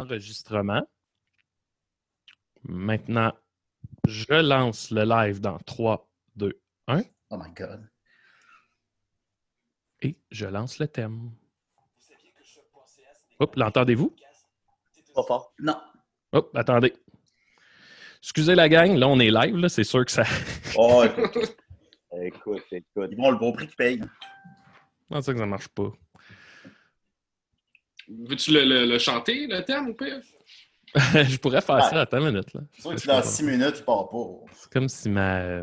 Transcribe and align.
enregistrement. 0.00 0.82
Maintenant, 2.62 3.32
je 4.06 4.34
lance 4.34 4.90
le 4.90 5.04
live 5.04 5.40
dans 5.40 5.58
3, 5.58 6.08
2, 6.36 6.60
1. 6.88 7.02
Oh 7.30 7.36
my 7.38 7.52
God. 7.54 7.88
Et 10.02 10.16
je 10.30 10.46
lance 10.46 10.78
le 10.78 10.88
thème. 10.88 11.30
Hop, 13.38 13.56
l'entendez-vous? 13.56 14.14
Pas 15.14 15.22
fort. 15.22 15.54
Non. 15.58 15.80
Hop, 16.32 16.54
attendez. 16.56 16.94
Excusez 18.22 18.54
la 18.54 18.68
gang, 18.68 18.94
là 18.96 19.08
on 19.08 19.18
est 19.18 19.30
live, 19.30 19.56
là, 19.56 19.68
c'est 19.70 19.84
sûr 19.84 20.04
que 20.04 20.10
ça. 20.10 20.24
Oh, 20.76 21.02
écoute, 21.04 21.56
Écoute, 22.22 22.62
écoute. 22.70 23.08
ils 23.10 23.16
vont 23.16 23.30
le 23.30 23.38
beau 23.38 23.52
prix 23.52 23.66
qu'ils 23.66 23.76
payent. 23.76 24.02
Comment 25.08 25.22
ça 25.22 25.32
que 25.32 25.38
ça 25.38 25.46
marche 25.46 25.68
pas? 25.68 25.90
Veux-tu 28.26 28.50
le, 28.52 28.64
le- 28.64 28.86
le 28.86 28.98
chanter, 28.98 29.46
le 29.46 29.62
thème, 29.64 29.88
ou 29.88 29.94
pire? 29.94 30.20
je 30.94 31.36
pourrais 31.38 31.60
faire 31.60 31.76
Ouais. 31.76 31.82
ça, 31.82 32.00
attends 32.00 32.18
une 32.18 32.32
minute. 32.32 32.52
Là. 32.52 32.60
C'est 32.74 32.82
sûr 32.82 32.94
que 32.96 33.06
dans 33.06 33.22
six 33.22 33.44
minutes, 33.44 33.76
il 33.78 33.84
part 33.84 34.08
pas. 34.08 34.26
C'est 34.54 34.72
comme 34.72 34.88
si 34.88 35.08
ma. 35.08 35.62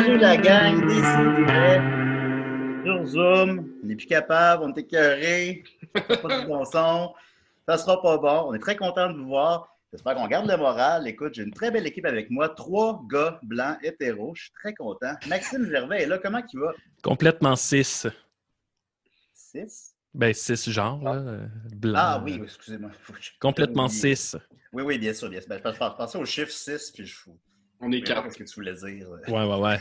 salut 0.00 0.16
la 0.18 0.36
gang, 0.38 0.80
décidez. 0.86 1.78
Sur 2.84 3.06
Zoom, 3.06 3.68
on 3.82 3.86
n'est 3.86 3.96
plus 3.96 4.06
capable, 4.06 4.62
on 4.62 4.72
est 4.72 4.78
écœuré, 4.80 5.62
pas 5.92 6.40
de 6.40 6.46
bon 6.46 6.64
son, 6.64 7.12
ça 7.68 7.76
sera 7.76 8.00
pas 8.00 8.16
bon. 8.16 8.44
On 8.48 8.54
est 8.54 8.58
très 8.58 8.76
content 8.76 9.12
de 9.12 9.18
vous 9.18 9.26
voir. 9.26 9.76
J'espère 9.92 10.14
qu'on 10.14 10.26
garde 10.26 10.48
le 10.48 10.56
moral. 10.56 11.06
Écoute, 11.06 11.34
j'ai 11.34 11.42
une 11.42 11.52
très 11.52 11.70
belle 11.70 11.86
équipe 11.86 12.06
avec 12.06 12.30
moi, 12.30 12.48
trois 12.48 13.02
gars 13.10 13.40
blancs 13.42 13.76
hétéros. 13.82 14.32
Je 14.34 14.44
suis 14.44 14.52
très 14.52 14.72
content. 14.72 15.12
Maxime 15.28 15.68
Gervais 15.70 16.04
est 16.04 16.06
là, 16.06 16.16
comment 16.16 16.40
il 16.50 16.60
va? 16.60 16.72
complètement 17.02 17.54
6. 17.56 18.06
Six? 19.34 19.94
Ben, 20.14 20.32
6 20.32 20.70
genres, 20.70 21.02
là. 21.02 21.12
euh, 21.12 21.46
Blanc. 21.76 21.94
Ah 21.98 22.22
oui, 22.24 22.40
excusez-moi. 22.42 22.90
Complètement. 23.38 23.88
6. 23.88 24.36
Oui, 24.72 24.82
oui, 24.82 24.98
bien 24.98 25.12
sûr, 25.12 25.28
bien 25.28 25.40
sûr. 25.40 25.48
Ben, 25.50 25.60
je 25.62 25.78
pensais 25.78 26.16
au 26.16 26.24
chiffre 26.24 26.50
6, 26.50 26.90
puis 26.92 27.04
je 27.04 27.14
fous. 27.14 27.38
On 27.82 27.90
est 27.92 28.02
quatre. 28.02 28.24
Qu'est-ce 28.24 28.38
que 28.38 28.44
tu 28.44 28.54
voulais 28.56 28.74
dire? 28.74 29.08
Ouais, 29.28 29.42
ouais, 29.44 29.56
ouais. 29.58 29.78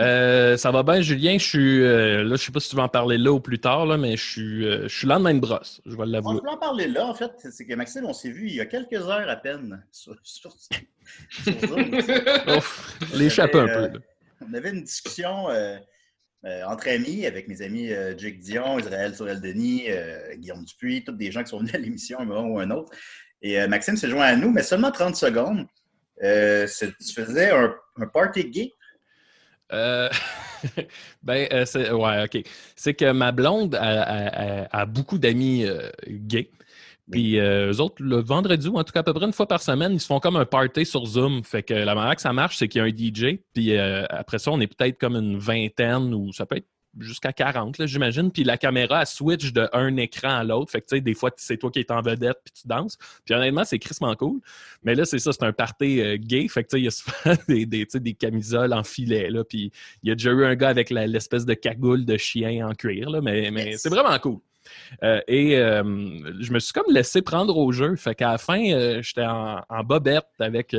Euh, 0.00 0.56
ça 0.56 0.72
va 0.72 0.82
bien, 0.82 1.00
Julien? 1.00 1.38
Je 1.38 1.44
suis. 1.46 1.80
euh, 1.82 2.24
là, 2.24 2.34
je 2.36 2.42
sais 2.42 2.50
pas 2.52 2.58
si 2.58 2.70
tu 2.70 2.76
vas 2.76 2.82
en 2.82 2.88
parler 2.88 3.18
là 3.18 3.30
ou 3.32 3.38
plus 3.38 3.60
tard, 3.60 3.86
là, 3.86 3.96
mais 3.96 4.16
je 4.16 4.24
suis, 4.30 4.66
euh, 4.66 4.88
je 4.88 4.98
suis 4.98 5.06
lendemain 5.06 5.32
de 5.34 5.38
brosse. 5.38 5.80
Je 5.86 5.92
vais 5.92 6.02
On 6.02 6.06
l'avouer. 6.06 6.40
peut 6.40 6.48
en 6.48 6.56
parler 6.58 6.88
là, 6.88 7.06
en 7.06 7.14
fait. 7.14 7.30
C'est 7.52 7.64
que 7.64 7.74
Maxime, 7.74 8.04
on 8.04 8.12
s'est 8.12 8.30
vu 8.30 8.48
il 8.48 8.54
y 8.56 8.60
a 8.60 8.66
quelques 8.66 8.94
heures 8.94 9.28
à 9.28 9.36
peine 9.36 9.80
sur, 9.92 10.16
sur, 10.24 10.52
sur. 10.58 11.76
Ouf, 12.56 12.98
l'échappé 13.14 13.58
un 13.58 13.66
peu. 13.66 13.72
Euh, 13.72 13.88
là. 13.88 13.98
On 14.48 14.54
avait 14.54 14.70
une 14.70 14.82
discussion 14.82 15.48
euh, 15.50 15.76
euh, 16.44 16.62
entre 16.66 16.88
amis 16.88 17.26
avec 17.26 17.48
mes 17.48 17.62
amis 17.62 17.92
euh, 17.92 18.16
Jake 18.18 18.38
Dion, 18.40 18.78
Israël 18.78 19.14
Sorel-Denis, 19.14 19.84
euh, 19.88 20.34
Guillaume 20.36 20.64
Dupuis, 20.64 21.04
tous 21.04 21.12
des 21.12 21.30
gens 21.30 21.42
qui 21.42 21.50
sont 21.50 21.58
venus 21.58 21.74
à 21.74 21.78
l'émission 21.78 22.18
un 22.20 22.24
moment 22.24 22.48
ou 22.48 22.58
un 22.58 22.70
autre. 22.70 22.90
Et 23.42 23.60
euh, 23.60 23.68
Maxime 23.68 23.96
s'est 23.96 24.08
joint 24.10 24.24
à 24.26 24.36
nous, 24.36 24.50
mais 24.50 24.62
seulement 24.62 24.90
30 24.90 25.14
secondes. 25.16 25.66
Euh, 26.22 26.66
tu 26.80 27.12
faisais 27.12 27.50
un, 27.50 27.74
un 27.98 28.06
party 28.06 28.50
gay? 28.50 28.72
Euh, 29.72 30.08
ben, 31.22 31.48
euh, 31.52 31.64
c'est, 31.66 31.90
ouais, 31.90 32.24
OK. 32.24 32.42
C'est 32.76 32.94
que 32.94 33.10
ma 33.12 33.32
blonde 33.32 33.74
a, 33.74 33.80
a- 34.02 34.62
a- 34.64 34.80
a 34.82 34.86
beaucoup 34.86 35.18
d'amis 35.18 35.66
gays. 36.08 36.50
Puis 37.10 37.38
euh, 37.38 37.70
eux 37.72 37.80
autres, 37.80 37.96
le 38.02 38.16
vendredi, 38.16 38.66
ou 38.68 38.78
en 38.78 38.82
tout 38.84 38.92
cas 38.92 39.00
à 39.00 39.02
peu 39.04 39.14
près 39.14 39.26
une 39.26 39.32
fois 39.32 39.46
par 39.46 39.62
semaine, 39.62 39.92
ils 39.92 40.00
se 40.00 40.06
font 40.06 40.18
comme 40.18 40.36
un 40.36 40.44
party 40.44 40.84
sur 40.84 41.04
Zoom. 41.06 41.44
Fait 41.44 41.62
que 41.62 41.72
la 41.74 41.94
manière 41.94 42.16
que 42.16 42.20
ça 42.22 42.32
marche, 42.32 42.56
c'est 42.56 42.66
qu'il 42.66 42.80
y 42.80 42.82
a 42.82 42.84
un 42.84 42.88
DJ. 42.88 43.38
Puis 43.54 43.76
euh, 43.76 44.04
après 44.10 44.38
ça, 44.40 44.50
on 44.50 44.60
est 44.60 44.66
peut-être 44.66 44.98
comme 44.98 45.14
une 45.14 45.38
vingtaine 45.38 46.12
ou 46.14 46.32
ça 46.32 46.46
peut 46.46 46.56
être 46.56 46.66
jusqu'à 47.00 47.32
40, 47.32 47.78
là, 47.78 47.86
j'imagine. 47.86 48.30
Puis 48.30 48.44
la 48.44 48.56
caméra, 48.56 49.00
elle 49.00 49.06
switch 49.06 49.52
de 49.52 49.68
un 49.72 49.96
écran 49.96 50.36
à 50.36 50.44
l'autre. 50.44 50.70
Fait 50.70 50.80
que 50.80 50.86
tu 50.86 50.96
sais, 50.96 51.00
des 51.00 51.14
fois, 51.14 51.30
c'est 51.36 51.56
toi 51.56 51.70
qui 51.70 51.80
es 51.80 51.92
en 51.92 52.00
vedette 52.00 52.38
puis 52.44 52.52
tu 52.62 52.68
danses. 52.68 52.96
Puis 53.24 53.34
honnêtement, 53.34 53.64
c'est 53.64 53.78
crissement 53.78 54.14
cool. 54.16 54.40
Mais 54.82 54.94
là, 54.94 55.04
c'est 55.04 55.18
ça, 55.18 55.32
c'est 55.32 55.44
un 55.44 55.52
party 55.52 56.00
euh, 56.00 56.16
gay. 56.18 56.48
Fait 56.48 56.64
que 56.64 56.68
tu 56.68 56.76
sais, 56.76 56.80
il 56.80 56.84
y 56.84 56.88
a 56.88 56.90
souvent 56.90 57.36
des, 57.48 57.66
des, 57.66 57.86
des 57.94 58.14
camisoles 58.14 58.72
en 58.72 58.82
filet. 58.84 59.30
Là, 59.30 59.44
puis 59.44 59.70
il 60.02 60.08
y 60.08 60.12
a 60.12 60.14
déjà 60.14 60.30
eu 60.30 60.44
un 60.44 60.54
gars 60.54 60.68
avec 60.68 60.90
l'espèce 60.90 61.44
de 61.44 61.54
cagoule 61.54 62.04
de 62.04 62.16
chien 62.16 62.66
en 62.66 62.74
cuir. 62.74 63.10
Là, 63.10 63.20
mais 63.20 63.50
mais 63.50 63.66
Yes. 63.70 63.82
c'est 63.82 63.88
vraiment 63.88 64.18
cool. 64.18 64.38
Euh, 65.02 65.20
et 65.28 65.56
euh, 65.56 65.82
je 66.40 66.52
me 66.52 66.58
suis 66.58 66.72
comme 66.72 66.92
laissé 66.92 67.22
prendre 67.22 67.56
au 67.56 67.72
jeu. 67.72 67.94
Fait 67.96 68.14
qu'à 68.14 68.32
la 68.32 68.38
fin, 68.38 69.00
j'étais 69.00 69.24
en, 69.24 69.62
en 69.68 69.84
bobette 69.84 70.26
avec 70.38 70.74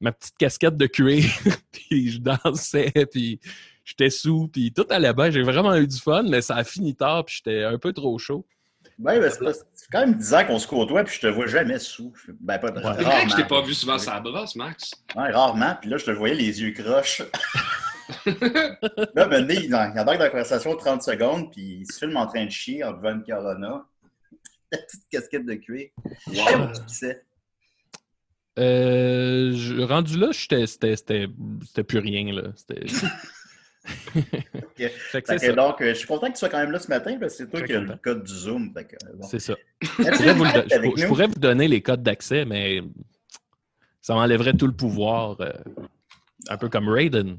ma 0.00 0.12
petite 0.12 0.36
casquette 0.36 0.76
de 0.76 0.86
cuir. 0.86 1.24
puis 1.72 2.10
je 2.10 2.18
dansais, 2.18 2.92
puis 3.10 3.40
j'étais 3.84 4.10
sous, 4.10 4.48
puis 4.48 4.72
tout 4.72 4.86
allait 4.90 5.12
bien. 5.12 5.30
J'ai 5.30 5.42
vraiment 5.42 5.74
eu 5.74 5.86
du 5.86 5.98
fun, 5.98 6.22
mais 6.24 6.40
ça 6.42 6.56
a 6.56 6.64
fini 6.64 6.94
tard, 6.94 7.24
puis 7.24 7.36
j'étais 7.36 7.64
un 7.64 7.78
peu 7.78 7.92
trop 7.92 8.16
chaud. 8.18 8.46
Oui, 8.98 9.18
ben, 9.18 9.30
c'est 9.30 9.88
quand 9.90 10.00
même 10.00 10.14
10 10.14 10.34
ans 10.34 10.44
qu'on 10.46 10.58
se 10.58 10.66
côtoie, 10.68 11.02
puis 11.04 11.16
je 11.16 11.20
te 11.22 11.26
vois 11.26 11.46
jamais 11.46 11.78
sous. 11.78 12.12
Ben, 12.40 12.58
pas, 12.58 12.68
C'est 12.74 13.02
vrai 13.02 13.24
que 13.24 13.30
je 13.30 13.36
t'ai 13.36 13.44
pas 13.44 13.62
vu 13.62 13.74
souvent 13.74 13.98
sur 13.98 14.12
la 14.12 14.20
brosse, 14.20 14.54
Max. 14.54 14.92
Ouais, 15.16 15.30
rarement. 15.32 15.76
Puis 15.80 15.90
là, 15.90 15.96
je 15.96 16.04
te 16.04 16.10
voyais 16.12 16.34
les 16.34 16.60
yeux 16.60 16.72
croches. 16.72 17.22
là, 18.26 19.26
maintenant, 19.26 19.46
il, 19.54 19.64
il 19.64 19.74
embarque 19.74 20.18
dans 20.18 20.24
la 20.24 20.30
conversation 20.30 20.76
30 20.76 21.02
secondes, 21.02 21.50
puis 21.50 21.78
il 21.80 21.86
se 21.92 21.98
filme 21.98 22.16
en 22.16 22.26
train 22.26 22.44
de 22.44 22.50
chier 22.50 22.84
en 22.84 22.92
buvant 22.92 23.14
une 23.14 23.24
Corona. 23.24 23.84
La 24.72 24.78
petite 24.78 25.02
casquette 25.10 25.46
de 25.46 25.54
cuir. 25.54 25.88
Je 26.30 26.34
sais 26.36 26.44
pas 26.44 26.58
où 26.58 26.72
tu 26.72 26.82
pissais. 26.82 27.22
Euh, 28.58 29.52
je- 29.54 29.80
rendu 29.82 30.18
là, 30.18 30.28
j'étais- 30.32 30.66
c'était 30.66 30.96
c'était- 30.96 31.28
c'était 31.66 31.84
plus 31.84 31.98
rien. 31.98 32.32
Là. 32.34 32.42
Que 33.84 35.18
que 35.18 35.52
donc, 35.52 35.80
euh, 35.80 35.88
je 35.88 35.94
suis 35.94 36.06
content 36.06 36.28
que 36.28 36.32
tu 36.32 36.38
sois 36.38 36.48
quand 36.48 36.58
même 36.58 36.70
là 36.70 36.78
ce 36.78 36.88
matin, 36.88 37.16
parce 37.18 37.32
que 37.32 37.38
c'est 37.44 37.50
toi 37.50 37.60
Très 37.60 37.68
qui 37.68 37.74
as 37.74 37.80
le 37.80 37.96
code 37.96 38.22
du 38.22 38.32
Zoom. 38.32 38.72
Bon. 38.72 39.28
C'est 39.28 39.40
ça. 39.40 39.54
Je 39.82 39.88
pourrais, 39.88 40.34
vous 40.34 40.44
je 40.44 41.02
je 41.02 41.06
pourrais 41.06 41.28
donner 41.28 41.66
les 41.68 41.82
codes 41.82 42.02
d'accès, 42.02 42.44
mais 42.44 42.80
ça 44.00 44.14
m'enlèverait 44.14 44.54
tout 44.54 44.66
le 44.66 44.72
pouvoir. 44.72 45.40
euh, 45.40 45.50
un 46.48 46.56
peu 46.56 46.68
comme 46.68 46.88
Raiden. 46.88 47.38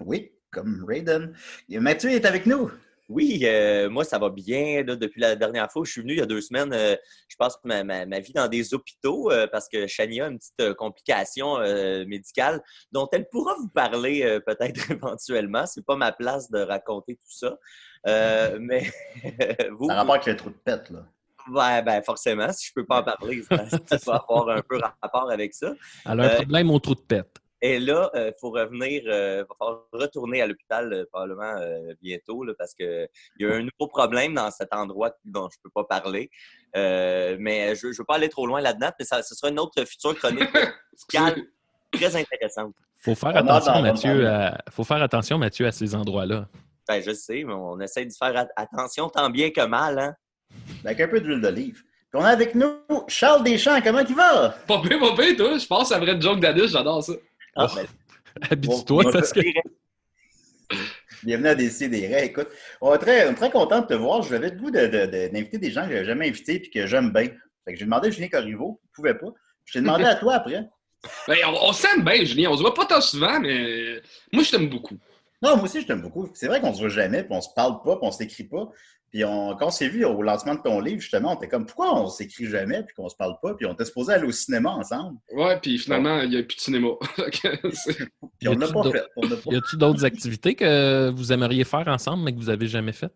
Oui, 0.00 0.32
comme 0.50 0.84
Raiden. 0.86 1.32
Et 1.68 1.78
Mathieu 1.78 2.10
est 2.10 2.24
avec 2.24 2.46
nous. 2.46 2.70
Oui, 3.08 3.40
euh, 3.44 3.90
moi, 3.90 4.02
ça 4.04 4.18
va 4.18 4.30
bien. 4.30 4.82
là, 4.82 4.96
depuis 4.96 5.20
la 5.20 5.36
dernière 5.36 5.70
fois 5.70 5.82
où 5.82 5.84
je 5.84 5.92
suis 5.92 6.00
venu, 6.00 6.14
il 6.14 6.18
y 6.18 6.22
a 6.22 6.26
deux 6.26 6.40
semaines, 6.40 6.72
euh, 6.72 6.96
je 7.28 7.36
passe 7.36 7.58
ma, 7.64 7.84
ma- 7.84 8.06
ma 8.06 8.20
vie 8.20 8.32
dans 8.32 8.48
des 8.48 8.72
hôpitaux 8.72 9.30
euh, 9.30 9.46
parce 9.46 9.68
que 9.68 9.86
Shania 9.86 10.24
a 10.24 10.28
une 10.28 10.38
petite 10.38 10.60
euh, 10.60 10.74
complication 10.74 11.58
euh, 11.58 12.04
médicale 12.06 12.62
dont 12.92 13.06
elle 13.12 13.28
pourra 13.28 13.54
vous 13.56 13.68
parler 13.68 14.22
euh, 14.24 14.40
peut-être 14.40 14.74
éventuellement. 14.90 15.66
C'est 15.66 15.84
pas 15.84 15.96
ma 15.96 16.12
place 16.12 16.50
de 16.50 16.60
raconter 16.60 17.16
tout 17.16 17.30
ça. 17.30 17.58
Euh, 18.06 18.56
mais 18.60 18.84
vous, 19.78 19.88
Ça 19.88 19.94
a 19.94 19.96
rapport 19.98 20.14
avec 20.14 20.26
le 20.26 20.36
trou 20.36 20.48
de 20.50 20.54
pète, 20.64 20.88
là. 20.90 21.06
ouais, 21.52 21.82
ben, 21.82 22.02
forcément, 22.02 22.50
si 22.54 22.68
je 22.68 22.72
peux 22.74 22.86
pas 22.86 23.00
en 23.00 23.04
parler, 23.04 23.42
ça, 23.42 23.66
ça 23.68 23.98
va 24.06 24.14
avoir 24.28 24.48
un 24.48 24.62
peu 24.62 24.78
rapport 25.02 25.30
avec 25.30 25.52
ça. 25.52 25.74
Elle 26.06 26.20
a 26.20 26.22
un 26.24 26.26
Euh, 26.28 26.34
problème 26.36 26.70
au 26.70 26.78
trou 26.78 26.94
de 26.94 27.00
pète. 27.00 27.36
Et 27.66 27.78
là, 27.78 28.10
il 28.14 28.34
faut 28.38 28.50
revenir, 28.50 29.00
il 29.04 29.08
va 29.08 29.46
falloir 29.58 29.84
retourner 29.90 30.42
à 30.42 30.46
l'hôpital 30.46 30.92
euh, 30.92 31.06
probablement 31.10 31.56
euh, 31.62 31.94
bientôt 32.02 32.44
là, 32.44 32.52
parce 32.58 32.74
qu'il 32.74 33.08
y 33.38 33.46
a 33.46 33.54
un 33.54 33.60
nouveau 33.60 33.88
problème 33.88 34.34
dans 34.34 34.50
cet 34.50 34.74
endroit 34.74 35.12
dont 35.24 35.48
je 35.50 35.56
ne 35.56 35.62
peux 35.62 35.70
pas 35.70 35.84
parler. 35.84 36.30
Euh, 36.76 37.38
mais 37.40 37.74
je 37.74 37.86
ne 37.86 37.94
veux 37.94 38.04
pas 38.04 38.16
aller 38.16 38.28
trop 38.28 38.46
loin 38.46 38.60
là-dedans, 38.60 38.90
mais 38.98 39.06
ça, 39.06 39.22
ce 39.22 39.34
sera 39.34 39.48
une 39.48 39.58
autre 39.58 39.82
future 39.86 40.14
chronique 40.14 40.50
musicale 40.92 41.42
très 41.90 42.14
intéressante. 42.14 42.74
Faut 42.98 43.14
faire 43.14 43.34
attention, 43.34 43.72
on 43.76 43.80
Mathieu, 43.82 44.28
à... 44.28 44.58
faut 44.70 44.84
faire 44.84 45.00
attention, 45.02 45.38
Mathieu, 45.38 45.66
à 45.66 45.72
ces 45.72 45.94
endroits-là. 45.94 46.46
Ben, 46.86 47.02
je 47.02 47.14
sais, 47.14 47.44
mais 47.44 47.54
on 47.54 47.80
essaie 47.80 48.04
de 48.04 48.12
faire 48.12 48.36
at- 48.36 48.48
attention 48.56 49.08
tant 49.08 49.30
bien 49.30 49.48
que 49.48 49.64
mal. 49.64 49.98
Hein? 49.98 50.14
Avec 50.84 51.00
un 51.00 51.08
peu 51.08 51.18
d'huile 51.18 51.40
d'olive. 51.40 51.82
On 52.16 52.22
a 52.22 52.28
avec 52.28 52.54
nous 52.54 52.76
Charles 53.08 53.42
Deschamps. 53.42 53.80
Comment 53.82 54.04
il 54.08 54.14
va? 54.14 54.50
Pas 54.68 54.80
pire, 54.80 55.00
pas 55.00 55.34
toi. 55.34 55.58
Je 55.58 55.66
pense 55.66 55.82
que 55.82 55.88
ça 55.88 55.98
vraie 55.98 56.20
joke 56.20 56.38
d'Adus, 56.38 56.68
j'adore 56.68 57.02
ça. 57.02 57.14
Ah, 57.56 57.66
Oh. 57.70 57.74
ben, 57.76 57.86
Habitue-toi, 58.50 59.12
parce 59.12 59.32
que 59.32 59.40
Bienvenue 61.22 61.48
à 61.48 61.54
Décideret. 61.54 62.26
Écoute, 62.26 62.48
on 62.80 62.94
est 62.94 62.98
très, 62.98 63.26
on 63.28 63.30
est 63.32 63.34
très 63.34 63.50
content 63.50 63.80
de 63.80 63.86
te 63.86 63.94
voir. 63.94 64.22
J'avais 64.22 64.50
le 64.50 64.56
goût 64.56 64.70
de- 64.70 64.86
de- 64.86 65.06
de- 65.06 65.28
d'inviter 65.32 65.58
des 65.58 65.70
gens 65.70 65.86
que 65.86 65.92
j'ai 65.92 66.04
jamais 66.04 66.28
invités 66.28 66.54
et 66.56 66.70
que 66.70 66.86
j'aime 66.86 67.10
bien. 67.12 67.28
Fait 67.64 67.72
que 67.72 67.78
j'ai 67.78 67.84
demandé 67.84 68.08
à 68.08 68.10
Julien 68.10 68.28
Corriveau. 68.28 68.80
Il 68.82 68.86
ne 68.90 68.94
pouvait 68.94 69.14
pas. 69.18 69.32
Je 69.64 69.72
t'ai 69.74 69.80
demandé 69.80 70.04
à 70.04 70.14
toi 70.16 70.34
après. 70.34 70.64
Ben, 71.28 71.36
on, 71.46 71.68
on 71.68 71.72
s'aime 71.74 72.02
bien, 72.02 72.24
Julien. 72.24 72.50
On 72.50 72.56
se 72.56 72.62
voit 72.62 72.72
pas 72.72 72.86
tant 72.86 73.00
souvent, 73.02 73.38
mais 73.38 74.00
moi, 74.32 74.42
je 74.42 74.50
t'aime 74.50 74.68
beaucoup. 74.70 74.96
Non, 75.42 75.54
moi 75.56 75.64
aussi, 75.64 75.82
je 75.82 75.86
t'aime 75.86 76.00
beaucoup. 76.00 76.30
C'est 76.32 76.46
vrai 76.46 76.62
qu'on 76.62 76.72
se 76.72 76.80
voit 76.80 76.88
jamais, 76.88 77.22
puis 77.22 77.34
on 77.34 77.42
se 77.42 77.50
parle 77.54 77.82
pas, 77.82 77.96
puis 77.96 78.06
on 78.08 78.10
s'écrit 78.10 78.44
pas. 78.44 78.70
Puis 79.14 79.24
on, 79.24 79.54
quand 79.54 79.68
on 79.68 79.70
s'est 79.70 79.86
vu 79.88 80.04
au 80.04 80.20
lancement 80.22 80.56
de 80.56 80.60
ton 80.60 80.80
livre, 80.80 81.00
justement, 81.00 81.34
on 81.34 81.36
était 81.36 81.46
comme 81.46 81.66
pourquoi 81.66 81.94
on 82.02 82.08
s'écrit 82.08 82.46
jamais, 82.46 82.82
puis 82.82 82.96
qu'on 82.96 83.08
se 83.08 83.14
parle 83.14 83.36
pas, 83.40 83.54
puis 83.54 83.64
on 83.64 83.72
était 83.72 83.84
supposé 83.84 84.12
aller 84.12 84.26
au 84.26 84.32
cinéma 84.32 84.70
ensemble? 84.70 85.18
Ouais, 85.32 85.56
puis 85.60 85.78
finalement, 85.78 86.20
il 86.22 86.30
n'y 86.30 86.36
a 86.36 86.42
plus 86.42 86.56
de 86.56 86.60
cinéma. 86.60 86.88
Puis 88.40 88.48
on 88.48 88.60
a-tu 88.60 88.72
pas 88.72 88.82
d'autres- 88.82 88.90
fait. 88.90 89.04
On 89.14 89.22
l'a 89.28 89.36
pas 89.36 89.52
y 89.52 89.56
a-tu 89.56 89.76
d'autres 89.76 90.04
activités 90.04 90.56
que 90.56 91.10
vous 91.14 91.32
aimeriez 91.32 91.62
faire 91.62 91.86
ensemble, 91.86 92.24
mais 92.24 92.32
que 92.32 92.38
vous 92.38 92.50
avez 92.50 92.66
jamais 92.66 92.90
faites? 92.90 93.14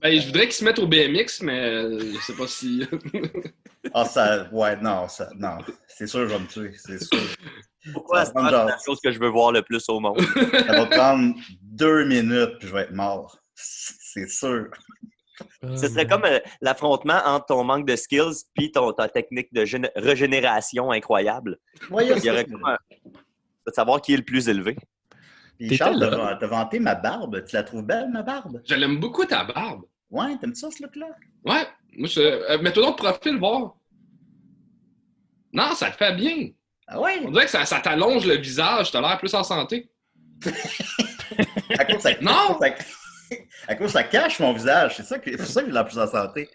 ben, 0.00 0.20
je 0.20 0.26
voudrais 0.26 0.44
qu'ils 0.44 0.52
se 0.52 0.64
mettent 0.64 0.78
au 0.78 0.86
BMX, 0.86 1.42
mais 1.42 1.58
euh, 1.60 1.98
je 2.14 2.18
sais 2.20 2.36
pas 2.36 2.46
si. 2.46 2.86
Ah, 3.94 4.04
ça. 4.04 4.48
Ouais, 4.52 4.76
non, 4.76 5.08
ça. 5.08 5.28
Non. 5.36 5.58
C'est 5.88 6.06
sûr, 6.06 6.20
je 6.28 6.34
vais 6.34 6.38
me 6.38 6.46
tuer. 6.46 6.72
C'est 6.76 7.02
sûr. 7.02 7.18
pourquoi 7.92 8.24
Ça 8.24 8.32
c'est 8.32 8.42
la 8.52 8.78
chose 8.86 9.00
que 9.02 9.10
je 9.10 9.18
veux 9.18 9.28
voir 9.28 9.50
le 9.50 9.62
plus 9.62 9.84
au 9.88 9.98
monde? 9.98 10.20
Ça 10.20 10.72
va 10.72 10.86
prendre 10.86 11.34
deux 11.60 12.04
minutes, 12.04 12.58
puis 12.60 12.68
je 12.68 12.72
vais 12.72 12.82
être 12.82 12.92
mort. 12.92 13.41
C'est 13.62 14.28
sûr. 14.28 14.68
Ce 15.76 15.88
serait 15.88 16.06
comme 16.06 16.24
euh, 16.24 16.38
l'affrontement 16.60 17.20
entre 17.24 17.46
ton 17.46 17.64
manque 17.64 17.86
de 17.86 17.96
skills 17.96 18.44
puis 18.54 18.70
ton, 18.70 18.92
ta 18.92 19.08
technique 19.08 19.52
de 19.52 19.64
gén- 19.64 19.90
régénération 19.96 20.90
incroyable. 20.92 21.58
Ouais, 21.90 22.04
il 22.04 22.10
y 22.10 22.12
a 22.12 22.16
Il 22.18 22.24
y 22.24 22.30
aurait 22.30 22.44
comme 22.44 22.64
un- 22.66 22.78
de 23.66 23.72
savoir 23.72 24.00
qui 24.02 24.12
est 24.14 24.16
le 24.18 24.24
plus 24.24 24.48
élevé. 24.48 24.76
Puis 25.58 25.76
Charles, 25.76 26.36
t'as 26.40 26.46
vanté 26.46 26.78
ma 26.80 26.94
barbe. 26.94 27.44
Tu 27.44 27.54
la 27.56 27.62
trouves 27.62 27.82
belle, 27.82 28.10
ma 28.10 28.22
barbe? 28.22 28.60
Je 28.64 28.74
l'aime 28.74 28.98
beaucoup, 28.98 29.24
ta 29.24 29.44
barbe. 29.44 29.82
Ouais, 30.10 30.36
t'aimes 30.38 30.54
ça, 30.54 30.70
ce 30.70 30.82
look-là? 30.82 31.06
Ouais. 31.44 31.66
Moi, 31.96 32.08
je. 32.08 32.20
Euh, 32.20 32.58
Mets-toi 32.60 32.90
de 32.90 32.96
profil, 32.96 33.38
voir. 33.38 33.76
Non, 35.52 35.74
ça 35.74 35.90
te 35.90 35.96
fait 35.96 36.14
bien. 36.14 36.50
Ah 36.86 37.00
ouais? 37.00 37.20
On 37.24 37.30
dirait 37.30 37.44
que 37.44 37.50
ça, 37.50 37.64
ça 37.64 37.80
t'allonge 37.80 38.26
le 38.26 38.36
visage. 38.36 38.90
T'as 38.90 39.00
l'air 39.00 39.18
plus 39.18 39.34
en 39.34 39.44
santé. 39.44 39.90
À 41.78 41.84
cause, 41.86 42.00
ça, 42.02 42.10
Non! 42.20 42.58
à 43.68 43.74
cause 43.74 43.90
ça- 43.92 44.02
cache 44.04 44.38
mon 44.40 44.52
visage. 44.52 44.96
C'est 44.96 45.04
ça 45.04 45.18
que, 45.18 45.30
c'est 45.30 45.36
pour 45.36 45.46
ça 45.46 45.60
que 45.62 45.66
j'ai 45.68 45.72
la 45.72 45.84
plus 45.84 45.98
en 45.98 46.06
santé. 46.06 46.48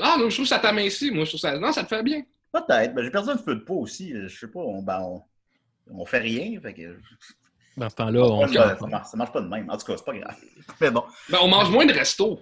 Ah, 0.00 0.16
non, 0.18 0.28
je 0.28 0.34
trouve 0.36 0.44
que 0.46 0.48
ça 0.48 0.58
t'amincit. 0.58 1.10
Moi, 1.12 1.24
je 1.24 1.30
trouve 1.30 1.40
ça. 1.40 1.56
Non, 1.58 1.72
ça 1.72 1.82
te 1.82 1.88
fait 1.88 2.02
bien. 2.02 2.22
Peut-être. 2.52 2.94
Ben, 2.94 3.02
j'ai 3.04 3.10
perdu 3.10 3.30
un 3.30 3.36
petit 3.36 3.44
peu 3.44 3.54
de 3.54 3.60
peau 3.60 3.80
aussi. 3.80 4.12
Je 4.14 4.28
sais 4.28 4.48
pas. 4.48 4.60
On, 4.60 4.82
ben, 4.82 5.00
on, 5.00 5.22
on 5.90 6.06
fait 6.06 6.18
rien. 6.18 6.60
Fait 6.60 6.74
que, 6.74 6.96
Dans 7.76 7.90
ce 7.90 7.96
temps-là, 7.96 8.20
on... 8.22 8.46
ça, 8.48 8.76
ça 8.78 8.86
marche, 8.86 9.08
ça 9.08 9.16
marche 9.16 9.32
pas 9.32 9.40
de 9.40 9.48
même. 9.48 9.68
En 9.70 9.76
tout 9.76 9.86
cas, 9.86 9.94
c'est 9.96 10.04
pas 10.04 10.14
grave. 10.16 10.36
Mais 10.80 10.90
bon. 10.90 11.04
Ben, 11.28 11.38
on 11.42 11.48
mange 11.48 11.70
moins 11.70 11.86
de 11.86 11.92
resto. 11.92 12.40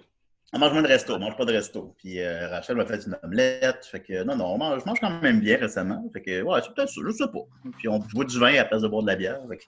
On 0.55 0.59
mange 0.59 0.73
moins 0.73 0.83
de 0.83 0.87
resto, 0.87 1.15
on 1.15 1.19
mange 1.19 1.35
pas 1.35 1.45
de 1.45 1.51
resto. 1.53 1.95
Puis 1.97 2.19
euh, 2.21 2.47
Rachel 2.47 2.75
m'a 2.75 2.85
fait 2.85 3.03
une 3.07 3.17
omelette. 3.23 3.87
Fait 3.89 4.01
que 4.01 4.23
non, 4.23 4.35
non, 4.35 4.53
on 4.53 4.57
mange, 4.59 4.81
je 4.81 4.85
mange 4.85 4.99
quand 4.99 5.19
même 5.19 5.39
bien 5.39 5.57
récemment. 5.57 6.07
Fait 6.13 6.21
que 6.21 6.43
ouais, 6.43 6.59
c'est 6.63 6.71
peut-être 6.75 6.89
ça, 6.89 7.01
je 7.03 7.11
sais 7.11 7.25
pas. 7.27 7.71
Puis 7.79 7.87
on 7.87 7.97
boit 7.97 8.23
du 8.25 8.37
vin 8.39 8.49
à 8.49 8.57
la 8.57 8.65
place 8.65 8.83
de 8.83 8.87
boire 8.87 9.01
de 9.01 9.07
la 9.07 9.15
bière. 9.15 9.39
Fait 9.49 9.57
que- 9.57 9.63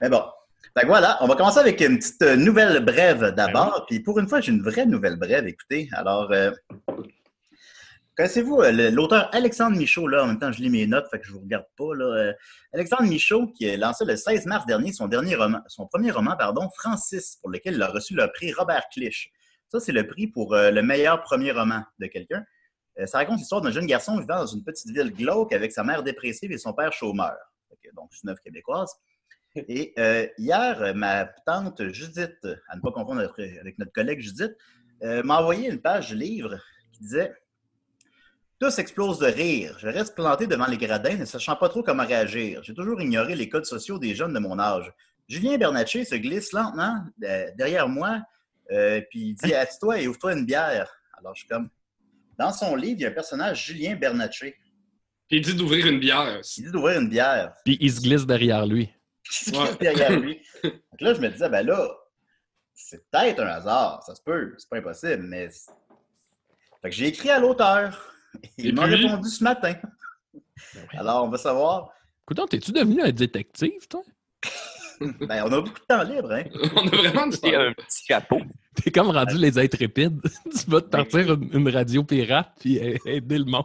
Mais 0.00 0.08
bon. 0.08 0.22
Que 0.76 0.86
voilà, 0.86 1.18
on 1.20 1.26
va 1.26 1.36
commencer 1.36 1.58
avec 1.58 1.80
une 1.80 1.98
petite 1.98 2.22
euh, 2.22 2.36
nouvelle 2.36 2.84
brève 2.84 3.34
d'abord. 3.34 3.86
Puis 3.88 4.00
pour 4.00 4.18
une 4.18 4.28
fois, 4.28 4.40
j'ai 4.40 4.52
une 4.52 4.62
vraie 4.62 4.86
nouvelle 4.86 5.16
brève, 5.16 5.46
écoutez. 5.46 5.88
Alors, 5.92 6.32
euh, 6.32 6.50
connaissez-vous 8.16 8.60
euh, 8.60 8.90
l'auteur 8.90 9.28
Alexandre 9.32 9.76
Michaud, 9.76 10.06
là, 10.06 10.24
en 10.24 10.26
même 10.28 10.38
temps, 10.38 10.52
je 10.52 10.60
lis 10.60 10.70
mes 10.70 10.86
notes, 10.86 11.06
fait 11.10 11.18
que 11.18 11.26
je 11.26 11.32
vous 11.32 11.40
regarde 11.40 11.66
pas, 11.76 11.94
là. 11.94 12.04
Euh, 12.04 12.32
Alexandre 12.72 13.04
Michaud, 13.04 13.48
qui 13.48 13.68
a 13.68 13.76
lancé 13.76 14.04
le 14.04 14.16
16 14.16 14.46
mars 14.46 14.66
dernier 14.66 14.92
son 14.92 15.08
dernier 15.08 15.34
roman, 15.34 15.60
son 15.66 15.86
premier 15.86 16.10
roman, 16.10 16.36
pardon, 16.36 16.68
Francis, 16.76 17.36
pour 17.40 17.50
lequel 17.50 17.74
il 17.74 17.82
a 17.82 17.88
reçu 17.88 18.14
le 18.14 18.26
prix 18.32 18.52
Robert 18.52 18.84
Clich. 18.92 19.32
Ça, 19.68 19.80
c'est 19.80 19.92
le 19.92 20.06
prix 20.06 20.28
pour 20.28 20.54
euh, 20.54 20.70
le 20.70 20.82
meilleur 20.82 21.22
premier 21.22 21.52
roman 21.52 21.82
de 21.98 22.06
quelqu'un. 22.06 22.44
Ça 23.06 23.18
raconte 23.18 23.38
l'histoire 23.38 23.60
d'un 23.60 23.72
jeune 23.72 23.86
garçon 23.86 24.20
vivant 24.20 24.36
dans 24.36 24.46
une 24.46 24.62
petite 24.62 24.88
ville 24.94 25.12
glauque 25.12 25.52
avec 25.52 25.72
sa 25.72 25.82
mère 25.82 26.04
dépressive 26.04 26.52
et 26.52 26.58
son 26.58 26.72
père 26.74 26.92
chômeur. 26.92 27.34
Donc, 27.92 28.08
c'est 28.12 28.22
une 28.22 28.30
œuvre 28.30 28.40
québécoise. 28.40 28.92
Et 29.56 29.92
euh, 29.98 30.26
hier, 30.36 30.94
ma 30.96 31.26
tante 31.46 31.88
Judith, 31.88 32.46
à 32.68 32.76
ne 32.76 32.80
pas 32.80 32.90
confondre 32.90 33.20
avec- 33.20 33.78
notre 33.78 33.92
collègue 33.92 34.20
Judith, 34.20 34.52
euh, 35.02 35.22
m'a 35.22 35.40
envoyé 35.40 35.68
une 35.70 35.80
page 35.80 36.08
du 36.08 36.16
livre 36.16 36.58
qui 36.92 37.02
disait 37.02 37.32
Tous 38.58 38.78
explosent 38.78 39.18
de 39.18 39.26
rire. 39.26 39.76
Je 39.78 39.88
reste 39.88 40.14
planté 40.14 40.46
devant 40.46 40.66
les 40.66 40.76
gradins, 40.78 41.16
ne 41.16 41.24
sachant 41.24 41.56
pas 41.56 41.68
trop 41.68 41.82
comment 41.82 42.06
réagir. 42.06 42.62
J'ai 42.64 42.74
toujours 42.74 43.00
ignoré 43.00 43.34
les 43.36 43.48
codes 43.48 43.66
sociaux 43.66 43.98
des 43.98 44.14
jeunes 44.14 44.32
de 44.32 44.38
mon 44.38 44.58
âge. 44.58 44.92
Julien 45.28 45.56
Bernatchez 45.56 46.04
se 46.04 46.14
glisse 46.16 46.52
lentement 46.52 47.02
euh, 47.22 47.46
derrière 47.56 47.88
moi, 47.88 48.22
euh, 48.72 49.00
puis 49.10 49.20
il 49.30 49.34
dit 49.34 49.54
Assis-toi 49.54 50.00
et 50.00 50.08
ouvre-toi 50.08 50.32
une 50.34 50.46
bière. 50.46 50.90
Alors, 51.18 51.34
je 51.34 51.40
suis 51.40 51.48
comme. 51.48 51.68
Dans 52.38 52.52
son 52.52 52.74
livre, 52.74 52.96
il 52.98 53.02
y 53.02 53.06
a 53.06 53.10
un 53.10 53.12
personnage, 53.12 53.66
Julien 53.66 53.94
Bernatchez. 53.94 54.56
Puis 55.28 55.38
il 55.38 55.40
dit 55.42 55.54
d'ouvrir 55.54 55.86
une 55.86 56.00
bière. 56.00 56.40
Il 56.58 56.64
dit 56.64 56.70
d'ouvrir 56.72 57.00
une 57.00 57.08
bière. 57.08 57.54
Puis 57.64 57.78
il 57.80 57.92
se 57.92 58.00
glisse 58.00 58.26
derrière 58.26 58.66
lui. 58.66 58.90
Qui 59.30 59.44
se 59.46 59.76
derrière 59.78 60.18
lui. 60.18 60.40
Donc 60.62 61.00
là, 61.00 61.14
je 61.14 61.20
me 61.20 61.28
disais, 61.28 61.48
ben 61.48 61.66
là, 61.66 61.88
c'est 62.74 63.08
peut-être 63.10 63.40
un 63.40 63.46
hasard, 63.46 64.02
ça 64.04 64.14
se 64.14 64.22
peut, 64.22 64.54
c'est 64.58 64.68
pas 64.68 64.78
impossible, 64.78 65.22
mais. 65.22 65.48
Fait 66.82 66.90
que 66.90 66.96
j'ai 66.96 67.06
écrit 67.06 67.30
à 67.30 67.38
l'auteur. 67.38 68.12
Il 68.58 68.74
m'a 68.74 68.86
puis? 68.86 68.94
répondu 69.06 69.28
ce 69.28 69.42
matin. 69.44 69.74
Alors, 70.98 71.24
on 71.24 71.28
va 71.28 71.38
savoir. 71.38 71.90
Coudon, 72.26 72.46
t'es-tu 72.46 72.72
devenu 72.72 73.00
un 73.02 73.10
détective, 73.12 73.86
toi? 73.88 74.02
Ben, 75.00 75.42
on 75.44 75.52
a 75.52 75.60
beaucoup 75.60 75.80
de 75.80 75.84
temps 75.88 76.04
libre, 76.04 76.30
hein? 76.32 76.44
On 76.76 76.86
a 76.86 76.96
vraiment 76.96 77.26
du 77.26 77.36
un 77.52 77.72
petit 77.72 78.04
chapeau. 78.06 78.40
T'es 78.76 78.92
comme 78.92 79.10
rendu 79.10 79.36
les 79.36 79.58
intrépides. 79.58 80.20
tu 80.44 80.70
vas 80.70 80.80
te 80.82 80.86
partir 80.86 81.32
une, 81.34 81.50
une 81.52 81.68
radio 81.68 82.04
pirate 82.04 82.52
puis 82.60 82.78
aider 83.04 83.38
le 83.38 83.44
monde. 83.44 83.64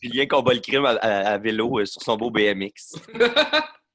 Julien 0.00 0.24
combat 0.26 0.54
le 0.54 0.60
crime 0.60 0.84
à, 0.86 0.90
à- 0.90 1.32
à 1.32 1.38
vélo 1.38 1.80
euh, 1.80 1.84
sur 1.84 2.00
son 2.00 2.16
beau 2.16 2.30
BMX. 2.30 2.94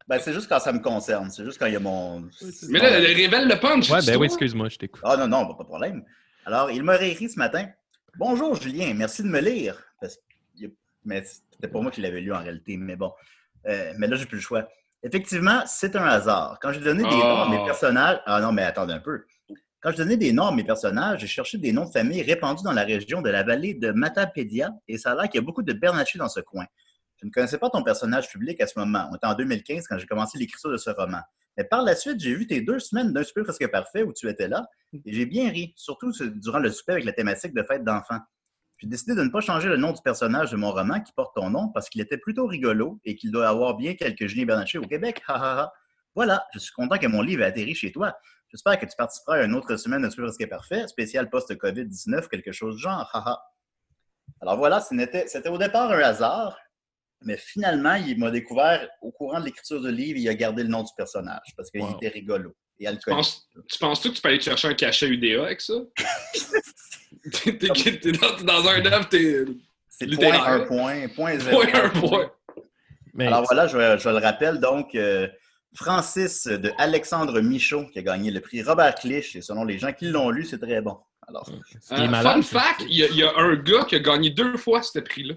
Ben, 0.08 0.20
c'est 0.20 0.34
juste 0.34 0.48
quand 0.48 0.60
ça 0.60 0.72
me 0.72 0.80
concerne. 0.80 1.30
C'est 1.30 1.44
juste 1.44 1.58
quand 1.60 1.66
il 1.66 1.74
y 1.74 1.76
a 1.76 1.80
mon. 1.80 2.22
Mais 2.70 2.80
là, 2.80 2.90
elle 2.92 3.06
révèle 3.16 3.48
le 3.48 3.60
punch. 3.60 3.90
Ouais, 3.90 4.00
ben 4.06 4.16
oui, 4.18 4.26
excuse-moi, 4.28 4.70
je 4.70 4.78
t'écoute. 4.78 5.02
Ah 5.06 5.18
non, 5.18 5.28
non, 5.28 5.46
pas 5.54 5.64
de 5.64 5.68
problème. 5.68 6.04
Alors, 6.46 6.72
il 6.72 6.82
m'a 6.84 6.94
réécrit 6.94 7.30
ce 7.30 7.38
matin. 7.38 7.68
Bonjour 8.18 8.56
Julien, 8.56 8.94
merci 8.96 9.22
de 9.22 9.28
me 9.28 9.40
lire. 9.42 9.76
Parce 10.00 10.16
que- 10.60 10.66
Mais 11.06 11.24
c'était 11.52 11.68
pas 11.68 11.82
moi 11.82 11.92
qui 11.92 12.02
l'avais 12.02 12.22
lu 12.22 12.34
en 12.34 12.40
réalité, 12.42 12.78
mais 12.78 12.96
bon. 12.96 13.12
Euh, 13.68 13.94
mais 13.98 14.08
là, 14.08 14.16
j'ai 14.16 14.26
plus 14.26 14.38
le 14.38 14.42
choix. 14.42 14.68
Effectivement, 15.04 15.62
c'est 15.66 15.96
un 15.96 16.06
hasard. 16.06 16.58
Quand 16.62 16.72
j'ai 16.72 16.80
donné 16.80 17.04
des 17.04 17.10
Oh. 17.12 17.18
noms 17.18 17.42
à 17.44 17.50
mes 17.50 17.64
personnages. 17.66 18.20
Ah 18.26 18.40
non, 18.42 18.52
mais 18.54 18.64
attendez 18.64 18.94
un 18.94 19.00
peu. 19.00 19.26
Quand 19.82 19.92
je 19.92 19.98
donnais 19.98 20.18
des 20.18 20.32
noms 20.34 20.48
à 20.48 20.52
mes 20.52 20.64
personnages, 20.64 21.20
j'ai 21.20 21.28
cherché 21.28 21.58
des 21.58 21.72
noms 21.72 21.86
de 21.86 21.92
famille 21.92 22.22
répandus 22.24 22.64
dans 22.64 22.72
la 22.72 22.84
région 22.84 23.22
de 23.22 23.30
la 23.30 23.44
vallée 23.44 23.74
de 23.76 23.92
Matapédia, 23.92 24.72
et 24.88 24.98
ça 24.98 25.12
a 25.12 25.16
l'air 25.16 25.24
qu'il 25.30 25.36
y 25.36 25.44
a 25.44 25.46
beaucoup 25.46 25.62
de 25.64 25.72
Bernatchez 25.74 26.18
dans 26.18 26.30
ce 26.30 26.40
coin. 26.40 26.66
Je 27.18 27.26
ne 27.26 27.32
connaissais 27.32 27.58
pas 27.58 27.70
ton 27.70 27.84
personnage 27.84 28.30
public 28.30 28.62
à 28.62 28.68
ce 28.68 28.78
moment. 28.78 29.08
On 29.12 29.16
était 29.16 29.28
en 29.28 29.34
2015 29.34 29.88
quand 29.88 29.98
j'ai 29.98 30.06
commencé 30.08 30.38
l'écriture 30.38 30.72
de 30.72 30.78
ce 30.78 30.90
roman. 30.90 31.22
Mais 31.58 31.64
par 31.64 31.82
la 31.82 31.96
suite, 31.96 32.20
j'ai 32.20 32.36
vu 32.36 32.46
tes 32.46 32.62
deux 32.62 32.80
semaines 32.80 33.12
d'un 33.14 33.24
super 33.24 33.44
presque 33.44 33.68
parfait 33.72 34.04
où 34.04 34.14
tu 34.14 34.30
étais 34.30 34.48
là, 34.48 34.68
et 34.94 35.14
j'ai 35.14 35.26
bien 35.26 35.50
ri, 35.50 35.74
surtout 35.76 36.12
durant 36.36 36.60
le 36.60 36.70
souper 36.72 36.94
avec 36.94 37.06
la 37.06 37.14
thématique 37.14 37.54
de 37.56 37.64
fête 37.64 37.84
d'enfants. 37.84 38.20
J'ai 38.78 38.88
décidé 38.88 39.16
de 39.16 39.24
ne 39.24 39.30
pas 39.30 39.42
changer 39.42 39.68
le 39.68 39.78
nom 39.78 39.92
du 39.92 40.02
personnage 40.04 40.52
de 40.52 40.58
mon 40.58 40.72
roman 40.72 41.00
qui 41.02 41.12
porte 41.14 41.36
ton 41.36 41.50
nom 41.50 41.70
parce 41.70 41.90
qu'il 41.90 42.00
était 42.00 42.20
plutôt 42.20 42.46
rigolo 42.46 43.00
et 43.06 43.16
qu'il 43.16 43.32
doit 43.32 43.50
avoir 43.50 43.76
bien 43.76 43.96
quelques 43.96 44.28
Julien 44.28 44.46
Bernatchez 44.46 44.78
au 44.78 44.84
Québec. 44.84 45.24
Voilà, 46.14 46.46
je 46.54 46.60
suis 46.60 46.74
content 46.74 47.00
que 47.00 47.08
mon 47.08 47.24
livre 47.24 47.42
ait 47.42 47.48
atterri 47.48 47.74
chez 47.74 47.92
toi. 47.92 48.16
J'espère 48.50 48.78
que 48.80 48.86
tu 48.86 48.96
participeras 48.96 49.38
à 49.38 49.44
une 49.46 49.56
autre 49.56 49.76
semaine 49.78 50.04
de 50.04 50.10
Super 50.12 50.26
Presque 50.26 50.48
Parfait, 50.48 50.88
spécial 50.88 51.28
post-COVID-19, 51.32 52.28
quelque 52.28 52.52
chose 52.52 52.76
du 52.76 52.84
genre. 52.84 53.44
Alors 54.42 54.58
voilà, 54.58 54.80
c'était 54.80 55.50
au 55.50 55.58
départ 55.58 55.92
un 55.92 56.00
hasard, 56.00 56.56
mais 57.24 57.38
finalement, 57.38 57.96
il 57.96 58.18
m'a 58.20 58.32
découvert 58.32 58.88
au 59.02 59.12
courant 59.12 59.40
de 59.40 59.46
l'écriture 59.46 59.82
du 59.82 59.92
livre, 59.92 60.20
il 60.20 60.30
a 60.30 60.36
gardé 60.36 60.64
le 60.64 60.70
nom 60.70 60.84
du 60.84 60.92
personnage 60.96 61.54
parce 61.56 61.70
qu'il 61.72 61.82
Wow. 61.82 61.96
était 61.98 62.10
rigolo 62.10 62.54
et 62.80 62.84
Tu 62.84 62.88
alcoolique. 62.90 63.18
penses- 63.18 63.50
tu 63.68 63.80
penses-tu 63.80 64.10
que 64.10 64.16
tu 64.16 64.22
peux 64.22 64.30
aller 64.30 64.38
te 64.40 64.44
chercher 64.44 64.68
un 64.70 64.74
cachet 64.76 65.08
UDA 65.08 65.44
avec 65.46 65.62
ça? 65.62 65.74
T'es 67.32 67.52
dans, 67.54 67.74
t'es 67.74 68.44
dans 68.44 68.68
un 68.68 68.86
œuvre, 68.86 69.10
t'es. 69.10 69.44
C'est 69.90 70.08
point 70.16 70.46
un 70.46 70.60
point, 70.66 71.08
point 71.10 71.40
zéro. 71.40 71.62
Point 71.62 71.84
un 71.84 71.90
point. 71.90 72.32
Mais 73.14 73.28
Alors 73.28 73.44
voilà, 73.46 73.68
je, 73.68 73.98
je 73.98 74.10
le 74.10 74.18
rappelle, 74.18 74.60
donc, 74.60 74.94
euh, 74.96 75.28
Francis 75.74 76.46
de 76.48 76.72
Alexandre 76.78 77.42
Michaud 77.42 77.88
qui 77.88 78.00
a 78.00 78.02
gagné 78.04 78.32
le 78.32 78.40
prix 78.42 78.62
Robert 78.64 78.96
Clich. 78.96 79.36
Et 79.36 79.42
selon 79.42 79.66
les 79.66 79.78
gens 79.80 79.92
qui 79.92 80.06
l'ont 80.06 80.30
lu, 80.30 80.46
c'est 80.46 80.60
très 80.60 80.82
bon. 80.82 80.98
Alors, 81.28 81.50
est 81.50 81.94
Euh, 81.94 82.08
malade, 82.08 82.36
fun 82.36 82.42
c'est- 82.42 82.58
fact, 82.60 82.82
il 82.88 82.96
y, 82.96 83.04
a- 83.04 83.08
il 83.08 83.18
y 83.18 83.24
a 83.24 83.34
un 83.36 83.56
gars 83.56 83.84
qui 83.86 83.96
a 83.96 84.00
gagné 84.00 84.30
deux 84.30 84.56
fois 84.56 84.82
ce 84.82 85.00
prix-là. 85.00 85.34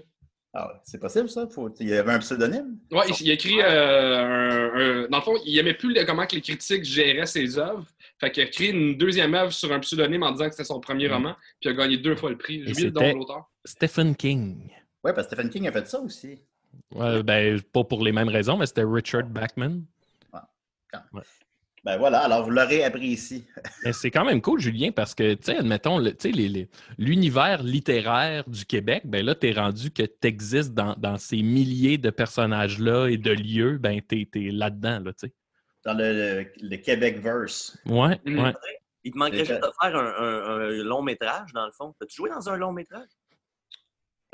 Ah 0.53 0.81
c'est 0.83 0.99
possible 0.99 1.29
ça? 1.29 1.47
Faut- 1.47 1.73
il 1.79 1.87
y 1.89 1.93
avait 1.93 2.11
un 2.13 2.19
pseudonyme? 2.19 2.77
Ouais, 2.91 3.05
il, 3.09 3.25
il 3.27 3.31
a 3.31 3.33
écrit. 3.33 3.61
euh, 3.61 4.19
un- 4.23 5.03
un- 5.05 5.07
dans 5.07 5.17
le 5.17 5.23
fond, 5.23 5.35
il 5.45 5.57
aimait 5.57 5.73
plus 5.73 5.93
le- 5.93 6.03
comment 6.05 6.25
que 6.27 6.35
les 6.35 6.41
critiques 6.41 6.83
géraient 6.83 7.25
ses 7.25 7.57
œuvres. 7.57 7.85
Fait 8.19 8.31
qu'il 8.31 8.43
a 8.43 8.47
écrit 8.47 8.69
une 8.69 8.97
deuxième 8.97 9.33
œuvre 9.33 9.51
sur 9.51 9.71
un 9.71 9.79
pseudonyme 9.79 10.23
en 10.23 10.31
disant 10.31 10.45
que 10.45 10.51
c'était 10.51 10.63
son 10.65 10.79
premier 10.79 11.07
Mm. 11.07 11.13
roman, 11.13 11.33
puis 11.59 11.69
il 11.69 11.69
a 11.69 11.73
gagné 11.73 11.97
deux 11.97 12.15
fois 12.15 12.29
le 12.29 12.37
prix. 12.37 12.61
J'ai 12.63 12.69
Et 12.69 12.71
oublié 12.71 12.87
le 12.87 12.91
nom 12.93 12.99
c'était- 13.01 13.13
de 13.13 13.17
l'auteur. 13.19 13.49
Stephen 13.65 14.15
King. 14.15 14.69
Oui, 15.03 15.11
parce 15.15 15.27
que 15.27 15.33
Stephen 15.35 15.49
King 15.49 15.67
a 15.67 15.71
fait 15.71 15.87
ça 15.87 15.99
aussi. 15.99 16.39
Ouais, 16.93 17.23
ben, 17.23 17.59
pas 17.61 17.83
pour 17.83 18.03
les 18.03 18.11
mêmes 18.11 18.29
raisons, 18.29 18.57
mais 18.57 18.65
c'était 18.65 18.83
Richard 18.83 19.23
Bachman. 19.27 19.83
Ben 21.83 21.97
voilà, 21.97 22.19
alors 22.19 22.43
vous 22.43 22.51
l'aurez 22.51 22.83
appris 22.83 23.07
ici. 23.07 23.45
Mais 23.83 23.91
c'est 23.93 24.11
quand 24.11 24.23
même 24.23 24.39
cool, 24.41 24.59
Julien, 24.59 24.91
parce 24.91 25.15
que, 25.15 25.33
tu 25.33 25.45
sais, 25.45 25.57
admettons, 25.57 25.97
le- 25.97 26.11
tu 26.15 26.29
sais, 26.29 26.31
les- 26.31 26.47
les- 26.49 26.69
l'univers 26.99 27.63
littéraire 27.63 28.47
du 28.47 28.65
Québec, 28.65 29.01
ben 29.05 29.25
là, 29.25 29.33
t'es 29.33 29.51
rendu 29.51 29.89
que 29.91 30.03
t'existes 30.03 30.73
dans, 30.75 30.93
dans 30.95 31.17
ces 31.17 31.41
milliers 31.41 31.97
de 31.97 32.11
personnages-là 32.11 33.07
et 33.07 33.17
de 33.17 33.31
lieux, 33.31 33.77
ben 33.79 33.99
t'es 34.01 34.27
es, 34.35 34.51
là-dedans, 34.51 34.99
là, 34.99 35.13
tu 35.13 35.27
sais. 35.27 35.33
Dans 35.83 35.93
le, 35.95 36.13
le, 36.13 36.45
le 36.61 36.77
Québec 36.77 37.19
verse. 37.19 37.75
Ouais, 37.87 38.19
Mm. 38.25 38.39
ouais. 38.43 38.53
Il 39.03 39.11
te 39.13 39.17
manquerait 39.17 39.39
juste 39.45 39.63
de 39.63 39.71
faire 39.81 39.95
un, 39.95 40.05
un- 40.05 40.59
un 40.59 40.83
long 40.83 41.01
métrage, 41.01 41.51
dans 41.53 41.65
le 41.65 41.71
fond. 41.71 41.95
As-tu 41.99 42.17
joué 42.17 42.29
dans 42.29 42.47
un 42.49 42.55
long 42.57 42.71
métrage? 42.71 43.07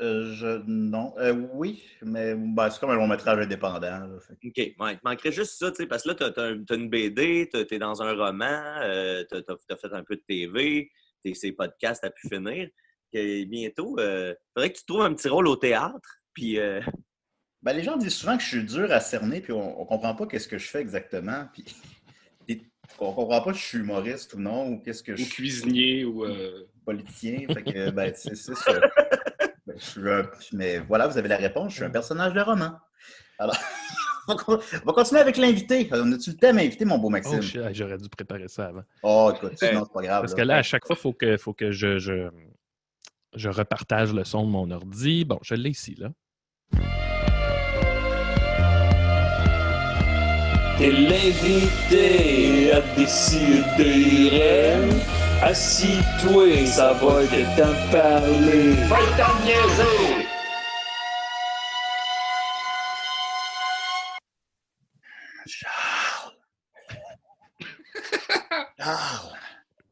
Euh, 0.00 0.32
je, 0.32 0.62
non. 0.66 1.14
Euh, 1.18 1.32
oui, 1.52 1.82
mais 2.02 2.34
ben, 2.36 2.70
c'est 2.70 2.78
comme 2.78 2.90
un 2.90 2.94
long 2.96 3.08
métrage 3.08 3.38
indépendant. 3.44 3.80
là, 4.06 4.18
fait 4.20 4.34
que- 4.36 4.48
OK. 4.48 4.76
Ouais, 4.80 4.92
il 4.92 4.98
te 4.98 5.04
manquerait 5.04 5.32
juste 5.32 5.58
ça, 5.58 5.70
tu 5.70 5.76
sais, 5.78 5.86
parce 5.86 6.04
que 6.04 6.08
là, 6.10 6.14
tu 6.14 6.40
as, 6.40 6.74
une 6.76 6.88
BD, 6.88 7.48
tu 7.52 7.74
es 7.74 7.78
dans 7.78 8.00
un 8.02 8.12
roman, 8.14 8.80
tu 9.28 9.34
as, 9.36 9.76
fait 9.76 9.92
un 9.92 10.04
peu 10.04 10.16
de 10.16 10.22
TV, 10.26 10.90
tes 11.22 11.34
ces 11.34 11.50
podcasts 11.52 12.04
à 12.04 12.10
pu 12.10 12.28
finir. 12.28 12.68
Bientôt, 13.12 13.96
il 13.98 14.36
faudrait 14.54 14.72
que 14.72 14.78
tu 14.78 14.84
trouves 14.86 15.02
un 15.02 15.14
petit 15.14 15.28
rôle 15.28 15.48
au 15.48 15.56
théâtre. 15.56 16.20
Puis, 16.32 16.58
euh, 16.58 16.80
Ben, 17.60 17.72
les 17.72 17.82
gens 17.82 17.96
disent 17.96 18.14
souvent 18.14 18.36
que 18.36 18.42
je 18.44 18.48
suis 18.50 18.62
dur 18.64 18.92
à 18.92 19.00
cerner, 19.00 19.40
puis 19.40 19.52
on, 19.52 19.80
on 19.80 19.84
comprend 19.84 20.14
pas 20.14 20.26
qu'est-ce 20.28 20.46
que 20.46 20.58
je 20.58 20.68
fais 20.68 20.80
exactement. 20.80 21.48
Puis 21.52 21.64
on 23.00 23.12
comprend 23.12 23.40
pas 23.42 23.52
si 23.52 23.58
je 23.58 23.64
suis 23.66 23.78
humoriste 23.78 24.34
ou 24.34 24.38
non, 24.38 24.68
ou 24.68 24.78
qu'est-ce 24.80 25.02
que 25.02 25.16
je 25.16 25.22
Ou 25.22 25.24
suis 25.24 25.34
cuisinier, 25.34 26.04
ou. 26.04 26.24
euh, 26.24 26.68
politicien. 26.84 27.46
Fait 27.52 27.64
que, 27.64 27.90
ben, 27.90 28.12
c'est 28.14 28.36
ça. 28.36 28.54
Je 29.78 29.84
suis 29.84 30.10
un- 30.10 30.28
mais 30.52 30.78
voilà, 30.78 31.06
vous 31.08 31.16
avez 31.18 31.28
la 31.28 31.36
réponse. 31.36 31.70
Je 31.72 31.76
suis 31.76 31.84
un 31.84 31.90
personnage 31.90 32.32
de 32.32 32.40
roman. 32.40 32.72
Alors, 33.38 33.56
on 34.48 34.56
va 34.84 34.92
continuer 34.92 35.20
avec 35.20 35.36
l'invité. 35.36 35.88
On 35.92 36.12
a-tu 36.12 36.30
le 36.30 36.36
thème 36.36 36.58
invité, 36.58 36.84
mon 36.84 36.98
beau 36.98 37.08
Maxime? 37.08 37.40
Oh, 37.42 37.68
j'aurais 37.72 37.98
dû 37.98 38.08
préparer 38.08 38.48
ça 38.48 38.66
avant. 38.66 38.82
Oh, 39.02 39.32
écoute, 39.34 39.52
sinon, 39.56 39.84
c'est 39.86 39.92
pas 39.92 40.02
grave. 40.02 40.20
Parce 40.22 40.34
que 40.34 40.42
là, 40.42 40.56
à 40.56 40.62
chaque 40.62 40.86
fois, 40.86 40.96
il 40.98 41.02
faut 41.02 41.12
que, 41.12 41.36
faut 41.36 41.52
que 41.54 41.70
je, 41.70 41.98
je, 41.98 42.28
je 43.34 43.48
repartage 43.48 44.12
le 44.12 44.24
son 44.24 44.44
de 44.44 44.50
mon 44.50 44.70
ordi. 44.70 45.24
Bon, 45.24 45.38
je 45.42 45.54
l'ai 45.54 45.70
ici, 45.70 45.94
là. 45.98 46.08
T'es 50.78 50.92
l'invité 50.92 52.72
à 52.72 52.80
décider. 52.96 54.30
Assis-toi, 55.40 56.66
ça 56.66 56.92
va 56.94 57.22
de 57.22 57.92
parler. 57.92 58.74
Faites 58.74 59.16
t'en 59.16 59.44
niaiser! 59.44 60.26
Charles! 65.46 66.34
Charles! 68.78 69.38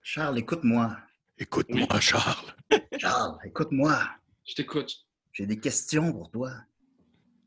Charles, 0.02 0.38
écoute-moi. 0.38 0.96
Écoute-moi, 1.38 2.00
Charles. 2.00 2.52
Charles, 2.98 3.38
écoute-moi. 3.44 4.02
Je 4.48 4.54
t'écoute. 4.54 4.96
J'ai 5.32 5.46
des 5.46 5.60
questions 5.60 6.12
pour 6.12 6.28
toi. 6.30 6.50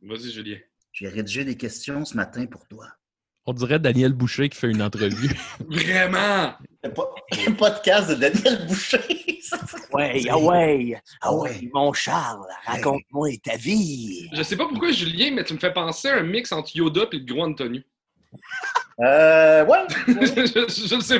Vas-y, 0.03 0.31
Julien. 0.31 0.59
J'ai 0.93 1.09
rédigé 1.09 1.43
des 1.43 1.57
questions 1.57 2.05
ce 2.05 2.15
matin 2.15 2.45
pour 2.45 2.65
toi. 2.65 2.87
On 3.49 3.53
dirait 3.53 3.79
Daniel 3.79 4.13
Boucher 4.13 4.47
qui 4.47 4.59
fait 4.59 4.67
une 4.69 4.79
entrevue. 4.83 5.31
Vraiment! 5.71 6.53
Le, 6.83 6.93
po- 6.93 7.09
le 7.31 7.51
podcast 7.55 8.11
de 8.11 8.13
Daniel 8.13 8.67
Boucher. 8.67 8.99
ouais, 9.93 10.21
ah 10.29 10.37
ouais, 10.37 11.01
ah 11.21 11.33
ouais, 11.33 11.67
mon 11.73 11.91
Charles, 11.91 12.45
raconte-moi 12.67 13.29
ta 13.43 13.55
vie. 13.57 14.29
Je 14.35 14.43
sais 14.43 14.55
pas 14.55 14.67
pourquoi, 14.67 14.91
Julien, 14.91 15.31
mais 15.33 15.43
tu 15.43 15.55
me 15.55 15.59
fais 15.59 15.73
penser 15.73 16.09
à 16.09 16.17
un 16.17 16.21
mix 16.23 16.51
entre 16.51 16.75
Yoda 16.77 17.05
et 17.11 17.17
le 17.17 17.25
gros 17.25 17.43
Antonio. 17.43 17.81
euh, 19.01 19.65
ouais. 19.65 19.79
je, 20.07 20.99
sais. 21.01 21.19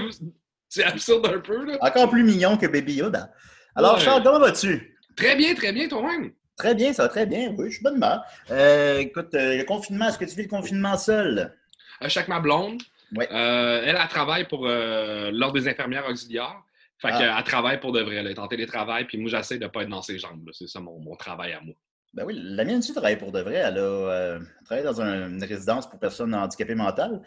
C'est 0.69 0.83
absurde 0.83 1.25
un 1.35 1.39
peu, 1.39 1.65
là. 1.65 1.77
Encore 1.81 2.11
plus 2.11 2.23
mignon 2.23 2.57
que 2.57 2.67
Baby 2.67 2.93
Yoda. 2.97 3.31
Alors, 3.73 3.95
Ouais. 3.95 4.01
Charles, 4.01 4.21
comment 4.21 4.39
vas-tu? 4.39 4.95
Très 5.15 5.35
bien, 5.35 5.55
très 5.55 5.73
bien, 5.73 5.87
toi-même. 5.87 6.31
Très 6.57 6.75
bien, 6.75 6.93
ça 6.93 7.03
va 7.03 7.09
très 7.09 7.25
bien. 7.25 7.55
Oui, 7.57 7.69
je 7.69 7.73
suis 7.77 7.83
bonne 7.83 7.95
humeur. 7.95 8.21
Euh, 8.51 8.99
écoute, 8.99 9.33
euh, 9.33 9.57
le 9.57 9.63
confinement, 9.63 10.09
est-ce 10.09 10.19
que 10.19 10.25
tu 10.25 10.35
vis 10.35 10.43
le 10.43 10.47
confinement 10.49 10.95
seul? 10.95 11.55
Euh, 12.03 12.09
chaque 12.09 12.27
ma 12.27 12.39
blonde, 12.39 12.81
Ouais. 13.15 13.27
euh, 13.31 13.81
elle, 13.85 13.97
elle 13.99 14.07
travaille 14.07 14.47
pour 14.47 14.67
euh, 14.67 15.31
l'Ordre 15.31 15.59
des 15.59 15.67
infirmières 15.67 16.07
auxiliaires. 16.07 16.61
Fait 17.01 17.09
Ah. 17.11 17.17
qu'elle 17.37 17.43
travaille 17.45 17.79
pour 17.79 17.91
de 17.91 18.01
vrai. 18.01 18.15
Elle 18.17 18.27
est 18.27 18.39
en 18.39 18.47
télétravail, 18.47 19.05
puis 19.05 19.17
moi, 19.17 19.29
j'essaie 19.29 19.57
de 19.57 19.67
pas 19.67 19.83
être 19.83 19.89
dans 19.89 20.01
ses 20.01 20.19
jambes. 20.19 20.49
C'est 20.53 20.67
ça 20.67 20.79
mon, 20.79 20.99
mon 20.99 21.15
travail 21.15 21.53
à 21.53 21.61
moi. 21.61 21.73
Ben 22.13 22.25
oui, 22.25 22.33
la 22.41 22.65
mienne 22.65 22.79
aussi 22.79 22.91
travaille 22.91 23.17
pour 23.17 23.31
de 23.31 23.39
vrai. 23.39 23.55
Elle 23.55 23.77
a 23.77 23.81
euh, 23.81 24.39
travaillé 24.65 24.85
dans 24.85 24.99
un- 25.01 25.29
une 25.29 25.43
résidence 25.43 25.89
pour 25.89 25.99
personnes 25.99 26.33
handicapées 26.35 26.75
mentales. 26.75 27.21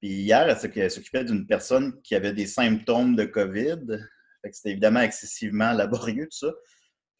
Puis 0.00 0.08
hier, 0.10 0.48
elle 0.48 0.56
s'oc- 0.56 0.76
elle 0.76 0.90
s'occupait 0.90 1.24
d'une 1.24 1.46
personne 1.46 2.00
qui 2.02 2.14
avait 2.14 2.32
des 2.32 2.46
symptômes 2.46 3.14
de 3.16 3.24
COVID. 3.24 3.80
Fait 4.42 4.50
que 4.50 4.56
c'était 4.56 4.70
évidemment 4.70 5.00
excessivement 5.00 5.72
laborieux, 5.72 6.24
tout 6.30 6.38
ça. 6.46 6.52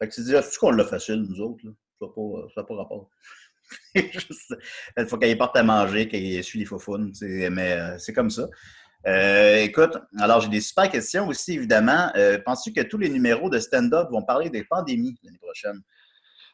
Fait 0.01 0.09
que 0.09 0.15
tu 0.15 0.21
te 0.23 0.27
dis, 0.27 0.35
est-ce 0.35 0.59
qu'on 0.59 0.71
l'a 0.73 0.85
facile, 0.85 1.23
nous 1.29 1.41
autres? 1.41 1.65
Là? 1.65 1.71
Ça 2.01 2.07
n'a 2.63 2.65
pas 2.67 2.75
rapport. 2.75 3.09
Il 3.95 5.07
faut 5.07 5.19
qu'elle 5.19 5.37
porte 5.39 5.57
à 5.57 5.63
manger, 5.63 6.09
qu'elle 6.09 6.25
essuie 6.25 6.61
les 6.61 6.65
faufounes. 6.65 7.13
Mais 7.21 7.73
euh, 7.73 7.99
c'est 7.99 8.13
comme 8.13 8.31
ça. 8.31 8.49
Euh, 9.07 9.57
écoute, 9.57 9.97
alors 10.19 10.41
j'ai 10.41 10.49
des 10.49 10.61
super 10.61 10.91
questions 10.91 11.27
aussi, 11.27 11.55
évidemment. 11.55 12.11
Euh, 12.17 12.39
Penses-tu 12.45 12.73
que 12.73 12.83
tous 12.83 12.99
les 12.99 13.09
numéros 13.09 13.51
de 13.51 13.59
stand-up 13.59 14.09
vont 14.11 14.23
parler 14.23 14.49
des 14.49 14.65
pandémies 14.65 15.17
l'année 15.25 15.39
prochaine? 15.39 15.81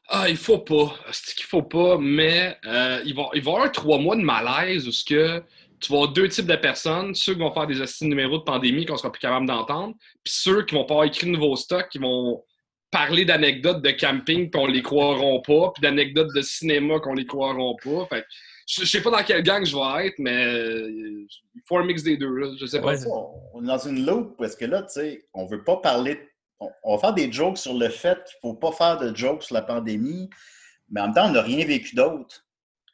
Ah, 0.09 0.29
il 0.29 0.39
faut 0.39 0.59
pas. 0.59 0.95
C'est 1.13 1.35
qu'il 1.35 1.45
faut 1.45 1.63
pas, 1.63 1.99
mais 1.99 2.57
il, 3.05 3.15
va, 3.15 3.29
y 3.35 3.39
avoir 3.39 3.71
trois 3.73 3.99
mois 3.99 4.17
de 4.17 4.23
malaise 4.23 4.89
où 4.89 4.93
ce 4.93 5.05
que 5.05 5.43
tu 5.81 5.93
vas 5.93 5.99
avoir 5.99 6.13
deux 6.13 6.29
types 6.29 6.47
de 6.47 6.57
personnes, 6.57 7.15
ceux 7.15 7.35
qui 7.35 7.41
vont 7.41 7.53
faire 7.53 7.67
des 7.67 7.81
astuces 7.81 8.09
numéros 8.09 8.39
de 8.39 8.43
pandémie 8.45 8.87
qu'on 8.87 8.97
sera 8.97 9.13
plus 9.13 9.21
capable 9.21 9.47
d'entendre, 9.47 9.95
puis 10.25 10.33
ceux 10.35 10.65
qui 10.65 10.75
vont 10.75 10.85
pas 10.85 11.05
écrit 11.05 11.27
de 11.27 11.33
nouveaux 11.33 11.57
stocks, 11.57 11.89
qui 11.91 11.99
vont 11.99 12.43
parler 12.91 13.25
d'anecdotes 13.25 13.83
de 13.83 13.91
camping 13.91 14.51
qu'on 14.51 14.67
les 14.67 14.83
croiront 14.83 15.41
pas, 15.41 15.73
puis 15.75 15.83
d'anecdotes 15.83 16.35
de 16.35 16.43
cinéma 16.43 16.99
qu'on 17.01 17.15
les 17.15 17.27
croiront 17.27 17.77
pas. 17.83 18.07
Fait 18.07 18.23
que 18.23 18.27
je, 18.67 18.85
sais 18.85 19.03
pas 19.03 19.11
dans 19.11 19.23
quelle 19.23 19.43
gang 19.43 19.65
je 19.65 19.75
vais 19.75 20.07
être, 20.09 20.19
mais 20.19 20.45
il 21.55 21.63
faut 21.67 21.79
un 21.79 21.85
mix 21.85 22.03
des 22.03 22.17
deux. 22.17 22.35
Là. 22.35 22.55
Je 22.59 22.67
sais 22.67 22.81
pas. 22.81 22.95
Ouais. 22.95 23.07
On- 23.55 23.63
est 23.63 23.67
dans 23.67 23.79
une 23.79 24.05
loupe 24.07 24.37
parce 24.39 24.57
que 24.57 24.65
là, 24.65 24.83
tu 24.83 25.01
sais, 25.01 25.27
on 25.35 25.47
veut 25.47 25.65
pas 25.65 25.79
parler. 25.79 26.21
On, 26.61 26.71
on 26.83 26.97
va 26.97 27.01
faire 27.01 27.15
des 27.15 27.31
jokes 27.31 27.59
sur 27.59 27.75
le 27.75 27.89
fait 27.89 28.19
qu'il 28.25 28.37
faut 28.41 28.55
pas 28.55 28.73
faire 28.73 28.99
de 28.99 29.15
jokes 29.15 29.45
sur 29.45 29.55
la 29.55 29.63
pandémie, 29.63 30.29
mais 30.91 31.01
en 31.01 31.07
même 31.07 31.15
temps, 31.15 31.29
on 31.29 31.33
n'a 31.33 31.43
rien 31.43 31.65
vécu 31.67 31.95
d'autre. 31.95 32.45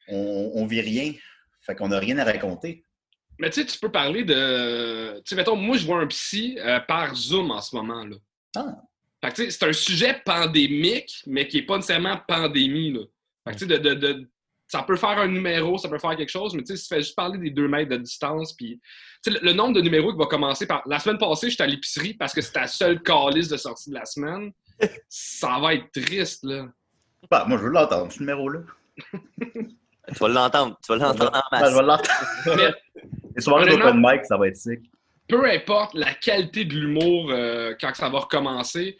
On, 0.08 0.52
on 0.54 0.66
vit 0.66 0.80
rien. 0.80 1.12
Fait 1.60 1.74
qu'on 1.74 1.88
n'a 1.88 1.98
rien 1.98 2.18
à 2.18 2.24
raconter. 2.24 2.84
Mais 3.38 3.50
tu 3.50 3.60
sais, 3.60 3.66
tu 3.66 3.78
peux 3.78 3.90
parler 3.90 4.24
de. 4.24 5.16
Tu 5.18 5.22
sais, 5.26 5.36
mettons, 5.36 5.56
moi, 5.56 5.76
je 5.76 5.86
vois 5.86 6.00
un 6.00 6.06
psy 6.06 6.56
euh, 6.60 6.78
par 6.80 7.14
Zoom 7.14 7.50
en 7.50 7.60
ce 7.60 7.74
moment. 7.74 8.04
Là. 8.04 8.16
Ah. 8.56 8.76
Fait 9.24 9.30
que 9.30 9.36
tu 9.36 9.44
sais, 9.44 9.50
c'est 9.50 9.66
un 9.68 9.72
sujet 9.72 10.20
pandémique, 10.24 11.22
mais 11.26 11.46
qui 11.48 11.56
n'est 11.58 11.62
pas 11.66 11.76
nécessairement 11.76 12.18
pandémie. 12.28 12.92
Là. 12.92 13.00
Fait 13.46 13.54
que 13.54 13.58
tu 13.64 13.66
sais, 13.68 13.78
de, 13.78 13.88
de- 13.90 13.94
de- 13.94 14.30
ça 14.66 14.82
peut 14.82 14.96
faire 14.96 15.18
un 15.18 15.28
numéro, 15.28 15.78
ça 15.78 15.88
peut 15.88 15.98
faire 15.98 16.16
quelque 16.16 16.30
chose, 16.30 16.54
mais 16.54 16.62
tu 16.62 16.68
sais, 16.68 16.76
si 16.76 16.88
tu 16.88 16.94
fais 16.94 17.00
juste 17.02 17.14
parler 17.14 17.38
des 17.38 17.50
deux 17.50 17.68
mètres 17.68 17.90
de 17.90 17.96
distance, 17.98 18.54
puis 18.54 18.80
le, 19.26 19.38
le 19.42 19.52
nombre 19.52 19.74
de 19.74 19.80
numéros 19.80 20.12
qui 20.12 20.18
va 20.18 20.26
commencer 20.26 20.66
par. 20.66 20.82
La 20.86 20.98
semaine 20.98 21.18
passée, 21.18 21.48
j'étais 21.50 21.62
à 21.62 21.66
l'épicerie 21.66 22.14
parce 22.14 22.32
que 22.34 22.40
c'était 22.40 22.60
la 22.60 22.66
seule 22.66 23.02
calice 23.02 23.48
de 23.48 23.56
sortie 23.56 23.90
de 23.90 23.94
la 23.94 24.04
semaine. 24.04 24.50
Ça 25.08 25.58
va 25.60 25.74
être 25.74 25.90
triste, 25.92 26.44
là. 26.44 26.66
Bah, 27.30 27.44
moi, 27.46 27.56
je 27.58 27.62
veux 27.64 27.70
l'entendre, 27.70 28.10
ce 28.12 28.18
numéro-là. 28.20 28.60
Tu 30.12 30.18
vas 30.20 30.28
l'entendre, 30.28 30.78
tu 30.84 30.92
vas 30.92 30.98
l'entendre 30.98 31.30
en 31.34 31.42
Ben, 31.50 31.60
masse. 31.62 31.70
je 31.70 31.76
vais 31.76 31.82
l'entendre. 31.82 32.56
Mais 32.58 32.74
Les 33.36 33.42
soirées 33.42 33.62
Honnêtement- 33.64 33.86
d'open 33.94 34.00
mic, 34.18 34.24
ça 34.26 34.36
va 34.36 34.48
être 34.48 34.56
sick. 34.56 34.80
peu 35.28 35.50
importe 35.50 35.94
la 35.94 36.12
qualité 36.12 36.66
de 36.66 36.74
l'humour 36.74 37.30
euh, 37.30 37.74
quand 37.80 37.94
ça 37.94 38.10
va 38.10 38.18
recommencer, 38.18 38.98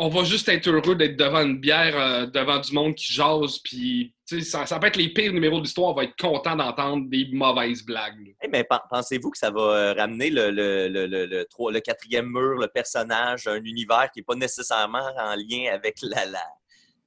on 0.00 0.08
va 0.08 0.22
juste 0.22 0.48
être 0.48 0.68
heureux 0.68 0.94
d'être 0.94 1.16
devant 1.16 1.40
une 1.42 1.58
bière, 1.58 1.98
euh, 1.98 2.26
devant 2.26 2.58
du 2.60 2.72
monde 2.72 2.94
qui 2.94 3.12
jase, 3.12 3.58
puis 3.58 4.14
ça, 4.24 4.64
ça 4.64 4.78
peut 4.78 4.86
être 4.86 4.96
les 4.96 5.08
pires 5.12 5.32
numéros 5.32 5.58
de 5.58 5.64
l'histoire, 5.64 5.90
on 5.90 5.94
va 5.94 6.04
être 6.04 6.16
content 6.16 6.54
d'entendre 6.54 7.08
des 7.08 7.28
mauvaises 7.32 7.84
blagues. 7.84 8.18
là. 8.24 8.32
Eh, 8.42 8.48
mais 8.48 8.62
pen- 8.62 8.78
pensez-vous 8.88 9.30
que 9.30 9.38
ça 9.38 9.50
va 9.50 9.60
euh, 9.60 9.92
ramener 9.94 10.30
le, 10.30 10.50
le 10.50 11.80
quatrième 11.80 12.26
mur, 12.26 12.58
le 12.60 12.68
personnage, 12.68 13.48
un 13.48 13.62
univers 13.64 14.08
qui 14.12 14.20
n'est 14.20 14.24
pas 14.24 14.36
nécessairement 14.36 15.02
en 15.18 15.34
lien 15.34 15.72
avec 15.72 15.96
la, 16.02 16.26
la, 16.26 16.44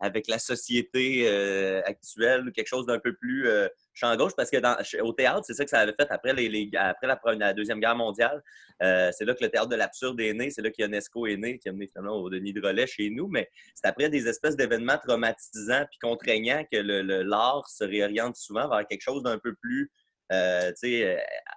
avec 0.01 0.27
la 0.27 0.39
société 0.39 1.27
euh, 1.27 1.81
actuelle 1.85 2.47
ou 2.47 2.51
quelque 2.51 2.67
chose 2.67 2.87
d'un 2.87 2.99
peu 2.99 3.13
plus 3.13 3.47
euh, 3.47 3.67
champ 3.93 4.15
gauche 4.17 4.33
parce 4.35 4.49
que 4.49 5.01
au 5.01 5.13
théâtre, 5.13 5.43
c'est 5.45 5.53
ça 5.53 5.63
que 5.63 5.69
ça 5.69 5.79
avait 5.79 5.93
fait 5.93 6.07
après, 6.09 6.33
la, 6.33 7.53
Deuxième 7.53 7.79
Guerre 7.79 7.95
mondiale. 7.95 8.41
Euh, 8.81 9.11
c'est 9.15 9.25
là 9.25 9.35
que 9.35 9.43
le 9.43 9.49
théâtre 9.49 9.69
de 9.69 9.75
l'absurde 9.75 10.19
est 10.19 10.33
né, 10.33 10.49
c'est 10.49 10.63
là 10.63 10.71
que 10.71 10.81
Ionesco 10.81 11.27
est 11.27 11.37
né, 11.37 11.59
qui 11.59 11.69
a 11.69 11.71
mené 11.71 11.87
finalement 11.87 12.15
au 12.15 12.29
Denis 12.31 12.51
de 12.51 12.65
Relais 12.65 12.87
chez 12.87 13.11
nous. 13.11 13.27
Mais 13.27 13.47
c'est 13.75 13.87
après 13.87 14.09
des 14.09 14.27
espèces 14.27 14.55
d'événements 14.55 14.97
traumatisants 14.97 15.85
puis 15.85 15.99
contraignants 16.01 16.65
que 16.71 16.77
l'art 16.77 17.69
se 17.69 17.83
réoriente 17.83 18.35
souvent 18.35 18.67
vers 18.67 18.87
quelque 18.87 19.03
chose 19.03 19.21
d'un 19.21 19.37
peu 19.37 19.53
plus 19.53 19.91
euh, 20.31 20.71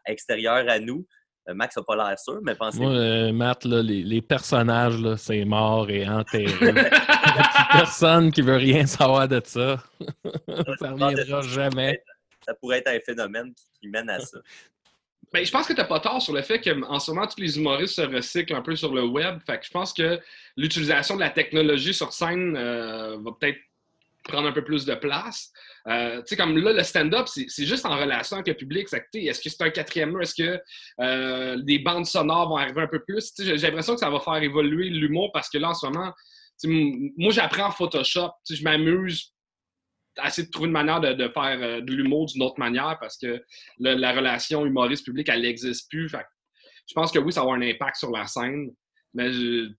extérieur 0.07 0.69
à 0.69 0.79
nous. 0.81 1.07
Euh, 1.49 1.55
Max 1.55 1.77
n'a 1.77 1.83
pas 1.83 1.97
l'air 1.97 2.19
sûr, 2.19 2.41
mais 2.43 2.55
pensez 2.55 2.79
Moi, 2.79 2.93
euh, 2.93 3.33
Matt, 3.33 3.65
là, 3.65 3.83
les, 3.83 4.03
les 4.03 4.23
personnages, 4.23 4.99
là, 4.99 5.17
c'est 5.17 5.45
mort 5.45 5.91
et 5.91 6.09
enterré. 6.09 6.47
Il 6.61 6.73
n'y 6.73 6.81
a 6.81 6.85
plus 6.85 7.79
personne 7.79 8.33
qui 8.33 8.41
veut 8.41 8.57
rien 8.57 8.87
savoir 8.87 9.29
de 9.29 9.41
ça. 9.45 9.83
ça 10.79 10.91
reviendra 10.91 11.43
jamais. 11.43 12.03
ça 12.47 12.55
pourrait 12.55 12.79
être 12.79 12.89
un 12.89 13.01
phénomène 13.01 13.53
qui, 13.55 13.65
qui 13.81 13.89
mène 13.89 14.09
à 14.09 14.21
ça. 14.21 14.39
Ben, 15.35 15.45
je 15.45 15.51
pense 15.51 15.67
que 15.67 15.73
tu 15.73 15.81
n'as 15.81 15.87
pas 15.87 15.99
tort 15.99 16.23
sur 16.23 16.33
le 16.33 16.43
fait 16.43 16.61
qu'en 16.61 17.01
ce 17.01 17.11
moment, 17.11 17.27
tous 17.27 17.41
les 17.41 17.59
humoristes 17.59 17.97
se 17.97 18.03
recyclent 18.03 18.55
un 18.55 18.63
peu 18.63 18.77
sur 18.77 18.95
le 18.95 19.05
web. 19.05 19.41
Fait 19.45 19.59
que 19.59 19.67
je 19.67 19.71
pense 19.71 19.93
que 19.93 20.21
l'utilisation 20.57 21.17
de 21.17 21.21
la 21.21 21.31
technologie 21.31 21.93
sur 21.93 22.13
scène 22.13 22.57
euh, 22.57 23.19
va 23.19 23.33
peut-être 23.33 23.59
prendre 24.25 24.49
un 24.49 24.53
peu 24.53 24.65
plus 24.65 24.85
de 24.85 24.95
place. 24.95 25.51
Euh, 25.87 26.19
tu 26.21 26.29
sais, 26.29 26.37
comme 26.37 26.57
là, 26.57 26.73
le 26.73 26.83
stand-up, 26.83 27.27
c'est 27.29 27.67
juste 27.67 27.87
en 27.87 27.97
relation 27.97 28.37
avec 28.37 28.49
le 28.49 28.55
public. 28.55 28.89
Est-ce 28.93 29.41
que 29.41 29.51
c'est 29.51 29.63
un 29.63 29.71
quatrième 29.71 30.11
mur? 30.11 30.23
Est-ce 30.23 30.35
que 30.35 30.61
euh, 31.01 31.57
des 31.63 31.79
bandes 31.79 32.07
sonores 32.07 32.49
vont 32.49 32.57
arriver 32.57 32.83
un 32.83 32.89
peu 32.89 33.03
plus? 33.05 33.33
J'ai 33.39 33.57
l'impression 33.57 33.95
que 33.95 34.01
ça 34.01 34.11
va 34.11 34.21
faire 34.21 34.37
évoluer 34.37 34.89
l'humour 34.89 35.31
parce 35.33 35.49
que 35.49 35.59
là, 35.59 35.71
en 35.71 35.75
ce 35.75 35.87
moment, 35.87 36.13
moi, 36.65 37.33
j'apprends 37.33 37.67
en 37.67 37.71
Photoshop. 37.71 38.31
Je 38.51 38.63
m'amuse 38.63 39.33
à 40.19 40.29
essayer 40.29 40.47
de 40.47 40.53
trouver 40.53 40.67
une 40.67 40.73
manière 40.73 41.01
de, 41.01 41.29
faire 41.29 41.59
euh, 41.61 41.81
de 41.81 41.93
l'humour 41.93 42.27
d'une 42.27 42.43
autre 42.43 42.59
manière 42.59 42.97
parce 43.01 43.19
que 43.19 43.43
la 43.79 44.13
relation 44.13 44.65
humoriste-public, 44.65 45.29
elle 45.29 45.43
n'existe 45.43 45.91
plus. 45.91 46.09
Je 46.09 46.95
pense 46.95 47.13
que 47.13 47.19
oui, 47.19 47.33
ça 47.33 47.41
va 47.41 47.47
avoir 47.47 47.59
un 47.59 47.63
impact 47.63 47.97
sur 47.97 48.11
la 48.11 48.27
scène, 48.27 48.71
mais 49.13 49.29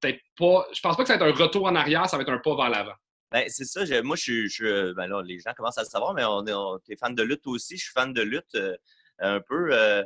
peut-être 0.02 0.20
pas. 0.38 0.68
Je 0.74 0.82
pense 0.82 0.98
pas 0.98 1.04
que 1.04 1.08
ça 1.08 1.18
va 1.18 1.30
être 1.30 1.40
un 1.40 1.44
retour 1.44 1.66
en 1.66 1.76
arrière, 1.76 2.08
ça 2.08 2.18
va 2.18 2.24
être 2.24 2.32
un 2.32 2.40
pas 2.40 2.56
vers 2.56 2.70
l'avant. 2.70 2.96
Ben, 3.32 3.46
c'est 3.50 3.66
ça. 3.66 3.86
je- 3.86 4.02
moi, 4.02 4.16
je 4.16 4.22
suis. 4.22 4.50
je- 4.50 4.94
ben 4.94 5.08
là, 5.08 5.22
les 5.22 5.40
gens 5.40 5.54
commencent 5.56 5.78
à 5.78 5.82
le 5.84 5.88
savoir, 5.88 6.14
mais 6.14 6.24
on 6.26 6.46
est, 6.46 6.54
on, 6.54 6.80
t'es 6.80 6.96
fan 6.96 7.14
de 7.16 7.24
lutte 7.24 7.48
aussi. 7.48 7.78
Je 7.78 7.84
suis 7.86 7.94
fan 7.94 8.14
de 8.14 8.22
lutte 8.22 8.56
euh, 8.56 8.76
un 9.20 9.40
peu. 9.42 9.70
euh, 9.74 10.04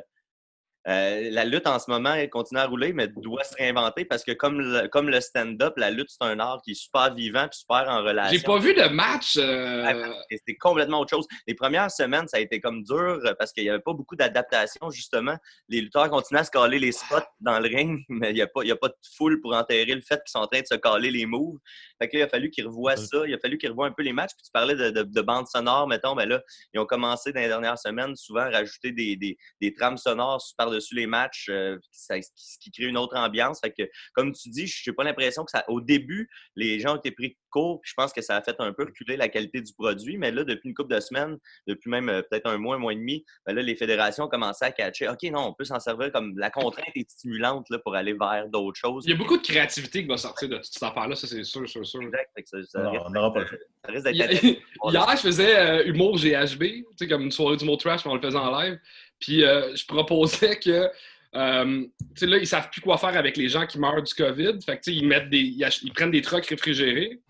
euh, 0.88 1.28
la 1.30 1.44
lutte 1.44 1.66
en 1.66 1.78
ce 1.78 1.90
moment, 1.90 2.14
elle 2.14 2.30
continue 2.30 2.60
à 2.60 2.66
rouler, 2.66 2.92
mais 2.92 3.06
doit 3.08 3.44
se 3.44 3.54
réinventer 3.54 4.04
parce 4.06 4.24
que 4.24 4.32
comme 4.32 4.60
le, 4.60 4.88
comme 4.88 5.10
le 5.10 5.20
stand-up, 5.20 5.74
la 5.76 5.90
lutte, 5.90 6.08
c'est 6.08 6.24
un 6.26 6.38
art 6.40 6.60
qui 6.64 6.70
est 6.70 6.74
super 6.74 7.14
vivant 7.14 7.44
et 7.44 7.48
super 7.54 7.84
en 7.88 8.02
relation. 8.02 8.38
J'ai 8.38 8.42
pas 8.44 8.58
vu 8.58 8.72
de 8.74 8.88
match. 8.88 9.36
euh, 9.36 9.84
C'était 10.30 10.56
complètement 10.56 11.00
autre 11.00 11.10
chose. 11.10 11.26
Les 11.46 11.54
premières 11.54 11.90
semaines, 11.90 12.26
ça 12.28 12.38
a 12.38 12.40
été 12.40 12.60
comme 12.60 12.82
dur 12.82 12.96
euh, 13.24 13.34
parce 13.38 13.52
qu'il 13.52 13.64
n'y 13.64 13.70
avait 13.70 13.80
pas 13.80 13.92
beaucoup 13.92 14.16
d'adaptation, 14.16 14.90
justement. 14.90 15.36
Les 15.68 15.80
lutteurs 15.82 16.08
continuaient 16.08 16.40
à 16.40 16.44
se 16.44 16.50
caler 16.50 16.78
les 16.78 16.92
spots 16.92 17.16
dans 17.40 17.58
le 17.60 17.68
ring, 17.68 18.02
mais 18.08 18.30
il 18.30 18.34
n'y 18.36 18.42
a, 18.42 18.46
pas- 18.46 18.64
y 18.64 18.70
a 18.70 18.76
pas 18.76 18.88
de 18.88 18.94
foule 19.16 19.40
pour 19.40 19.54
enterrer 19.54 19.84
le 19.94 20.00
fait 20.00 20.16
qu'ils 20.16 20.30
sont 20.30 20.38
en 20.38 20.46
train 20.46 20.60
de 20.62 20.66
se 20.66 20.76
caler 20.76 21.10
les 21.10 21.26
moves. 21.26 21.58
Fait 22.00 22.08
que 22.08 22.16
là, 22.16 22.22
il 22.22 22.26
a 22.26 22.28
fallu 22.28 22.50
qu'ils 22.50 22.66
revoient 22.66 22.96
ça. 22.96 23.18
Il 23.26 23.34
a 23.34 23.38
fallu 23.38 23.58
qu'ils 23.58 23.68
revoient 23.70 23.86
un 23.86 23.92
peu 23.92 24.02
les 24.02 24.12
matchs. 24.14 24.30
Puis 24.34 24.44
tu 24.46 24.50
parlais 24.52 24.74
de, 24.74 24.90
de, 24.90 25.02
de 25.02 25.20
bandes 25.20 25.46
sonores, 25.46 25.86
mettons. 25.86 26.14
Ben 26.14 26.26
là, 26.26 26.40
ils 26.72 26.80
ont 26.80 26.86
commencé 26.86 27.32
dans 27.32 27.40
les 27.40 27.48
dernières 27.48 27.78
semaines 27.78 28.16
souvent 28.16 28.40
à 28.40 28.50
rajouter 28.50 28.92
des, 28.92 29.16
des, 29.16 29.36
des 29.60 29.74
trames 29.74 29.98
sonores 29.98 30.40
par-dessus 30.70 30.94
les 30.94 31.06
matchs, 31.06 31.46
euh, 31.50 31.76
ça- 31.90 32.14
ce 32.34 32.58
qui 32.58 32.70
crée 32.70 32.84
une 32.86 32.96
autre 32.96 33.16
ambiance. 33.16 33.60
Fait 33.60 33.72
que, 33.72 33.82
comme 34.14 34.32
tu 34.32 34.48
dis, 34.50 34.66
je 34.66 34.88
n'ai 34.90 34.94
pas 34.94 35.04
l'impression 35.04 35.44
que 35.44 35.50
ça. 35.50 35.64
Au 35.68 35.80
début, 35.80 36.28
les 36.56 36.78
gens 36.80 36.94
ont 36.94 36.98
été 36.98 37.10
pris 37.10 37.30
de 37.30 37.34
court, 37.50 37.80
puis 37.80 37.90
je 37.90 37.94
pense 37.96 38.12
que 38.12 38.22
ça 38.22 38.36
a 38.36 38.42
fait 38.42 38.54
un 38.60 38.72
peu 38.72 38.84
reculer 38.84 39.16
la 39.16 39.28
qualité 39.28 39.60
du 39.60 39.72
produit. 39.74 40.16
Mais 40.18 40.30
là, 40.30 40.44
depuis 40.44 40.68
une 40.68 40.74
couple 40.74 40.94
de 40.94 41.00
semaines, 41.00 41.36
depuis 41.66 41.90
même 41.90 42.08
euh, 42.08 42.22
peut-être 42.22 42.46
un 42.48 42.58
mois, 42.58 42.76
un 42.76 42.78
mois 42.78 42.92
et 42.92 42.96
demi, 42.96 43.24
ben 43.46 43.54
là, 43.54 43.62
les 43.62 43.74
fédérations 43.76 44.24
ont 44.24 44.28
commencé 44.28 44.64
à 44.64 44.70
catcher. 44.70 45.08
OK, 45.08 45.22
non, 45.24 45.48
on 45.48 45.54
peut 45.54 45.64
s'en 45.64 45.80
servir 45.80 46.12
comme 46.12 46.38
la 46.38 46.50
contrainte 46.50 46.86
est 46.94 47.10
stimulante 47.10 47.66
là, 47.70 47.78
pour 47.80 47.94
aller 47.96 48.12
vers 48.14 48.48
d'autres 48.48 48.78
choses. 48.78 49.04
Il 49.06 49.10
y 49.10 49.14
a 49.14 49.16
beaucoup 49.16 49.36
de 49.36 49.42
créativité 49.42 50.02
qui 50.02 50.08
va 50.08 50.16
sortir 50.16 50.48
de 50.48 50.56
toute 50.56 50.64
cette 50.66 50.82
affaire-là, 50.82 51.16
ça 51.16 51.26
c'est 51.26 51.42
sûr, 51.44 51.68
sûr, 51.68 51.84
sûr. 51.84 52.02
Exact. 52.02 52.30
Ça, 52.46 52.58
ça 52.64 52.82
Non, 52.82 52.90
risque, 52.92 53.04
on 53.06 53.10
n'aura 53.10 53.32
pas 53.32 53.40
le 53.40 53.46
choix. 53.46 53.58
ça 53.84 53.92
risque 53.92 54.04
d'être 54.04 54.42
Hier, 54.92 55.16
je 55.16 55.22
faisais 55.22 55.56
euh, 55.58 55.84
humour 55.86 56.16
GHB, 56.16 56.62
tu 56.62 56.84
sais, 56.96 57.08
comme 57.08 57.22
une 57.22 57.30
soirée 57.32 57.56
d'humour 57.56 57.78
trash, 57.78 58.04
mais 58.04 58.12
on 58.12 58.14
le 58.14 58.20
faisait 58.20 58.36
en 58.38 58.50
live. 58.60 58.78
Puis 59.20 59.44
euh, 59.44 59.76
je 59.76 59.86
proposais 59.86 60.58
que, 60.58 60.90
euh, 61.36 61.84
tu 61.84 61.90
sais, 62.16 62.26
là, 62.26 62.38
ils 62.38 62.46
savent 62.46 62.70
plus 62.70 62.80
quoi 62.80 62.98
faire 62.98 63.16
avec 63.16 63.36
les 63.36 63.48
gens 63.48 63.66
qui 63.66 63.78
meurent 63.78 64.02
du 64.02 64.14
COVID. 64.14 64.58
Fait 64.64 64.78
que, 64.78 64.82
tu 64.82 64.92
sais, 64.92 64.96
ils, 64.96 65.06
mettent 65.06 65.30
des, 65.30 65.54
ils, 65.82 65.92
prennent 65.92 66.10
des 66.10 66.22
trucks 66.22 66.46
réfrigérés. 66.46 67.20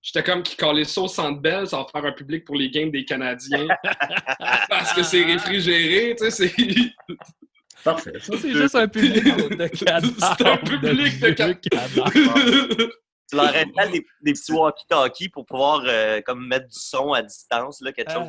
J'étais 0.00 0.22
comme 0.22 0.42
qui 0.42 0.56
collait 0.56 0.84
ça 0.84 1.00
au 1.00 1.08
centre 1.08 1.40
belle, 1.40 1.66
ça 1.66 1.78
va 1.78 1.86
faire 1.90 2.04
un 2.04 2.12
public 2.12 2.44
pour 2.44 2.54
les 2.54 2.70
games 2.70 2.90
des 2.90 3.04
Canadiens. 3.04 3.66
parce 4.68 4.92
que 4.92 5.02
c'est 5.02 5.24
réfrigéré, 5.24 6.14
tu 6.16 6.30
sais, 6.30 6.48
c'est. 6.48 6.54
Parfait. 7.84 8.12
Ça, 8.20 8.34
c'est 8.40 8.52
juste 8.52 8.74
un 8.74 8.88
public 8.88 9.24
de 9.24 9.66
cadavres. 9.68 10.36
C'est 10.36 10.46
un 10.46 10.56
public 10.56 11.20
de 11.20 11.30
cadavres. 11.30 12.90
Tu 13.30 13.36
leur 13.36 13.54
installes 13.54 13.90
des, 13.92 14.06
des 14.22 14.32
petits 14.32 14.52
walkie-talkies 14.52 15.28
pour 15.28 15.44
pouvoir 15.44 15.82
euh, 15.86 16.20
comme 16.22 16.46
mettre 16.46 16.66
du 16.66 16.78
son 16.78 17.12
à 17.12 17.22
distance, 17.22 17.80
là, 17.82 17.92
quelque 17.92 18.12
chose. 18.12 18.26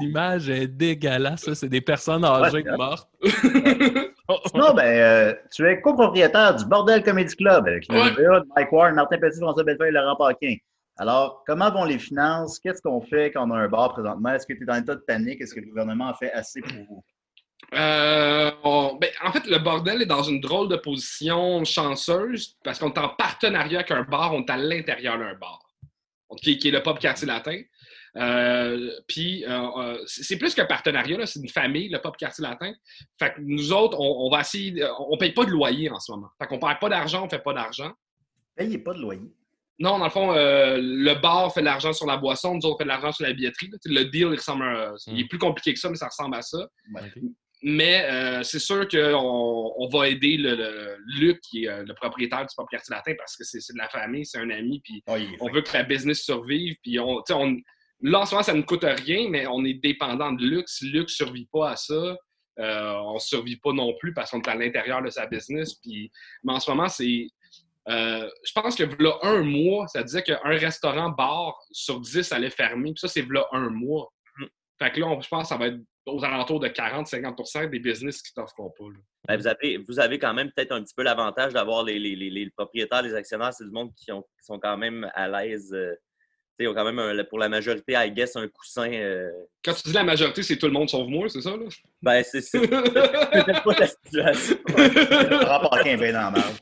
L'image 0.00 0.48
est 0.48 0.66
dégueulasse. 0.68 1.42
ça. 1.44 1.54
C'est 1.54 1.68
des 1.68 1.80
personnes 1.80 2.24
âgées 2.24 2.62
Ouais, 2.64 2.76
mortes. 2.76 3.08
Sinon, 4.46 4.72
ben, 4.74 4.84
euh, 4.84 5.34
tu 5.52 5.66
es 5.68 5.80
copropriétaire 5.80 6.56
du 6.56 6.64
Bordel 6.64 7.02
Comedy 7.02 7.34
Club 7.36 7.66
avec 7.68 7.84
Ouais. 7.90 8.10
Noël 8.12 8.42
Mike 8.56 8.72
Ward, 8.72 8.94
Martin 8.94 9.18
Petit, 9.18 9.38
François 9.38 9.64
Bellefeuille 9.64 9.88
et 9.88 9.92
Laurent 9.92 10.16
Paquin. 10.16 10.54
Alors, 10.96 11.42
comment 11.46 11.70
vont 11.70 11.84
les 11.84 11.98
finances? 11.98 12.58
Qu'est-ce 12.58 12.80
qu'on 12.80 13.00
fait 13.02 13.32
quand 13.32 13.48
on 13.50 13.52
a 13.52 13.58
un 13.58 13.68
bar 13.68 13.92
présentement? 13.92 14.30
Est-ce 14.30 14.46
que 14.46 14.52
tu 14.54 14.62
es 14.62 14.66
dans 14.66 14.76
l'état 14.76 14.94
de 14.94 15.00
panique? 15.06 15.40
Est-ce 15.40 15.54
que 15.54 15.60
le 15.60 15.66
gouvernement 15.66 16.08
a 16.08 16.14
fait 16.14 16.32
assez 16.32 16.60
pour 16.60 16.72
vous? 16.88 17.04
Euh, 17.74 18.50
on- 18.62 18.94
ben, 19.00 19.10
en 19.24 19.32
fait, 19.32 19.46
le 19.46 19.58
bordel 19.58 20.02
est 20.02 20.06
dans 20.06 20.22
une 20.22 20.40
drôle 20.40 20.68
de 20.68 20.76
position 20.76 21.64
chanceuse 21.64 22.56
parce 22.62 22.78
qu'on 22.78 22.92
est 22.92 22.98
en 22.98 23.08
partenariat 23.08 23.80
avec 23.80 23.90
un 23.90 24.02
bar, 24.02 24.32
on 24.34 24.42
est 24.42 24.50
à 24.50 24.56
l'intérieur 24.56 25.18
d'un 25.18 25.34
bar, 25.34 25.60
qui, 26.40 26.58
qui 26.58 26.68
est 26.68 26.72
le 26.72 26.82
pub 26.82 26.98
quartier 26.98 27.26
latin. 27.26 27.58
Euh, 28.16 28.90
Puis, 29.08 29.44
euh, 29.44 29.68
euh, 29.76 29.98
c'est 30.06 30.38
plus 30.38 30.54
qu'un 30.54 30.66
partenariat, 30.66 31.18
là, 31.18 31.26
c'est 31.26 31.40
une 31.40 31.48
famille, 31.48 31.88
le 31.88 31.98
pub 32.00 32.16
quartier 32.16 32.42
latin. 32.42 32.72
Fait 33.18 33.34
que 33.34 33.40
nous 33.40 33.72
autres, 33.72 33.98
on, 33.98 34.26
on 34.26 34.30
va 34.30 34.40
essayer, 34.42 34.86
on 35.08 35.16
paye 35.18 35.32
pas 35.32 35.44
de 35.44 35.50
loyer 35.50 35.90
en 35.90 35.98
ce 35.98 36.12
moment. 36.12 36.28
Fait 36.38 36.46
qu'on 36.46 36.58
perd 36.58 36.78
pas 36.78 36.88
d'argent, 36.88 37.24
on 37.24 37.28
fait 37.28 37.42
pas 37.42 37.52
d'argent. 37.54 37.92
Payez 38.56 38.78
pas 38.78 38.94
de 38.94 39.00
loyer. 39.00 39.32
Non, 39.80 39.98
dans 39.98 40.04
le 40.04 40.10
fond, 40.10 40.32
euh, 40.32 40.78
le 40.80 41.14
bar 41.14 41.52
fait 41.52 41.60
de 41.60 41.64
l'argent 41.64 41.92
sur 41.92 42.06
la 42.06 42.16
boisson, 42.16 42.54
nous 42.54 42.60
autres, 42.64 42.76
on 42.76 42.78
fait 42.78 42.84
de 42.84 42.88
l'argent 42.90 43.10
sur 43.10 43.26
la 43.26 43.32
billetterie. 43.32 43.68
là. 43.72 43.78
Le 43.84 44.04
deal, 44.04 44.28
il, 44.30 44.36
ressemble 44.36 44.62
à- 44.64 44.94
il 45.08 45.20
est 45.22 45.28
plus 45.28 45.38
compliqué 45.38 45.74
que 45.74 45.80
ça, 45.80 45.90
mais 45.90 45.96
ça 45.96 46.06
ressemble 46.06 46.36
à 46.36 46.42
ça. 46.42 46.68
Mais 47.66 48.04
euh, 48.10 48.42
c'est 48.42 48.58
sûr 48.60 48.86
qu'on 48.86 49.72
on 49.76 49.88
va 49.88 50.08
aider 50.08 50.36
le, 50.36 50.54
le- 50.54 50.96
Luc, 51.18 51.40
qui 51.40 51.64
est 51.64 51.82
le 51.82 51.94
propriétaire 51.94 52.42
du 52.46 52.54
Pop 52.56 52.68
Quartier 52.70 52.94
Latin, 52.94 53.14
parce 53.18 53.36
que 53.36 53.42
c'est 53.44 53.58
de 53.72 53.78
la 53.78 53.88
famille, 53.88 54.24
c'est 54.26 54.38
un 54.38 54.50
ami, 54.50 54.80
puis 54.84 55.02
Oh, 55.08 55.16
est 55.16 55.26
on 55.40 55.50
veut 55.50 55.62
que 55.62 55.72
la 55.72 55.82
business 55.82 56.22
survive. 56.22 56.76
Puis 56.82 57.00
on, 57.00 57.16
tu 57.22 57.22
sais, 57.28 57.32
on, 57.32 57.56
là, 58.02 58.20
en 58.20 58.26
ce 58.26 58.32
moment, 58.34 58.42
ça 58.42 58.54
ne 58.54 58.62
coûte 58.62 58.84
rien, 58.84 59.28
mais 59.28 59.46
on 59.46 59.64
est 59.64 59.74
dépendant 59.74 60.32
de. 60.32 60.62
Si 60.66 60.86
Luc 60.90 61.04
ne 61.04 61.08
survit 61.08 61.48
pas 61.52 61.70
à 61.70 61.76
ça, 61.76 62.16
euh, 62.60 62.92
on 63.04 63.14
ne 63.14 63.18
survit 63.18 63.56
pas 63.56 63.72
non 63.72 63.94
plus 63.98 64.12
parce 64.14 64.30
qu'on 64.30 64.40
est 64.40 64.48
à 64.48 64.54
l'intérieur 64.54 65.02
de 65.02 65.10
sa 65.10 65.26
business. 65.26 65.74
Puis, 65.74 66.10
mais 66.42 66.52
en 66.52 66.60
ce 66.60 66.70
moment, 66.70 66.88
c'est. 66.88 67.26
euh, 67.88 68.28
je 68.44 68.52
pense 68.54 68.76
que 68.76 68.84
là, 69.02 69.18
un 69.22 69.42
mois, 69.42 69.86
ça 69.88 70.02
disait 70.02 70.22
qu'un 70.22 70.38
restaurant-bar 70.44 71.58
sur 71.70 72.00
10 72.00 72.32
allait 72.32 72.50
fermer. 72.50 72.92
Puis 72.92 73.00
ça, 73.00 73.08
c'est 73.08 73.26
là 73.28 73.46
un 73.52 73.70
mois. 73.70 74.12
Fait 74.78 74.90
que 74.90 75.00
là, 75.00 75.06
on- 75.06 75.20
je 75.20 75.28
pense 75.28 75.42
que 75.44 75.48
ça 75.48 75.56
va 75.56 75.68
être 75.68 75.78
aux 76.06 76.22
alentours 76.24 76.60
de 76.60 76.68
40-50% 76.68 77.70
des 77.70 77.78
business 77.78 78.20
qui 78.22 78.34
t'offrent 78.34 78.54
pas. 78.56 78.84
Ben, 79.28 79.36
vous, 79.38 79.46
avez, 79.46 79.78
vous 79.78 80.00
avez 80.00 80.18
quand 80.18 80.34
même 80.34 80.50
peut-être 80.54 80.72
un 80.72 80.82
petit 80.82 80.94
peu 80.94 81.02
l'avantage 81.02 81.52
d'avoir 81.54 81.82
les, 81.84 81.98
les- 81.98 82.16
les- 82.16 82.28
les 82.30 82.50
propriétaires, 82.50 83.02
les 83.02 83.14
actionnaires, 83.14 83.54
c'est 83.54 83.64
du 83.64 83.70
monde 83.70 83.90
qui, 83.94 84.10
ont- 84.12 84.22
qui 84.22 84.44
sont 84.44 84.58
quand 84.58 84.76
même 84.76 85.08
à 85.14 85.28
l'aise. 85.28 85.72
euh, 85.72 85.94
ils 86.60 86.68
ont 86.68 86.74
quand 86.74 86.84
même, 86.84 86.98
un- 86.98 87.24
pour 87.24 87.38
la 87.38 87.48
majorité, 87.48 87.94
I 87.96 88.10
guess, 88.12 88.36
un 88.36 88.46
coussin. 88.48 88.90
euh, 88.92 89.30
Quand 89.64 89.74
tu 89.74 89.82
dis 89.88 89.92
la 89.92 90.04
majorité, 90.04 90.42
c'est 90.42 90.56
tout 90.56 90.66
le 90.66 90.72
monde 90.72 90.88
sauf 90.88 91.06
moi, 91.08 91.28
c'est 91.28 91.40
ça? 91.40 91.50
Là? 91.50 91.64
Ben, 92.02 92.22
c'est 92.24 92.40
c'est 92.40 92.60
peut-être 92.68 93.62
pas 93.64 93.74
la 93.78 93.86
situation. 93.86 94.56
Dans 96.12 96.20
la 96.20 96.30
marge. 96.30 96.60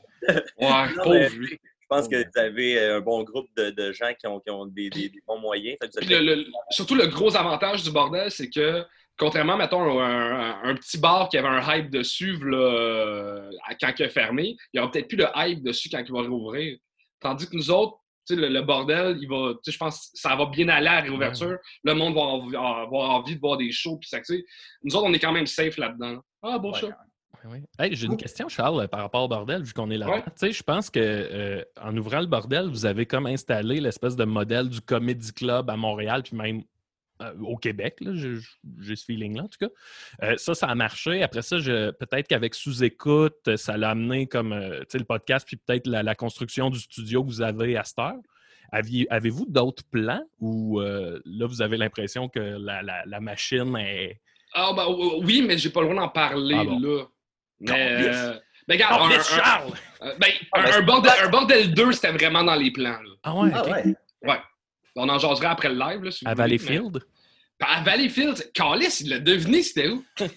ouais, 0.59 0.95
Non, 0.95 1.09
mais-. 1.11 1.29
Je 1.29 1.97
pense 1.99 2.07
que 2.07 2.15
vous 2.15 2.39
avez 2.39 2.79
euh, 2.79 2.97
un 2.97 3.01
bon 3.01 3.23
groupe 3.23 3.49
de, 3.55 3.69
de 3.69 3.91
gens 3.91 4.11
qui 4.19 4.25
ont, 4.25 4.39
qui 4.39 4.49
ont 4.49 4.65
des, 4.65 4.89
des- 4.89 5.09
des 5.09 5.21
bons 5.27 5.37
moyens. 5.37 5.77
Fait 5.79 5.87
que 5.89 5.93
vous 5.99 6.05
Puis 6.07 6.15
avez- 6.15 6.25
le- 6.25 6.35
le- 6.35 6.45
surtout, 6.71 6.95
le 6.95 7.05
gros 7.07 7.35
avantage 7.35 7.83
du 7.83 7.91
bordel, 7.91 8.31
c'est 8.31 8.49
que, 8.49 8.83
contrairement, 9.17 9.57
mettons, 9.57 9.99
à 9.99 10.05
un, 10.05 10.39
un- 10.53 10.63
un 10.63 10.75
petit 10.75 10.97
bar 10.97 11.29
qui 11.29 11.37
avait 11.37 11.49
un 11.49 11.61
hype 11.75 11.91
dessus 11.91 12.35
là, 12.43 12.57
euh, 12.57 13.49
quand 13.79 13.91
il 13.99 14.05
a 14.05 14.09
fermé, 14.09 14.55
il 14.73 14.75
n'y 14.75 14.79
aura 14.79 14.89
peut-être 14.89 15.07
plus 15.07 15.17
de 15.17 15.27
hype 15.35 15.61
dessus 15.61 15.89
quand 15.89 16.01
il 16.03 16.11
va 16.11 16.21
rouvrir. 16.21 16.77
Tandis 17.19 17.47
que 17.47 17.55
nous 17.55 17.69
autres, 17.69 17.97
sais, 18.25 18.35
le, 18.35 18.49
le 18.49 18.61
bordel, 18.61 19.17
il 19.19 19.27
va, 19.27 19.53
je 19.65 19.77
pense 19.77 20.11
que 20.11 20.19
ça 20.19 20.35
va 20.35 20.45
bien 20.45 20.67
aller 20.69 20.87
à 20.87 20.95
la 20.95 21.01
réouverture. 21.01 21.57
Le 21.83 21.93
monde 21.93 22.15
va 22.15 22.21
avoir, 22.81 23.09
envie 23.11 23.35
de 23.35 23.39
voir 23.39 23.57
des 23.57 23.71
shows. 23.71 23.97
Puis 23.97 24.09
ça, 24.09 24.19
tu 24.19 24.35
sais, 24.35 24.45
nous 24.83 24.95
autres, 24.95 25.07
on 25.07 25.13
est 25.13 25.19
quand 25.19 25.31
même 25.31 25.47
safe 25.47 25.77
là-dedans. 25.77 26.19
Ah, 26.41 26.57
bon 26.57 26.73
Ouais. 27.45 27.61
Hey, 27.77 27.93
J'ai 27.93 28.05
une 28.07 28.15
question, 28.15 28.47
Charles, 28.47 28.87
par 28.87 29.01
rapport 29.01 29.23
au 29.23 29.27
bordel, 29.27 29.63
vu 29.63 29.73
qu'on 29.73 29.89
est 29.89 29.97
là. 29.97 30.23
Sais, 30.35 30.53
je 30.53 30.63
pense 30.63 30.89
que 30.89 30.99
euh, 31.01 31.61
en 31.81 31.95
ouvrant 31.97 32.21
le 32.21 32.27
bordel, 32.27 32.67
vous 32.69 32.85
avez 32.85 33.05
comme 33.05 33.25
installé 33.25 33.81
l'espèce 33.81 34.15
de 34.15 34.23
modèle 34.23 34.69
du 34.69 34.79
Comedy 34.79 35.33
Club 35.33 35.69
à 35.69 35.75
Montréal, 35.75 36.23
puis 36.23 36.37
même 36.37 36.63
euh, 37.23 37.33
au 37.41 37.57
Québec. 37.57 37.97
là, 38.01 38.11
J'ai 38.15 38.95
ce 38.95 39.05
feeling-là, 39.05 39.43
en 39.43 39.47
tout 39.47 39.59
cas. 39.59 39.73
Euh, 40.23 40.37
ça, 40.37 40.53
ça 40.55 40.67
a 40.67 40.75
marché. 40.75 41.23
Après 41.23 41.41
ça, 41.41 41.59
je- 41.59 41.91
peut-être 41.91 42.27
qu'avec 42.27 42.53
sous-écoute, 42.55 43.55
ça 43.57 43.77
l'a 43.77 43.91
amené 43.91 44.27
comme 44.27 44.53
euh, 44.53 44.79
tu 44.81 44.85
sais, 44.89 44.97
le 44.99 45.05
podcast, 45.05 45.45
puis 45.47 45.57
peut-être 45.57 45.87
la, 45.87 46.03
la 46.03 46.15
construction 46.15 46.69
du 46.69 46.79
studio 46.79 47.23
que 47.23 47.29
vous 47.29 47.41
avez 47.41 47.77
à 47.77 47.83
cette 47.83 47.99
heure. 47.99 48.15
Aviez- 48.71 49.07
Avez-vous 49.09 49.45
d'autres 49.47 49.83
plans 49.91 50.23
ou 50.39 50.79
euh, 50.81 51.19
là, 51.25 51.45
vous 51.45 51.61
avez 51.61 51.77
l'impression 51.77 52.27
que 52.29 52.39
la, 52.39 52.81
la- 52.81 53.05
la 53.05 53.19
machine 53.19 53.75
est. 53.77 54.19
Ah, 54.53 54.71
ben, 54.75 54.85
oui, 55.23 55.41
mais 55.47 55.57
j'ai 55.57 55.69
pas 55.69 55.81
le 55.81 55.87
droit 55.89 56.01
d'en 56.01 56.09
parler, 56.09 56.55
Ah 56.59 56.63
bon. 56.63 56.79
là. 56.79 57.03
Mais. 57.59 58.11
Ben, 58.67 58.75
regarde, 58.75 59.11
un- 59.11 59.19
Charles! 59.23 59.71
ben, 60.19 60.27
Ah, 60.53 60.59
un, 60.59 60.63
ben, 60.63 60.73
un 60.73 60.81
bordel, 60.83 61.11
un 61.23 61.29
bordel 61.29 61.73
2, 61.73 61.91
c'était 61.91 62.11
vraiment 62.11 62.43
dans 62.43 62.55
les 62.55 62.71
plans, 62.71 62.91
là. 63.01 63.09
Ah 63.23 63.35
ouais, 63.35 63.49
Ah 63.53 63.61
ok. 63.63 63.69
ouais. 64.23 64.37
On 64.95 65.09
en 65.09 65.17
jaserait 65.19 65.47
après 65.47 65.69
le 65.69 65.75
live, 65.79 66.03
là, 66.03 66.11
si 66.11 66.25
À 66.27 66.33
Valleyfield? 66.33 66.99
À 67.59 67.81
Valleyfield, 67.81 68.51
Carlis, 68.53 68.97
il 69.01 69.09
l'a 69.09 69.19
deviné, 69.19 69.61
c'était 69.63 69.87
où? 69.89 70.03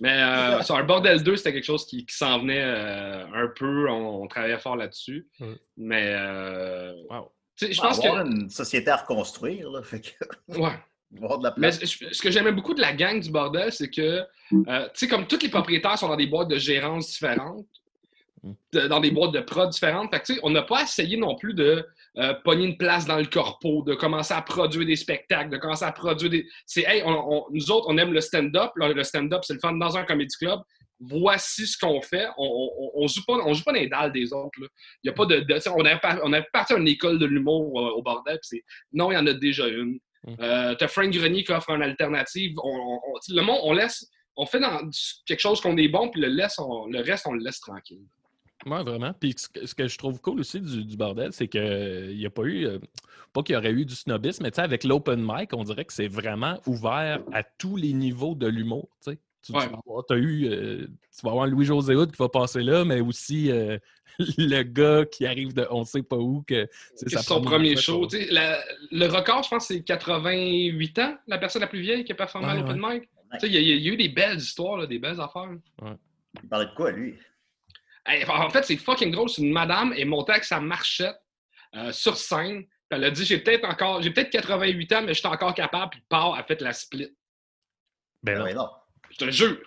Mais 0.00 0.12
euh, 0.22 0.62
sur 0.62 0.76
un 0.76 0.84
bordel 0.84 1.22
2, 1.22 1.36
c'était 1.36 1.52
quelque 1.54 1.64
chose 1.64 1.86
qui, 1.86 2.04
qui 2.04 2.14
s'en 2.14 2.40
venait 2.40 2.62
euh, 2.62 3.24
un 3.32 3.48
peu. 3.56 3.88
On, 3.88 4.22
on 4.22 4.26
travaillait 4.26 4.58
fort 4.58 4.76
là-dessus. 4.76 5.26
Ouais. 5.40 5.54
Mais 5.78 6.12
euh, 6.14 6.92
Wow. 7.08 7.32
je 7.60 7.80
pense 7.80 7.98
que. 8.00 8.06
une 8.06 8.50
société 8.50 8.90
à 8.90 8.96
reconstruire, 8.96 9.70
là. 9.70 9.82
Fait 9.82 10.00
que, 10.00 10.08
Ouais. 10.58 10.72
il 11.12 11.20
va 11.20 11.22
y 11.22 11.24
avoir 11.24 11.38
de 11.38 11.44
la 11.44 11.54
Mais 11.56 11.68
place. 11.68 11.80
ce 11.84 12.12
ce 12.12 12.20
que 12.22 12.30
j'aimais 12.30 12.52
beaucoup 12.52 12.74
de 12.74 12.80
la 12.82 12.92
gang 12.92 13.20
du 13.20 13.30
bordel, 13.30 13.72
c'est 13.72 13.88
que, 13.88 14.22
euh, 14.52 14.84
tu 14.88 14.90
sais, 14.94 15.08
comme 15.08 15.26
tous 15.26 15.40
les 15.42 15.48
propriétaires 15.48 15.96
sont 15.98 16.08
dans 16.08 16.16
des 16.16 16.26
boîtes 16.26 16.48
de 16.48 16.58
gérance 16.58 17.08
différentes, 17.12 17.66
de- 18.74 18.86
dans 18.88 19.00
des 19.00 19.12
boîtes 19.12 19.32
de 19.32 19.40
prod 19.40 19.70
différentes, 19.70 20.14
fait 20.14 20.20
que, 20.34 20.38
on 20.42 20.50
n'a 20.50 20.62
pas 20.62 20.82
essayé 20.82 21.16
non 21.16 21.36
plus 21.36 21.54
de 21.54 21.86
euh, 22.18 22.34
pogner 22.44 22.64
une 22.66 22.76
place 22.78 23.04
dans 23.06 23.18
le 23.18 23.26
corpo, 23.26 23.82
de 23.82 23.94
commencer 23.94 24.32
à 24.34 24.40
produire 24.42 24.86
des 24.86 24.96
spectacles, 24.96 25.50
de 25.50 25.58
commencer 25.58 25.84
à 25.84 25.92
produire 25.92 26.30
des. 26.30 26.46
C'est, 26.64 26.82
hey, 26.82 27.02
on- 27.04 27.32
on- 27.32 27.46
nous 27.50 27.70
autres, 27.70 27.86
on 27.90 27.98
aime 27.98 28.12
le 28.12 28.20
stand-up. 28.20 28.70
Le 28.76 29.02
stand-up, 29.04 29.42
c'est 29.44 29.54
le 29.54 29.60
fun 29.60 29.72
dans 29.74 29.96
un 29.96 30.04
comedy 30.04 30.34
club. 30.38 30.60
Voici 30.98 31.66
ce 31.66 31.76
qu'on 31.76 32.00
fait. 32.00 32.26
On, 32.38 32.70
on, 32.96 33.02
on 33.02 33.06
joue 33.06 33.20
pas, 33.26 33.34
on 33.44 33.52
joue 33.52 33.62
pas 33.64 33.72
dans 33.72 33.80
les 33.80 33.88
dalles 33.88 34.12
des 34.12 34.32
autres. 34.32 34.58
là. 34.60 34.66
Y 35.04 35.10
a 35.10 35.12
pas 35.12 35.26
de, 35.26 35.44
on 35.76 35.84
avait 35.84 36.00
on 36.24 36.32
avait 36.32 36.46
parti 36.52 36.72
à 36.72 36.78
une 36.78 36.88
école 36.88 37.18
de 37.18 37.26
l'humour 37.26 37.78
euh, 37.80 37.90
au 37.90 38.02
bordel. 38.02 38.38
c'est, 38.42 38.64
non, 38.94 39.10
il 39.12 39.14
y 39.14 39.18
en 39.18 39.26
a 39.26 39.34
déjà 39.34 39.66
une. 39.68 39.98
Mm. 40.26 40.34
Euh, 40.40 40.74
T'as 40.74 40.88
Frank 40.88 41.10
Grenier 41.10 41.44
qui 41.44 41.52
offre 41.52 41.68
une 41.70 41.82
alternative. 41.82 42.52
Le 43.28 43.42
monde, 43.42 43.60
on 43.62 43.74
laisse, 43.74 44.06
on 44.36 44.46
fait 44.46 44.58
dans 44.58 44.80
quelque 45.26 45.40
chose 45.40 45.60
qu'on 45.60 45.76
est 45.76 45.88
bon, 45.88 46.08
puis 46.08 46.20
le, 46.22 46.28
laisse, 46.28 46.56
le 46.58 47.00
reste, 47.02 47.26
on 47.26 47.34
le 47.34 47.44
laisse 47.44 47.60
tranquille. 47.60 48.00
Oui, 48.66 48.82
vraiment. 48.84 49.12
Puis 49.18 49.34
ce 49.36 49.48
que, 49.48 49.64
ce 49.66 49.74
que 49.74 49.86
je 49.88 49.96
trouve 49.96 50.20
cool 50.20 50.40
aussi 50.40 50.60
du, 50.60 50.84
du 50.84 50.96
bordel, 50.96 51.32
c'est 51.32 51.46
qu'il 51.48 52.16
n'y 52.16 52.26
a 52.26 52.30
pas 52.30 52.42
eu, 52.42 52.66
euh, 52.66 52.78
pas 53.32 53.42
qu'il 53.42 53.54
y 53.54 53.56
aurait 53.58 53.70
eu 53.72 53.84
du 53.84 53.94
snobisme, 53.94 54.42
mais 54.42 54.50
tu 54.50 54.56
sais, 54.56 54.62
avec 54.62 54.82
l'open 54.84 55.20
mic, 55.24 55.52
on 55.54 55.62
dirait 55.64 55.84
que 55.84 55.92
c'est 55.92 56.08
vraiment 56.08 56.60
ouvert 56.66 57.20
à 57.32 57.42
tous 57.44 57.76
les 57.76 57.92
niveaux 57.92 58.34
de 58.34 58.46
l'humour. 58.48 58.88
Tu 59.04 59.12
sais. 59.12 59.18
Tu, 59.42 59.52
tu 59.52 59.58
Ouais. 59.58 59.68
vas 59.68 59.78
avoir, 59.86 60.04
t'as 60.04 60.16
eu, 60.16 60.46
euh, 60.48 60.86
tu 61.16 61.20
vas 61.24 61.30
avoir 61.30 61.46
Louis-José 61.46 61.94
Hood 61.94 62.10
qui 62.10 62.16
va 62.16 62.28
passer 62.28 62.62
là, 62.64 62.84
mais 62.84 63.00
aussi 63.00 63.52
euh, 63.52 63.78
le 64.38 64.62
gars 64.64 65.04
qui 65.06 65.24
arrive 65.24 65.54
de 65.54 65.64
on 65.70 65.84
sait 65.84 66.02
pas 66.02 66.16
où, 66.16 66.42
que 66.42 66.66
c'est 66.96 67.16
son 67.22 67.40
premier 67.42 67.76
show. 67.76 68.00
qu'on- 68.00 68.06
tu 68.08 68.16
sais, 68.24 68.32
la- 68.32 68.58
le 68.90 69.06
record, 69.06 69.44
je 69.44 69.50
pense, 69.50 69.66
c'est 69.68 69.82
88 69.84 70.98
ans, 70.98 71.16
la 71.28 71.38
personne 71.38 71.60
la 71.62 71.68
plus 71.68 71.80
vieille 71.80 72.02
qui 72.04 72.10
a 72.10 72.16
performé 72.16 72.48
à 72.48 72.54
Ouais, 72.54 72.60
l'open 72.60 72.78
mic. 72.82 73.02
Tu 73.34 73.40
sais, 73.40 73.46
Il 73.48 73.54
y, 73.54 73.84
y 73.84 73.88
a 73.88 73.92
eu 73.92 73.96
des 73.96 74.08
belles 74.08 74.38
histoires, 74.38 74.78
là, 74.78 74.86
des 74.86 74.98
belles 74.98 75.20
affaires. 75.20 75.48
Il 76.42 76.48
parlait 76.48 76.66
de 76.66 76.74
quoi, 76.74 76.90
lui? 76.90 77.14
En 78.28 78.50
fait, 78.50 78.64
c'est 78.64 78.76
fucking 78.76 79.10
drôle. 79.10 79.28
C'est 79.28 79.42
une 79.42 79.52
madame 79.52 79.92
est 79.94 80.04
montée 80.04 80.32
avec 80.32 80.44
sa 80.44 80.60
marchette 80.60 81.16
euh, 81.74 81.92
sur 81.92 82.16
scène. 82.16 82.62
Puis 82.64 82.98
Elle 82.98 83.04
a 83.04 83.10
dit 83.10 83.24
J'ai 83.24 83.38
peut-être 83.38 83.64
encore, 83.64 84.02
j'ai 84.02 84.10
peut-être 84.10 84.30
88 84.30 84.92
ans, 84.92 85.02
mais 85.02 85.14
je 85.14 85.18
suis 85.20 85.28
encore 85.28 85.54
capable. 85.54 85.90
Puis 85.90 86.02
part, 86.08 86.32
elle 86.34 86.40
a 86.40 86.44
fait 86.44 86.60
la 86.60 86.72
split. 86.72 87.08
Ben 88.22 88.34
Ah 88.34 88.38
non. 88.38 88.44
ouais, 88.44 88.54
non. 88.54 88.68
Je 89.10 89.16
te 89.16 89.30
jure. 89.30 89.58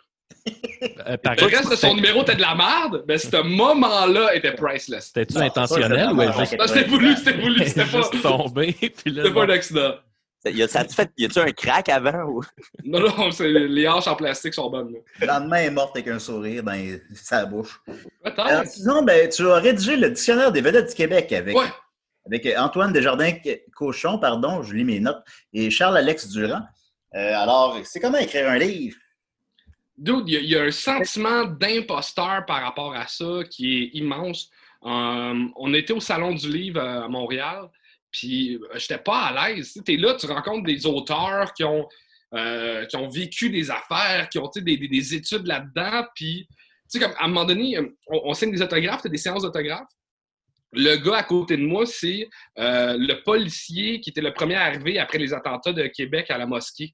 Euh, 0.47 1.17
Le 1.23 1.45
reste 1.45 1.71
de 1.71 1.75
son 1.75 1.95
numéro 1.95 2.21
était 2.21 2.35
de 2.35 2.41
la 2.41 2.55
merde, 2.55 3.03
mais 3.07 3.17
ce 3.17 3.41
moment-là 3.41 4.35
était 4.35 4.53
priceless. 4.53 5.07
C'était-tu 5.07 5.37
intentionnel 5.37 6.11
ou 6.11 6.21
elle 6.21 6.29
vraiment 6.29 6.39
juste, 6.39 6.57
Non, 6.59 6.67
c'était 6.67 6.83
voulu, 6.83 7.15
c'était 7.15 7.33
voulu. 7.41 7.65
C'était 7.67 7.85
pas, 7.85 8.09
tombé? 8.21 8.73
Puis 8.73 9.11
là, 9.11 9.23
c'était 9.23 9.33
pas 9.33 9.43
un 9.43 9.49
accident. 9.49 9.93
Y 10.45 10.63
a-tu 10.63 10.93
fait, 10.95 11.11
y 11.17 11.25
a-tu 11.25 11.39
un 11.39 11.51
crack 11.51 11.89
avant? 11.89 12.23
Ou... 12.23 12.41
Non, 12.85 12.99
non, 13.01 13.29
c'est- 13.31 13.47
les 13.49 13.87
hanches 13.89 14.07
en 14.07 14.15
plastique 14.15 14.53
sont 14.53 14.69
bonnes. 14.69 14.93
lendemain, 15.21 15.57
elle 15.57 15.65
est 15.67 15.71
morte 15.71 15.95
avec 15.97 16.07
un 16.07 16.19
sourire 16.19 16.63
dans 16.63 16.71
les- 16.71 17.01
sa 17.13 17.45
bouche. 17.45 17.81
Euh, 18.25 18.63
sinon, 18.65 19.03
ben, 19.03 19.27
tu 19.29 19.45
as 19.49 19.55
rédigé 19.55 19.97
le 19.97 20.09
dictionnaire 20.11 20.51
des 20.51 20.61
vedettes 20.61 20.89
du 20.89 20.95
Québec 20.95 21.31
avec, 21.33 21.57
Ouais. 21.57 21.65
avec 22.25 22.47
Antoine 22.57 22.93
Desjardins-Cochon, 22.93 24.17
pardon, 24.19 24.63
je 24.63 24.73
lis 24.73 24.85
mes 24.85 24.99
notes, 25.01 25.21
et 25.51 25.69
Charles-Alex 25.69 26.29
Durand. 26.29 26.61
Euh, 27.15 27.33
alors, 27.35 27.77
c'est 27.83 27.99
comment 27.99 28.17
écrire 28.19 28.49
un 28.49 28.57
livre? 28.57 28.95
Dude, 29.97 30.23
il 30.27 30.33
y, 30.33 30.37
a- 30.37 30.39
il 30.39 30.49
y 30.49 30.55
a 30.57 30.61
un 30.63 30.71
sentiment 30.71 31.43
d'imposteur 31.43 32.45
par 32.45 32.61
rapport 32.63 32.95
à 32.95 33.07
ça 33.07 33.41
qui 33.49 33.83
est 33.83 33.97
immense. 33.97 34.49
Euh, 34.85 35.33
on 35.57 35.73
était 35.73 35.91
au 35.91 35.99
Salon 35.99 36.33
du 36.33 36.49
Livre 36.49 36.79
euh, 36.79 37.03
à 37.03 37.07
Montréal, 37.09 37.67
puis 38.11 38.55
euh, 38.55 38.59
j'étais 38.75 38.97
pas 38.97 39.27
à 39.27 39.49
l'aise. 39.53 39.79
Tu 39.85 39.93
es 39.93 39.97
là, 39.97 40.15
tu 40.15 40.25
rencontres 40.25 40.65
des 40.65 40.85
auteurs 40.85 41.53
qui 41.53 41.63
ont, 41.63 41.87
euh, 42.33 42.85
qui 42.85 42.95
ont 42.95 43.07
vécu 43.09 43.49
des 43.49 43.69
affaires, 43.71 44.29
qui 44.29 44.37
ont 44.39 44.49
des, 44.55 44.77
des- 44.77 44.87
des 44.87 45.15
études 45.15 45.45
là-dedans, 45.47 46.05
puis 46.15 46.47
tu 46.91 46.99
sais, 46.99 47.05
à 47.05 47.23
un 47.25 47.27
moment 47.27 47.45
donné, 47.45 47.77
euh, 47.77 47.87
on, 48.07 48.33
signe 48.33 48.51
des 48.51 48.61
autographes, 48.61 49.03
tu 49.03 49.09
des 49.09 49.17
séances 49.17 49.43
d'autographes. 49.43 49.87
Le 50.71 50.95
gars 50.97 51.17
à 51.17 51.23
côté 51.23 51.57
de 51.57 51.63
moi, 51.63 51.85
c'est 51.87 52.29
le 52.55 53.23
policier 53.23 53.99
qui 54.01 54.11
était 54.11 54.21
le 54.21 54.33
premier 54.33 54.53
arrivé 54.55 54.99
après 54.99 55.17
les 55.17 55.33
attentats 55.33 55.73
de 55.73 55.87
Québec 55.87 56.29
à 56.29 56.37
la 56.37 56.45
mosquée. 56.45 56.93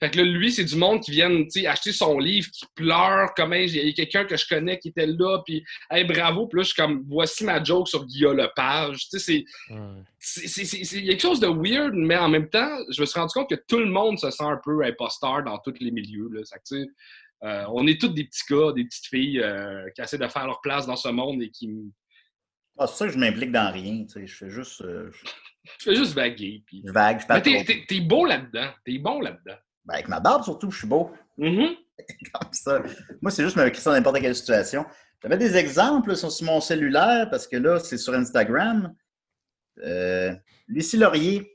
Fait 0.00 0.10
que 0.10 0.16
là, 0.16 0.24
lui, 0.24 0.50
c'est 0.50 0.64
du 0.64 0.76
monde 0.76 1.02
qui 1.02 1.10
viennent 1.10 1.46
acheter 1.66 1.92
son 1.92 2.18
livre, 2.18 2.48
qui 2.50 2.64
pleure, 2.74 3.34
comme 3.34 3.52
hey, 3.52 3.68
il 3.70 3.86
y 3.86 3.90
a 3.90 3.92
quelqu'un 3.92 4.24
que 4.24 4.34
je 4.36 4.48
connais 4.48 4.78
qui 4.78 4.88
était 4.88 5.06
là, 5.06 5.42
puis 5.44 5.62
hey, 5.90 6.04
bravo, 6.04 6.46
puis 6.46 6.58
là, 6.58 6.62
je 6.62 6.68
suis 6.68 6.76
comme 6.76 7.04
voici 7.06 7.44
ma 7.44 7.62
joke 7.62 7.88
sur 7.88 8.06
Guillaume 8.06 8.38
Lepage. 8.38 9.08
Il 9.28 9.44
y 10.46 11.10
a 11.10 11.12
quelque 11.12 11.20
chose 11.20 11.40
de 11.40 11.48
weird, 11.48 11.92
mais 11.94 12.16
en 12.16 12.28
même 12.30 12.48
temps, 12.48 12.78
je 12.90 13.00
me 13.00 13.06
suis 13.06 13.20
rendu 13.20 13.32
compte 13.34 13.50
que 13.50 13.60
tout 13.68 13.78
le 13.78 13.86
monde 13.90 14.18
se 14.18 14.30
sent 14.30 14.44
un 14.44 14.58
peu 14.64 14.82
imposteur 14.84 15.42
dans 15.44 15.58
tous 15.58 15.74
les 15.80 15.90
milieux. 15.90 16.30
Là. 16.32 16.40
Que, 16.70 16.86
euh, 17.44 17.64
on 17.74 17.86
est 17.86 18.00
tous 18.00 18.08
des 18.08 18.24
petits 18.24 18.44
gars, 18.48 18.72
des 18.74 18.84
petites 18.84 19.06
filles 19.06 19.40
euh, 19.40 19.84
qui 19.94 20.00
essaient 20.00 20.16
de 20.16 20.28
faire 20.28 20.46
leur 20.46 20.62
place 20.62 20.86
dans 20.86 20.96
ce 20.96 21.08
monde 21.08 21.42
et 21.42 21.50
qui 21.50 21.68
Ah, 22.78 22.86
c'est 22.86 22.96
ça 22.96 23.06
que 23.06 23.12
je 23.12 23.18
m'implique 23.18 23.52
dans 23.52 23.70
rien. 23.70 24.04
tu 24.06 24.12
sais, 24.14 24.26
Je 24.26 24.34
fais 24.34 24.50
juste. 24.50 24.80
euh, 24.80 25.10
je, 25.12 25.26
je 25.80 25.84
fais 25.90 25.94
juste 25.96 26.14
vaguer. 26.14 26.62
Puis... 26.66 26.82
je 26.86 26.92
vague, 26.92 27.20
je 27.20 27.26
Mais 27.28 27.64
trop. 27.64 27.74
t'es 27.86 28.00
beau 28.00 28.24
là-dedans. 28.24 28.70
T'es 28.86 28.96
bon 28.96 29.20
là-dedans. 29.20 29.56
Ben, 29.84 29.94
avec 29.94 30.08
ma 30.08 30.20
barbe, 30.20 30.44
surtout, 30.44 30.70
je 30.70 30.78
suis 30.78 30.86
beau. 30.86 31.10
Mhm. 31.38 31.74
Comme 32.32 32.52
ça. 32.52 32.82
Moi, 33.20 33.30
c'est 33.30 33.44
juste 33.44 33.56
me 33.56 33.72
ça 33.74 33.90
dans 33.90 33.96
n'importe 33.96 34.20
quelle 34.20 34.34
situation. 34.34 34.84
J'avais 35.22 35.38
des 35.38 35.56
exemples 35.56 36.16
sur, 36.16 36.30
mon 36.42 36.60
cellulaire 36.60 37.28
parce 37.30 37.46
que 37.46 37.56
là, 37.56 37.78
c'est 37.78 37.96
sur 37.96 38.12
Instagram. 38.14 38.94
Euh, 39.82 40.34
Lucie 40.68 40.96
Laurier, 40.98 41.50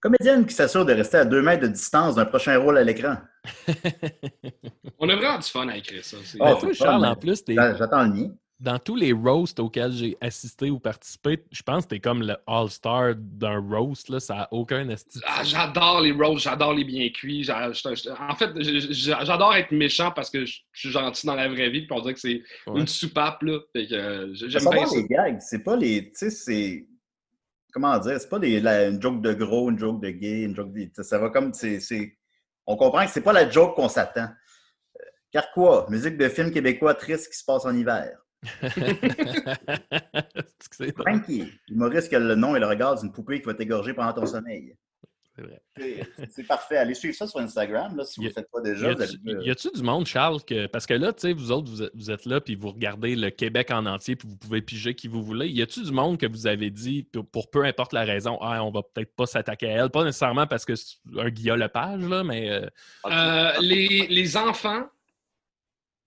comédienne 0.00 0.46
qui 0.46 0.54
s'assure 0.54 0.84
de 0.86 0.92
rester 0.92 1.18
à 1.18 1.24
deux 1.24 1.42
mètres 1.42 1.62
de 1.62 1.68
distance 1.68 2.14
d'un 2.14 2.24
prochain 2.24 2.56
rôle 2.58 2.78
à 2.78 2.84
l'écran. 2.84 3.16
On 4.98 5.08
a 5.08 5.16
vraiment 5.16 5.38
du 5.38 5.48
fun 5.48 5.68
à 5.68 5.76
écrire 5.76 6.04
ça. 6.04 6.16
c'est- 6.24 6.38
Oh, 6.40 6.54
toi, 6.60 6.72
fun, 6.74 7.02
en 7.02 7.16
plus, 7.16 7.42
J'attends 7.46 8.04
le 8.04 8.10
mien. 8.10 8.28
Dans 8.60 8.78
tous 8.78 8.94
les 8.94 9.12
roasts 9.12 9.58
auxquels 9.58 9.92
j'ai 9.92 10.18
assisté 10.20 10.70
ou 10.70 10.78
participé, 10.78 11.42
je 11.50 11.62
pense 11.62 11.84
que 11.84 11.90
t'es 11.90 11.98
comme 12.00 12.22
le 12.22 12.36
all-star 12.46 13.14
d'un 13.16 13.58
roast. 13.58 14.10
Là, 14.10 14.20
ça 14.20 14.34
n'a 14.34 14.48
aucun 14.52 14.86
esti. 14.90 15.18
de 15.18 15.24
Ah, 15.26 15.42
j'adore 15.42 16.02
les 16.02 16.12
roasts, 16.12 16.44
j'adore 16.44 16.74
les 16.74 16.84
bien 16.84 17.08
cuits. 17.08 17.48
en 17.50 18.34
fait, 18.34 18.50
j'adore 18.92 19.54
être 19.54 19.72
méchant 19.72 20.10
parce 20.10 20.28
que 20.30 20.44
je 20.44 20.60
suis 20.74 20.90
gentil 20.90 21.26
dans 21.26 21.34
la 21.34 21.48
vraie 21.48 21.70
vie, 21.70 21.86
puis 21.86 21.92
on 21.92 22.00
dirait 22.00 22.14
que 22.14 22.20
c'est 22.20 22.42
Ouais. 22.66 22.80
une 22.80 22.86
soupape. 22.86 23.42
Là. 23.42 23.58
Fait 23.72 23.86
que, 23.86 23.94
euh, 23.94 24.28
j'aime 24.34 24.68
bien 24.70 24.86
ça. 24.86 24.96
les 24.96 25.06
gags, 25.08 25.38
c'est 25.40 25.64
pas 25.64 25.76
les. 25.76 26.04
Tu 26.10 26.18
sais, 26.18 26.30
c'est. 26.30 26.86
Comment 27.72 27.96
dire? 27.98 28.20
C'est 28.20 28.28
pas 28.28 28.38
des, 28.40 28.60
la- 28.60 28.88
une 28.88 29.00
joke 29.00 29.22
de 29.22 29.32
gros, 29.32 29.70
une 29.70 29.78
joke 29.78 30.02
de 30.02 30.10
gay, 30.10 30.42
une 30.42 30.54
joke 30.54 30.72
de. 30.74 30.90
Ça 31.02 31.18
va 31.18 31.30
comme. 31.30 31.54
c'est 31.54 31.80
c'est- 31.80 32.16
On 32.66 32.76
comprend 32.76 33.04
que 33.06 33.10
c'est 33.10 33.22
pas 33.22 33.32
la 33.32 33.48
joke 33.48 33.74
qu'on 33.74 33.88
s'attend. 33.88 34.28
Euh, 34.28 35.04
Car 35.32 35.50
quoi? 35.52 35.86
Musique 35.88 36.18
de 36.18 36.28
film 36.28 36.50
québécois 36.52 36.94
triste 36.94 37.30
qui 37.32 37.38
se 37.38 37.44
passe 37.44 37.64
en 37.64 37.74
hiver. 37.74 38.18
Que 40.78 40.92
Frankie, 40.96 41.44
humoriste 41.68 42.08
qui 42.08 42.16
a 42.16 42.18
le 42.20 42.34
nom 42.34 42.56
et 42.56 42.60
le 42.60 42.66
regard 42.66 42.98
d'une 43.00 43.12
poupée 43.12 43.40
qui 43.40 43.46
va 43.46 43.54
t'égorger 43.54 43.92
pendant 43.94 44.12
ton 44.12 44.26
sommeil. 44.26 44.74
c'est 45.36 45.42
vrai. 45.42 45.62
C'est- 45.76 46.06
C'est 46.30 46.46
parfait. 46.46 46.76
Allez 46.76 46.94
suivre 46.94 47.14
ça 47.14 47.26
sur 47.26 47.40
Instagram, 47.40 47.96
là, 47.96 48.04
si 48.04 48.20
vous 48.20 48.24
ne 48.24 48.28
le 48.28 48.34
faites 48.34 48.50
pas 48.52 48.60
déjà. 48.60 48.88
allez- 48.90 49.46
y 49.46 49.50
a-tu 49.50 49.70
du 49.72 49.82
monde, 49.82 50.06
Charles, 50.06 50.42
que. 50.44 50.66
Parce 50.66 50.86
que 50.86 50.94
là, 50.94 51.12
tu 51.12 51.20
sais, 51.22 51.32
vous 51.32 51.50
autres, 51.52 51.70
vous 51.70 51.82
êtes, 51.82 51.90
vous 51.94 52.10
êtes 52.10 52.24
là, 52.26 52.40
puis 52.40 52.54
vous 52.56 52.70
regardez 52.70 53.14
le 53.16 53.30
Québec 53.30 53.70
en 53.70 53.86
entier, 53.86 54.16
puis 54.16 54.28
vous 54.28 54.36
pouvez 54.36 54.60
piger 54.62 54.94
qui 54.94 55.08
vous 55.08 55.22
voulez. 55.22 55.48
Y 55.48 55.62
a-tu 55.62 55.82
du 55.82 55.92
monde 55.92 56.18
que 56.18 56.26
vous 56.26 56.46
avez 56.46 56.70
dit, 56.70 57.04
pour, 57.04 57.26
pour 57.26 57.50
peu 57.50 57.64
importe 57.64 57.92
la 57.92 58.04
raison, 58.04 58.38
ah, 58.42 58.62
on 58.64 58.70
va 58.70 58.82
peut-être 58.82 59.14
pas 59.14 59.26
s'attaquer 59.26 59.66
à 59.68 59.84
elle? 59.84 59.90
Pas 59.90 60.04
nécessairement 60.04 60.46
parce 60.46 60.64
que 60.64 60.74
c'est 60.76 60.96
un 61.18 61.30
Guillaume 61.30 61.58
Lepage, 61.60 62.04
là, 62.06 62.22
mais. 62.24 62.50
euh, 62.50 62.66
Euh, 63.06 63.52
les, 63.60 64.06
les 64.08 64.36
enfants, 64.36 64.86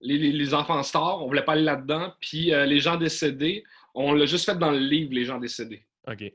les, 0.03 0.17
les- 0.17 0.31
les 0.31 0.53
enfants 0.53 0.83
stars, 0.83 1.23
on 1.23 1.27
voulait 1.27 1.43
pas 1.43 1.53
aller 1.53 1.63
là-dedans. 1.63 2.13
Puis 2.19 2.53
euh, 2.53 2.65
les 2.65 2.79
gens 2.79 2.97
décédés, 2.97 3.63
on 3.95 4.13
l'a 4.13 4.25
juste 4.25 4.45
fait 4.45 4.57
dans 4.57 4.71
le 4.71 4.79
livre, 4.79 5.13
les 5.13 5.25
gens 5.25 5.39
décédés. 5.39 5.83
OK. 6.07 6.31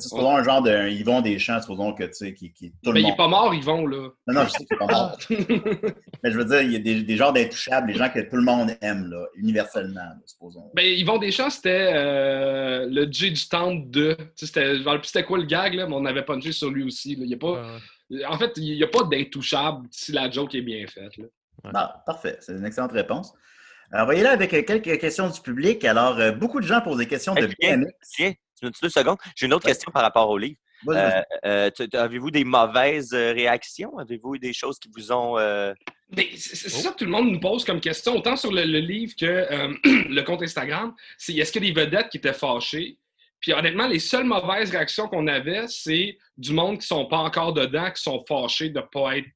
Supposons 0.00 0.34
un 0.36 0.42
genre 0.42 0.62
de 0.62 0.88
Yvon 0.90 1.20
Deschamps, 1.20 1.60
supposons 1.60 1.92
que 1.92 2.02
tu 2.02 2.12
sais, 2.14 2.34
qui, 2.34 2.52
qui 2.52 2.72
tout 2.82 2.90
Ben, 2.90 2.94
le 2.94 2.98
il 3.00 3.02
monde. 3.04 3.12
est 3.12 3.16
pas 3.16 3.28
mort, 3.28 3.54
ils 3.54 3.62
vont, 3.62 3.86
là. 3.86 4.08
Non, 4.26 4.34
non, 4.34 4.44
je 4.44 4.48
sais 4.50 4.64
qu'il 4.64 4.74
est 4.74 4.78
pas 4.78 4.86
mort. 4.86 5.16
Mais 6.24 6.32
je 6.32 6.36
veux 6.36 6.44
dire, 6.44 6.62
il 6.62 6.72
y 6.72 6.76
a 6.76 6.80
des, 6.80 7.02
des 7.04 7.16
genres 7.16 7.32
d'intouchables, 7.32 7.86
des 7.86 7.94
gens 7.96 8.08
que 8.08 8.18
tout 8.18 8.34
le 8.34 8.42
monde 8.42 8.72
aime, 8.80 9.08
là, 9.08 9.24
universellement, 9.36 10.00
là, 10.00 10.16
supposons. 10.26 10.72
Ben, 10.74 10.84
Yvon 10.84 11.18
Deschamps, 11.18 11.50
c'était 11.50 11.92
euh, 11.94 12.88
le 12.90 13.06
J 13.12 13.30
du 13.30 13.48
temple 13.48 13.88
de. 13.90 14.16
Tu 14.36 14.46
sais, 14.48 14.74
c'était, 15.04 15.22
quoi 15.22 15.38
le 15.38 15.44
gag, 15.44 15.74
là, 15.74 15.86
mais 15.86 15.94
on 15.94 16.04
avait 16.04 16.24
punché 16.24 16.50
sur 16.50 16.70
lui 16.70 16.82
aussi. 16.82 17.14
là. 17.14 17.22
Il 17.24 17.30
y 17.30 17.34
a 17.34 17.38
pas, 17.38 17.64
Ah, 18.24 18.32
en 18.34 18.38
fait, 18.38 18.54
il 18.56 18.74
n'y 18.76 18.82
a 18.82 18.88
pas 18.88 19.04
d'intouchable 19.04 19.86
si 19.92 20.10
la 20.10 20.28
joke 20.28 20.52
est 20.56 20.62
bien 20.62 20.84
faite. 20.88 21.16
là. 21.16 21.26
Non, 21.72 21.88
parfait. 22.04 22.38
C'est 22.40 22.52
une 22.52 22.64
excellente 22.66 22.92
réponse. 22.92 23.32
Euh, 23.94 23.98
on 24.02 24.06
va 24.06 24.14
y 24.14 24.18
aller 24.20 24.28
avec 24.28 24.52
euh, 24.52 24.62
quelques 24.62 24.98
questions 25.00 25.28
du 25.28 25.40
public. 25.40 25.84
Alors, 25.84 26.18
euh, 26.18 26.32
beaucoup 26.32 26.60
de 26.60 26.66
gens 26.66 26.80
posent 26.80 26.98
des 26.98 27.06
questions 27.06 27.34
de 27.34 27.48
Hey, 27.60 28.36
tu 28.58 28.64
me 28.64 28.70
dis 28.70 28.78
deux 28.82 28.88
secondes. 28.88 29.18
J'ai 29.36 29.46
une 29.46 29.52
autre 29.54 29.66
Ouais. 29.66 29.72
question 29.72 29.90
par 29.92 30.02
rapport 30.02 30.28
au 30.28 30.38
livre. 30.38 30.56
Euh, 30.88 31.22
euh, 31.44 31.70
Avez-vous 31.94 32.30
des 32.30 32.44
mauvaises 32.44 33.12
euh, 33.14 33.32
réactions? 33.32 33.96
Avez-vous 33.98 34.34
eu 34.36 34.38
des 34.38 34.52
choses 34.52 34.78
qui 34.78 34.90
vous 34.94 35.12
ont. 35.12 35.38
euh, 35.38 35.72
c'est 36.36 36.66
Oh. 36.66 36.80
ça 36.82 36.90
que 36.92 36.96
tout 36.98 37.04
le 37.04 37.10
monde 37.10 37.30
nous 37.30 37.40
pose 37.40 37.64
comme 37.64 37.80
question, 37.80 38.16
autant 38.16 38.36
sur 38.36 38.52
le, 38.52 38.62
le 38.64 38.78
livre 38.78 39.14
que 39.18 39.24
euh, 39.26 39.74
le 39.84 40.20
compte 40.22 40.42
Instagram. 40.42 40.94
C'est 41.18 41.34
est-ce 41.34 41.50
qu'il 41.52 41.64
y 41.64 41.70
a 41.70 41.74
des 41.74 41.80
vedettes 41.80 42.08
qui 42.10 42.18
étaient 42.18 42.32
fâchées? 42.32 42.98
Puis 43.40 43.52
honnêtement, 43.52 43.86
les 43.86 43.98
seules 43.98 44.24
mauvaises 44.24 44.70
réactions 44.70 45.08
qu'on 45.08 45.26
avait, 45.28 45.66
c'est 45.68 46.18
du 46.36 46.52
monde 46.52 46.78
qui 46.78 46.86
sont 46.86 47.06
pas 47.06 47.18
encore 47.18 47.52
dedans, 47.52 47.90
qui 47.90 48.02
sont 48.02 48.24
fâchés 48.28 48.70
de 48.70 48.80
pas 48.80 49.18
être 49.18 49.26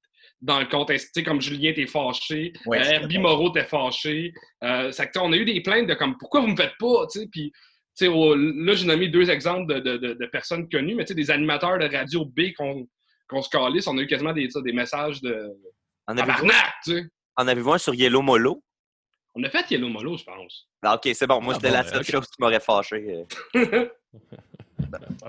dans 0.41 0.59
le 0.61 0.67
compte. 0.67 0.89
Tu 0.89 0.99
sais, 0.99 1.23
comme 1.23 1.41
Julien, 1.41 1.73
t'es 1.75 1.87
fâché. 1.87 2.53
Ouais, 2.67 2.79
euh, 2.79 2.91
Herbie 2.91 3.15
vrai. 3.17 3.23
Moreau, 3.23 3.51
t'es 3.51 3.65
fâché. 3.65 4.33
Euh, 4.65 4.91
ça 4.93 5.03
fait 5.05 5.09
que, 5.09 5.13
tu 5.15 5.21
sais, 5.21 5.27
on 5.27 5.33
a 5.33 5.37
eu 5.37 5.45
des 5.45 5.61
plaintes 5.63 5.87
de 5.87 5.95
comme 5.95 6.17
pourquoi 6.19 6.41
vous 6.41 6.49
me 6.49 6.57
faites 6.57 6.75
pas? 6.79 7.07
Tu 7.13 7.21
sais, 7.21 7.27
puis 7.31 7.51
tu 7.53 8.07
sais, 8.07 8.09
au- 8.09 8.35
là, 8.35 8.75
j'ai 8.75 8.87
nommé 8.87 9.09
deux 9.09 9.29
exemples 9.31 9.73
de, 9.75 9.81
de- 9.81 9.97
de- 9.99 10.15
de 10.15 10.27
personnes 10.27 10.69
connues, 10.69 10.95
mais 10.95 11.05
tu 11.05 11.09
sais, 11.09 11.15
des 11.15 11.31
animateurs 11.31 11.79
de 11.79 11.95
radio 11.95 12.25
B 12.25 12.53
qu'on 12.57 12.87
qu'on 13.29 13.43
se 13.43 13.49
calisse, 13.49 13.87
on 13.87 13.97
a 13.97 14.01
eu 14.01 14.07
quasiment 14.09 14.33
des, 14.33 14.49
des 14.65 14.73
messages 14.73 15.21
de 15.23 15.49
En 16.09 16.17
avez-vous 16.19 16.49
tu 16.85 16.93
sais. 16.97 17.05
en 17.37 17.47
avez-vous 17.47 17.73
un 17.75 17.79
sur 17.79 17.95
Yellow 17.95 18.23
Molo? 18.23 18.61
On 19.37 19.45
a 19.45 19.49
fait 19.51 19.71
Yellow 19.71 19.89
Molo, 19.89 20.17
je 20.17 20.25
pense. 20.25 20.67
Ah, 20.83 20.97
ok, 20.97 21.09
c'est 21.15 21.29
bon. 21.29 21.41
Moi, 21.41 21.55
Ah, 21.55 21.59
c'était 21.61 21.69
bon, 21.69 21.75
la 21.75 21.83
ben, 21.85 21.89
seule 21.91 22.05
chose 22.05 22.27
qui 22.27 22.35
m'aurait 22.41 22.59
fâché. 22.59 23.25
euh. 23.55 23.89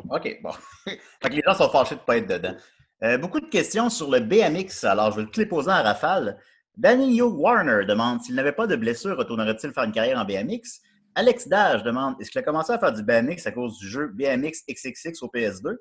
OK, 0.09 0.39
bon. 0.41 0.51
fait 0.87 0.97
que 1.29 1.33
les 1.35 1.41
gens 1.45 1.53
sont 1.53 1.69
fâchés 1.69 1.95
de 1.95 1.99
ne 2.01 2.05
pas 2.05 2.17
être 2.17 2.27
dedans. 2.27 2.55
Euh, 3.03 3.17
beaucoup 3.17 3.39
de 3.39 3.47
questions 3.47 3.89
sur 3.89 4.11
le 4.11 4.19
BMX. 4.19 4.83
Alors, 4.83 5.11
je 5.11 5.17
vais 5.17 5.25
toutes 5.25 5.37
les 5.37 5.45
poser 5.45 5.71
en 5.71 5.81
rafale. 5.81 6.37
Danny 6.77 7.17
Hugh 7.17 7.33
Warner 7.33 7.85
demande 7.85 8.21
s'il 8.21 8.35
n'avait 8.35 8.51
pas 8.51 8.67
de 8.67 8.75
blessure, 8.75 9.17
retournerait-il 9.17 9.73
faire 9.73 9.83
une 9.83 9.91
carrière 9.91 10.19
en 10.19 10.25
BMX? 10.25 10.81
Alex 11.15 11.47
Dage 11.47 11.83
demande 11.83 12.15
est-ce 12.21 12.31
qu'il 12.31 12.39
a 12.39 12.43
commencé 12.43 12.71
à 12.71 12.79
faire 12.79 12.93
du 12.93 13.03
BMX 13.03 13.45
à 13.45 13.51
cause 13.51 13.77
du 13.77 13.87
jeu 13.87 14.07
BMX 14.07 14.63
XXX 14.69 15.21
au 15.21 15.27
PS2? 15.27 15.77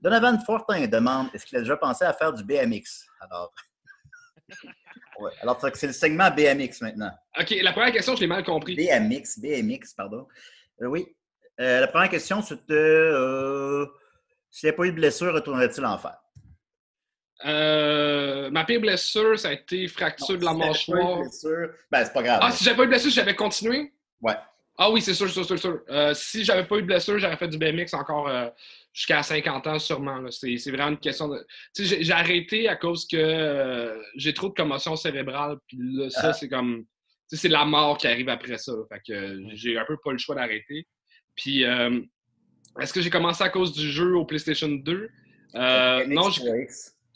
Donovan 0.00 0.40
Fortin 0.44 0.86
demande 0.86 1.28
est-ce 1.34 1.44
qu'il 1.44 1.58
a 1.58 1.60
déjà 1.60 1.76
pensé 1.76 2.04
à 2.04 2.12
faire 2.12 2.32
du 2.32 2.42
BMX? 2.42 3.06
Alors, 3.20 3.52
ouais. 5.20 5.30
Alors 5.42 5.58
c'est 5.60 5.76
c'est 5.76 5.86
le 5.88 5.92
segment 5.92 6.30
BMX 6.30 6.80
maintenant. 6.80 7.10
OK, 7.38 7.54
la 7.60 7.72
première 7.72 7.92
question, 7.92 8.16
je 8.16 8.20
l'ai 8.20 8.26
mal 8.26 8.44
compris. 8.44 8.74
BMX, 8.74 9.38
BMX, 9.38 9.94
pardon. 9.94 10.26
Euh, 10.80 10.86
oui. 10.86 11.06
Euh, 11.60 11.80
la 11.80 11.88
première 11.88 12.08
question, 12.08 12.40
c'était 12.40 12.72
euh, 12.72 13.86
s'il 14.50 14.68
n'y 14.68 14.74
a 14.74 14.76
pas 14.76 14.84
eu 14.84 14.90
de 14.90 14.96
blessure, 14.96 15.34
retournerait-il 15.34 15.84
en 15.84 15.98
faire? 15.98 16.21
Euh, 17.44 18.50
ma 18.50 18.64
pire 18.64 18.80
blessure, 18.80 19.38
ça 19.38 19.48
a 19.48 19.52
été 19.52 19.86
fracture 19.88 20.38
de 20.38 20.44
la 20.44 20.52
Si 20.52 20.58
mâchoire. 20.58 21.20
blessure, 21.20 21.68
ben, 21.90 22.04
c'est 22.04 22.12
pas 22.12 22.22
grave. 22.22 22.40
Ah, 22.42 22.50
si 22.52 22.64
j'avais 22.64 22.76
pas 22.76 22.82
eu 22.82 22.86
de 22.86 22.90
blessure, 22.90 23.10
j'avais 23.10 23.34
continué? 23.34 23.92
Ouais. 24.20 24.34
Ah 24.78 24.90
oui, 24.90 25.02
c'est 25.02 25.14
sûr, 25.14 25.28
c'est 25.28 25.34
sûr, 25.34 25.46
c'est 25.46 25.56
sûr. 25.58 25.80
Euh, 25.90 26.14
si 26.14 26.44
j'avais 26.44 26.64
pas 26.64 26.76
eu 26.76 26.82
de 26.82 26.86
blessure, 26.86 27.18
j'aurais 27.18 27.36
fait 27.36 27.48
du 27.48 27.58
BMX 27.58 27.92
encore 27.94 28.28
euh, 28.28 28.48
jusqu'à 28.92 29.22
50 29.22 29.66
ans, 29.66 29.78
sûrement. 29.78 30.24
C'est 30.30 30.70
vraiment 30.70 30.88
une 30.90 30.98
question 30.98 31.28
de. 31.28 31.44
Tu 31.74 31.86
sais, 31.86 32.02
j'ai- 32.02 32.12
arrêté 32.12 32.68
à 32.68 32.76
cause 32.76 33.06
que 33.06 34.00
j'ai 34.16 34.32
trop 34.32 34.48
de 34.48 34.54
commotion 34.54 34.96
cérébrale. 34.96 35.56
Puis 35.68 35.78
là, 35.80 36.08
ça, 36.10 36.28
Ah. 36.28 36.32
c'est 36.32 36.48
comme. 36.48 36.84
Tu 37.28 37.36
sais, 37.36 37.42
c'est 37.42 37.48
la 37.48 37.64
mort 37.64 37.98
qui 37.98 38.06
arrive 38.06 38.28
après 38.28 38.56
ça. 38.58 38.72
Fait 38.90 39.00
que 39.06 39.12
euh, 39.12 39.40
j'ai 39.54 39.76
un 39.78 39.84
peu 39.84 39.96
pas 40.02 40.12
le 40.12 40.18
choix 40.18 40.34
d'arrêter. 40.34 40.86
Puis, 41.34 41.62
est-ce 42.80 42.92
que 42.92 43.00
j'ai 43.02 43.10
commencé 43.10 43.42
à 43.44 43.48
cause 43.50 43.72
du 43.72 43.90
jeu 43.90 44.14
au 44.16 44.24
PlayStation 44.24 44.68
2? 44.68 45.08
Euh, 45.54 46.04
BMX 46.04 46.14
non, 46.14 46.30
j'ai-. 46.30 46.66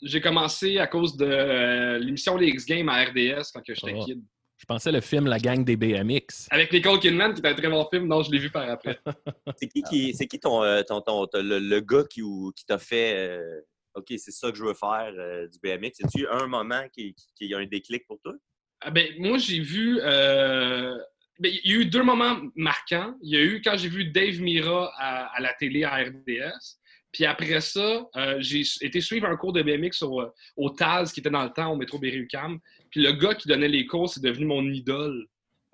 J'ai 0.01 0.21
commencé 0.21 0.77
à 0.77 0.87
cause 0.87 1.15
de 1.17 1.25
euh, 1.25 1.97
l'émission 1.99 2.37
Les 2.37 2.47
X 2.47 2.65
Games 2.65 2.87
à 2.89 3.03
RDS 3.03 3.51
quand 3.53 3.61
j'étais 3.65 3.93
Oh. 3.95 4.05
kid. 4.05 4.21
Je 4.59 4.65
pensais 4.65 4.91
le 4.91 5.01
film 5.01 5.27
La 5.27 5.37
gang 5.37 5.63
des 5.63 5.75
BMX. 5.77 6.47
Avec 6.49 6.73
Nicole 6.73 6.99
Kidman, 6.99 7.31
qui 7.33 7.41
est 7.41 7.47
un 7.47 7.53
très 7.53 7.69
bon 7.69 7.87
film. 7.93 8.07
Non, 8.07 8.23
je 8.23 8.31
l'ai 8.31 8.39
vu 8.39 8.49
par 8.49 8.67
après. 8.67 8.99
C'est 9.57 9.67
qui, 9.67 9.83
qui, 9.83 10.13
c'est 10.15 10.25
qui 10.25 10.39
ton, 10.39 10.63
euh, 10.63 10.81
ton, 10.81 10.99
ton- 11.01 11.27
ton- 11.27 11.43
le, 11.43 11.59
le 11.59 11.79
gars 11.79 12.03
qui, 12.09 12.23
t'a 12.67 12.79
fait 12.79 13.13
euh, 13.15 13.61
OK, 13.93 14.05
c'est 14.17 14.31
ça 14.31 14.49
que 14.51 14.57
je 14.57 14.63
veux 14.63 14.73
faire 14.73 15.11
euh, 15.15 15.47
du 15.47 15.59
BMX? 15.61 16.03
As-tu 16.03 16.27
un 16.27 16.47
moment 16.47 16.83
qui, 16.91 17.13
qui, 17.13 17.27
qui 17.35 17.53
a 17.53 17.59
un 17.59 17.65
déclic 17.67 18.05
pour 18.07 18.19
toi? 18.21 18.33
Ah 18.81 18.89
ben, 18.91 19.07
moi, 19.19 19.37
j'ai 19.37 19.59
vu. 19.59 19.99
euh, 20.01 20.95
ben, 21.39 21.51
il 21.63 21.71
y 21.71 21.75
a 21.75 21.77
eu 21.81 21.85
deux 21.85 22.01
moments 22.03 22.37
marquants. 22.55 23.13
Il 23.21 23.31
y 23.31 23.37
a 23.37 23.41
eu 23.43 23.61
quand 23.63 23.77
j'ai 23.77 23.89
vu 23.89 24.05
Dave 24.05 24.39
Mira 24.41 24.91
à, 24.97 25.35
à 25.35 25.39
la 25.39 25.53
télé 25.53 25.83
à 25.83 25.97
RDS. 25.97 26.77
Puis 27.17 27.25
après 27.25 27.61
ça, 27.61 28.07
euh, 28.15 28.35
j'ai 28.37 28.61
été 28.81 29.01
suivre 29.01 29.25
un 29.25 29.35
cours 29.37 29.51
de 29.51 29.63
BMX 29.63 30.03
au, 30.03 30.21
au 30.55 30.69
Taz, 30.69 31.11
qui 31.11 31.19
était 31.19 31.31
dans 31.31 31.45
le 31.45 31.49
temps, 31.49 31.71
au 31.71 31.75
métro 31.75 31.97
Berry-UQAM. 31.97 32.59
Puis 32.91 33.01
le 33.01 33.11
gars 33.13 33.33
qui 33.33 33.47
donnait 33.47 33.67
les 33.67 33.87
cours, 33.87 34.07
c'est 34.07 34.21
devenu 34.21 34.45
mon 34.45 34.63
idole. 34.69 35.25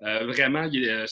Euh, 0.04 0.24
vraiment, 0.24 0.62
il, 0.72 0.88
euh, 0.88 1.04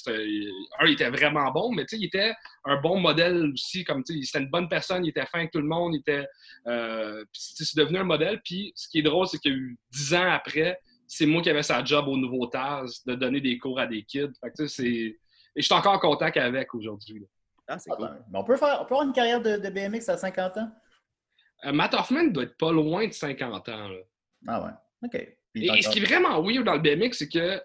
un, 0.79 0.87
il 0.87 0.93
était 0.93 1.11
vraiment 1.11 1.51
bon, 1.51 1.71
mais 1.75 1.85
il 1.93 2.07
était 2.07 2.33
un 2.65 2.81
bon 2.81 2.99
modèle 2.99 3.53
aussi. 3.53 3.85
Comme 3.85 4.03
c'était 4.07 4.39
une 4.39 4.49
bonne 4.49 4.71
personne, 4.71 5.05
il 5.05 5.11
était 5.11 5.27
fin 5.27 5.41
avec 5.41 5.51
tout 5.51 5.61
le 5.61 5.69
monde, 5.69 5.97
il 5.97 5.99
était. 5.99 6.27
euh, 6.67 7.23
c'est 7.35 7.77
devenu 7.77 7.99
un 7.99 8.05
modèle. 8.05 8.41
Puis 8.43 8.73
ce 8.75 8.89
qui 8.89 9.01
est 9.01 9.03
drôle, 9.03 9.27
c'est 9.27 9.37
qu'il 9.37 9.53
y 9.53 9.55
a 9.55 9.59
eu 9.59 9.79
dix 9.91 10.15
ans 10.15 10.31
après, 10.31 10.79
c'est 11.07 11.27
moi 11.27 11.43
qui 11.43 11.51
avais 11.51 11.63
sa 11.63 11.85
job 11.85 12.09
au 12.09 12.17
Nouveau 12.17 12.47
Taz 12.47 13.05
de 13.05 13.17
donner 13.17 13.43
des 13.43 13.59
cours 13.59 13.79
à 13.79 13.87
des 13.87 14.03
kids. 14.03 14.33
Fait. 14.41 14.81
Et 14.81 15.19
je 15.57 15.63
suis 15.63 15.75
encore 15.75 15.93
en 15.93 15.99
contact 15.99 16.39
avec 16.39 16.75
aujourd'hui. 16.75 17.27
Là. 17.73 17.77
Ah, 17.77 17.79
c'est 17.79 17.91
Ah, 17.93 17.97
cool. 17.97 18.07
ben, 18.07 18.25
mais 18.31 18.39
on, 18.39 18.45
peut 18.45 18.57
faire, 18.57 18.79
on 18.81 18.85
peut 18.85 18.95
avoir 18.95 19.07
une 19.07 19.13
carrière 19.13 19.41
de, 19.41 19.57
de 19.57 19.69
BMX 19.71 20.09
à 20.09 20.17
50 20.17 20.57
ans? 20.59 20.71
Euh, 21.65 21.73
Matt 21.73 21.95
Hoffman 21.95 22.25
doit 22.29 22.45
être 22.45 22.57
pas 22.57 22.73
loin 22.73 23.07
de 23.07 23.13
50 23.13 23.69
ans. 23.69 23.89
là. 23.89 23.99
Ah 24.49 24.65
ouais. 24.65 24.71
OK. 25.09 25.15
Et, 25.55 25.67
t'as 25.67 25.77
et 25.77 25.83
ce 25.83 25.91
qui 25.91 25.99
est 25.99 26.05
vraiment 26.05 26.41
weird 26.43 26.65
dans 26.65 26.75
le 26.75 26.81
BMX, 26.81 27.13
c'est 27.19 27.29
que 27.29 27.39
euh, 27.39 27.61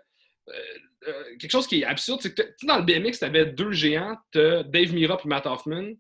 euh, 1.08 1.24
quelque 1.40 1.52
chose 1.52 1.68
qui 1.68 1.82
est 1.82 1.86
absurde, 1.86 2.20
c'est 2.22 2.34
que 2.34 2.42
dans 2.66 2.78
le 2.78 2.84
BMX, 2.84 3.20
tu 3.20 3.26
avais 3.26 3.46
deux 3.46 3.72
géants, 3.72 4.18
t'as 4.32 4.64
Dave 4.64 4.94
Mira 4.94 5.18
et 5.24 5.28
Matt 5.28 5.46
Hoffman. 5.46 5.94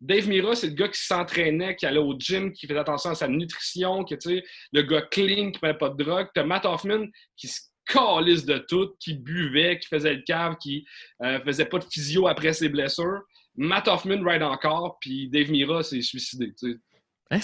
Dave 0.00 0.28
Mira, 0.28 0.54
c'est 0.54 0.68
le 0.68 0.74
gars 0.74 0.88
qui 0.88 1.00
s'entraînait, 1.00 1.74
qui 1.76 1.86
allait 1.86 1.98
au 1.98 2.14
gym, 2.18 2.52
qui 2.52 2.66
faisait 2.66 2.78
attention 2.78 3.10
à 3.10 3.14
sa 3.14 3.28
nutrition, 3.28 4.04
qui, 4.04 4.16
tu 4.18 4.28
sais, 4.36 4.44
le 4.72 4.82
gars 4.82 5.02
clean, 5.02 5.50
qui 5.50 5.52
ne 5.52 5.58
prenait 5.58 5.78
pas 5.78 5.88
de 5.88 6.02
drogue. 6.02 6.28
Tu 6.34 6.40
as 6.40 6.44
Matt 6.44 6.66
Hoffman 6.66 7.06
qui 7.36 7.48
se 7.48 7.60
calisse 7.86 8.44
de 8.44 8.58
tout, 8.68 8.94
qui 9.00 9.14
buvait, 9.14 9.78
qui 9.78 9.88
faisait 9.88 10.14
le 10.14 10.22
cave, 10.22 10.56
qui 10.60 10.84
euh, 11.22 11.40
faisait 11.44 11.66
pas 11.66 11.78
de 11.78 11.84
physio 11.84 12.26
après 12.26 12.52
ses 12.52 12.68
blessures. 12.68 13.22
Matt 13.56 13.88
Hoffman 13.88 14.22
ride 14.22 14.42
encore, 14.42 14.98
puis 15.00 15.28
Dave 15.28 15.50
Mira 15.50 15.82
s'est 15.82 16.02
suicidé. 16.02 16.52
Hein? 17.30 17.38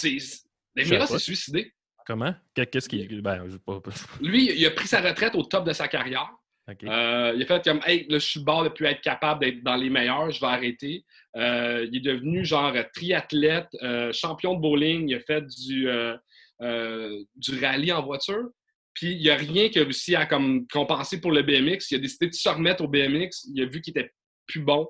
Dave 0.77 0.89
Mira 0.91 1.07
s'est 1.07 1.19
suicidé. 1.19 1.73
Comment? 2.07 2.35
Qu'est- 2.55 2.67
Qu'est-ce 2.67 2.89
qui. 2.89 3.07
Ben, 3.21 3.49
je 3.49 3.57
pas. 3.59 3.81
Lui, 4.21 4.53
il 4.53 4.67
a 4.67 4.71
pris 4.73 4.89
sa 4.89 5.01
retraite 5.01 5.35
au 5.35 5.43
top 5.45 5.65
de 5.67 5.73
sa 5.73 5.89
carrière. 5.89 6.31
Euh, 6.89 7.33
il 7.37 7.43
a 7.43 7.47
fait 7.47 7.65
comme, 7.65 7.81
hey, 7.87 8.07
là, 8.09 8.19
je 8.19 8.25
suis 8.27 8.39
le 8.41 8.45
bord 8.45 8.63
de 8.65 8.69
plus 8.69 8.87
être 8.87 9.01
capable 9.01 9.41
d'être 9.41 9.63
dans 9.65 9.75
les 9.77 9.91
meilleurs, 9.91 10.31
je 10.31 10.41
vais 10.41 10.47
arrêter. 10.47 11.05
Euh, 11.37 11.87
il 11.91 11.97
est 11.97 12.01
devenu 12.13 12.45
genre 12.45 12.73
triathlète, 12.95 13.67
euh, 13.83 14.13
champion 14.13 14.55
de 14.55 14.61
bowling, 14.61 15.09
il 15.09 15.15
a 15.17 15.21
fait 15.21 15.43
du, 15.47 15.89
du 17.37 17.61
rallye 17.61 17.93
en 17.93 18.03
voiture. 18.03 18.49
Puis 18.95 19.13
il 19.13 19.21
n'y 19.23 19.31
a 19.31 19.37
rien 19.37 19.71
qui 19.71 19.79
a 19.81 19.85
réussi 19.85 20.15
à 20.15 20.27
comme, 20.27 20.67
compenser 20.69 21.21
pour 21.21 21.33
le 21.33 21.43
BMX. 21.43 21.91
Il 21.91 21.97
a 21.97 21.99
décidé 21.99 22.29
de 22.29 22.35
se 22.35 22.49
remettre 22.49 22.85
au 22.85 22.89
BMX. 22.89 23.47
Il 23.55 23.63
a 23.63 23.67
vu 23.67 23.81
qu'il 23.81 23.91
était 23.97 24.13
plus 24.47 24.61
bon. 24.61 24.89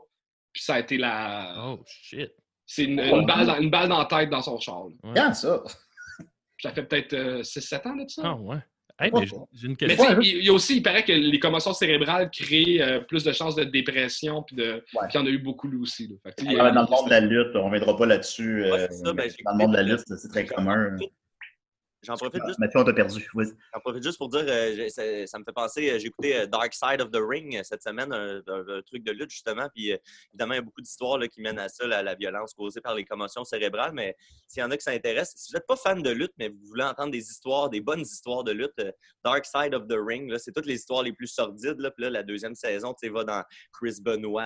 Puis 0.52 0.62
ça 0.62 0.74
a 0.74 0.80
été 0.80 0.98
la. 0.98 1.54
Oh, 1.66 1.80
shit. 1.86 2.30
C'est 2.66 2.84
une, 2.84 3.00
une 3.00 3.26
balle 3.26 3.46
dans, 3.46 3.58
une 3.58 3.70
balle 3.70 3.88
dans 3.88 3.98
la 3.98 4.04
tête 4.06 4.30
dans 4.30 4.40
son 4.42 4.58
char. 4.60 4.86
Ouais. 4.86 5.12
Quand 5.14 5.34
ça? 5.34 5.62
Ça 6.62 6.72
fait 6.72 6.84
peut-être 6.84 7.12
euh, 7.14 7.42
6-7 7.42 7.88
ans 7.88 7.96
de 7.96 8.08
ça. 8.08 8.22
Ah, 8.24 8.34
ouais. 8.36 8.56
Hey, 9.00 9.10
mais 9.12 9.26
j'ai- 9.26 9.66
une 9.66 9.70
Mais 9.70 9.76
question. 9.96 10.04
tu 10.04 10.10
sais, 10.14 10.16
il 10.30 10.36
il 10.38 10.44
y 10.44 10.48
a 10.48 10.52
aussi, 10.52 10.76
il 10.76 10.82
paraît 10.82 11.02
que 11.02 11.10
les 11.12 11.38
commotions 11.40 11.72
cérébrales 11.72 12.30
créent 12.30 12.80
euh, 12.80 13.00
plus 13.00 13.24
de 13.24 13.32
chances 13.32 13.56
de 13.56 13.64
dépression, 13.64 14.44
puis 14.44 14.54
de, 14.54 14.74
Ouais. 14.94 15.08
puis 15.08 15.14
il 15.14 15.16
y 15.16 15.18
en 15.18 15.26
a 15.26 15.30
eu 15.30 15.38
beaucoup 15.38 15.66
lui 15.66 15.78
aussi. 15.78 16.06
là. 16.08 16.14
Fait 16.22 16.46
Ah, 16.60 16.70
Dans 16.70 16.82
le 16.82 16.88
monde 16.90 17.06
de 17.06 17.10
la 17.10 17.20
lutte, 17.20 17.56
on 17.56 17.68
ne 17.68 17.74
viendra 17.74 17.96
pas 17.96 18.06
là-dessus. 18.06 18.62
Ouais, 18.62 18.82
euh, 18.82 19.12
ben, 19.12 19.14
mais 19.16 19.28
dans 19.44 19.52
le 19.52 19.58
monde 19.58 19.72
de 19.72 19.76
la 19.78 19.82
lutte, 19.82 20.04
c'est 20.06 20.28
très 20.28 20.46
commun. 20.46 20.96
J'en 22.02 22.16
profite 22.16 22.42
juste 22.46 22.58
Mathieu, 22.58 22.80
on 22.80 22.84
t'a 22.84 22.92
perdu. 22.92 23.28
J'en 23.74 23.80
profite 23.80 24.02
juste 24.02 24.18
pour 24.18 24.28
dire, 24.28 24.44
euh, 24.46 24.88
ça, 24.88 25.02
ça 25.26 25.38
me 25.38 25.44
fait 25.44 25.52
penser, 25.52 25.90
euh, 25.90 25.98
j'ai 25.98 26.06
écouté 26.08 26.36
euh, 26.36 26.46
Dark 26.46 26.74
Side 26.74 27.00
of 27.00 27.10
the 27.10 27.18
Ring 27.20 27.60
cette 27.62 27.82
semaine, 27.82 28.12
un, 28.12 28.42
un- 28.46 28.68
un 28.78 28.82
truc 28.82 29.02
de 29.04 29.12
lutte 29.12 29.30
justement, 29.30 29.68
puis 29.74 29.92
euh, 29.92 29.96
évidemment, 30.32 30.54
il 30.54 30.56
y 30.56 30.58
a 30.58 30.62
beaucoup 30.62 30.80
d'histoires 30.80 31.20
qui 31.28 31.40
mènent 31.40 31.58
à 31.58 31.68
ça, 31.68 31.86
la, 31.86 32.02
la 32.02 32.14
violence 32.14 32.54
causée 32.54 32.80
par 32.80 32.94
les 32.94 33.04
commotions 33.04 33.44
cérébrales, 33.44 33.92
mais 33.92 34.16
s'il 34.48 34.60
y 34.60 34.64
en 34.64 34.70
a 34.70 34.76
qui 34.76 34.82
s'intéressent, 34.84 35.34
si 35.36 35.52
vous 35.52 35.56
n'êtes 35.56 35.66
pas 35.66 35.76
fan 35.76 36.02
de 36.02 36.10
lutte, 36.10 36.32
mais 36.38 36.48
vous 36.48 36.66
voulez 36.66 36.84
entendre 36.84 37.10
des 37.12 37.18
histoires, 37.30 37.70
des 37.70 37.80
bonnes 37.80 38.00
histoires 38.02 38.44
de 38.44 38.52
lutte, 38.52 38.72
euh, 38.80 38.92
Dark 39.24 39.44
Side 39.46 39.74
of 39.74 39.86
the 39.88 39.96
Ring, 39.98 40.36
c'est 40.38 40.52
toutes 40.52 40.66
les 40.66 40.74
histoires 40.74 41.02
les 41.02 41.12
plus 41.12 41.28
sordides, 41.28 41.78
là, 41.80 41.90
puis 41.90 42.04
là, 42.04 42.10
la 42.10 42.22
deuxième 42.22 42.54
saison, 42.54 42.94
tu 42.94 43.06
sais, 43.06 43.12
va 43.12 43.24
dans 43.24 43.42
Chris 43.72 43.98
Benoit, 44.00 44.42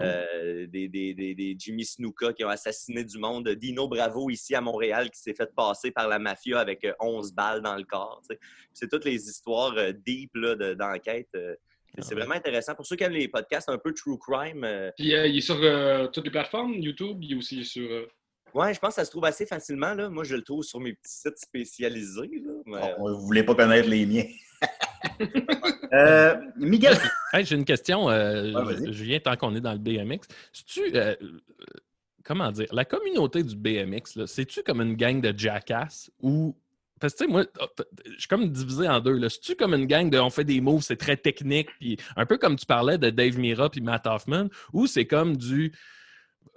euh, 0.00 0.24
euh, 0.34 0.66
des, 0.66 0.88
des- 0.88 1.14
des- 1.14 1.34
des 1.34 1.54
Jimmy 1.58 1.84
Snuka 1.84 2.32
qui 2.32 2.44
ont 2.44 2.48
assassiné 2.48 3.04
du 3.04 3.18
monde, 3.18 3.48
Dino 3.50 3.86
Bravo 3.88 4.28
ici 4.30 4.54
à 4.54 4.60
Montréal 4.60 5.10
qui 5.10 5.20
s'est 5.20 5.34
fait 5.34 5.54
passer 5.54 5.90
par 5.92 6.08
la 6.08 6.18
mafia 6.18 6.58
avec 6.58 6.84
euh, 6.84 6.92
11 7.00 7.32
balles 7.32 7.62
dans 7.62 7.76
le 7.76 7.84
corps. 7.84 8.20
C'est 8.72 8.88
toutes 8.90 9.04
les 9.04 9.28
histoires 9.28 9.74
euh, 9.76 9.92
deep 9.92 10.30
là, 10.34 10.54
de- 10.56 10.74
d'enquête. 10.74 11.28
euh, 11.36 11.54
Ah 11.96 12.02
c'est 12.02 12.14
vraiment 12.16 12.34
intéressant. 12.34 12.74
Pour 12.74 12.86
ceux 12.86 12.96
qui 12.96 13.04
aiment 13.04 13.12
les 13.12 13.28
podcasts 13.28 13.68
un 13.68 13.78
peu 13.78 13.92
true 13.94 14.18
crime, 14.18 14.64
euh, 14.64 14.90
Puis 14.98 15.14
euh, 15.14 15.28
il 15.28 15.38
est 15.38 15.40
sur 15.40 15.58
euh, 15.62 16.08
toutes 16.08 16.24
les 16.24 16.30
plateformes, 16.32 16.74
YouTube, 16.74 17.18
il 17.22 17.32
est 17.32 17.36
aussi 17.36 17.64
sur. 17.64 17.88
euh, 17.88 18.08
ouais, 18.52 18.74
je 18.74 18.80
pense 18.80 18.90
que 18.90 19.00
ça 19.00 19.04
se 19.04 19.10
trouve 19.12 19.26
assez 19.26 19.46
facilement. 19.46 19.94
Là. 19.94 20.08
Moi, 20.08 20.24
je 20.24 20.34
le 20.34 20.42
trouve 20.42 20.64
sur 20.64 20.80
mes 20.80 20.92
petits 20.94 21.12
sites 21.20 21.38
spécialisés. 21.38 22.42
là, 22.44 22.52
mais- 22.66 22.94
On 22.98 23.10
ne 23.10 23.14
voulait 23.14 23.44
pas 23.44 23.54
connaître 23.54 23.88
les 23.88 24.06
miens. 24.06 24.26
Euh, 25.94 26.34
Miguel, 26.56 26.96
Hey, 27.32 27.44
J'ai 27.44 27.56
une 27.56 27.64
question, 27.64 28.10
euh, 28.10 28.52
Ouais. 28.64 28.92
Julien, 28.92 29.18
tant 29.20 29.36
qu'on 29.36 29.54
est 29.54 29.60
dans 29.60 29.72
le 29.72 29.78
BMX. 29.78 30.26
C'est-tu. 30.52 30.94
euh, 30.96 31.14
euh, 31.22 31.26
comment 32.24 32.50
dire? 32.52 32.66
La 32.72 32.84
communauté 32.84 33.42
du 33.42 33.54
BMX, 33.56 34.24
c'est-tu 34.26 34.62
comme 34.62 34.80
une 34.80 34.94
gang 34.96 35.20
de 35.20 35.32
jackass 35.36 36.10
ou. 36.20 36.56
Parce 37.00 37.12
que, 37.14 37.18
tu 37.18 37.24
sais, 37.26 37.30
moi, 37.30 37.44
oh, 37.60 37.66
je 38.06 38.18
suis 38.18 38.28
comme 38.28 38.48
divisé 38.50 38.88
en 38.88 39.00
deux. 39.00 39.18
là. 39.18 39.28
C'est-tu 39.28 39.56
comme 39.56 39.74
une 39.74 39.86
gang 39.86 40.08
de 40.08 40.18
on 40.18 40.30
fait 40.30 40.44
des 40.44 40.60
moves, 40.60 40.82
c'est 40.82 40.96
très 40.96 41.16
technique, 41.16 41.68
puis 41.78 41.96
un 42.16 42.24
peu 42.24 42.38
comme 42.38 42.56
tu 42.56 42.66
parlais 42.66 42.98
de 42.98 43.10
Dave 43.10 43.36
Mira 43.38 43.68
puis 43.68 43.80
Matt 43.80 44.06
Hoffman, 44.06 44.48
ou 44.72 44.86
c'est 44.86 45.04
comme 45.04 45.36
du 45.36 45.72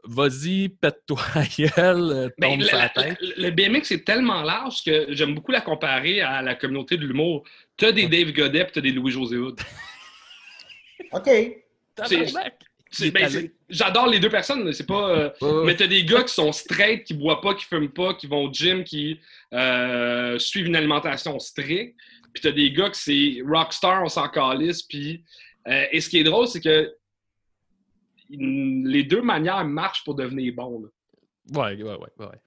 vas-y, 0.04 0.70
pète-toi 0.70 1.20
à 1.36 1.44
gueule, 1.44 2.12
euh, 2.12 2.30
Ben, 2.38 2.50
tombe 2.52 2.60
le, 2.62 2.66
sur 2.66 2.78
la 2.78 2.92
le- 2.96 3.02
tête? 3.04 3.18
le- 3.22 3.44
le 3.44 3.52
BMX 3.52 3.92
est 3.92 4.06
tellement 4.06 4.42
large 4.44 4.84
que 4.84 5.08
j'aime 5.10 5.36
beaucoup 5.36 5.52
la 5.52 5.62
comparer 5.62 6.22
à 6.22 6.42
la 6.42 6.56
communauté 6.56 6.98
de 6.98 7.06
l'humour. 7.06 7.44
T'as 7.76 7.92
des 7.92 8.08
Dave 8.08 8.32
Godet 8.32 8.64
puis 8.66 8.74
t'as 8.74 8.82
des 8.82 8.92
Louis-José 8.92 9.38
Hood. 9.38 9.60
OK. 11.14 11.30
Ben, 13.14 13.52
J'adore 13.70 14.08
les 14.08 14.20
deux 14.20 14.30
personnes, 14.30 14.72
c'est 14.72 14.86
pas. 14.88 15.10
euh. 15.42 15.64
Mais 15.66 15.76
t'as 15.76 15.88
des 15.88 16.06
gars 16.06 16.24
qui 16.24 16.34
sont 16.34 16.52
straight, 16.54 17.04
qui 17.04 17.14
boivent 17.14 17.42
pas, 17.42 17.54
qui 17.54 17.66
fument 17.66 17.90
pas, 17.90 18.14
qui 18.14 18.28
vont 18.28 18.46
au 18.46 18.54
gym, 18.54 18.84
qui 18.84 19.20
euh, 19.54 20.40
suivent 20.40 20.68
une 20.68 20.76
alimentation 20.76 21.38
stricte. 21.40 21.96
Puis 22.34 22.42
t'as 22.42 22.52
des 22.52 22.72
gars 22.72 22.90
qui 22.90 23.00
c'est 23.02 23.42
rockstar, 23.46 24.04
on 24.04 24.10
s'en 24.10 24.30
calisse. 24.30 24.84
Puis 24.84 25.22
euh, 25.68 25.86
et 25.92 26.00
ce 26.00 26.08
qui 26.10 26.20
est 26.20 26.24
drôle, 26.24 26.48
c'est 26.48 26.62
que 26.62 26.94
les 28.30 29.04
deux 29.04 29.22
manières 29.22 29.64
marchent 29.66 30.04
pour 30.04 30.16
devenir 30.16 30.54
bon. 30.56 30.82
là. 30.82 30.90
Ouais, 31.72 31.82
ouais, 31.82 31.96
ouais, 31.96 32.26
ouais. 32.26 32.42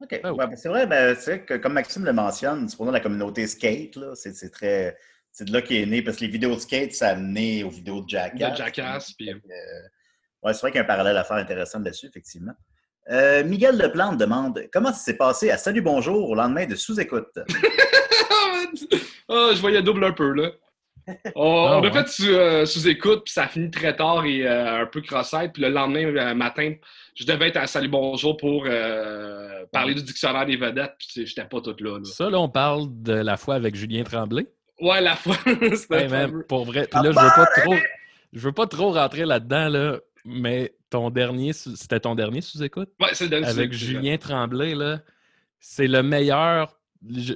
OK. 0.00 0.20
Ah 0.22 0.32
oui. 0.32 0.38
Ouais, 0.38 0.46
ben, 0.46 0.56
c'est 0.56 0.68
vrai, 0.68 0.86
ben, 0.86 1.16
c'est 1.18 1.36
vrai 1.36 1.44
que 1.44 1.54
comme 1.54 1.72
Maxime 1.72 2.04
le 2.04 2.12
mentionne, 2.12 2.68
c'est 2.68 2.76
pour 2.76 2.86
nous 2.86 2.92
la 2.92 3.00
communauté 3.00 3.46
skate, 3.46 3.98
c'est, 4.14 4.50
très. 4.50 4.96
C'est 5.32 5.46
de 5.46 5.52
là 5.52 5.62
qu'il 5.62 5.76
est 5.76 5.86
né, 5.86 6.02
parce 6.02 6.18
que 6.18 6.24
les 6.24 6.30
vidéos 6.30 6.54
de 6.54 6.60
skate, 6.60 6.92
ça 6.92 7.10
a 7.10 7.14
mené 7.16 7.64
aux 7.64 7.70
vidéos 7.70 8.02
de 8.02 8.08
Jackass. 8.08 8.52
De 8.52 8.56
Jackass, 8.56 9.12
puis- 9.14 9.30
euh, 9.30 9.38
ouais, 10.42 10.52
c'est 10.52 10.60
vrai 10.60 10.70
qu'il 10.70 10.78
y 10.78 10.80
a 10.80 10.84
un 10.84 10.86
parallèle 10.86 11.16
à 11.16 11.24
faire 11.24 11.38
intéressant 11.38 11.80
là-dessus, 11.80 12.06
effectivement. 12.06 12.52
Euh, 13.10 13.44
Miguel 13.44 13.76
Leplante 13.76 14.16
demande 14.16 14.66
Comment 14.72 14.88
ça 14.92 14.98
s'est 14.98 15.16
passé 15.16 15.50
à 15.50 15.58
Salut 15.58 15.82
Bonjour 15.82 16.30
au 16.30 16.34
lendemain 16.34 16.66
de 16.66 16.74
sous-écoute? 16.74 17.38
Ah, 19.28 19.50
je 19.54 19.60
voyais 19.60 19.82
double 19.82 20.04
un 20.04 20.12
peu, 20.12 20.32
là. 20.32 20.50
On, 21.34 21.66
Ah, 21.66 21.78
on 21.80 21.84
a 21.84 21.90
fait 21.90 22.08
sous, 22.08 22.28
euh, 22.28 22.64
sous-écoute, 22.66 23.24
puis 23.24 23.32
ça 23.32 23.44
a 23.44 23.48
fini 23.48 23.70
très 23.70 23.94
tard 23.94 24.24
et 24.24 24.46
euh, 24.46 24.82
un 24.82 24.86
peu 24.86 25.00
crossette. 25.02 25.52
Puis 25.52 25.62
le 25.62 25.68
lendemain 25.68 26.04
euh, 26.06 26.34
matin, 26.34 26.74
je 27.14 27.24
devais 27.24 27.48
être 27.48 27.58
à 27.58 27.66
Salut 27.66 27.88
Bonjour 27.88 28.36
pour 28.36 28.64
euh, 28.66 29.64
parler 29.72 29.94
du 29.94 30.02
dictionnaire 30.02 30.46
des 30.46 30.56
vedettes, 30.56 30.94
puis 30.98 31.26
j'étais 31.26 31.44
pas 31.44 31.60
toute 31.60 31.80
là. 31.80 31.98
là. 31.98 32.04
Ça, 32.04 32.30
là, 32.30 32.38
on 32.40 32.48
parle 32.48 32.86
de 32.90 33.12
la 33.12 33.36
fois 33.36 33.56
avec 33.56 33.74
Julien 33.74 34.02
Tremblay. 34.02 34.46
Ouais, 34.80 35.00
la 35.00 35.14
fois, 35.16 35.36
c'était 35.74 36.06
Hey, 36.12 36.28
pour 36.48 36.64
vrai. 36.64 36.88
Puis 36.90 37.00
là, 37.02 37.10
je 37.12 37.18
veux 37.18 37.34
pas 37.44 37.46
trop, 37.60 37.74
je 38.32 38.40
veux 38.40 38.52
pas 38.52 38.66
trop 38.66 38.92
rentrer 38.92 39.24
là-dedans, 39.24 39.68
là, 39.68 39.98
mais 40.24 40.74
ton 40.90 41.10
dernier, 41.10 41.52
c'était 41.52 42.00
ton 42.00 42.14
dernier 42.14 42.40
sous-écoute? 42.40 42.88
Ouais, 43.00 43.08
c'est 43.12 43.24
le 43.24 43.30
dernier 43.30 43.46
avec 43.46 43.72
Julien 43.72 44.16
Tremblay, 44.16 44.74
là. 44.74 45.00
C'est 45.60 45.86
le 45.86 46.02
meilleur. 46.02 46.76
Je, 47.10 47.34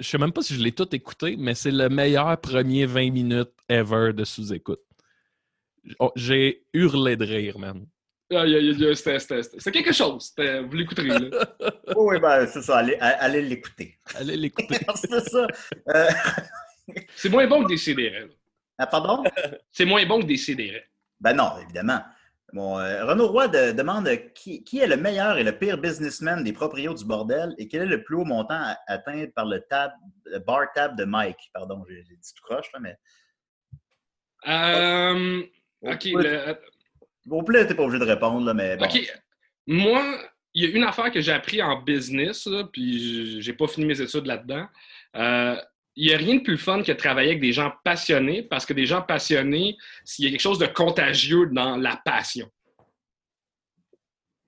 je 0.00 0.08
sais 0.08 0.18
même 0.18 0.32
pas 0.32 0.42
si 0.42 0.54
je 0.54 0.62
l'ai 0.62 0.72
tout 0.72 0.94
écouté, 0.94 1.36
mais 1.38 1.54
c'est 1.54 1.70
le 1.70 1.88
meilleur 1.88 2.38
premier 2.40 2.86
20 2.86 3.10
minutes 3.12 3.52
ever 3.68 4.12
de 4.12 4.24
sous-écoute. 4.24 4.80
Oh, 5.98 6.12
J'ai 6.16 6.64
hurlé 6.72 7.16
de 7.16 7.24
rire, 7.24 7.58
man. 7.58 7.86
Ah, 8.34 8.44
C'était 8.44 9.70
quelque 9.70 9.92
chose. 9.92 10.34
Vous 10.36 10.76
l'écouterez, 10.76 11.08
là. 11.08 11.20
oui, 11.96 12.16
oui, 12.16 12.20
ben, 12.20 12.46
c'est 12.46 12.62
ça, 12.62 12.78
allez, 12.78 12.96
allez 12.96 13.42
l'écouter. 13.42 13.96
Allez 14.16 14.36
l'écouter. 14.36 14.78
c'est 14.96 15.20
ça. 15.28 15.46
Euh, 15.94 16.08
C'est 17.14 17.28
moins 17.28 17.46
bon 17.46 17.62
que 17.62 17.68
des 17.68 17.76
CDR. 17.76 18.26
ah, 18.78 18.86
pardon? 18.86 19.22
C'est 19.70 19.84
moins 19.84 20.04
bon 20.06 20.20
que 20.20 20.26
des 20.26 20.36
CDR. 20.36 20.80
Ben 21.20 21.34
non, 21.34 21.52
évidemment. 21.62 22.00
Bon, 22.52 22.78
euh, 22.78 23.04
Renaud 23.04 23.26
Roy 23.28 23.48
de- 23.48 23.72
demande 23.72 24.08
qui, 24.34 24.62
qui 24.62 24.78
est 24.78 24.86
le 24.86 24.96
meilleur 24.96 25.36
et 25.36 25.42
le 25.42 25.58
pire 25.58 25.78
businessman 25.78 26.44
des 26.44 26.52
proprios 26.52 26.94
du 26.94 27.04
bordel 27.04 27.54
et 27.58 27.66
quel 27.68 27.82
est 27.82 27.86
le 27.86 28.04
plus 28.04 28.16
haut 28.16 28.24
montant 28.24 28.74
atteint 28.86 29.26
par 29.34 29.46
le, 29.46 29.60
tab, 29.68 29.90
le 30.24 30.38
bar 30.38 30.72
tab 30.74 30.96
de 30.96 31.04
Mike? 31.04 31.50
Pardon, 31.52 31.84
j'ai 31.88 32.02
dit 32.02 32.34
tout 32.34 32.42
croche, 32.44 32.70
là, 32.72 32.78
mais. 32.80 32.96
Euh, 34.48 35.42
Au 35.82 35.92
OK, 35.92 36.04
le- 36.04 36.56
au 37.30 37.42
plus, 37.42 37.66
t'es 37.66 37.74
pas 37.74 37.82
obligé 37.82 37.98
de 37.98 38.08
répondre, 38.08 38.46
là, 38.46 38.54
mais 38.54 38.76
bon. 38.76 38.84
OK. 38.86 39.12
Moi, 39.66 40.02
il 40.54 40.64
y 40.64 40.72
a 40.72 40.76
une 40.76 40.84
affaire 40.84 41.10
que 41.10 41.20
j'ai 41.20 41.32
appris 41.32 41.60
en 41.60 41.82
business, 41.82 42.46
là, 42.46 42.64
puis 42.72 43.42
j'ai 43.42 43.52
pas 43.52 43.66
fini 43.66 43.86
mes 43.86 44.00
études 44.00 44.26
là-dedans. 44.26 44.66
Euh, 45.16 45.56
il 45.96 46.08
n'y 46.08 46.14
a 46.14 46.18
rien 46.18 46.36
de 46.36 46.40
plus 46.42 46.58
fun 46.58 46.82
que 46.82 46.92
de 46.92 46.96
travailler 46.96 47.30
avec 47.30 47.40
des 47.40 47.52
gens 47.52 47.72
passionnés, 47.84 48.42
parce 48.42 48.66
que 48.66 48.74
des 48.74 48.86
gens 48.86 49.02
passionnés, 49.02 49.76
s'il 50.04 50.26
y 50.26 50.28
a 50.28 50.30
quelque 50.30 50.40
chose 50.40 50.58
de 50.58 50.66
contagieux 50.66 51.46
dans 51.50 51.76
la 51.76 51.96
passion. 52.04 52.50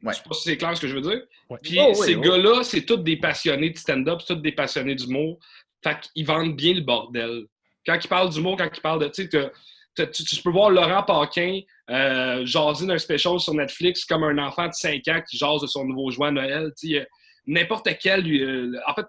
Ouais. 0.03 0.13
Je 0.13 0.19
sais 0.19 0.23
pas 0.29 0.35
si 0.35 0.43
c'est 0.43 0.57
clair 0.57 0.77
ce 0.77 0.81
que 0.83 0.89
je 0.89 0.95
veux 0.95 1.01
dire. 1.01 1.23
Ouais. 1.51 1.59
Puis 1.63 1.79
Oh, 1.81 1.93
oui, 1.97 2.07
ces 2.07 2.17
gars-là, 2.17 2.63
c'est 2.63 2.83
tous 2.83 2.99
des 2.99 3.17
passionnés 3.17 3.71
de 3.71 3.79
stand-up, 3.79 4.21
c'est 4.21 4.35
tous 4.35 4.41
des 4.41 4.53
passionnés 4.53 4.95
d'humour. 4.95 5.39
Fait 5.83 5.99
qu'ils 6.01 6.27
vendent 6.27 6.57
bien 6.57 6.75
le 6.75 6.83
bordel. 6.83 7.47
Quand 7.87 7.99
ils 8.03 8.09
parlent 8.09 8.31
d'humour, 8.31 8.57
quand 8.57 8.69
ils 8.73 8.81
parlent 8.81 9.01
de. 9.01 9.09
Tu 9.09 9.29
sais, 9.31 10.43
peux 10.43 10.51
voir 10.51 10.71
Laurent 10.71 11.03
Paquin 11.03 11.61
euh, 11.91 12.47
jaser 12.47 12.87
d'un 12.87 12.99
special 12.99 13.41
sur 13.41 13.55
Netflix 13.55 14.05
comme 14.05 14.23
un 14.23 14.39
enfant 14.39 14.69
de 14.69 14.73
5 14.73 15.09
ans 15.09 15.21
qui 15.29 15.37
jase 15.37 15.63
de 15.63 15.67
son 15.67 15.85
nouveau 15.85 16.11
jouet 16.11 16.29
à 16.29 16.31
Noël. 16.31 16.73
Tu 16.79 16.91
sais, 16.91 17.01
euh, 17.01 17.05
N'importe 17.47 17.89
quel. 17.99 18.31
euh, 18.31 18.79
en 18.87 18.95
fait, 18.95 19.07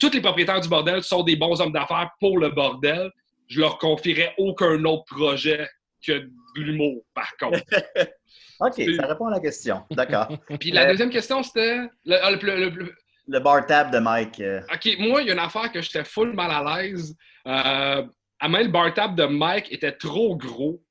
tous 0.00 0.10
les 0.12 0.20
propriétaires 0.20 0.60
du 0.60 0.68
bordel 0.68 1.02
sont 1.02 1.22
des 1.22 1.36
bons 1.36 1.60
hommes 1.60 1.72
d'affaires 1.72 2.10
pour 2.20 2.38
le 2.38 2.50
bordel. 2.50 3.10
Je 3.48 3.60
leur 3.60 3.78
confierais 3.78 4.34
aucun 4.38 4.84
autre 4.84 5.04
projet 5.04 5.68
que 6.04 6.12
de 6.12 6.30
l'humour, 6.56 7.02
par 7.14 7.36
contre. 7.36 7.60
OK, 8.60 8.82
ça 8.96 9.06
répond 9.06 9.26
à 9.26 9.30
la 9.32 9.40
question. 9.40 9.82
D'accord. 9.90 10.28
Puis 10.60 10.70
la 10.72 10.82
Euh, 10.84 10.90
deuxième 10.90 11.10
question, 11.10 11.42
c'était. 11.42 11.76
le- 12.04 12.16
ah, 12.22 12.30
le- 12.32 12.70
le- 12.70 12.94
le- 13.28 13.40
bar 13.40 13.64
tab 13.66 13.92
de 13.92 13.98
Mike. 13.98 14.40
euh, 14.40 14.60
OK, 14.72 14.96
moi, 14.98 15.22
il 15.22 15.28
y 15.28 15.30
a 15.30 15.34
une 15.34 15.38
affaire 15.38 15.70
que 15.70 15.80
j'étais 15.80 16.04
full 16.04 16.32
mal 16.34 16.50
à 16.50 16.82
l'aise. 16.82 17.14
Euh, 17.46 18.02
à 18.40 18.48
main, 18.48 18.62
le 18.62 18.68
bar 18.68 18.92
tab 18.94 19.14
de 19.16 19.24
Mike 19.24 19.70
était 19.72 19.92
trop 19.92 20.36
gros. 20.36 20.82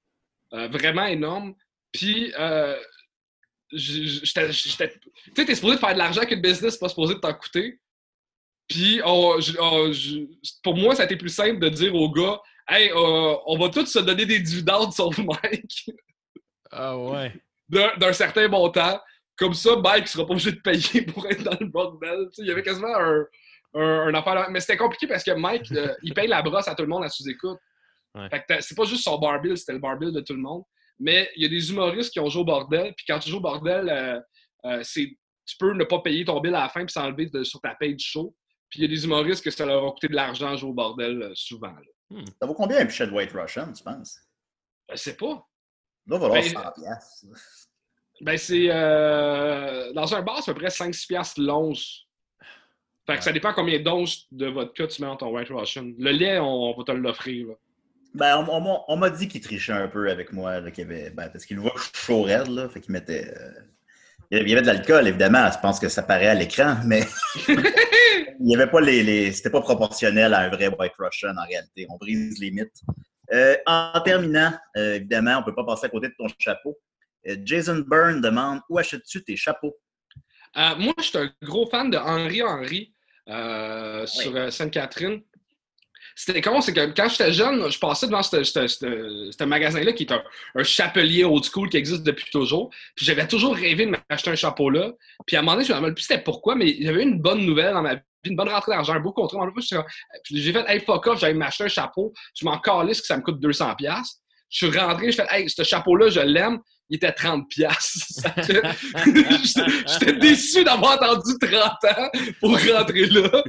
Euh, 0.54 0.68
vraiment 0.70 1.06
énorme. 1.06 1.54
Puis, 1.92 2.34
euh, 2.40 2.76
Tu 3.70 3.80
sais, 4.26 4.50
t'es 5.36 5.56
supposé 5.56 5.76
de 5.76 5.80
faire 5.80 5.94
de 5.94 5.98
l'argent 6.00 6.22
avec 6.22 6.32
une 6.32 6.42
business, 6.42 6.78
pas 6.78 6.88
supposé 6.88 7.16
de 7.16 7.20
t'en 7.20 7.34
coûter. 7.34 7.80
Puis, 8.68 9.02
on- 9.06 9.38
on- 9.60 9.92
j- 9.92 10.28
pour 10.64 10.76
moi, 10.76 10.96
ça 10.96 11.04
a 11.04 11.06
été 11.06 11.16
plus 11.16 11.30
simple 11.34 11.60
de 11.60 11.70
dire 11.70 11.94
aux 11.96 12.12
gars 12.12 12.40
Hey, 12.70 12.90
euh, 12.92 13.36
on 13.46 13.58
va 13.58 13.70
tous 13.70 13.86
se 13.86 14.00
donner 14.00 14.26
des 14.26 14.40
dividendes 14.42 14.92
sur 14.92 15.10
Mike 15.20 15.86
Ah 16.72 16.98
ouais. 16.98 17.32
d'un 17.70 18.12
certain 18.14 18.48
montant. 18.50 19.00
Comme 19.38 19.54
ça, 19.54 19.76
Mike 19.78 20.08
sera 20.08 20.26
pas 20.26 20.34
obligé 20.34 20.52
de 20.52 20.60
payer 20.60 21.04
pour 21.04 21.26
être 21.28 21.44
dans 21.44 21.56
le 21.60 21.68
bordel. 21.68 22.28
Il 22.40 22.46
y 22.48 22.52
avait 22.52 22.64
quasiment 22.64 22.94
un, 22.94 23.26
un, 23.76 24.08
un 24.08 24.14
affaire. 24.16 24.50
Mais 24.50 24.60
c'était 24.60 24.76
compliqué 24.78 25.08
parce 25.08 25.24
que 25.24 25.32
Mike, 25.32 25.72
euh, 25.72 25.94
il 26.04 26.14
paye 26.14 26.28
la 26.28 26.42
brosse 26.42 26.68
à 26.68 26.76
tout 26.76 26.82
le 26.84 26.90
monde 26.90 27.04
à 27.06 27.10
sous-écoute. 27.10 27.58
Ouais. 28.16 28.28
C'est 28.60 28.76
pas 28.76 28.84
juste 28.86 29.04
son 29.04 29.18
bar 29.20 29.40
bill, 29.42 29.56
c'était 29.56 29.74
le 29.74 29.80
bar 29.80 29.98
bill 29.98 30.12
de 30.12 30.22
tout 30.22 30.34
le 30.34 30.42
monde. 30.42 30.64
Mais 31.00 31.30
il 31.36 31.44
y 31.44 31.46
a 31.46 31.50
des 31.50 31.70
humoristes 31.72 32.12
qui 32.12 32.20
ont 32.20 32.28
joué 32.30 32.42
au 32.42 32.46
bordel. 32.46 32.94
Puis 32.98 33.06
quand 33.08 33.20
tu 33.20 33.30
joues 33.30 33.38
au 33.38 33.42
bordel, 33.42 33.88
euh, 34.66 34.80
c'est 34.84 35.16
tu 35.46 35.56
peux 35.58 35.72
ne 35.74 35.84
pas 35.86 36.00
payer 36.00 36.26
ton 36.26 36.42
bill 36.42 36.54
à 36.56 36.64
la 36.64 36.70
fin 36.70 36.84
puis 36.84 36.92
s'enlever 36.92 37.30
sur 37.44 37.62
ta 37.62 37.76
paye 37.76 37.96
du 37.96 38.04
show. 38.04 38.36
Puis 38.70 38.80
il 38.80 38.82
y 38.82 38.86
a 38.86 38.88
des 38.88 39.04
humoristes 39.06 39.44
que 39.44 39.52
ça 39.52 39.66
leur 39.66 39.86
a 39.86 39.92
coûté 39.92 40.08
de 40.08 40.16
l'argent 40.16 40.52
à 40.52 40.56
jouer 40.58 40.70
au 40.70 40.74
bordel 40.74 41.22
euh, 41.22 41.32
souvent. 41.36 41.68
là. 41.74 42.22
Ça 42.42 42.48
vaut 42.48 42.54
combien 42.54 42.80
un 42.80 42.86
pichet 42.86 43.08
de 43.08 43.12
White 43.12 43.32
Russian, 43.34 43.72
tu 43.74 43.84
penses? 43.84 44.18
Je 44.92 44.96
sais 44.98 45.16
pas. 45.18 45.46
Là, 46.08 46.18
va 46.18 46.30
valoir 46.30 46.42
Ben, 46.42 46.50
100 46.50 46.72
piastres. 46.82 47.26
Ben, 48.22 48.38
c'est. 48.38 48.68
euh, 48.70 49.92
dans 49.94 50.16
un 50.16 50.22
bar, 50.22 50.42
c'est 50.42 50.52
à 50.52 50.54
peu 50.54 50.62
près 50.62 50.70
5-6 50.70 51.08
piastres 51.08 51.42
l'once. 51.42 52.04
Fait 53.06 53.18
que 53.18 53.24
ça 53.24 53.32
dépend 53.32 53.54
combien 53.54 53.80
d'onces 53.80 54.26
de 54.32 54.48
vodka 54.48 54.88
tu 54.88 55.02
mets 55.02 55.08
dans 55.08 55.16
ton 55.18 55.34
White 55.34 55.50
Russian. 55.50 55.92
Le 55.98 56.12
lait, 56.12 56.40
on, 56.40 56.74
va 56.78 56.84
te 56.84 56.92
l'offrir. 56.92 57.48
Ben, 58.14 58.38
on, 58.50 58.66
on- 58.66 58.84
on 58.88 58.98
m'a 58.98 59.10
dit 59.10 59.28
qu'il 59.28 59.40
trichait 59.42 59.72
un 59.74 59.88
peu 59.88 60.10
avec 60.10 60.34
moi, 60.34 60.60
là, 60.60 60.72
avait- 60.78 61.10
ben, 61.12 61.30
parce 61.30 61.46
qu'il 61.46 61.56
le 61.58 61.62
voit 61.64 61.74
chaud 61.94 62.24
raide, 62.24 62.48
là, 62.48 62.68
fait 62.70 62.82
qu'il 62.82 62.92
mettait... 62.94 63.34
euh, 63.34 63.52
il 64.32 64.38
y 64.38 64.40
avait- 64.42 64.50
il 64.50 64.52
y 64.52 64.54
avait 64.54 64.62
de 64.62 64.68
l'alcool, 64.68 65.08
évidemment, 65.08 65.50
je 65.52 65.60
pense 65.60 65.80
que 65.80 65.88
ça 65.88 66.04
paraît 66.04 66.28
à 66.28 66.34
l'écran, 66.34 66.78
mais 66.86 67.04
il 68.40 68.52
y 68.52 68.56
avait 68.56 68.70
pas 68.70 68.82
les... 68.82 69.04
les- 69.04 69.32
C'était 69.32 69.50
pas 69.50 69.62
proportionnel 69.62 70.34
à 70.34 70.40
un 70.42 70.50
vrai 70.50 70.68
White 70.68 70.94
Russian, 71.00 71.36
en 71.38 71.46
réalité. 71.48 71.86
On 71.90 71.98
brise 71.98 72.40
les 72.40 72.52
mythes. 72.52 72.82
Euh, 73.34 73.56
en 73.66 74.00
terminant, 74.06 74.54
euh, 74.78 74.96
évidemment, 74.96 75.40
on 75.40 75.44
peut 75.44 75.56
pas 75.56 75.66
passer 75.66 75.86
à 75.88 75.90
côté 75.90 76.08
de 76.08 76.14
ton 76.18 76.28
chapeau. 76.40 76.78
Euh, 77.28 77.36
Jason 77.44 77.84
Byrne 77.88 78.22
demande, 78.22 78.62
où 78.70 78.78
achètes-tu 78.78 79.24
tes 79.24 79.36
chapeaux? 79.36 79.76
Moi, 80.56 80.94
je 80.98 81.04
suis 81.04 81.18
un 81.18 81.30
gros 81.44 81.68
fan 81.70 81.92
de 81.92 81.98
Henri 81.98 82.42
Henry 82.42 82.94
sur 84.08 84.52
Sainte-Catherine. 84.52 85.22
C'était 86.16 86.42
con, 86.42 86.62
c'est 86.62 86.74
que 86.74 86.86
quand 86.96 87.10
j'étais 87.10 87.32
jeune, 87.32 87.70
je 87.70 87.78
passais 87.78 88.08
devant 88.08 88.24
ce- 88.24 89.44
magasin-là 89.46 89.92
qui 89.94 90.04
est 90.04 90.12
un, 90.12 90.24
un 90.56 90.64
chapelier 90.64 91.24
old 91.26 91.44
school 91.44 91.70
qui 91.70 91.78
existe 91.78 92.02
depuis 92.02 92.26
toujours. 92.32 92.72
Puis 92.96 93.06
j'avais 93.06 93.28
toujours 93.28 93.56
rêvé 93.56 93.86
de 93.86 93.92
m'acheter 94.10 94.32
un 94.32 94.36
chapeau 94.36 94.72
là. 94.72 94.94
Puis 95.28 95.36
à 95.36 95.40
un 95.40 95.42
moment 95.44 95.54
donné, 95.54 95.66
je 95.66 95.74
me 95.74 95.78
rappelle 95.78 95.94
plus 95.94 96.04
c'était 96.04 96.24
pourquoi, 96.24 96.56
mais 96.56 96.76
j'avais 96.82 97.04
eu 97.04 97.08
une 97.08 97.22
bonne 97.22 97.46
nouvelle 97.46 97.74
dans 97.74 97.84
ma 97.84 97.98
une 98.30 98.36
bonne 98.36 98.50
rentrée 98.50 98.72
d'argent, 98.74 98.94
un 98.94 99.00
beau 99.00 99.12
contrat. 99.14 99.46
Puis 100.24 100.42
j'ai 100.42 100.54
fait, 100.54 100.66
hey, 100.68 100.80
fuck 100.80 101.06
off, 101.08 101.20
j'allais 101.20 101.34
m'acheter 101.34 101.66
un 101.66 101.68
chapeau. 101.70 102.14
Je 102.40 102.46
m'en 102.46 102.60
calisse 102.60 103.02
que 103.02 103.08
ça 103.08 103.18
me 103.18 103.22
coûte 103.22 103.40
200$. 103.42 103.76
piastres. 103.76 104.18
Je 104.50 104.66
suis 104.68 104.78
rentré, 104.78 105.12
je 105.12 105.18
fais, 105.18 105.28
hey, 105.30 105.50
ce 105.50 105.64
chapeau-là, 105.64 106.10
je 106.10 106.22
l'aime. 106.22 106.60
Il 106.90 106.96
était 106.96 107.10
30$. 107.12 107.46
piastres. 107.50 108.06
Ça 108.10 108.30
fait- 108.32 108.62
J'étais 110.00 110.14
déçu 110.14 110.64
d'avoir 110.64 110.94
attendu 110.94 111.34
30 111.42 111.52
ans 111.62 112.10
pour 112.40 112.52
rentrer 112.52 113.08
là. 113.08 113.44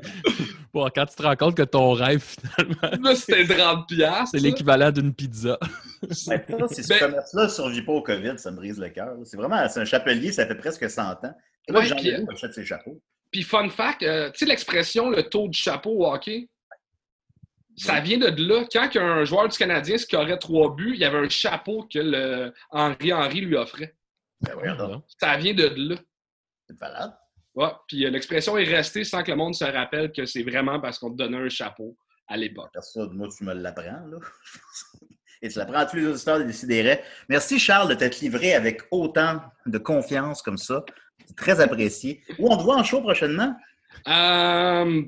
Bon, 0.75 0.89
quand 0.95 1.07
tu 1.07 1.15
te 1.15 1.23
rends 1.23 1.37
compte 1.37 1.57
que 1.57 1.63
ton 1.63 1.93
rêve, 1.93 2.21
finalement, 2.23 3.09
Là, 3.11 3.15
c'était 3.15 3.45
30$. 3.45 3.87
piastres. 3.87 4.29
c'est 4.33 4.39
l'équivalent 4.41 4.91
d'une 4.91 5.15
pizza. 5.15 5.57
Ben, 6.03 6.15
ça, 6.15 6.35
si 6.71 6.83
ce 6.83 6.89
Ben- 6.89 6.99
commerce-là 6.99 7.45
ne 7.45 7.49
survit 7.49 7.83
pas 7.83 7.93
au 7.93 8.03
COVID, 8.03 8.33
ça 8.39 8.51
me 8.51 8.57
brise 8.57 8.79
le 8.81 8.89
cœur. 8.89 9.15
C'est 9.25 9.37
vraiment 9.37 9.69
c'est 9.69 9.81
un 9.81 9.85
chapelier, 9.85 10.33
ça 10.33 10.47
fait 10.47 10.55
presque 10.57 10.91
100 10.91 11.03
ans. 11.03 11.17
C'est 11.67 11.73
là 11.73 11.79
Ouais, 11.81 11.87
Jean-Louis 11.87 12.27
achète 12.33 12.55
ses 12.55 12.65
chapeaux. 12.67 13.01
Puis, 13.31 13.43
fun 13.43 13.69
fact, 13.69 14.03
euh, 14.03 14.31
tu 14.31 14.39
sais 14.39 14.47
l'expression 14.47 15.11
le 15.11 15.23
taux 15.23 15.49
du 15.49 15.59
chapeau 15.59 15.91
au 15.91 16.07
hockey? 16.07 16.49
Ça 17.77 18.01
vient 18.01 18.19
de 18.19 18.27
là. 18.27 18.65
Quand 18.73 18.89
un 18.97 19.25
joueur 19.25 19.49
du 19.49 19.57
Canadien 19.57 19.99
scorait 19.99 20.39
trois 20.39 20.75
buts, 20.75 20.93
il 20.95 21.01
y 21.01 21.05
avait 21.05 21.19
un 21.19 21.29
chapeau 21.29 21.87
que 21.93 22.01
le 22.01 22.53
Henri 22.71 23.13
Henry 23.13 23.41
lui 23.41 23.57
offrait. 23.57 23.95
Ben, 24.41 25.03
Ça 25.21 25.37
vient 25.37 25.55
de 25.55 25.73
là. 25.77 25.97
c'est 26.67 26.81
malade. 26.81 27.15
Ouais. 27.55 27.71
Puis 27.87 28.05
euh, 28.05 28.11
l'expression 28.11 28.57
est 28.57 28.65
restée 28.65 29.05
sans 29.05 29.23
que 29.23 29.31
le 29.31 29.37
monde 29.37 29.55
se 29.55 29.65
rappelle 29.65 30.13
que 30.13 30.27
c'est 30.27 30.43
vraiment 30.43 30.81
parce 30.81 30.99
qu'on 30.99 31.11
te 31.11 31.17
donnait 31.17 31.39
un 31.39 31.49
chapeau 31.49 31.97
à 32.29 32.37
l'époque. 32.37 32.71
Personne, 32.73 33.13
moi, 33.17 33.29
tu 33.37 33.45
me 33.45 33.53
l'apprends, 33.53 34.07
là. 34.07 34.19
Et 35.43 35.49
tu 35.49 35.59
l'apprends 35.59 35.79
à 35.79 35.87
tous 35.87 35.97
les 35.97 36.07
auditeurs 36.07 36.39
de 36.41 36.45
Décideret. 36.45 37.05
Merci, 37.29 37.61
Charles, 37.61 37.89
de 37.89 37.95
t'être 37.95 38.21
livré 38.21 38.55
avec 38.55 38.83
autant 38.91 39.41
de 39.67 39.79
confiance 39.79 40.43
comme 40.43 40.59
ça. 40.59 40.85
C'est 41.29 41.37
très 41.37 41.61
apprécié. 41.61 42.23
Où 42.39 42.51
on 42.53 42.57
te 42.57 42.63
voit 42.63 42.77
en 42.77 42.83
show 42.85 43.01
prochainement? 43.01 43.55
Euh, 44.09 45.03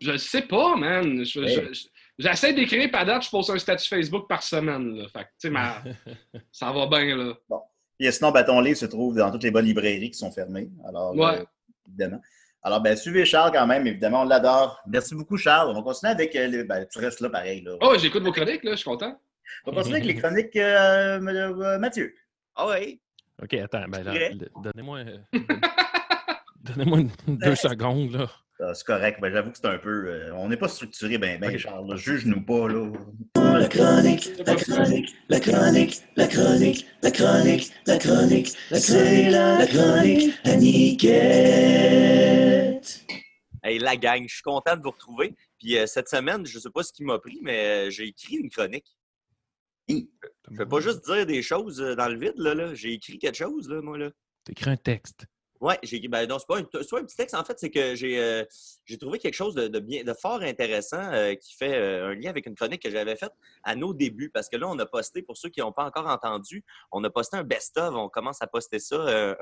je 0.00 0.16
sais 0.16 0.42
pas, 0.42 0.76
man. 0.76 1.24
Je- 1.24 1.40
Hey. 1.40 1.54
je- 1.54 1.72
je- 1.72 1.86
J'essaie 2.18 2.52
d'écrire, 2.52 2.90
pas 2.90 3.02
date, 3.06 3.24
je 3.24 3.30
pose 3.30 3.48
un 3.48 3.58
statut 3.58 3.88
Facebook 3.88 4.28
par 4.28 4.42
semaine. 4.42 4.94
Là. 4.94 5.06
Fait 5.10 5.26
que, 5.42 5.48
ma- 5.48 5.82
ça 6.52 6.70
va 6.70 6.86
bien, 6.86 7.16
là. 7.16 7.32
Et 7.98 8.10
sinon, 8.12 8.30
ben, 8.30 8.44
ton 8.44 8.60
livre 8.60 8.76
se 8.76 8.84
trouve 8.84 9.16
dans 9.16 9.30
toutes 9.30 9.42
les 9.42 9.50
bonnes 9.50 9.64
librairies 9.64 10.10
qui 10.10 10.18
sont 10.18 10.30
fermées. 10.30 10.68
Alors, 10.86 11.16
Ouais. 11.16 11.38
euh, 11.40 11.44
évidemment. 11.88 12.20
Alors, 12.62 12.82
ben, 12.82 12.94
suivez 12.94 13.24
Charles 13.24 13.52
quand 13.54 13.66
même, 13.66 13.86
évidemment, 13.86 14.20
on 14.20 14.24
l'adore. 14.24 14.82
Merci 14.86 15.14
beaucoup, 15.14 15.38
Charles. 15.38 15.70
On 15.70 15.72
va 15.74 15.80
continuer 15.82 16.12
avec. 16.12 16.36
euh, 16.36 16.46
les- 16.46 16.64
ben, 16.64 16.86
tu 16.92 16.98
restes 16.98 17.20
là 17.20 17.30
pareil. 17.30 17.62
Là. 17.62 17.76
Oh, 17.80 17.94
j'écoute 17.98 18.22
vos 18.22 18.32
chroniques, 18.32 18.64
là, 18.64 18.72
je 18.72 18.76
suis 18.76 18.84
content. 18.84 19.18
On 19.64 19.70
va 19.70 19.76
continuer 19.78 20.00
avec 20.02 20.14
les 20.14 20.20
chroniques 20.20 20.56
euh, 20.56 21.20
euh, 21.26 21.78
Mathieu. 21.78 22.14
Ah 22.54 22.68
oui. 22.68 23.00
OK, 23.42 23.54
attends. 23.54 23.84
Ben, 23.88 24.04
donnez-moi 24.62 24.98
euh, 24.98 25.18
deux 27.26 27.54
secondes. 27.54 28.12
Là. 28.12 28.30
Ah, 28.62 28.74
c'est 28.74 28.84
correct. 28.86 29.18
Ben, 29.22 29.32
J'avoue 29.32 29.50
que 29.50 29.56
c'est 29.58 29.66
un 29.66 29.78
peu. 29.78 30.06
euh, 30.08 30.34
on 30.34 30.48
n'est 30.48 30.56
pas 30.58 30.68
structuré, 30.68 31.16
ben, 31.16 31.40
ben, 31.40 31.50
Ok. 31.50 31.56
Charles. 31.58 31.96
Juge-nous 31.96 32.42
pas, 32.42 32.68
là. 32.68 32.92
La 33.36 33.68
chronique, 33.68 34.30
la 34.46 34.54
chronique, 34.54 35.14
la 35.30 35.40
chronique, 35.40 36.02
la 36.16 36.26
chronique, 36.28 36.86
la 37.02 37.10
chronique, 37.10 37.72
la 37.86 37.98
chronique, 37.98 38.48
c'est 38.72 39.30
la, 39.30 39.58
la 39.60 39.66
chronique 39.66 40.34
à 40.44 40.56
Niquette. 41.60 43.04
Hey, 43.62 43.78
la 43.78 43.96
gang, 43.96 44.22
je 44.26 44.32
suis 44.34 44.42
content 44.42 44.76
de 44.76 44.82
vous 44.82 44.90
retrouver. 44.90 45.34
Puis 45.58 45.76
euh, 45.78 45.86
cette 45.86 46.08
semaine, 46.08 46.46
je 46.46 46.56
ne 46.56 46.60
sais 46.62 46.70
pas 46.70 46.82
ce 46.82 46.92
qui 46.92 47.04
m'a 47.04 47.18
pris, 47.18 47.38
mais 47.42 47.86
euh, 47.86 47.90
j'ai 47.90 48.04
écrit 48.08 48.36
une 48.36 48.50
chronique. 48.50 48.86
Je 50.50 50.54
ne 50.54 50.58
vais 50.58 50.66
pas 50.68 50.80
juste 50.80 51.04
dire 51.04 51.26
des 51.26 51.42
choses 51.42 51.80
euh, 51.80 51.94
dans 51.94 52.08
le 52.08 52.18
vide, 52.18 52.34
là. 52.36 52.54
là. 52.54 52.74
J'ai 52.74 52.92
écrit 52.92 53.18
quelque 53.18 53.36
chose, 53.36 53.68
là, 53.68 53.80
moi, 53.80 53.96
là. 53.96 54.10
T'écris 54.44 54.70
un 54.70 54.76
texte. 54.76 55.26
Oui, 55.60 55.74
j'ai 55.82 55.96
écrit. 55.96 56.08
Ben 56.08 56.26
non, 56.26 56.38
c'est 56.38 56.46
pas, 56.48 56.58
un, 56.58 56.64
c'est 56.72 56.88
pas 56.90 57.00
un 57.00 57.04
petit 57.04 57.16
texte, 57.16 57.34
en 57.34 57.44
fait, 57.44 57.58
c'est 57.58 57.70
que 57.70 57.94
j'ai 57.94 58.18
euh, 58.18 58.44
j'ai 58.86 58.96
trouvé 58.96 59.18
quelque 59.18 59.34
chose 59.34 59.54
de, 59.54 59.68
de 59.68 59.78
bien, 59.78 60.02
de 60.04 60.14
fort 60.14 60.40
intéressant 60.40 61.12
euh, 61.12 61.34
qui 61.34 61.54
fait 61.54 61.74
euh, 61.74 62.08
un 62.08 62.14
lien 62.14 62.30
avec 62.30 62.46
une 62.46 62.54
chronique 62.54 62.82
que 62.82 62.90
j'avais 62.90 63.14
faite 63.14 63.32
à 63.62 63.76
nos 63.76 63.92
débuts. 63.92 64.30
Parce 64.30 64.48
que 64.48 64.56
là, 64.56 64.68
on 64.68 64.78
a 64.78 64.86
posté, 64.86 65.20
pour 65.22 65.36
ceux 65.36 65.50
qui 65.50 65.60
n'ont 65.60 65.72
pas 65.72 65.84
encore 65.84 66.06
entendu, 66.06 66.64
on 66.92 67.04
a 67.04 67.10
posté 67.10 67.36
un 67.36 67.44
best-of. 67.44 67.94
On 67.94 68.08
commence 68.08 68.40
à 68.40 68.46
poster 68.46 68.78
ça. 68.78 68.96
euh, 68.96 69.34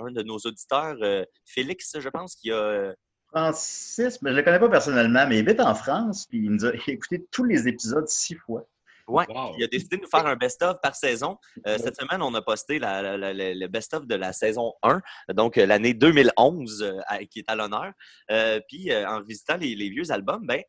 un, 0.00 0.06
un 0.06 0.10
de 0.10 0.22
nos 0.24 0.38
auditeurs, 0.38 0.96
euh, 1.02 1.24
Félix, 1.46 1.96
je 2.00 2.08
pense, 2.08 2.34
qui 2.34 2.50
a. 2.50 2.56
euh, 2.56 2.94
Francis, 3.28 4.18
ben, 4.20 4.30
je 4.30 4.34
ne 4.34 4.38
le 4.38 4.42
connais 4.42 4.58
pas 4.58 4.68
personnellement, 4.68 5.24
mais 5.28 5.38
il 5.38 5.48
habite 5.48 5.60
en 5.60 5.74
France, 5.74 6.26
puis 6.26 6.38
il 6.38 6.50
nous 6.50 6.66
a 6.66 6.72
écouté 6.88 7.24
tous 7.30 7.44
les 7.44 7.66
épisodes 7.68 8.06
six 8.08 8.34
fois. 8.34 8.66
Ouais, 9.08 9.24
Wow. 9.28 9.54
il 9.58 9.64
a 9.64 9.66
décidé 9.66 9.96
de 9.96 10.02
nous 10.02 10.08
faire 10.08 10.26
un 10.26 10.36
best-of 10.36 10.76
par 10.82 10.94
saison. 10.94 11.36
Euh, 11.66 11.76
cette 11.78 11.96
semaine, 12.00 12.22
on 12.22 12.32
a 12.34 12.42
posté 12.42 12.78
la- 12.78 13.02
la- 13.02 13.16
la- 13.16 13.32
la- 13.34 13.54
le 13.54 13.66
best-of 13.68 14.06
de 14.06 14.14
la 14.14 14.32
saison 14.32 14.72
1, 14.82 15.00
donc 15.34 15.58
euh, 15.58 15.66
l'année 15.66 15.94
2011 15.94 16.82
euh, 16.82 17.24
qui 17.30 17.40
est 17.40 17.48
à 17.50 17.56
l'honneur. 17.56 17.92
Euh, 18.30 18.60
puis 18.68 18.94
en 18.94 19.20
visitant 19.22 19.56
les, 19.56 19.74
les 19.74 19.88
vieux 19.90 20.10
albums, 20.10 20.46
ben, 20.46 20.62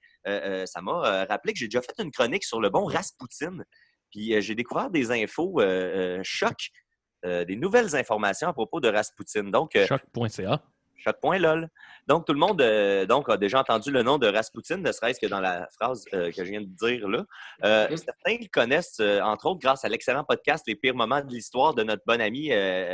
ça 0.65 0.81
m'a 0.81 1.25
rappelé 1.25 1.53
que 1.53 1.59
j'ai 1.59 1.67
déjà 1.67 1.81
fait 1.81 2.01
une 2.03 2.11
chronique 2.11 2.43
sur 2.43 2.59
le 2.61 2.69
bon 2.69 2.85
Rasputin. 2.85 3.57
Puis 4.11 4.41
j'ai 4.41 4.55
découvert 4.55 4.89
des 4.89 5.11
infos 5.11 5.59
choc, 6.23 6.69
des 7.23 7.55
nouvelles 7.55 7.95
informations 7.95 8.47
à 8.47 8.53
propos 8.53 8.79
de 8.79 8.87
Rasputin. 8.89 9.43
Donc, 9.45 9.77
Choc.ca. 9.87 10.61
Choc.lol. 11.03 11.67
Donc, 12.07 12.25
tout 12.25 12.33
le 12.33 12.39
monde 12.39 12.61
euh, 12.61 13.05
donc, 13.05 13.29
a 13.29 13.37
déjà 13.37 13.59
entendu 13.59 13.91
le 13.91 14.03
nom 14.03 14.17
de 14.17 14.27
Rasputin, 14.27 14.77
ne 14.77 14.91
serait-ce 14.91 15.19
que 15.19 15.27
dans 15.27 15.39
la 15.39 15.67
phrase 15.79 16.05
euh, 16.13 16.31
que 16.31 16.43
je 16.43 16.49
viens 16.49 16.61
de 16.61 16.67
dire 16.67 17.07
là. 17.07 17.25
Euh. 17.63 17.95
Certains 17.95 18.37
le 18.41 18.47
connaissent, 18.49 18.99
entre 18.99 19.47
autres, 19.47 19.59
grâce 19.59 19.85
à 19.85 19.89
l'excellent 19.89 20.23
podcast 20.23 20.63
Les 20.67 20.75
pires 20.75 20.95
moments 20.95 21.21
de 21.21 21.29
l'histoire 21.29 21.73
de 21.73 21.83
notre 21.83 22.03
bon 22.05 22.21
ami 22.21 22.51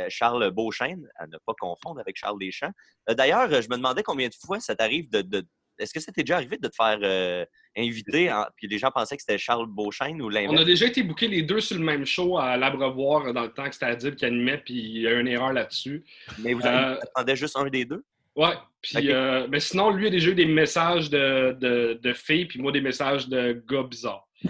Charles 0.08 0.50
Beauchesne, 0.50 1.08
à 1.16 1.26
ne 1.26 1.36
pas 1.46 1.54
confondre 1.58 2.00
avec 2.00 2.16
Charles 2.16 2.38
Deschamps. 2.38 2.72
D'ailleurs, 3.08 3.48
je 3.50 3.68
me 3.68 3.76
demandais 3.76 4.02
combien 4.02 4.28
de 4.28 4.34
fois 4.34 4.60
ça 4.60 4.74
t'arrive 4.74 5.10
de. 5.10 5.22
de- 5.22 5.46
Est-ce 5.80 5.92
que 5.94 6.00
ça 6.00 6.12
t'est 6.12 6.22
déjà 6.22 6.36
arrivé 6.36 6.56
de 6.58 6.68
te 6.68 6.74
faire 6.74 6.98
euh, 7.02 7.44
inviter, 7.76 8.30
en- 8.32 8.46
puis 8.56 8.68
les 8.68 8.78
gens 8.78 8.90
pensaient 8.90 9.16
que 9.16 9.22
c'était 9.22 9.38
Charles 9.38 9.66
Beauchesne 9.68 10.20
ou 10.22 10.26
On 10.26 10.28
a 10.30 10.40
l'inverse? 10.40 10.64
déjà 10.64 10.86
été 10.86 11.02
bookés 11.02 11.28
les 11.28 11.42
deux 11.42 11.60
sur 11.60 11.76
le 11.78 11.84
même 11.84 12.04
show 12.06 12.38
à 12.38 12.56
l'Abreuvoir 12.56 13.32
dans 13.32 13.42
le 13.42 13.52
temps 13.52 13.64
que 13.68 13.72
c'était 13.74 13.86
Adib 13.86 14.14
qui 14.14 14.24
animait, 14.26 14.58
puis 14.58 14.74
il 14.74 15.02
y 15.02 15.06
a 15.06 15.12
eu 15.12 15.20
une 15.20 15.28
erreur 15.28 15.52
là-dessus. 15.52 16.04
Mais 16.38 16.52
vous 16.54 16.62
Euh, 16.66 16.96
attendez 17.14 17.36
juste 17.36 17.56
un 17.56 17.68
des 17.68 17.84
deux? 17.84 18.04
Ouais. 18.36 18.54
Puis, 18.80 19.12
euh, 19.12 19.46
mais 19.50 19.60
sinon, 19.60 19.90
lui 19.90 20.06
a 20.06 20.10
déjà 20.10 20.30
eu 20.30 20.34
des 20.34 20.46
messages 20.46 21.10
de, 21.10 21.56
de, 21.60 21.98
de 22.02 22.12
filles, 22.12 22.46
puis 22.46 22.60
moi 22.60 22.72
des 22.72 22.80
messages 22.80 23.28
de 23.28 23.62
gars 23.68 23.82
bizarres. 23.82 24.26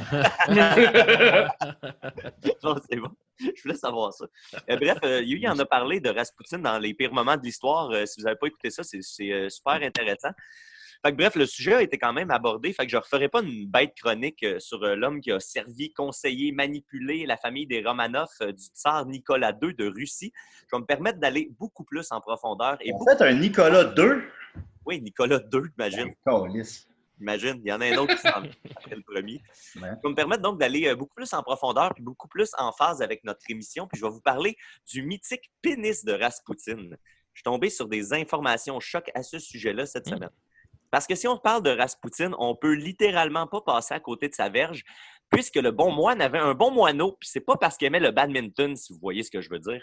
Non, 2.62 2.76
c'est 2.88 2.96
bon. 2.96 3.08
Je 3.38 3.62
voulais 3.62 3.74
savoir 3.74 4.12
ça. 4.12 4.26
Euh, 4.68 4.76
bref, 4.76 4.98
euh, 5.02 5.22
Yui 5.22 5.48
en 5.48 5.58
a 5.58 5.64
parlé 5.64 5.98
de 6.00 6.10
Rasputin 6.10 6.58
dans 6.58 6.78
les 6.78 6.92
pires 6.94 7.12
moments 7.12 7.36
de 7.36 7.42
l'histoire. 7.42 7.90
Euh, 7.90 8.04
si 8.06 8.20
vous 8.20 8.24
n'avez 8.26 8.36
pas 8.36 8.46
écouté 8.48 8.70
ça, 8.70 8.82
c'est 8.82 9.00
super 9.02 9.82
intéressant. 9.82 10.30
Fait 11.04 11.12
que, 11.12 11.16
bref, 11.16 11.34
le 11.34 11.46
sujet 11.46 11.74
a 11.74 11.82
été 11.82 11.96
quand 11.96 12.12
même 12.12 12.30
abordé. 12.30 12.72
Fait 12.74 12.84
que 12.84 12.90
je 12.92 12.96
ne 12.96 13.00
referai 13.00 13.28
pas 13.30 13.40
une 13.42 13.66
bête 13.66 13.94
chronique 13.96 14.42
euh, 14.42 14.60
sur 14.60 14.82
euh, 14.84 14.94
l'homme 14.96 15.20
qui 15.22 15.32
a 15.32 15.40
servi, 15.40 15.92
conseillé, 15.94 16.52
manipulé 16.52 17.24
la 17.24 17.38
famille 17.38 17.66
des 17.66 17.82
Romanov 17.82 18.28
euh, 18.42 18.52
du 18.52 18.64
tsar 18.64 19.06
Nicolas 19.06 19.56
II 19.62 19.74
de 19.74 19.86
Russie. 19.88 20.30
Je 20.70 20.76
vais 20.76 20.80
me 20.80 20.84
permettre 20.86 21.18
d'aller 21.18 21.50
beaucoup 21.58 21.84
plus 21.84 22.06
en 22.12 22.20
profondeur. 22.20 22.76
Et 22.82 22.92
En 22.92 22.98
beaucoup... 22.98 23.10
fait, 23.10 23.22
un 23.24 23.32
Nicolas 23.32 23.84
2. 23.84 24.22
Oui, 24.84 25.00
Nicolas 25.00 25.40
II, 25.52 25.60
imagine. 25.78 26.14
Calice. 26.24 26.86
Imagine, 27.18 27.60
il 27.64 27.68
y 27.68 27.72
en 27.72 27.80
a 27.82 27.86
un 27.86 27.96
autre 27.98 28.14
qui 28.14 28.20
s'en 28.22 28.40
vient 28.40 28.50
après 28.76 28.96
le 28.96 29.02
premier. 29.02 29.42
Ouais. 29.76 29.82
Ça 29.82 29.98
va 30.02 30.08
me 30.10 30.14
permettre 30.14 30.42
donc 30.42 30.58
d'aller 30.58 30.94
beaucoup 30.94 31.14
plus 31.14 31.32
en 31.34 31.42
profondeur 31.42 31.92
puis 31.94 32.02
beaucoup 32.02 32.28
plus 32.28 32.50
en 32.58 32.72
phase 32.72 33.02
avec 33.02 33.24
notre 33.24 33.42
émission. 33.50 33.86
Puis 33.86 34.00
je 34.00 34.04
vais 34.06 34.10
vous 34.10 34.22
parler 34.22 34.56
du 34.86 35.02
mythique 35.02 35.50
pénis 35.62 36.02
de 36.04 36.12
Rasputin. 36.14 36.76
Je 36.78 37.38
suis 37.38 37.42
tombé 37.44 37.68
sur 37.70 37.88
des 37.88 38.12
informations 38.14 38.80
choc 38.80 39.10
à 39.14 39.22
ce 39.22 39.38
sujet-là 39.38 39.84
cette 39.86 40.06
Mm. 40.06 40.10
semaine. 40.14 40.30
Parce 40.90 41.06
que 41.06 41.14
si 41.14 41.26
on 41.28 41.38
parle 41.38 41.62
de 41.62 41.70
Rasputin, 41.70 42.32
on 42.38 42.54
peut 42.54 42.72
littéralement 42.74 43.46
pas 43.46 43.60
passer 43.60 43.94
à 43.94 44.00
côté 44.00 44.28
de 44.28 44.34
sa 44.34 44.48
verge, 44.48 44.82
puisque 45.30 45.56
le 45.56 45.70
bon 45.70 45.92
moine 45.92 46.20
avait 46.20 46.38
un 46.40 46.54
bon 46.54 46.70
moineau, 46.70 47.12
puis 47.20 47.28
c'est 47.30 47.40
pas 47.40 47.56
parce 47.56 47.76
qu'il 47.76 47.86
aimait 47.86 48.00
le 48.00 48.10
badminton, 48.10 48.74
si 48.76 48.92
vous 48.92 48.98
voyez 49.00 49.22
ce 49.22 49.30
que 49.30 49.40
je 49.40 49.48
veux 49.50 49.60
dire. 49.60 49.82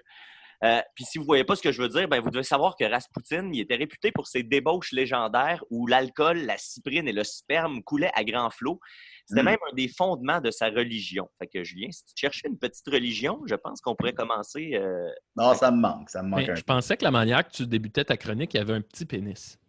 Euh, 0.64 0.82
puis 0.96 1.06
si 1.06 1.20
vous 1.20 1.24
voyez 1.24 1.44
pas 1.44 1.56
ce 1.56 1.62
que 1.62 1.72
je 1.72 1.80
veux 1.80 1.88
dire, 1.88 2.08
ben 2.08 2.20
vous 2.20 2.32
devez 2.32 2.42
savoir 2.42 2.76
que 2.76 2.84
Rasputin, 2.84 3.48
il 3.54 3.60
était 3.60 3.76
réputé 3.76 4.12
pour 4.12 4.26
ses 4.26 4.42
débauches 4.42 4.92
légendaires 4.92 5.64
où 5.70 5.86
l'alcool, 5.86 6.40
la 6.40 6.58
cyprine 6.58 7.08
et 7.08 7.12
le 7.14 7.24
sperme 7.24 7.84
coulaient 7.84 8.10
à 8.16 8.24
grand 8.24 8.50
flot. 8.50 8.80
C'était 9.28 9.44
Mm. 9.44 9.46
même 9.46 9.58
un 9.72 9.76
des 9.76 9.88
fondements 9.88 10.42
de 10.42 10.50
sa 10.50 10.70
religion. 10.70 11.30
Fait 11.38 11.46
que 11.46 11.64
Julien, 11.64 11.92
si 11.92 12.04
tu 12.06 12.14
cherchais 12.16 12.48
une 12.48 12.58
petite 12.58 12.88
religion, 12.88 13.40
je 13.46 13.54
pense 13.54 13.82
qu'on 13.82 13.96
pourrait 13.96 14.14
commencer. 14.14 14.72
euh, 14.74 15.08
Non, 15.36 15.54
ça 15.54 15.70
me 15.70 15.80
manque. 15.80 16.10
Ça 16.10 16.24
me 16.24 16.30
manque 16.30 16.40
Mais 16.40 16.50
un 16.50 16.56
je 16.56 16.64
pensais 16.64 16.98
que 16.98 17.04
la 17.04 17.12
manière 17.12 17.48
que 17.48 17.52
tu 17.54 17.68
débutais 17.68 18.04
ta 18.04 18.18
chronique, 18.18 18.56
il 18.56 18.58
y 18.58 18.60
avait 18.60 18.74
un 18.74 18.82
petit 18.82 19.06
pénis. 19.06 19.60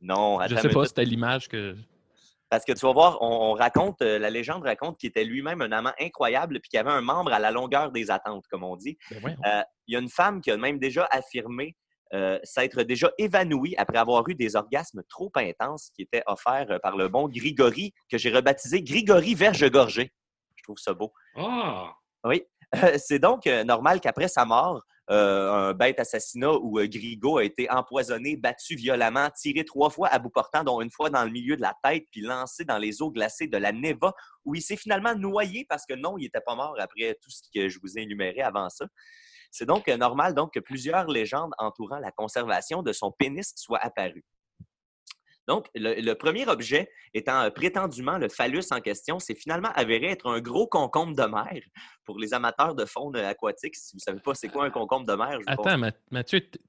Non, 0.00 0.38
Je 0.40 0.44
attends 0.44 0.62
sais 0.62 0.68
une 0.68 0.74
pas, 0.74 0.84
c'était 0.86 1.04
l'image 1.04 1.48
que. 1.48 1.76
Parce 2.48 2.64
que 2.64 2.72
tu 2.72 2.80
vas 2.80 2.92
voir, 2.92 3.18
on, 3.22 3.50
on 3.50 3.52
raconte, 3.52 4.02
euh, 4.02 4.18
la 4.18 4.28
légende 4.28 4.64
raconte 4.64 4.98
qu'il 4.98 5.08
était 5.08 5.24
lui-même 5.24 5.62
un 5.62 5.70
amant 5.70 5.92
incroyable 6.00 6.58
puis 6.60 6.70
qu'il 6.70 6.80
avait 6.80 6.90
un 6.90 7.00
membre 7.00 7.32
à 7.32 7.38
la 7.38 7.52
longueur 7.52 7.92
des 7.92 8.10
attentes, 8.10 8.44
comme 8.50 8.64
on 8.64 8.76
dit. 8.76 8.98
Ben. 9.22 9.36
Euh, 9.46 9.62
il 9.86 9.94
y 9.94 9.96
a 9.96 10.00
une 10.00 10.08
femme 10.08 10.40
qui 10.40 10.50
a 10.50 10.56
même 10.56 10.80
déjà 10.80 11.06
affirmé 11.12 11.76
euh, 12.12 12.40
s'être 12.42 12.82
déjà 12.82 13.12
évanouie 13.18 13.76
après 13.76 13.98
avoir 13.98 14.28
eu 14.28 14.34
des 14.34 14.56
orgasmes 14.56 15.02
trop 15.08 15.30
intenses 15.36 15.90
qui 15.94 16.02
étaient 16.02 16.24
offerts 16.26 16.80
par 16.82 16.96
le 16.96 17.06
bon 17.08 17.28
Grigori, 17.28 17.94
que 18.10 18.18
j'ai 18.18 18.30
rebaptisé 18.30 18.82
Grigori 18.82 19.36
Verge-Gorgé. 19.36 20.12
Je 20.56 20.62
trouve 20.64 20.78
ça 20.78 20.92
beau. 20.92 21.12
Ah! 21.36 21.92
Oui. 22.24 22.42
C'est 22.98 23.18
donc 23.18 23.46
euh, 23.46 23.64
normal 23.64 24.00
qu'après 24.00 24.28
sa 24.28 24.44
mort, 24.44 24.84
euh, 25.10 25.70
un 25.70 25.72
bête 25.72 25.98
assassinat 25.98 26.52
où 26.52 26.78
euh, 26.78 26.86
Grigo 26.86 27.38
a 27.38 27.44
été 27.44 27.68
empoisonné, 27.68 28.36
battu 28.36 28.76
violemment, 28.76 29.28
tiré 29.30 29.64
trois 29.64 29.90
fois 29.90 30.06
à 30.08 30.20
bout 30.20 30.30
portant, 30.30 30.62
dont 30.62 30.80
une 30.80 30.90
fois 30.90 31.10
dans 31.10 31.24
le 31.24 31.30
milieu 31.30 31.56
de 31.56 31.62
la 31.62 31.74
tête, 31.82 32.04
puis 32.12 32.20
lancé 32.20 32.64
dans 32.64 32.78
les 32.78 33.02
eaux 33.02 33.10
glacées 33.10 33.48
de 33.48 33.56
la 33.56 33.72
Neva, 33.72 34.12
où 34.44 34.54
il 34.54 34.62
s'est 34.62 34.76
finalement 34.76 35.16
noyé 35.16 35.66
parce 35.68 35.84
que 35.84 35.94
non, 35.94 36.16
il 36.16 36.22
n'était 36.22 36.40
pas 36.40 36.54
mort 36.54 36.76
après 36.78 37.18
tout 37.20 37.30
ce 37.30 37.42
que 37.52 37.68
je 37.68 37.78
vous 37.82 37.98
ai 37.98 38.02
énuméré 38.02 38.40
avant 38.40 38.68
ça. 38.68 38.86
C'est 39.50 39.66
donc 39.66 39.88
euh, 39.88 39.96
normal 39.96 40.34
donc, 40.34 40.54
que 40.54 40.60
plusieurs 40.60 41.08
légendes 41.08 41.52
entourant 41.58 41.98
la 41.98 42.12
conservation 42.12 42.82
de 42.82 42.92
son 42.92 43.10
pénis 43.10 43.52
soient 43.56 43.80
apparues. 43.82 44.24
Donc, 45.50 45.66
le, 45.74 46.00
le 46.00 46.14
premier 46.14 46.46
objet 46.46 46.88
étant 47.12 47.40
euh, 47.42 47.50
prétendument 47.50 48.18
le 48.18 48.28
phallus 48.28 48.66
en 48.70 48.80
question, 48.80 49.18
c'est 49.18 49.34
finalement 49.34 49.70
avéré 49.74 50.06
être 50.12 50.28
un 50.30 50.40
gros 50.40 50.68
concombre 50.68 51.12
de 51.16 51.24
mer. 51.24 51.60
Pour 52.04 52.20
les 52.20 52.32
amateurs 52.32 52.76
de 52.76 52.84
faune 52.84 53.16
aquatique, 53.16 53.74
si 53.74 53.94
vous 53.94 53.96
ne 53.96 54.00
savez 54.00 54.20
pas 54.20 54.32
c'est 54.36 54.48
quoi 54.48 54.64
un 54.66 54.70
concombre 54.70 55.06
de 55.06 55.14
mer, 55.14 55.40
je 55.40 55.46
Attends, 55.48 55.76
Ma- 55.76 55.90
Mathieu, 56.12 56.40
t- 56.40 56.60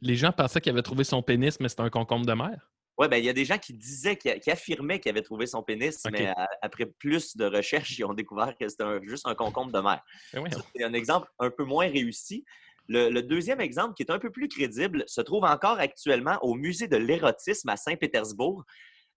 les 0.00 0.16
gens 0.16 0.32
pensaient 0.32 0.60
qu'il 0.60 0.72
avait 0.72 0.82
trouvé 0.82 1.04
son 1.04 1.22
pénis, 1.22 1.60
mais 1.60 1.68
c'était 1.68 1.82
un 1.82 1.90
concombre 1.90 2.26
de 2.26 2.32
mer? 2.32 2.68
Oui, 2.98 3.06
ben, 3.06 3.18
il 3.18 3.24
y 3.24 3.28
a 3.28 3.32
des 3.32 3.44
gens 3.44 3.58
qui 3.58 3.74
disaient, 3.74 4.16
qui, 4.16 4.28
qui 4.40 4.50
affirmaient 4.50 4.98
qu'ils 4.98 5.10
avaient 5.10 5.22
trouvé 5.22 5.46
son 5.46 5.62
pénis, 5.62 6.02
mais 6.10 6.26
à- 6.26 6.48
après 6.62 6.86
plus 6.86 7.36
de 7.36 7.44
recherches, 7.44 7.92
ils 7.98 8.04
ont 8.04 8.12
découvert 8.14 8.56
que 8.58 8.68
c'était 8.68 8.84
juste 9.04 9.26
un 9.28 9.36
concombre 9.36 9.70
de 9.70 9.78
mer. 9.80 10.02
Ben 10.32 10.42
C'est 10.74 10.82
un 10.84 10.94
exemple 10.94 11.28
un 11.38 11.50
peu 11.50 11.62
moins 11.64 11.86
réussi. 11.88 12.44
Le, 12.90 13.08
le 13.08 13.22
deuxième 13.22 13.60
exemple, 13.60 13.94
qui 13.94 14.02
est 14.02 14.10
un 14.10 14.18
peu 14.18 14.30
plus 14.30 14.48
crédible, 14.48 15.04
se 15.06 15.20
trouve 15.20 15.44
encore 15.44 15.78
actuellement 15.78 16.38
au 16.42 16.54
musée 16.54 16.88
de 16.88 16.96
l'érotisme 16.96 17.68
à 17.68 17.76
Saint-Pétersbourg. 17.76 18.64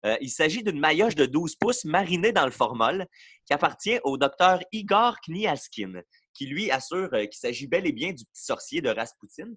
Euh, 0.06 0.16
il 0.20 0.30
s'agit 0.30 0.62
d'une 0.62 0.78
maillotche 0.78 1.16
de 1.16 1.26
12 1.26 1.56
pouces 1.56 1.84
marinée 1.84 2.30
dans 2.30 2.44
le 2.44 2.52
formol 2.52 3.06
qui 3.46 3.52
appartient 3.52 3.98
au 4.04 4.16
docteur 4.16 4.60
Igor 4.70 5.16
Kniaskin, 5.26 6.02
qui 6.34 6.46
lui 6.46 6.70
assure 6.70 7.08
euh, 7.14 7.24
qu'il 7.24 7.38
s'agit 7.38 7.66
bel 7.66 7.84
et 7.84 7.92
bien 7.92 8.12
du 8.12 8.24
petit 8.24 8.44
sorcier 8.44 8.80
de 8.80 8.90
Rasputin, 8.90 9.48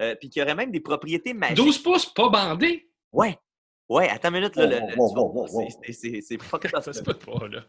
euh, 0.00 0.14
puis 0.14 0.30
qui 0.30 0.40
aurait 0.40 0.54
même 0.54 0.70
des 0.70 0.80
propriétés 0.80 1.34
magiques. 1.34 1.56
12 1.56 1.78
pouces, 1.82 2.06
pas 2.06 2.30
bandé? 2.30 2.88
Ouais. 3.12 3.36
Ouais, 3.88 4.08
attends 4.08 4.28
une 4.30 4.34
minute. 4.40 4.56
Là, 4.56 4.80
Oh, 4.98 5.12
oh, 5.16 5.16
oh, 5.16 5.32
oh, 5.36 5.46
oh, 5.52 5.62
oh. 5.62 5.68
c'est- 5.92 6.42
fucked 6.42 6.70
up, 6.74 6.82
Ça 6.82 6.92
se 6.92 7.02
peut 7.02 7.14
pas, 7.14 7.46
là. 7.48 7.64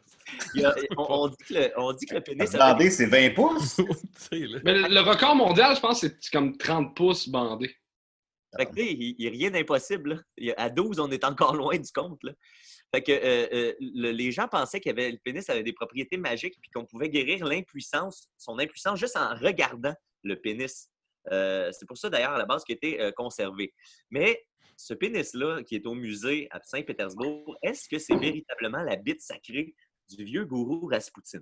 Il 0.56 0.62
y 0.62 0.66
a- 0.66 0.76
on, 0.98 1.06
on 1.10 1.28
dit 1.28 1.36
que 1.48 1.54
le, 1.54 1.72
on 1.78 1.94
dit 1.94 2.06
que 2.08 2.16
le 2.16 2.22
pénis. 2.22 2.52
Bandé, 2.54 2.90
c'est 2.90 3.06
20 3.06 3.36
pouces? 3.36 3.78
Mais 4.32 4.40
le, 4.74 4.88
le 4.94 5.00
record 5.02 5.36
mondial, 5.36 5.76
je 5.76 5.80
pense, 5.82 6.02
c'est 6.02 6.18
comme 6.32 6.58
30 6.58 6.96
pouces 6.96 7.30
bandé. 7.30 7.76
Fait 8.56 8.66
que, 8.66 8.72
tu 8.74 8.82
sais, 8.82 8.94
il 8.94 9.16
n'y 9.20 9.28
a 9.28 9.30
rien 9.30 9.52
d'impossible. 9.52 10.26
À 10.56 10.70
12, 10.70 11.00
on 11.00 11.12
est 11.12 11.24
encore 11.24 11.54
loin 11.56 11.78
du 11.78 11.92
compte. 11.92 12.24
Là. 12.24 12.32
Fait 12.96 13.04
que 13.04 13.12
euh, 13.12 13.48
euh, 13.54 13.74
le- 13.80 14.12
les 14.12 14.32
gens 14.32 14.48
pensaient 14.48 14.80
que 14.80 14.90
le 14.90 15.18
pénis 15.18 15.48
avait 15.50 15.64
des 15.64 15.74
propriétés 15.74 16.18
magiques 16.18 16.56
puis 16.62 16.72
qu'on 16.72 16.86
pouvait 16.86 17.10
guérir 17.10 17.46
l'impuissance, 17.46 18.30
son 18.38 18.58
impuissance 18.58 18.98
juste 19.00 19.18
en 19.18 19.36
regardant 19.36 19.94
le 20.24 20.36
pénis. 20.36 20.90
Euh, 21.32 21.70
c'est 21.74 21.86
pour 21.86 21.98
ça 21.98 22.10
d'ailleurs 22.10 22.32
à 22.32 22.38
la 22.38 22.46
base 22.46 22.64
qu'il 22.64 22.78
euh, 22.84 23.12
conservé. 23.12 23.74
Mais 24.10 24.42
ce 24.78 24.94
pénis-là 24.94 25.64
qui 25.64 25.76
est 25.76 25.86
au 25.88 25.96
musée 25.96 26.48
à 26.52 26.62
Saint-Pétersbourg, 26.64 27.58
est-ce 27.64 27.90
que 27.90 27.98
c'est 27.98 28.16
véritablement 28.16 28.84
la 28.84 28.96
bite 28.96 29.22
sacrée 29.22 29.76
du 30.10 30.24
vieux 30.24 30.46
gourou 30.46 30.88
Rasputin? 30.88 31.42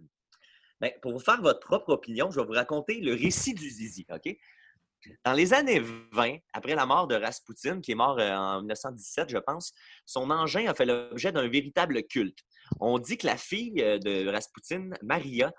Ben, 0.80 0.92
pour 1.02 1.12
vous 1.12 1.20
faire 1.20 1.42
votre 1.42 1.60
propre 1.60 1.90
opinion, 1.90 2.32
je 2.32 2.40
vais 2.40 2.46
vous 2.46 2.54
raconter 2.54 3.00
le 3.02 3.14
récit 3.14 3.54
du 3.54 3.70
zizi. 3.70 4.06
Dans 5.24 5.34
les 5.34 5.54
années 5.54 5.82
20, 6.14 6.38
après 6.54 6.76
la 6.76 6.86
mort 6.86 7.08
de 7.08 7.16
Rasputin, 7.16 7.82
qui 7.82 7.92
est 7.92 7.96
mort 7.96 8.20
euh, 8.20 8.32
en 8.32 8.60
1917, 8.60 9.30
je 9.30 9.38
pense, 9.38 9.74
son 10.06 10.32
engin 10.32 10.68
a 10.68 10.74
fait 10.74 10.86
l'objet 10.86 11.32
d'un 11.32 11.48
véritable 11.48 12.04
culte. 12.04 12.40
On 12.80 12.98
dit 13.00 13.18
que 13.18 13.28
la 13.28 13.38
fille 13.38 13.82
euh, 13.82 14.00
de 14.00 14.28
Rasputin, 14.28 14.90
Maria, 15.04 15.54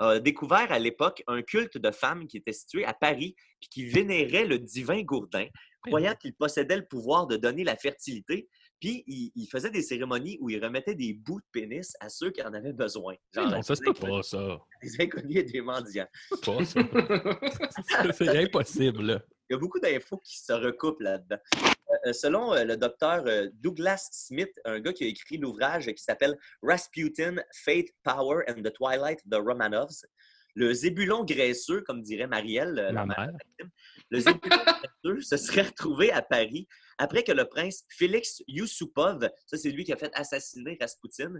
a 0.00 0.18
découvert 0.18 0.72
à 0.72 0.78
l'époque 0.78 1.22
un 1.26 1.42
culte 1.42 1.76
de 1.76 1.90
femmes 1.90 2.26
qui 2.26 2.38
était 2.38 2.54
situé 2.54 2.86
à 2.86 2.94
Paris 2.94 3.36
puis 3.60 3.68
qui 3.68 3.86
vénérait 3.86 4.46
le 4.46 4.58
divin 4.58 5.02
Gourdin, 5.02 5.46
croyant 5.86 6.14
qu'il 6.14 6.34
possédait 6.34 6.76
le 6.76 6.86
pouvoir 6.86 7.26
de 7.26 7.36
donner 7.36 7.64
la 7.64 7.76
fertilité. 7.76 8.48
Puis 8.80 9.04
il, 9.06 9.30
il 9.34 9.46
faisait 9.46 9.70
des 9.70 9.82
cérémonies 9.82 10.38
où 10.40 10.48
il 10.48 10.62
remettait 10.62 10.94
des 10.94 11.12
bouts 11.12 11.40
de 11.40 11.46
pénis 11.52 11.94
à 12.00 12.08
ceux 12.08 12.30
qui 12.30 12.42
en 12.42 12.52
avaient 12.54 12.72
besoin. 12.72 13.14
Genre 13.34 13.50
non, 13.50 13.62
ça 13.62 13.74
peut 13.84 13.92
pas, 13.92 14.22
ça. 14.22 14.58
Des 14.82 15.00
inconnus 15.00 15.36
et 15.36 15.42
des 15.42 15.60
mendiants. 15.60 16.08
Pas, 16.44 16.64
ça. 16.64 16.80
C'est 18.12 18.28
impossible, 18.28 19.02
là. 19.02 19.22
Il 19.50 19.54
y 19.54 19.56
a 19.56 19.58
beaucoup 19.58 19.80
d'infos 19.80 20.18
qui 20.18 20.38
se 20.38 20.52
recoupent 20.52 21.00
là-dedans. 21.00 21.38
Euh, 22.06 22.12
selon 22.12 22.54
euh, 22.54 22.64
le 22.64 22.76
docteur 22.76 23.24
euh, 23.26 23.48
Douglas 23.54 24.08
Smith, 24.12 24.52
un 24.64 24.80
gars 24.80 24.92
qui 24.92 25.04
a 25.04 25.08
écrit 25.08 25.38
l'ouvrage 25.38 25.86
qui 25.86 26.02
s'appelle 26.02 26.38
Rasputin, 26.62 27.36
Faith, 27.52 27.90
Power 28.04 28.44
and 28.48 28.62
the 28.62 28.72
Twilight 28.72 29.20
of 29.24 29.30
the 29.30 29.42
Romanovs, 29.44 30.06
le 30.54 30.72
zébulon 30.72 31.24
graisseux, 31.24 31.82
comme 31.82 32.02
dirait 32.02 32.26
Marielle, 32.26 32.78
euh, 32.78 32.92
la 32.92 33.06
mère 33.06 33.18
mère. 33.18 33.30
Le 34.10 34.20
zébulon 34.20 34.40
graisseux 35.04 35.20
se 35.20 35.36
serait 35.36 35.62
retrouvé 35.62 36.10
à 36.10 36.22
Paris 36.22 36.66
après 36.98 37.22
que 37.24 37.32
le 37.32 37.46
prince 37.46 37.84
Félix 37.88 38.42
Yusupov, 38.46 39.30
ça 39.46 39.56
c'est 39.56 39.70
lui 39.70 39.84
qui 39.84 39.92
a 39.92 39.96
fait 39.96 40.10
assassiner 40.14 40.76
Rasputin, 40.80 41.32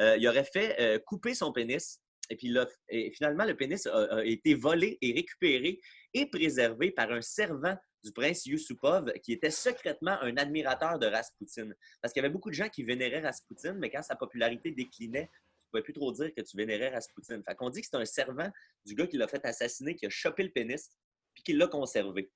euh, 0.00 0.16
il 0.18 0.26
aurait 0.26 0.44
fait 0.44 0.76
euh, 0.80 0.98
couper 0.98 1.34
son 1.34 1.52
pénis. 1.52 2.00
Et 2.30 2.36
puis 2.36 2.48
là, 2.48 2.66
et 2.88 3.12
finalement, 3.12 3.44
le 3.44 3.54
pénis 3.54 3.86
a, 3.86 4.16
a 4.16 4.24
été 4.24 4.54
volé 4.54 4.98
et 5.02 5.12
récupéré 5.12 5.78
et 6.14 6.26
préservé 6.26 6.90
par 6.90 7.12
un 7.12 7.20
servant 7.20 7.76
du 8.02 8.12
prince 8.12 8.46
Yusupov 8.46 9.12
qui 9.22 9.32
était 9.32 9.50
secrètement 9.50 10.18
un 10.20 10.36
admirateur 10.36 10.98
de 10.98 11.06
Rasputin. 11.06 11.70
Parce 12.00 12.12
qu'il 12.12 12.22
y 12.22 12.24
avait 12.24 12.32
beaucoup 12.32 12.50
de 12.50 12.54
gens 12.54 12.68
qui 12.68 12.82
vénéraient 12.82 13.20
Rasputin, 13.20 13.74
mais 13.74 13.90
quand 13.90 14.02
sa 14.02 14.16
popularité 14.16 14.72
déclinait, 14.72 15.30
pouvais 15.74 15.82
plus 15.82 15.92
trop 15.92 16.12
dire 16.12 16.32
que 16.34 16.40
tu 16.40 16.56
vénérais 16.56 16.90
Rasputin. 16.90 17.40
Fait 17.46 17.54
qu'on 17.54 17.70
dit 17.70 17.80
que 17.80 17.88
c'est 17.90 17.96
un 17.96 18.04
servant 18.04 18.50
du 18.84 18.94
gars 18.94 19.06
qui 19.06 19.16
l'a 19.16 19.28
fait 19.28 19.44
assassiner, 19.44 19.96
qui 19.96 20.06
a 20.06 20.10
chopé 20.10 20.44
le 20.44 20.50
pénis, 20.50 20.90
puis 21.34 21.42
qui 21.42 21.52
l'a 21.52 21.66
conservé. 21.66 22.30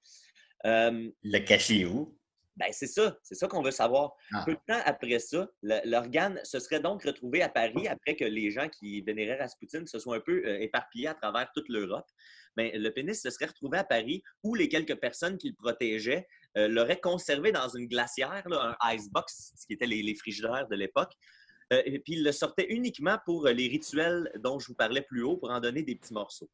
Euh, 0.67 1.09
Le 1.23 1.39
caché 1.39 1.87
où? 1.87 2.19
ben, 2.59 2.67
c'est 2.73 2.89
ça, 2.89 3.17
c'est 3.23 3.37
ça 3.37 3.47
qu'on 3.47 3.63
veut 3.63 3.71
savoir. 3.71 4.15
Ah. 4.33 4.43
Peu 4.45 4.55
de 4.55 4.61
temps 4.67 4.81
après 4.85 5.21
ça, 5.21 5.49
l'organe 5.63 6.41
se 6.43 6.59
serait 6.59 6.81
donc 6.81 7.05
retrouvé 7.05 7.41
à 7.41 7.49
Paris 7.49 7.87
après 7.87 8.17
que 8.17 8.25
les 8.25 8.51
gens 8.51 8.69
qui 8.69 9.01
vénéraient 9.03 9.39
Rasputin 9.39 9.87
se 9.87 10.01
soient 10.01 10.17
un 10.17 10.21
peu 10.21 10.43
euh, 10.45 10.59
éparpillés 10.59 11.07
à 11.07 11.15
travers 11.15 11.49
toute 11.55 11.69
l'Europe. 11.69 12.07
Ben, 12.57 12.73
le 12.75 12.89
pénis 12.91 13.23
se 13.23 13.31
serait 13.31 13.47
retrouvé 13.47 13.79
à 13.79 13.85
Paris 13.85 14.25
où 14.43 14.57
les 14.57 14.69
quelques 14.69 14.97
personnes 14.97 15.39
qui 15.39 15.51
le 15.51 15.55
protégeaient 15.55 16.27
euh, 16.57 16.67
l'auraient 16.67 16.99
conservé 16.99 17.53
dans 17.53 17.69
une 17.69 17.87
glacière, 17.87 18.43
là, 18.49 18.77
un 18.83 18.95
icebox, 18.95 19.53
ce 19.57 19.65
qui 19.65 19.75
était 19.75 19.87
les, 19.87 20.03
les 20.03 20.17
frigidaires 20.17 20.67
de 20.67 20.75
l'époque. 20.75 21.13
Euh, 21.73 21.83
et 21.85 21.99
puis 21.99 22.15
il 22.15 22.25
le 22.25 22.33
sortait 22.33 22.67
uniquement 22.71 23.19
pour 23.25 23.47
euh, 23.47 23.53
les 23.53 23.69
rituels 23.69 24.31
dont 24.43 24.59
je 24.59 24.69
vous 24.69 24.75
parlais 24.75 25.03
plus 25.03 25.23
haut, 25.23 25.37
pour 25.37 25.51
en 25.51 25.61
donner 25.61 25.83
des 25.83 25.95
petits 25.95 26.15
morceaux. 26.15 26.49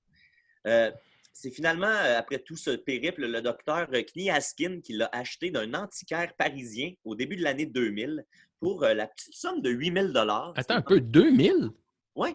Euh, 0.67 0.91
c'est 1.33 1.51
finalement, 1.51 1.93
après 2.17 2.39
tout 2.39 2.57
ce 2.57 2.71
périple, 2.71 3.27
le 3.27 3.43
docteur 3.43 3.89
Kniaskin 3.91 4.81
qui 4.81 4.93
l'a 4.93 5.09
acheté 5.13 5.51
d'un 5.51 5.75
antiquaire 5.75 6.33
parisien 6.37 6.93
au 7.05 7.17
début 7.17 7.35
de 7.35 7.43
l'année 7.43 7.67
2000 7.67 8.25
pour 8.61 8.83
la 8.83 9.09
petite 9.09 9.35
somme 9.35 9.61
de 9.61 9.69
8000 9.69 10.13
dollars. 10.13 10.53
Attends 10.55 10.77
un 10.77 10.83
peu, 10.83 11.01
2000? 11.01 11.71
Oui. 12.15 12.31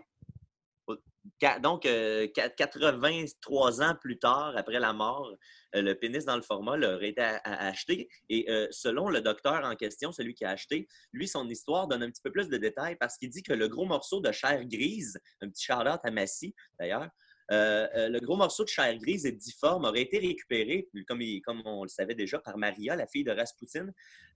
Donc, 1.62 1.86
euh, 1.86 2.28
qua- 2.34 2.50
83 2.50 3.82
ans 3.82 3.96
plus 4.00 4.18
tard, 4.20 4.54
après 4.56 4.80
la 4.80 4.94
mort, 4.94 5.32
euh, 5.76 5.82
le 5.82 5.96
pénis 5.96 6.26
dans 6.26 6.36
le 6.36 6.42
formol 6.42 6.84
aurait 6.84 7.10
été 7.10 7.22
acheté. 7.44 8.10
Et 8.30 8.50
euh, 8.50 8.68
selon 8.72 9.10
le 9.10 9.22
docteur 9.22 9.64
en 9.66 9.76
question, 9.76 10.12
celui 10.12 10.34
qui 10.34 10.46
a 10.46 10.52
acheté, 10.52 10.88
lui, 11.12 11.28
son 11.28 11.48
histoire 11.50 11.88
donne 11.88 12.04
un 12.04 12.10
petit 12.10 12.22
peu 12.22 12.32
plus 12.32 12.50
de 12.50 12.58
détails 12.58 12.96
parce 12.96 13.18
qu'il 13.18 13.30
dit 13.30 13.44
que 13.44 13.54
le 13.54 13.68
gros 13.68 13.86
morceau 13.86 14.22
de 14.22 14.32
chair 14.32 14.66
grise, 14.66 15.20
un 15.42 15.50
petit 15.50 15.66
shout-out 15.66 16.00
à 16.04 16.12
Massy 16.12 16.56
d'ailleurs, 16.80 17.10
euh, 17.52 17.88
euh, 17.96 18.10
le 18.10 18.20
gros 18.20 18.36
morceau 18.36 18.64
de 18.64 18.70
chair 18.70 18.96
grise 18.98 19.26
et 19.26 19.32
difforme 19.32 19.86
aurait 19.86 20.04
été 20.04 20.20
récupéré, 20.20 20.88
comme, 21.08 21.62
on 21.66 21.84
le 21.84 21.90
savait 21.90 22.14
déjà, 22.14 22.38
par 22.40 22.58
Maria, 22.58 22.96
la 22.96 23.08
fille 23.08 23.24
de 23.24 23.32
Rasputin, 23.32 23.88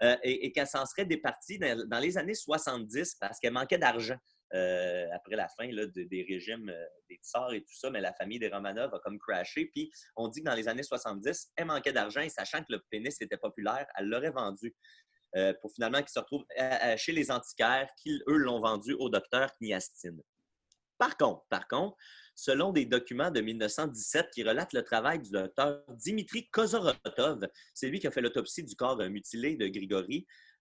euh, 0.02 0.18
et, 0.24 0.48
et 0.48 0.52
qu'elle 0.52 0.68
s'en 0.68 0.86
serait 0.86 1.06
départie 1.06 1.60
dans 1.60 2.00
les 2.00 2.18
années 2.18 2.34
70 2.34 3.16
parce 3.22 3.40
qu'elle 3.40 3.54
manquait 3.54 3.78
d'argent. 3.78 4.18
Euh, 4.54 5.08
après 5.14 5.36
la 5.36 5.48
fin 5.50 5.68
de- 5.68 5.86
des 6.04 6.26
régimes 6.30 6.70
euh, 6.70 6.86
des 7.10 7.16
tsars 7.24 7.54
et 7.54 7.62
tout 7.62 7.74
ça, 7.74 7.90
mais 7.90 8.02
la 8.02 8.14
famille 8.14 8.40
des 8.40 8.50
Romanov 8.50 8.94
a 8.94 9.00
comme 9.00 9.18
crashé. 9.20 9.66
Puis 9.74 9.92
on 10.16 10.28
dit 10.28 10.42
que 10.42 10.46
dans 10.46 10.56
les 10.56 10.68
années 10.68 10.84
70, 10.84 11.52
elle 11.56 11.66
manquait 11.66 11.94
d'argent 11.94 12.22
et 12.22 12.30
sachant 12.30 12.60
que 12.60 12.72
le 12.72 12.80
pénis 12.90 13.20
était 13.22 13.38
populaire, 13.38 13.86
elle 13.98 14.08
l'aurait 14.08 14.32
vendu. 14.32 14.76
euh, 15.36 15.52
pour 15.62 15.74
finalement 15.74 15.98
qu'il 16.00 16.10
se 16.10 16.20
retrouve 16.20 16.46
chez 16.98 17.12
les 17.12 17.32
antiquaires 17.32 17.90
qui, 18.02 18.22
eux, 18.28 18.38
l'ont 18.38 18.60
vendu 18.60 18.94
au 18.94 19.10
docteur 19.10 19.50
Kniastine. 19.60 20.22
Par 21.00 21.18
contre, 21.18 21.44
par 21.50 21.68
contre, 21.68 21.98
selon 22.36 22.72
des 22.72 22.86
documents 22.86 23.32
de 23.32 23.42
1917 23.42 24.30
qui 24.32 24.44
relatent 24.44 24.74
le 24.74 24.84
travail 24.84 25.20
du 25.20 25.32
docteur 25.32 25.84
Dimitri 25.90 26.50
Kozorotov, 26.52 27.48
c'est 27.74 27.88
lui 27.90 28.00
qui 28.00 28.06
a 28.06 28.12
fait 28.12 28.22
l'autopsie 28.22 28.64
du 28.64 28.76
corps 28.76 28.98
mutilé 29.10 29.56
de 29.56 29.66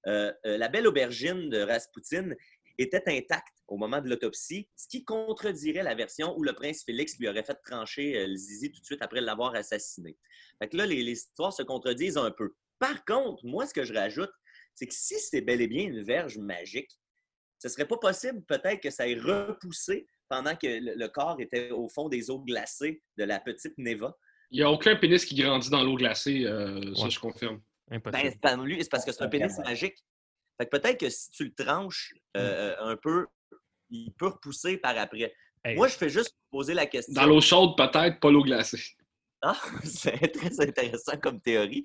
euh, 0.09 0.32
la 0.45 0.68
belle 0.68 0.86
aubergine 0.86 1.49
de 1.49 1.61
Raspoutine 1.61 2.34
était 2.78 3.02
intacte 3.06 3.56
au 3.68 3.76
moment 3.76 4.00
de 4.00 4.08
l'autopsie, 4.08 4.68
ce 4.76 4.86
qui 4.88 5.04
contredirait 5.04 5.82
la 5.82 5.94
version 5.94 6.36
où 6.36 6.42
le 6.42 6.52
prince 6.52 6.84
Félix 6.84 7.18
lui 7.18 7.28
aurait 7.28 7.44
fait 7.44 7.58
trancher 7.64 8.18
euh, 8.18 8.26
le 8.26 8.36
zizi 8.36 8.70
tout 8.70 8.80
de 8.80 8.86
suite 8.86 9.02
après 9.02 9.20
l'avoir 9.20 9.54
assassiné. 9.54 10.16
Fait 10.58 10.68
que 10.68 10.76
là, 10.76 10.86
les, 10.86 11.02
les 11.02 11.12
histoires 11.12 11.52
se 11.52 11.62
contredisent 11.62 12.18
un 12.18 12.30
peu. 12.30 12.54
Par 12.78 13.04
contre, 13.04 13.44
moi, 13.44 13.66
ce 13.66 13.74
que 13.74 13.84
je 13.84 13.94
rajoute, 13.94 14.32
c'est 14.74 14.86
que 14.86 14.94
si 14.94 15.18
c'était 15.18 15.40
bel 15.40 15.60
et 15.60 15.68
bien 15.68 15.84
une 15.84 16.02
verge 16.02 16.38
magique, 16.38 16.90
ce 17.58 17.68
serait 17.68 17.86
pas 17.86 17.96
possible 17.96 18.42
peut-être 18.44 18.80
que 18.80 18.90
ça 18.90 19.06
ait 19.06 19.14
repoussé 19.14 20.06
pendant 20.28 20.56
que 20.56 20.66
le, 20.66 20.94
le 20.96 21.08
corps 21.08 21.40
était 21.40 21.70
au 21.70 21.88
fond 21.88 22.08
des 22.08 22.30
eaux 22.30 22.40
glacées 22.40 23.02
de 23.16 23.24
la 23.24 23.38
petite 23.38 23.76
Neva. 23.78 24.16
Il 24.50 24.58
n'y 24.58 24.64
a 24.64 24.70
aucun 24.70 24.96
pénis 24.96 25.24
qui 25.24 25.34
grandit 25.34 25.70
dans 25.70 25.82
l'eau 25.82 25.94
glacée, 25.96 26.44
euh, 26.44 26.94
ça 26.94 27.08
je 27.08 27.18
confirme. 27.18 27.62
Impossible. 27.90 28.38
Ben, 28.42 28.56
c'est 28.58 28.66
lui, 28.66 28.82
c'est 28.82 28.90
parce 28.90 29.04
que 29.04 29.12
c'est 29.12 29.22
un 29.22 29.28
pénis 29.28 29.56
magique. 29.58 29.96
Fait 30.62 30.66
que 30.66 30.76
peut-être 30.78 31.00
que 31.00 31.10
si 31.10 31.30
tu 31.30 31.44
le 31.44 31.52
tranches 31.52 32.14
euh, 32.36 32.76
un 32.78 32.96
peu, 32.96 33.26
il 33.90 34.12
peut 34.12 34.28
repousser 34.28 34.76
par 34.76 34.96
après. 34.96 35.34
Hey, 35.64 35.76
Moi, 35.76 35.88
je 35.88 35.94
fais 35.96 36.08
juste 36.08 36.36
poser 36.50 36.74
la 36.74 36.86
question. 36.86 37.14
Dans 37.14 37.26
l'eau 37.26 37.40
chaude, 37.40 37.76
peut-être, 37.76 38.20
pas 38.20 38.30
l'eau 38.30 38.42
glacée. 38.42 38.80
Ah, 39.40 39.56
c'est 39.84 40.28
très 40.32 40.60
intéressant 40.60 41.16
comme 41.18 41.40
théorie. 41.40 41.84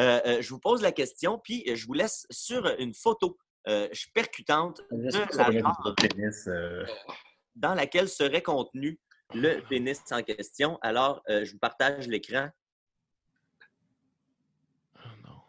Euh, 0.00 0.20
euh, 0.26 0.42
je 0.42 0.48
vous 0.50 0.58
pose 0.58 0.82
la 0.82 0.90
question, 0.92 1.38
puis 1.38 1.64
euh, 1.68 1.76
je 1.76 1.86
vous 1.86 1.92
laisse 1.94 2.26
sur 2.30 2.66
une 2.78 2.94
photo 2.94 3.38
euh, 3.68 3.88
percutante 4.14 4.80
de 4.90 5.36
la 5.36 5.94
pénis. 5.94 6.46
euh, 6.48 6.84
dans 7.54 7.74
laquelle 7.74 8.08
serait 8.08 8.42
contenu 8.42 8.98
le 9.34 9.60
pénis 9.68 10.00
en 10.10 10.22
question. 10.22 10.78
Alors, 10.82 11.22
euh, 11.28 11.44
je 11.44 11.52
vous 11.52 11.58
partage 11.58 12.08
l'écran. 12.08 12.48
oh 14.96 15.08
non. 15.24 15.40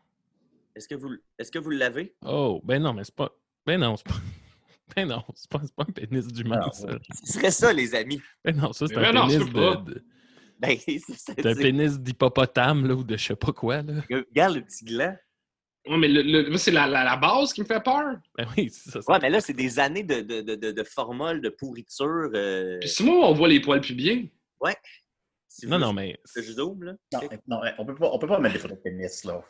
Est-ce 0.80 0.88
que 0.88 0.96
vous, 0.96 1.10
est-ce 1.38 1.52
que 1.52 1.60
vous 1.60 1.72
l'avez? 1.72 2.16
Oh, 2.26 2.62
ben 2.64 2.82
non, 2.82 2.94
mais 2.94 3.04
c'est 3.04 3.14
pas. 3.14 3.30
Ben 3.66 3.78
non, 3.78 3.98
c'est 3.98 4.08
pas. 4.08 4.16
Ben 4.96 5.08
non, 5.08 5.24
c'est 5.36 5.48
pas, 5.52 5.60
c'est 5.62 5.76
pas 5.76 5.84
un 5.88 5.92
pénis 5.92 6.26
d'humain, 6.28 6.68
ça. 6.72 6.88
ouais. 6.88 6.98
Ce 7.24 7.34
serait 7.34 7.52
ça, 7.52 7.72
les 7.72 7.94
amis. 7.94 8.20
Ben 8.44 8.56
non, 8.56 8.74
ça, 8.74 8.88
c'est 8.88 8.96
Mais 8.96 9.06
un 9.08 9.12
pénis 9.28 9.34
c'est 9.46 9.54
de, 9.54 9.84
de- 9.94 10.06
Ben, 10.58 10.78
c'est- 10.84 11.00
c'est- 11.00 11.14
c'est 11.36 11.46
un 11.46 11.54
c'est- 11.54 11.62
pénis 11.62 12.00
d'hippopotame, 12.00 12.88
là, 12.88 12.96
ou 12.96 13.04
de 13.04 13.16
je 13.16 13.24
sais 13.24 13.36
pas 13.36 13.52
quoi, 13.52 13.82
là. 13.84 14.02
Regarde 14.10 14.56
le 14.56 14.62
petit 14.62 14.86
gland. 14.86 15.16
Ouais, 15.88 15.98
mais 15.98 16.08
le- 16.08 16.24
le- 16.24 16.50
moi, 16.50 16.58
c'est 16.58 16.72
la, 16.72 16.88
la- 16.88 17.04
la 17.04 17.18
base 17.18 17.54
qui 17.54 17.62
me 17.62 17.68
fait 17.68 17.84
peur. 17.84 18.16
Ben 18.36 18.48
oui, 18.58 18.70
c'est 18.72 18.90
ça. 18.90 19.02
c'est- 19.02 19.12
Ouais, 19.12 19.20
mais 19.22 19.30
là, 19.30 19.42
c'est 19.42 19.54
des 19.54 19.78
années 19.80 20.04
de, 20.04 20.22
de, 20.22 20.42
de, 20.42 20.56
de, 20.56 20.72
de 20.72 20.84
formol, 20.84 21.40
de 21.42 21.50
pourriture. 21.50 22.30
euh, 22.34 22.80
Puis 22.80 22.90
si 22.90 23.04
moi, 23.04 23.28
on 23.30 23.34
voit 23.34 23.48
les 23.50 23.60
poils 23.60 23.82
pubiens. 23.82 24.26
si 25.48 25.66
vous 25.66 25.72
Non, 25.72 25.78
non, 25.80 25.94
mais. 25.94 26.18
que 26.34 26.42
je 26.42 26.54
zoome, 26.54 26.84
là. 26.84 26.94
Non, 27.14 27.20
non, 27.48 27.60
on 27.78 27.86
peut 27.86 27.96
pas, 27.96 28.10
on 28.12 28.18
peut 28.18 28.28
pas 28.28 28.40
mettre 28.40 28.54
des 28.56 28.60
photos 28.60 28.78
de 28.78 28.82
pénis, 28.82 29.24
là. 29.24 29.44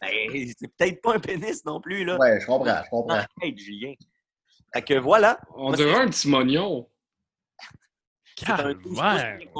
Ben, 0.00 0.52
c'est 0.58 0.68
peut-être 0.76 1.02
pas 1.02 1.14
un 1.14 1.20
pénis 1.20 1.64
non 1.64 1.80
plus, 1.80 2.04
là. 2.04 2.16
Ouais, 2.18 2.40
je 2.40 2.46
comprends, 2.46 2.82
je 2.84 2.90
comprends. 2.90 3.14
Arrête, 3.14 3.56
Julien. 3.58 3.94
Fait 4.72 4.82
que 4.82 4.94
voilà. 4.94 5.38
On 5.54 5.68
Moi, 5.68 5.76
dirait 5.76 5.94
un 5.94 6.08
petit 6.08 6.28
mognon. 6.28 6.88
un 8.48 8.74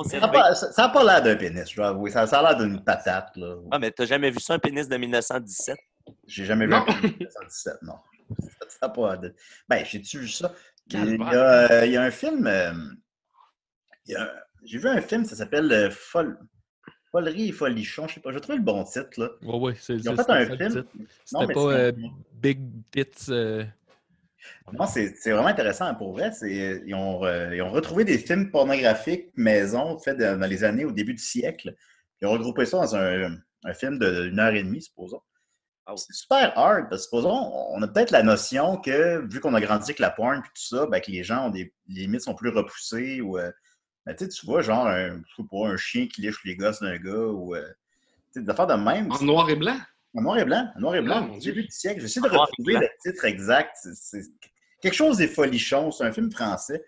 Ça 0.05 0.19
n'a 0.21 0.89
pas, 0.89 1.05
l'air 1.05 1.23
d'un 1.23 1.37
pénis, 1.37 1.71
je 1.71 1.77
dois 1.77 1.89
avouer. 1.89 2.11
Ça, 2.11 2.27
ça 2.27 2.41
a 2.41 2.43
l'air 2.43 2.57
d'une 2.59 2.83
patate, 2.83 3.37
là. 3.37 3.57
Ah, 3.71 3.79
mais 3.79 3.91
t'as 3.93 4.05
jamais 4.07 4.31
vu 4.31 4.41
ça, 4.41 4.55
un 4.55 4.59
pénis 4.59 4.89
de 4.89 4.97
1917? 4.97 5.77
J'ai 6.27 6.45
jamais 6.45 6.67
vu 6.67 6.73
Non. 6.73 6.79
un 6.79 6.85
pénis 6.85 7.03
de 7.03 7.09
1917, 7.09 7.83
non. 7.83 7.95
Ça 8.69 8.87
a 8.87 8.89
pas 8.89 9.17
de... 9.17 9.35
Ben, 9.69 9.85
j'ai-tu 9.85 10.19
vu 10.19 10.29
ça? 10.29 10.53
Il 10.91 10.97
y 10.97 11.25
a, 11.25 11.71
euh, 11.71 11.87
il 11.87 11.93
y 11.93 11.97
a 11.97 12.03
un 12.03 12.11
film... 12.11 12.47
euh, 12.47 12.73
J'ai 14.65 14.79
vu 14.79 14.89
un 14.89 15.01
film, 15.01 15.25
ça 15.25 15.37
s'appelle 15.37 15.71
euh, 15.71 15.91
Fol... 15.91 16.37
Folerie 17.15 17.49
et 17.51 17.53
Folichon, 17.53 18.09
je 18.09 18.15
sais 18.15 18.21
pas, 18.21 18.33
je 18.33 18.41
trouve 18.41 18.57
le 18.57 18.63
bon 18.63 18.83
titre, 18.83 19.09
là. 19.21 19.29
Ouais, 19.43 19.57
ouais, 19.59 19.75
c'est 19.79 19.95
Ils 19.95 20.11
ont 20.11 20.17
c'est- 20.17 20.25
fait 20.25 20.33
un 20.33 20.57
film. 20.57 20.85
C'était 21.25 21.53
pas 21.55 21.61
euh, 21.61 21.93
Big 22.43 22.59
Tits. 22.91 23.31
euh, 23.31 23.65
Non, 24.73 24.87
c'est 24.87 25.15
c'est 25.17 25.31
vraiment 25.31 25.47
intéressant 25.49 25.95
pour 25.95 26.13
vrai. 26.13 26.33
C'est- 26.33 26.83
Ils 26.85 26.95
ont, 26.95 27.25
euh, 27.25 27.55
ils 27.55 27.63
ont 27.63 27.71
retrouvé 27.71 28.05
des 28.05 28.19
films 28.19 28.51
pornographiques 28.51 29.29
maison 29.37 29.97
faits 29.99 30.19
dans 30.19 30.49
les 30.51 30.65
années 30.65 30.85
au 30.85 30.91
début 30.91 31.15
du 31.15 31.23
siècle. 31.23 31.77
Ils 32.21 32.27
ont 32.27 32.33
regroupé 32.33 32.65
ça 32.67 32.79
dans 32.79 32.97
un, 32.97 33.37
un 33.65 33.75
film 33.75 33.99
d'une 34.01 34.39
heure 34.41 34.53
et 34.55 34.65
demie, 34.65 34.83
supposons. 34.83 35.21
Oh. 35.87 35.95
C'est 35.97 36.15
super 36.15 36.59
hard, 36.59 36.89
parce 36.89 37.03
que 37.03 37.05
supposons, 37.05 37.53
on 37.71 37.81
a 37.83 37.87
peut-être 37.87 38.11
la 38.11 38.23
notion 38.25 38.79
que, 38.79 39.25
vu 39.31 39.39
qu'on 39.39 39.55
a 39.55 39.61
grandi 39.61 39.85
avec 39.85 39.99
la 40.01 40.11
porn 40.11 40.39
et 40.39 40.41
tout 40.43 40.51
ça, 40.55 40.87
ben, 40.87 40.99
que 41.01 41.11
les 41.13 41.23
gens 41.23 41.47
ont 41.47 41.51
des 41.51 41.73
les 41.89 42.01
limites 42.03 42.23
sont 42.23 42.35
plus 42.35 42.49
repoussées 42.49 43.21
ou 43.21 43.39
euh, 43.39 43.53
ben, 44.07 44.15
tu 44.15 44.25
sais, 44.25 44.29
tu 44.31 44.47
vois, 44.47 44.63
genre, 44.63 44.87
un, 44.87 45.23
je 45.29 45.35
sais 45.43 45.49
pas, 45.51 45.69
un 45.69 45.77
chien 45.77 46.07
qui 46.07 46.23
liche 46.23 46.43
les 46.45 46.57
gosses 46.57 46.81
d'un 46.81 46.97
gars 46.99 47.13
ou 47.29 47.55
euh, 47.55 47.67
tu 48.33 48.41
sais, 48.41 48.43
des 48.43 48.51
affaires 48.51 48.67
de 48.67 48.75
même. 48.75 49.11
En 49.13 49.23
noir 49.23 49.49
et 49.51 49.57
blanc? 49.57 49.77
En 50.17 50.23
noir 50.23 50.39
et 50.39 50.45
blanc. 50.45 50.69
En 50.77 50.81
noir 50.81 50.95
et 50.97 51.03
blanc, 51.03 51.21
Ah, 51.23 51.27
mon 51.27 51.37
au 51.37 51.41
début 51.41 51.63
du 51.63 51.71
siècle. 51.71 52.01
J'essaie 52.01 52.21
de 52.21 52.29
retrouver 52.29 52.75
blanc. 52.75 52.81
le 52.81 52.89
titre 53.11 53.25
exact. 53.25 53.77
C'est- 53.95 54.23
quelque 54.81 54.95
chose 54.95 55.17
des 55.17 55.29
folichons. 55.29 55.91
C'est 55.91 56.05
un 56.05 56.13
film 56.13 56.31
français. 56.31 56.85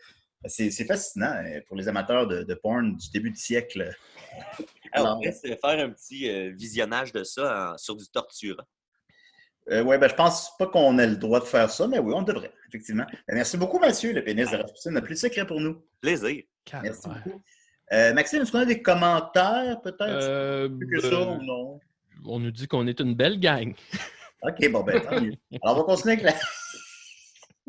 C'est 0.49 0.71
c'est 0.71 0.85
fascinant 0.85 1.33
euh, 1.45 1.61
pour 1.67 1.77
les 1.77 1.89
amateurs 1.89 2.27
de, 2.29 2.43
de 2.45 2.55
porn 2.55 2.95
du 2.97 3.11
début 3.11 3.31
du 3.31 3.39
siècle. 3.39 3.91
Alors, 4.93 5.17
on 5.19 5.21
pourrait 5.23 5.33
faire 5.33 5.85
un 5.87 5.91
petit 5.91 6.29
euh, 6.31 6.53
visionnage 6.55 7.11
de 7.13 7.25
ça 7.25 7.73
en- 7.73 7.79
sur 7.79 7.97
du 7.97 8.07
tortura. 8.07 8.65
Euh, 9.71 9.83
ouais, 9.83 9.99
ben, 9.99 10.09
je 10.09 10.15
pense 10.15 10.57
pas 10.59 10.67
qu'on 10.67 10.99
ait 10.99 11.07
le 11.07 11.17
droit 11.17 11.41
de 11.41 11.45
faire 11.45 11.71
ça, 11.71 11.87
mais 11.89 11.99
oui, 11.99 12.13
on 12.15 12.23
devrait, 12.23 12.53
effectivement. 12.69 13.07
Ben, 13.29 13.35
merci 13.35 13.57
beaucoup, 13.57 13.79
Mathieu, 13.79 14.13
le 14.13 14.23
pénis 14.23 14.51
de 14.51 14.57
Rasputin. 14.57 14.93
n'a 14.93 15.03
plus 15.03 15.15
de 15.15 15.21
secret 15.21 15.47
pour 15.47 15.61
nous. 15.61 15.83
Plaisir. 16.01 16.43
Merci 16.83 17.09
beaucoup. 17.09 17.43
Euh, 17.93 18.13
Maxime, 18.15 18.43
est-ce 18.43 18.53
qu'on 18.53 18.59
a 18.59 18.65
des 18.65 18.83
commentaires, 18.83 19.81
peut-être? 19.81 20.03
Euh, 20.03 20.69
Plus 20.69 20.89
que 20.89 21.01
ça 21.01 21.21
ou 21.21 21.43
non? 21.43 21.81
on 22.25 22.41
nous 22.41 22.51
dit 22.51 22.67
qu'on 22.67 22.87
est 22.87 22.99
une 23.01 23.15
belle 23.15 23.39
gang. 23.39 23.75
OK, 24.43 24.71
bon, 24.71 24.83
ben, 24.83 25.01
tant 25.01 25.21
mieux. 25.21 25.35
Alors, 25.63 25.77
on 25.77 25.81
va 25.81 25.85
continuer 25.85 26.15
avec 26.15 26.25
la. 26.25 26.35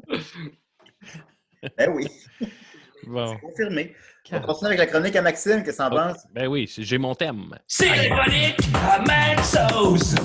ben 1.78 1.91
oui, 1.93 2.08
Bon. 3.08 3.34
C'est 3.34 3.39
confirmé. 3.39 3.95
On 4.32 4.41
continue 4.41 4.68
avec 4.68 4.80
la 4.80 4.88
chronique 4.88 5.16
à 5.16 5.22
Maxime, 5.22 5.64
qu'est-ce 5.64 5.78
que 5.78 5.84
t'en 5.84 5.91
oh, 5.91 5.95
penses? 5.95 6.28
Ben 6.34 6.47
oui, 6.47 6.70
j'ai 6.78 6.97
mon 6.97 7.16
thème. 7.16 7.55
C'est 7.66 8.12
à 8.12 8.99
Maxos! 9.05 10.16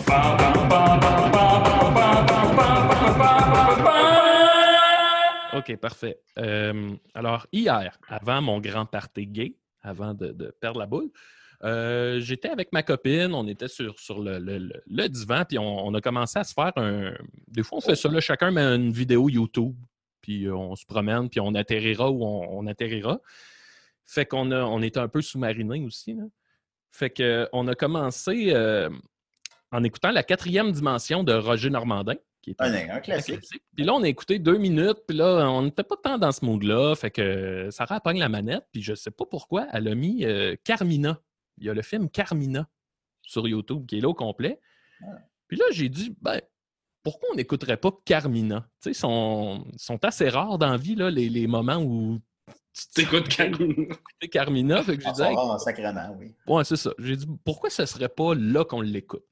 OK, 5.55 5.77
parfait. 5.77 6.19
Euh, 6.39 6.95
alors, 7.15 7.47
hier, 7.53 7.97
avant 8.09 8.43
mon 8.43 8.59
grand 8.59 8.87
party 8.87 9.27
gay, 9.27 9.57
avant 9.83 10.15
de, 10.15 10.33
perdre 10.61 10.81
la 10.81 10.87
boule, 10.87 11.11
euh, 11.63 12.19
j'étais 12.19 12.49
avec 12.49 12.73
ma 12.73 12.83
copine, 12.83 13.33
on 13.35 13.47
était 13.47 13.69
sur, 13.69 14.01
sur 14.01 14.21
le, 14.21 14.39
le, 14.41 15.09
divan, 15.09 15.45
puis 15.49 15.61
on, 15.61 15.87
on, 15.87 15.95
a 15.95 16.01
commencé 16.01 16.41
à 16.41 16.45
se 16.45 16.55
faire 16.55 16.73
un. 16.75 17.13
Des 17.47 17.63
fois, 17.63 17.79
on 17.79 17.81
fait 17.81 17.95
ça, 17.95 18.09
là, 18.09 18.21
chacun 18.21 18.51
met 18.51 18.63
une 18.63 18.91
vidéo 18.91 19.29
YouTube 19.29 19.77
puis 20.23 20.47
euh, 20.47 20.55
on 20.57 20.75
se 20.77 20.87
promène, 20.87 21.29
puis 21.29 21.41
on 21.41 21.55
atterrira 21.55 22.11
où 22.11 22.25
on, 22.25 22.59
on 22.59 22.67
atterrira. 22.67 23.21
Fait 24.07 24.25
qu'on 24.27 24.51
a, 24.51 24.63
on 24.63 24.81
était 24.83 25.01
un 25.01 25.09
peu 25.09 25.21
sous-marinés 25.21 25.85
aussi. 25.85 26.15
là. 26.15 26.25
Fait 26.91 27.11
qu'on 27.11 27.69
a 27.69 27.75
commencé 27.75 28.53
euh, 28.55 28.89
en 29.71 29.83
écoutant 29.85 30.11
la 30.11 30.23
quatrième 30.23 30.73
dimension 30.73 31.25
de 31.25 31.33
Roger 31.33 31.71
Normandin, 31.71 32.17
qui 32.43 32.51
est 32.51 32.61
Un, 32.61 33.01
classique. 33.01 33.37
classique. 33.37 33.63
Puis 33.75 33.85
là, 33.85 33.95
on 33.95 34.03
a 34.03 34.09
écouté 34.09 34.39
deux 34.39 34.59
minutes, 34.59 34.99
puis 35.07 35.17
là, 35.17 35.49
on 35.51 35.63
n'était 35.63 35.85
pas 35.85 35.97
tant 35.97 36.19
dans 36.19 36.33
ce 36.33 36.45
mood-là. 36.45 36.95
Fait 36.97 37.11
que 37.11 37.69
Sarah 37.71 38.01
pogne 38.01 38.19
la 38.19 38.29
manette, 38.29 38.67
puis 38.73 38.83
je 38.83 38.95
sais 38.95 39.11
pas 39.11 39.25
pourquoi, 39.25 39.67
elle 39.73 39.89
a 39.89 39.95
mis 39.95 40.25
euh, 40.25 40.55
Carmina. 40.65 41.19
Il 41.59 41.65
y 41.65 41.71
a 41.71 41.75
le 41.75 41.83
film 41.83 42.11
Carmina 42.11 42.69
sur 43.23 43.47
YouTube 43.49 43.87
qui 43.87 43.99
est 43.99 44.01
là 44.01 44.09
au 44.09 44.15
complet. 44.15 44.61
Ah. 45.03 45.07
Puis 45.49 45.57
là, 45.57 45.65
j'ai 45.71 45.89
dit, 45.89 46.15
ben, 46.21 46.41
pourquoi 47.03 47.29
on 47.33 47.37
n'écouterait 47.37 47.77
pas 47.77 47.91
Carmina? 48.05 48.61
Tu 48.81 48.85
sais, 48.85 48.91
ils 48.91 48.95
sont, 48.95 49.65
sont 49.77 50.05
assez 50.05 50.29
rares 50.29 50.59
dans 50.59 50.71
la 50.71 50.77
vie, 50.77 50.95
là, 50.95 51.11
les, 51.11 51.29
les 51.29 51.47
moments 51.47 51.79
où 51.83 52.21
tu 52.75 52.83
T'écoutes 52.95 53.29
Carmina. 53.29 53.83
écouter 53.83 54.29
Carmina. 54.31 54.83
Fait 54.83 54.97
que 54.97 55.03
j'ai 55.03 55.09
Ah, 55.09 55.13
dit, 55.13 55.23
ah, 55.37 55.59
sacrément, 55.59 56.17
oui. 56.19 56.35
Ouais, 56.47 56.65
c'est 56.65 56.77
ça. 56.77 56.93
J'ai 56.99 57.17
dit, 57.17 57.27
pourquoi 57.45 57.69
ce 57.71 57.85
serait 57.87 58.09
pas 58.09 58.35
là 58.35 58.65
qu'on 58.65 58.81
l'écoute? 58.81 59.25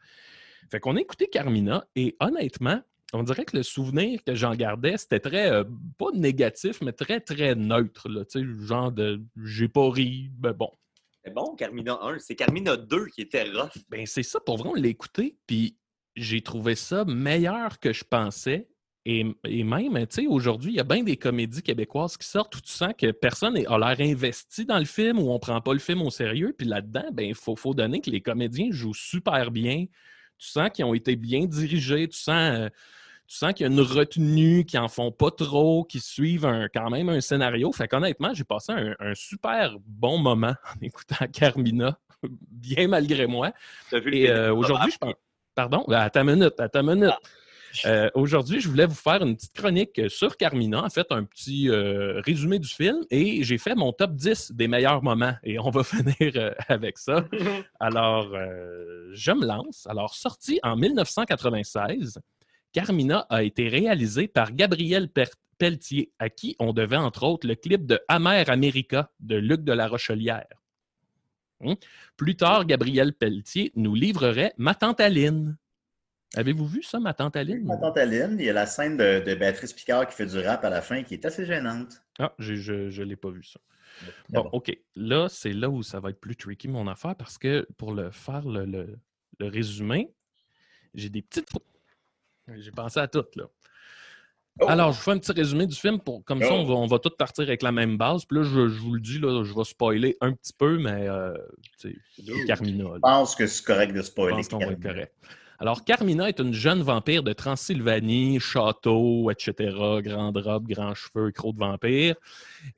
Fait 0.70 0.78
qu'on 0.80 0.96
a 0.96 1.00
écouté 1.00 1.26
Carmina 1.28 1.84
et 1.96 2.16
honnêtement, 2.20 2.80
on 3.12 3.22
dirait 3.24 3.44
que 3.44 3.56
le 3.56 3.62
souvenir 3.64 4.22
que 4.24 4.34
j'en 4.34 4.54
gardais, 4.54 4.96
c'était 4.96 5.18
très, 5.20 5.50
euh, 5.50 5.64
pas 5.98 6.10
négatif, 6.14 6.80
mais 6.82 6.92
très, 6.92 7.20
très 7.20 7.54
neutre. 7.56 8.08
Là, 8.08 8.24
tu 8.24 8.40
sais, 8.40 8.66
genre 8.66 8.92
de 8.92 9.20
j'ai 9.42 9.68
pas 9.68 9.90
ri, 9.90 10.30
ben 10.34 10.52
bon. 10.52 10.70
C'est 11.24 11.34
bon, 11.34 11.54
Carmina 11.56 11.98
1. 12.02 12.18
C'est 12.20 12.36
Carmina 12.36 12.76
2 12.76 13.06
qui 13.06 13.22
était 13.22 13.42
rough. 13.50 13.72
Ben 13.88 14.06
c'est 14.06 14.22
ça, 14.22 14.38
pour 14.38 14.58
vrai, 14.58 14.68
on 14.70 14.74
l'a 14.74 14.86
écouté, 14.88 15.36
puis 15.46 15.76
j'ai 16.16 16.40
trouvé 16.40 16.74
ça 16.74 17.04
meilleur 17.04 17.78
que 17.78 17.92
je 17.92 18.04
pensais. 18.04 18.68
Et, 19.06 19.24
et 19.46 19.64
même, 19.64 19.94
tu 20.06 20.22
sais, 20.22 20.26
aujourd'hui, 20.26 20.72
il 20.72 20.76
y 20.76 20.80
a 20.80 20.84
bien 20.84 21.02
des 21.02 21.16
comédies 21.16 21.62
québécoises 21.62 22.18
qui 22.18 22.28
sortent 22.28 22.54
où 22.56 22.60
tu 22.60 22.70
sens 22.70 22.92
que 22.98 23.10
personne 23.12 23.56
a 23.56 23.78
l'air 23.78 23.96
investi 24.06 24.66
dans 24.66 24.78
le 24.78 24.84
film, 24.84 25.18
où 25.18 25.30
on 25.30 25.38
prend 25.38 25.60
pas 25.62 25.72
le 25.72 25.78
film 25.78 26.02
au 26.02 26.10
sérieux. 26.10 26.54
Puis 26.56 26.66
là-dedans, 26.66 27.06
ben, 27.12 27.26
il 27.26 27.34
faut, 27.34 27.56
faut 27.56 27.72
donner 27.72 28.00
que 28.02 28.10
les 28.10 28.20
comédiens 28.20 28.68
jouent 28.70 28.92
super 28.94 29.50
bien. 29.50 29.86
Tu 30.38 30.48
sens 30.48 30.68
qu'ils 30.70 30.84
ont 30.84 30.92
été 30.94 31.16
bien 31.16 31.46
dirigés. 31.46 32.08
Tu 32.08 32.18
sens, 32.18 32.58
euh, 32.58 32.68
tu 33.26 33.36
sens 33.36 33.54
qu'il 33.54 33.66
y 33.66 33.70
a 33.70 33.72
une 33.72 33.80
retenue, 33.80 34.64
qu'ils 34.66 34.80
en 34.80 34.88
font 34.88 35.12
pas 35.12 35.30
trop, 35.30 35.84
qu'ils 35.84 36.02
suivent 36.02 36.44
un- 36.46 36.68
quand 36.68 36.90
même 36.90 37.08
un 37.08 37.20
scénario. 37.22 37.72
Fait 37.72 37.88
qu'honnêtement, 37.88 38.34
j'ai 38.34 38.44
passé 38.44 38.72
un, 38.72 38.94
un 39.00 39.14
super 39.14 39.76
bon 39.86 40.18
moment 40.18 40.54
en 40.76 40.80
écoutant 40.82 41.26
Carmina, 41.32 41.98
bien 42.50 42.86
malgré 42.88 43.26
moi. 43.26 43.52
T'as 43.90 44.00
vu 44.00 44.10
le 44.10 44.16
Et 44.18 44.30
euh, 44.30 44.54
aujourd'hui, 44.54 44.90
je 44.92 44.98
pense. 44.98 45.14
Pardon, 45.60 45.84
à 45.90 46.08
ta 46.08 46.24
minute, 46.24 46.58
à 46.58 46.70
ta 46.70 46.82
minute. 46.82 47.12
Euh, 47.84 48.08
aujourd'hui, 48.14 48.62
je 48.62 48.68
voulais 48.70 48.86
vous 48.86 48.94
faire 48.94 49.22
une 49.22 49.36
petite 49.36 49.52
chronique 49.52 50.00
sur 50.08 50.38
Carmina, 50.38 50.82
en 50.82 50.88
fait, 50.88 51.06
un 51.10 51.24
petit 51.24 51.68
euh, 51.68 52.22
résumé 52.24 52.58
du 52.58 52.66
film, 52.66 53.04
et 53.10 53.44
j'ai 53.44 53.58
fait 53.58 53.74
mon 53.74 53.92
top 53.92 54.14
10 54.14 54.52
des 54.52 54.68
meilleurs 54.68 55.02
moments, 55.02 55.34
et 55.44 55.58
on 55.58 55.68
va 55.68 55.84
finir 55.84 56.32
euh, 56.36 56.52
avec 56.68 56.96
ça. 56.96 57.26
Alors, 57.78 58.30
euh, 58.32 59.10
je 59.12 59.32
me 59.32 59.44
lance. 59.44 59.86
Alors, 59.86 60.14
sorti 60.14 60.60
en 60.62 60.76
1996, 60.76 62.20
Carmina 62.72 63.26
a 63.28 63.42
été 63.42 63.68
réalisé 63.68 64.28
par 64.28 64.52
Gabriel 64.52 65.10
Pelletier, 65.58 66.10
à 66.18 66.30
qui 66.30 66.56
on 66.58 66.72
devait 66.72 66.96
entre 66.96 67.24
autres 67.24 67.46
le 67.46 67.54
clip 67.54 67.84
de 67.84 68.00
Amer 68.08 68.48
America 68.48 69.10
de 69.20 69.36
Luc 69.36 69.60
de 69.60 69.74
la 69.74 69.88
Rochelière. 69.88 70.59
Hum. 71.62 71.76
Plus 72.16 72.36
tard, 72.36 72.64
Gabriel 72.64 73.12
Pelletier 73.12 73.72
nous 73.76 73.94
livrerait 73.94 74.54
Ma 74.56 74.74
tante 74.74 75.00
Aline. 75.00 75.56
Avez-vous 76.34 76.66
vu 76.66 76.82
ça, 76.82 77.00
Ma 77.00 77.12
tante 77.12 77.36
Aline? 77.36 77.64
Ma 77.64 77.76
tante 77.76 77.98
Aline, 77.98 78.36
il 78.38 78.44
y 78.46 78.50
a 78.50 78.52
la 78.52 78.66
scène 78.66 78.96
de, 78.96 79.20
de 79.20 79.34
Béatrice 79.34 79.72
Picard 79.72 80.06
qui 80.06 80.14
fait 80.14 80.26
du 80.26 80.38
rap 80.38 80.64
à 80.64 80.70
la 80.70 80.80
fin 80.80 81.02
qui 81.02 81.14
est 81.14 81.24
assez 81.26 81.44
gênante. 81.44 82.02
Ah, 82.18 82.32
je 82.38 82.72
ne 82.72 83.04
l'ai 83.04 83.16
pas 83.16 83.30
vu 83.30 83.42
ça. 83.42 83.60
Bon, 84.30 84.42
bon. 84.44 84.50
OK. 84.52 84.74
Là, 84.96 85.28
c'est 85.28 85.52
là 85.52 85.68
où 85.68 85.82
ça 85.82 86.00
va 86.00 86.10
être 86.10 86.20
plus 86.20 86.36
tricky, 86.36 86.68
mon 86.68 86.86
affaire, 86.86 87.16
parce 87.16 87.36
que 87.36 87.66
pour 87.76 87.92
le 87.92 88.10
faire 88.10 88.46
le, 88.48 88.64
le- 88.64 88.98
le 89.38 89.46
résumé, 89.48 90.12
j'ai 90.94 91.08
des 91.08 91.22
petites. 91.22 91.48
J'ai 92.56 92.70
pensé 92.70 93.00
à 93.00 93.08
tout, 93.08 93.24
là. 93.36 93.44
Oh! 94.60 94.66
Alors, 94.68 94.92
je 94.92 94.98
vous 94.98 95.02
fais 95.04 95.10
un 95.12 95.18
petit 95.18 95.32
résumé 95.32 95.66
du 95.66 95.76
film. 95.76 96.00
Pour, 96.00 96.24
comme 96.24 96.40
ça, 96.42 96.52
on 96.52 96.64
va, 96.64 96.74
on 96.74 96.86
va 96.86 96.98
tous 96.98 97.10
partir 97.16 97.44
avec 97.44 97.62
la 97.62 97.72
même 97.72 97.96
base. 97.96 98.24
Puis 98.24 98.38
là, 98.38 98.42
je, 98.44 98.68
je 98.68 98.80
vous 98.80 98.92
le 98.94 99.00
dis, 99.00 99.18
là, 99.18 99.42
je 99.44 99.54
vais 99.54 99.64
spoiler 99.64 100.16
un 100.20 100.32
petit 100.32 100.52
peu, 100.52 100.78
mais 100.78 101.08
euh, 101.08 101.32
c'est 101.78 101.94
Carmina. 102.46 102.84
là. 102.84 102.90
Je 102.96 103.00
pense 103.00 103.34
que 103.36 103.46
c'est 103.46 103.64
correct 103.64 103.92
de 103.92 103.98
Je 103.98 104.02
spoiler. 104.02 104.36
pense 104.36 104.48
qu'on 104.48 104.58
va 104.58 104.72
être 104.72 104.82
correct. 104.82 105.14
Alors, 105.62 105.84
Carmina 105.84 106.26
est 106.28 106.40
une 106.40 106.54
jeune 106.54 106.80
vampire 106.82 107.22
de 107.22 107.34
Transylvanie, 107.34 108.40
château, 108.40 109.30
etc., 109.30 109.52
grande 110.02 110.38
robe, 110.38 110.66
grands 110.66 110.94
cheveux, 110.94 111.30
crocs 111.32 111.54
de 111.54 111.58
vampire. 111.60 112.14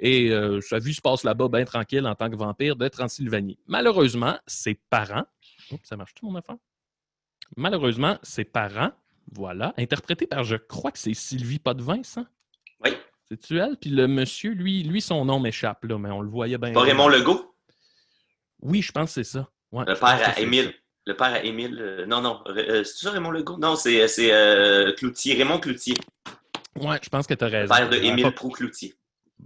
Et 0.00 0.30
euh, 0.30 0.60
sa 0.60 0.78
vie 0.80 0.92
se 0.92 1.00
passe 1.00 1.22
là-bas 1.22 1.48
bien 1.48 1.64
tranquille 1.64 2.04
en 2.06 2.14
tant 2.16 2.28
que 2.28 2.36
vampire 2.36 2.74
de 2.76 2.88
Transylvanie. 2.88 3.58
Malheureusement, 3.68 4.36
ses 4.48 4.74
parents. 4.90 5.24
Oups, 5.70 5.88
ça 5.88 5.96
marche-tu, 5.96 6.24
mon 6.26 6.34
enfant? 6.36 6.58
Malheureusement, 7.56 8.18
ses 8.22 8.44
parents, 8.44 8.90
voilà, 9.30 9.72
interprétés 9.78 10.26
par, 10.26 10.44
je 10.44 10.56
crois 10.56 10.90
que 10.90 10.98
c'est 10.98 11.14
Sylvie 11.14 11.58
Potvin, 11.58 12.02
ça? 12.02 12.24
Oui. 12.84 12.90
C'est-tu 13.28 13.58
elle? 13.58 13.76
Puis 13.80 13.90
le 13.90 14.06
monsieur, 14.08 14.52
lui, 14.52 14.82
lui, 14.82 15.00
son 15.00 15.24
nom 15.24 15.38
m'échappe, 15.40 15.84
là, 15.84 15.98
mais 15.98 16.10
on 16.10 16.20
le 16.20 16.28
voyait 16.28 16.58
bien. 16.58 16.72
Pas 16.72 16.80
Raymond 16.82 17.08
Legault, 17.08 17.54
Oui, 18.60 18.82
je 18.82 18.92
pense 18.92 19.10
que 19.14 19.22
c'est 19.22 19.24
ça. 19.38 19.48
Ouais, 19.70 19.84
le 19.86 19.94
père 19.94 20.28
à 20.36 20.38
Émile. 20.40 20.64
ça. 20.66 20.70
Le 21.06 21.16
père 21.16 21.32
à 21.32 21.42
Émile. 21.42 21.78
euh, 21.80 22.06
non, 22.06 22.20
non. 22.20 22.40
euh, 22.48 22.84
c'est 22.84 23.04
ça 23.06 23.10
Raymond 23.10 23.30
Legault? 23.30 23.58
Non, 23.58 23.74
c'est 23.76 24.06
c'est, 24.08 24.32
euh, 24.32 24.92
Cloutier. 24.92 25.34
Raymond 25.34 25.58
Cloutier. 25.60 25.94
Ouais, 26.78 26.98
je 27.02 27.08
pense 27.08 27.26
que 27.26 27.34
tu 27.34 27.44
as 27.44 27.48
Le 27.48 27.58
raison. 27.58 27.74
père 27.74 27.88
de 27.90 27.96
Émile 27.96 28.24
pas 28.24 28.32
Proux-Cloutier. 28.32 28.94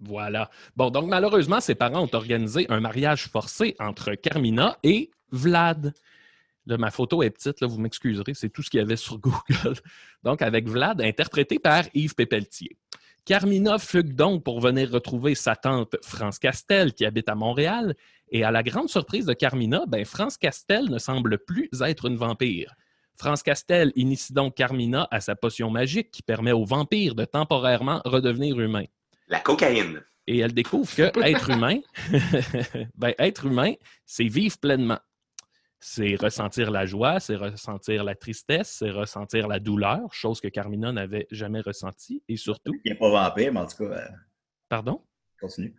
Voilà. 0.02 0.50
Bon, 0.76 0.90
donc 0.90 1.06
malheureusement, 1.08 1.60
ses 1.60 1.74
parents 1.74 2.02
ont 2.02 2.14
organisé 2.14 2.66
un 2.68 2.80
mariage 2.80 3.28
forcé 3.28 3.74
entre 3.78 4.14
Carmina 4.14 4.76
et 4.82 5.10
Vlad. 5.30 5.94
Là, 6.66 6.78
ma 6.78 6.90
photo 6.90 7.22
est 7.22 7.30
petite, 7.30 7.60
là, 7.60 7.66
vous 7.66 7.78
m'excuserez, 7.78 8.34
c'est 8.34 8.48
tout 8.48 8.62
ce 8.62 8.70
qu'il 8.70 8.78
y 8.78 8.82
avait 8.82 8.96
sur 8.96 9.18
Google. 9.20 9.76
Donc, 10.24 10.42
avec 10.42 10.68
Vlad, 10.68 11.00
interprété 11.00 11.58
par 11.58 11.84
Yves 11.94 12.14
Pépeltier. 12.14 12.76
Carmina 13.24 13.78
fugue 13.78 14.14
donc 14.14 14.44
pour 14.44 14.60
venir 14.60 14.90
retrouver 14.90 15.34
sa 15.34 15.56
tante 15.56 15.96
France 16.02 16.38
Castel, 16.38 16.92
qui 16.92 17.04
habite 17.04 17.28
à 17.28 17.34
Montréal. 17.34 17.94
Et 18.30 18.44
à 18.44 18.50
la 18.50 18.62
grande 18.62 18.88
surprise 18.88 19.26
de 19.26 19.32
Carmina, 19.32 19.84
ben, 19.86 20.04
France 20.04 20.36
Castel 20.36 20.90
ne 20.90 20.98
semble 20.98 21.38
plus 21.38 21.68
être 21.80 22.06
une 22.06 22.16
vampire. 22.16 22.74
France 23.16 23.42
Castel 23.42 23.92
initie 23.96 24.32
donc 24.32 24.54
Carmina 24.54 25.08
à 25.10 25.20
sa 25.20 25.34
potion 25.34 25.70
magique 25.70 26.10
qui 26.10 26.22
permet 26.22 26.52
aux 26.52 26.64
vampires 26.64 27.14
de 27.14 27.24
temporairement 27.24 28.00
redevenir 28.04 28.60
humains 28.60 28.84
La 29.28 29.40
cocaïne. 29.40 30.02
et 30.26 30.38
elle 30.38 30.52
découvre 30.52 30.94
que 30.94 31.02
être 31.24 31.50
humain, 31.50 31.78
ben, 32.94 33.14
être 33.18 33.46
humain, 33.46 33.72
c'est 34.04 34.28
vivre 34.28 34.58
pleinement. 34.58 34.98
C'est 35.88 36.16
ressentir 36.16 36.72
la 36.72 36.84
joie, 36.84 37.20
c'est 37.20 37.36
ressentir 37.36 38.02
la 38.02 38.16
tristesse, 38.16 38.78
c'est 38.80 38.90
ressentir 38.90 39.46
la 39.46 39.60
douleur, 39.60 40.12
chose 40.12 40.40
que 40.40 40.48
Carmina 40.48 40.90
n'avait 40.90 41.28
jamais 41.30 41.60
ressentie. 41.60 42.24
Et 42.28 42.36
surtout, 42.36 42.72
Il 42.84 42.98
pas 42.98 43.08
vampire, 43.08 43.52
mais 43.52 43.60
en 43.60 43.66
tout 43.66 43.76
cas, 43.76 43.94
euh, 43.94 44.08
pardon, 44.68 45.00
continue. 45.40 45.76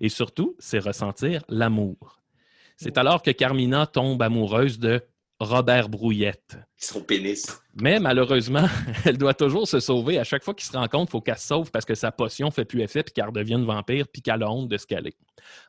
et 0.00 0.08
surtout, 0.08 0.56
c'est 0.58 0.78
ressentir 0.78 1.44
l'amour. 1.50 2.22
C'est 2.78 2.96
alors 2.96 3.20
que 3.20 3.32
Carmina 3.32 3.86
tombe 3.86 4.22
amoureuse 4.22 4.78
de 4.78 5.02
Robert 5.40 5.88
Brouillette. 5.88 6.58
Son 6.76 7.00
pénis. 7.02 7.46
Mais 7.80 7.98
malheureusement, 7.98 8.66
elle 9.06 9.16
doit 9.16 9.32
toujours 9.34 9.66
se 9.66 9.80
sauver. 9.80 10.18
À 10.18 10.24
chaque 10.24 10.44
fois 10.44 10.52
qu'ils 10.54 10.70
se 10.70 10.76
rencontrent, 10.76 11.08
il 11.10 11.12
faut 11.12 11.20
qu'elle 11.22 11.38
se 11.38 11.46
sauve 11.46 11.70
parce 11.70 11.86
que 11.86 11.94
sa 11.94 12.12
potion 12.12 12.50
fait 12.50 12.66
plus 12.66 12.82
effet 12.82 13.02
puis 13.02 13.14
qu'elle 13.14 13.26
redevienne 13.26 13.64
vampire 13.64 14.06
puis 14.12 14.20
qu'elle 14.20 14.42
a 14.42 14.50
honte 14.50 14.68
de 14.68 14.76
ce 14.76 14.86
qu'elle 14.86 15.06
est. 15.06 15.16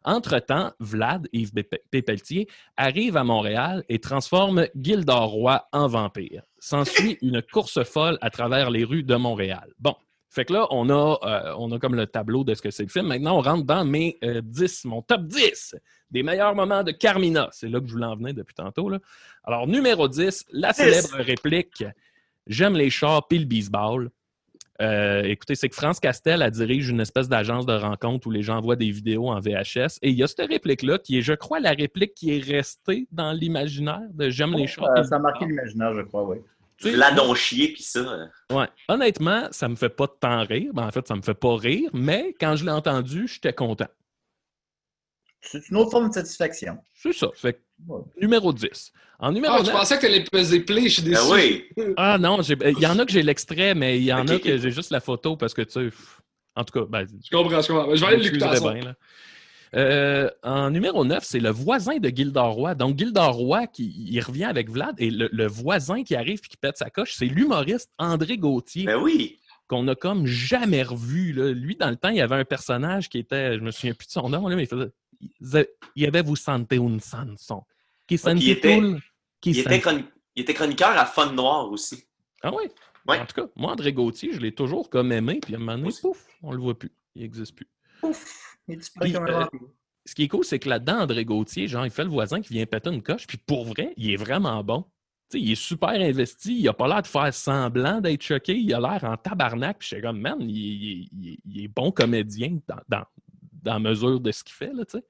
Entre-temps, 0.03 0.73
Vlad, 0.79 1.27
Yves 1.31 1.53
Pép- 1.53 1.79
Pépeltier, 1.89 2.47
arrive 2.75 3.15
à 3.15 3.23
Montréal 3.23 3.83
et 3.87 3.99
transforme 3.99 4.67
Gildor 4.75 5.29
Roy 5.29 5.65
en 5.71 5.87
vampire. 5.87 6.43
S'ensuit 6.59 7.17
une 7.21 7.41
course 7.41 7.83
folle 7.83 8.17
à 8.21 8.29
travers 8.29 8.69
les 8.69 8.83
rues 8.83 9.03
de 9.03 9.15
Montréal. 9.15 9.71
Bon. 9.79 9.95
Fait 10.33 10.45
que 10.45 10.53
là, 10.53 10.65
on 10.71 10.89
a, 10.89 11.19
euh, 11.23 11.55
on 11.57 11.71
a 11.73 11.77
comme 11.77 11.93
le 11.93 12.07
tableau 12.07 12.45
de 12.45 12.53
ce 12.53 12.61
que 12.61 12.71
c'est 12.71 12.83
le 12.83 12.89
film. 12.89 13.07
Maintenant, 13.07 13.37
on 13.37 13.41
rentre 13.41 13.65
dans 13.65 13.83
mes 13.83 14.17
euh, 14.23 14.41
10, 14.41 14.85
mon 14.85 15.01
top 15.01 15.23
10 15.23 15.75
des 16.09 16.23
meilleurs 16.23 16.55
moments 16.55 16.83
de 16.83 16.91
Carmina. 16.91 17.49
C'est 17.51 17.67
là 17.67 17.81
que 17.81 17.87
je 17.87 17.91
voulais 17.91 18.05
en 18.05 18.15
venir 18.15 18.33
depuis 18.33 18.55
tantôt. 18.55 18.89
Là. 18.89 18.99
Alors, 19.43 19.67
numéro 19.67 20.07
10, 20.07 20.45
la 20.53 20.71
célèbre 20.71 21.17
réplique 21.17 21.83
J'aime 22.47 22.75
les 22.75 22.89
chars 22.89 23.27
puis 23.27 23.39
le 23.39 23.45
baseball. 23.45 24.09
Euh, 24.81 25.21
écoutez, 25.23 25.53
c'est 25.53 25.69
que 25.69 25.75
France 25.75 25.99
Castel, 25.99 26.41
elle 26.41 26.49
dirige 26.49 26.89
une 26.89 27.01
espèce 27.01 27.29
d'agence 27.29 27.65
de 27.65 27.73
rencontre 27.73 28.25
où 28.25 28.31
les 28.31 28.41
gens 28.41 28.59
voient 28.61 28.75
des 28.75 28.89
vidéos 28.89 29.29
en 29.29 29.39
VHS. 29.39 29.99
Et 30.01 30.09
il 30.09 30.15
y 30.15 30.23
a 30.23 30.27
cette 30.27 30.47
réplique-là 30.47 30.97
qui 30.97 31.19
est, 31.19 31.21
je 31.21 31.33
crois, 31.33 31.59
la 31.59 31.71
réplique 31.71 32.15
qui 32.15 32.35
est 32.35 32.43
restée 32.43 33.07
dans 33.11 33.31
l'imaginaire 33.31 34.01
de 34.11 34.29
J'aime 34.29 34.53
les 34.53 34.65
chars. 34.65 34.89
Euh, 34.89 35.01
le 35.01 35.03
ça 35.03 35.17
a 35.17 35.19
marqué 35.19 35.45
l'imaginaire, 35.45 35.93
je 35.93 36.01
crois, 36.01 36.23
oui. 36.23 36.37
Vladon 36.89 37.33
chier, 37.35 37.73
puis 37.73 37.83
ça. 37.83 38.27
Ouais. 38.51 38.67
Honnêtement, 38.87 39.47
ça 39.51 39.67
me 39.69 39.75
fait 39.75 39.89
pas 39.89 40.07
tant 40.07 40.43
rire. 40.45 40.71
Ben, 40.73 40.87
en 40.87 40.91
fait, 40.91 41.07
ça 41.07 41.15
me 41.15 41.21
fait 41.21 41.33
pas 41.33 41.55
rire, 41.55 41.89
mais 41.93 42.35
quand 42.39 42.55
je 42.55 42.65
l'ai 42.65 42.71
entendu, 42.71 43.27
j'étais 43.27 43.53
content. 43.53 43.87
C'est 45.43 45.69
une 45.69 45.77
autre 45.77 45.91
forme 45.91 46.09
de 46.09 46.13
satisfaction. 46.13 46.77
C'est 46.93 47.13
ça. 47.13 47.27
Fait 47.35 47.53
que, 47.53 47.59
Ouais. 47.87 48.01
numéro 48.21 48.53
10. 48.53 48.91
En 49.19 49.31
numéro 49.31 49.55
Ah, 49.55 49.59
je 49.61 49.65
9, 49.71 49.73
pensais 49.73 49.95
que 49.97 50.01
t'allais 50.01 50.23
peser 50.23 50.59
play, 50.59 50.83
je 50.83 50.93
suis 50.93 51.01
déçu. 51.01 51.17
Ah 51.19 51.29
oui. 51.31 51.65
Ah 51.97 52.17
non, 52.19 52.41
j'ai- 52.43 52.55
il 52.63 52.79
y 52.79 52.85
en 52.85 52.97
a 52.99 53.05
que 53.05 53.11
j'ai 53.11 53.23
l'extrait, 53.23 53.73
mais 53.73 53.97
il 53.97 54.03
y 54.03 54.13
en 54.13 54.27
a 54.27 54.37
que 54.39 54.57
j'ai 54.57 54.69
juste 54.71 54.91
la 54.91 54.99
photo 54.99 55.35
parce 55.37 55.53
que 55.55 55.63
tu 55.63 55.71
sais. 55.89 55.89
En 56.55 56.63
tout 56.63 56.79
cas, 56.79 56.85
ben, 56.87 57.07
Je 57.07 57.35
comprends, 57.35 57.61
je 57.61 57.67
comprends. 57.67 57.95
Je 57.95 58.01
vais 58.01 58.07
aller 58.13 58.17
l'écouter 58.29 58.45
Euh, 59.75 60.29
en 60.43 60.69
numéro 60.69 61.05
9, 61.05 61.23
c'est 61.23 61.39
le 61.39 61.49
voisin 61.49 61.97
de 61.97 62.09
Gildor 62.09 62.51
Roy. 62.53 62.75
Donc, 62.75 62.97
Gildor 62.97 63.33
Roy, 63.35 63.67
qui, 63.67 63.85
il 64.09 64.19
revient 64.21 64.43
avec 64.45 64.69
Vlad, 64.69 64.95
et 64.99 65.09
le, 65.09 65.29
le 65.31 65.47
voisin 65.47 66.03
qui 66.03 66.15
arrive 66.15 66.39
et 66.43 66.47
qui 66.47 66.57
pète 66.57 66.77
sa 66.77 66.89
coche, 66.89 67.13
c'est 67.15 67.25
l'humoriste 67.25 67.89
André 67.97 68.37
Gauthier, 68.37 68.85
Ben 68.85 68.97
oui. 69.01 69.39
qu'on 69.67 69.87
a 69.87 69.95
comme 69.95 70.25
jamais 70.25 70.83
revu. 70.83 71.31
là. 71.33 71.51
Lui, 71.51 71.75
dans 71.77 71.89
le 71.89 71.95
temps, 71.95 72.09
il 72.09 72.17
y 72.17 72.21
avait 72.21 72.35
un 72.35 72.43
personnage 72.45 73.07
qui 73.09 73.17
était, 73.19 73.55
je 73.55 73.61
me 73.61 73.71
souviens 73.71 73.93
plus 73.93 74.07
de 74.07 74.11
son 74.11 74.27
nom, 74.29 74.47
là, 74.47 74.55
mais 74.57 74.63
il 74.63 74.67
faisait. 74.67 75.69
Il 75.95 76.03
y 76.03 76.07
avait 76.07 76.21
vous 76.23 76.35
sentez 76.35 76.75
une 76.77 76.99
chanson. 76.99 77.63
Qui 78.07 78.15
Ouais, 78.25 78.33
il 78.37 78.49
était- 78.49 78.81
qui 79.39 79.51
Il 79.51 79.59
était, 79.59 79.63
sentait- 79.63 79.79
chroni- 79.79 80.05
il 80.35 80.41
était 80.41 80.53
chroniqueur 80.53 80.89
à 80.97 81.05
Fun 81.05 81.31
Noir 81.31 81.71
aussi. 81.71 82.03
Ah 82.43 82.51
oui? 82.53 82.63
Ouais. 83.07 83.19
En 83.19 83.25
tout 83.25 83.35
cas, 83.41 83.47
moi, 83.55 83.71
André 83.71 83.93
Gauthier, 83.93 84.31
je 84.33 84.39
l'ai 84.39 84.51
toujours 84.53 84.89
comme 84.89 85.11
aimé, 85.11 85.39
puis 85.41 85.53
à 85.53 85.57
un 85.57 85.59
moment 85.59 85.77
donné, 85.77 85.93
pouf, 86.01 86.25
on 86.43 86.51
le 86.51 86.59
voit 86.59 86.77
plus. 86.77 86.91
Il 87.15 87.21
n'existe 87.21 87.55
plus. 87.55 87.67
Ouf! 88.03 88.50
Il 88.67 88.77
disparaît 88.77 89.05
Puis, 89.09 89.13
comme 89.13 89.25
un 89.27 89.29
euh, 89.31 89.39
vampire. 89.41 89.59
Ce 90.05 90.15
qui 90.15 90.23
est 90.23 90.27
cool, 90.27 90.43
c'est 90.43 90.59
que 90.59 90.67
là-dedans, 90.69 91.01
André 91.01 91.25
Gauthier, 91.25 91.67
genre, 91.67 91.85
il 91.85 91.91
fait 91.91 92.03
le 92.03 92.09
voisin 92.09 92.41
qui 92.41 92.53
vient 92.53 92.65
péter 92.65 92.89
une 92.89 93.03
coche, 93.03 93.27
puis 93.27 93.37
pour 93.37 93.65
vrai, 93.65 93.93
il 93.97 94.11
est 94.11 94.15
vraiment 94.15 94.63
bon. 94.63 94.83
Tu 95.29 95.37
sais, 95.37 95.43
il 95.45 95.51
est 95.51 95.55
super 95.55 95.89
investi, 95.89 96.57
il 96.59 96.67
a 96.67 96.73
pas 96.73 96.87
l'air 96.87 97.01
de 97.03 97.07
faire 97.07 97.33
semblant 97.33 98.01
d'être 98.01 98.21
choqué, 98.23 98.53
il 98.57 98.73
a 98.73 98.79
l'air 98.79 99.03
en 99.03 99.15
tabarnak, 99.15 99.77
puis 99.79 99.89
je 99.89 99.95
suis 99.95 100.01
comme, 100.01 100.19
man, 100.19 100.37
il, 100.41 100.49
il- 100.49 101.09
il- 101.13 101.37
il 101.45 101.63
est 101.63 101.67
bon 101.67 101.91
comédien 101.91 102.57
dans, 102.67 102.79
dans, 102.89 103.05
dans 103.61 103.79
mesure 103.79 104.19
de 104.19 104.31
ce 104.31 104.43
qu'il 104.43 104.55
fait, 104.55 104.73
là, 104.73 104.83
tu 104.85 104.97
sais. 104.97 105.03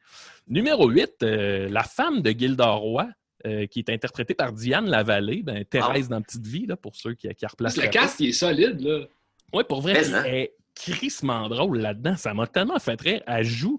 Numéro 0.47 0.89
8, 0.89 1.24
euh, 1.24 1.70
la 1.70 1.84
femme 1.84 2.22
de 2.22 2.32
Gildor 2.32 2.80
Roy, 2.82 3.08
euh, 3.47 3.66
qui 3.68 3.80
est 3.80 3.89
interprétée 3.89 4.36
par 4.36 4.52
Diane 4.54 4.88
Lavallée, 4.89 5.41
ben, 5.41 5.64
Thérèse 5.66 6.10
dans 6.10 6.22
Petite 6.22 6.45
Vie, 6.45 6.66
là, 6.68 6.76
pour 6.76 6.95
ceux 6.95 7.14
qui, 7.16 7.28
qui 7.34 7.45
replacent 7.45 7.78
Le 7.78 7.84
la 7.84 7.88
cast, 7.88 8.20
il 8.20 8.30
est 8.30 8.34
solide, 8.34 8.82
là. 8.82 9.06
Oui, 9.54 9.64
pour 9.68 9.82
vrai, 9.82 9.97
hein? 10.14 10.24
elle 10.26 10.49
crissement 10.76 11.49
drôle 11.49 11.80
là-dedans. 11.80 12.15
Ça 12.17 12.34
m'a 12.34 12.47
tellement 12.47 12.80
fait 12.80 12.99
rire. 12.99 13.22
Elle 13.28 13.45
joue. 13.45 13.78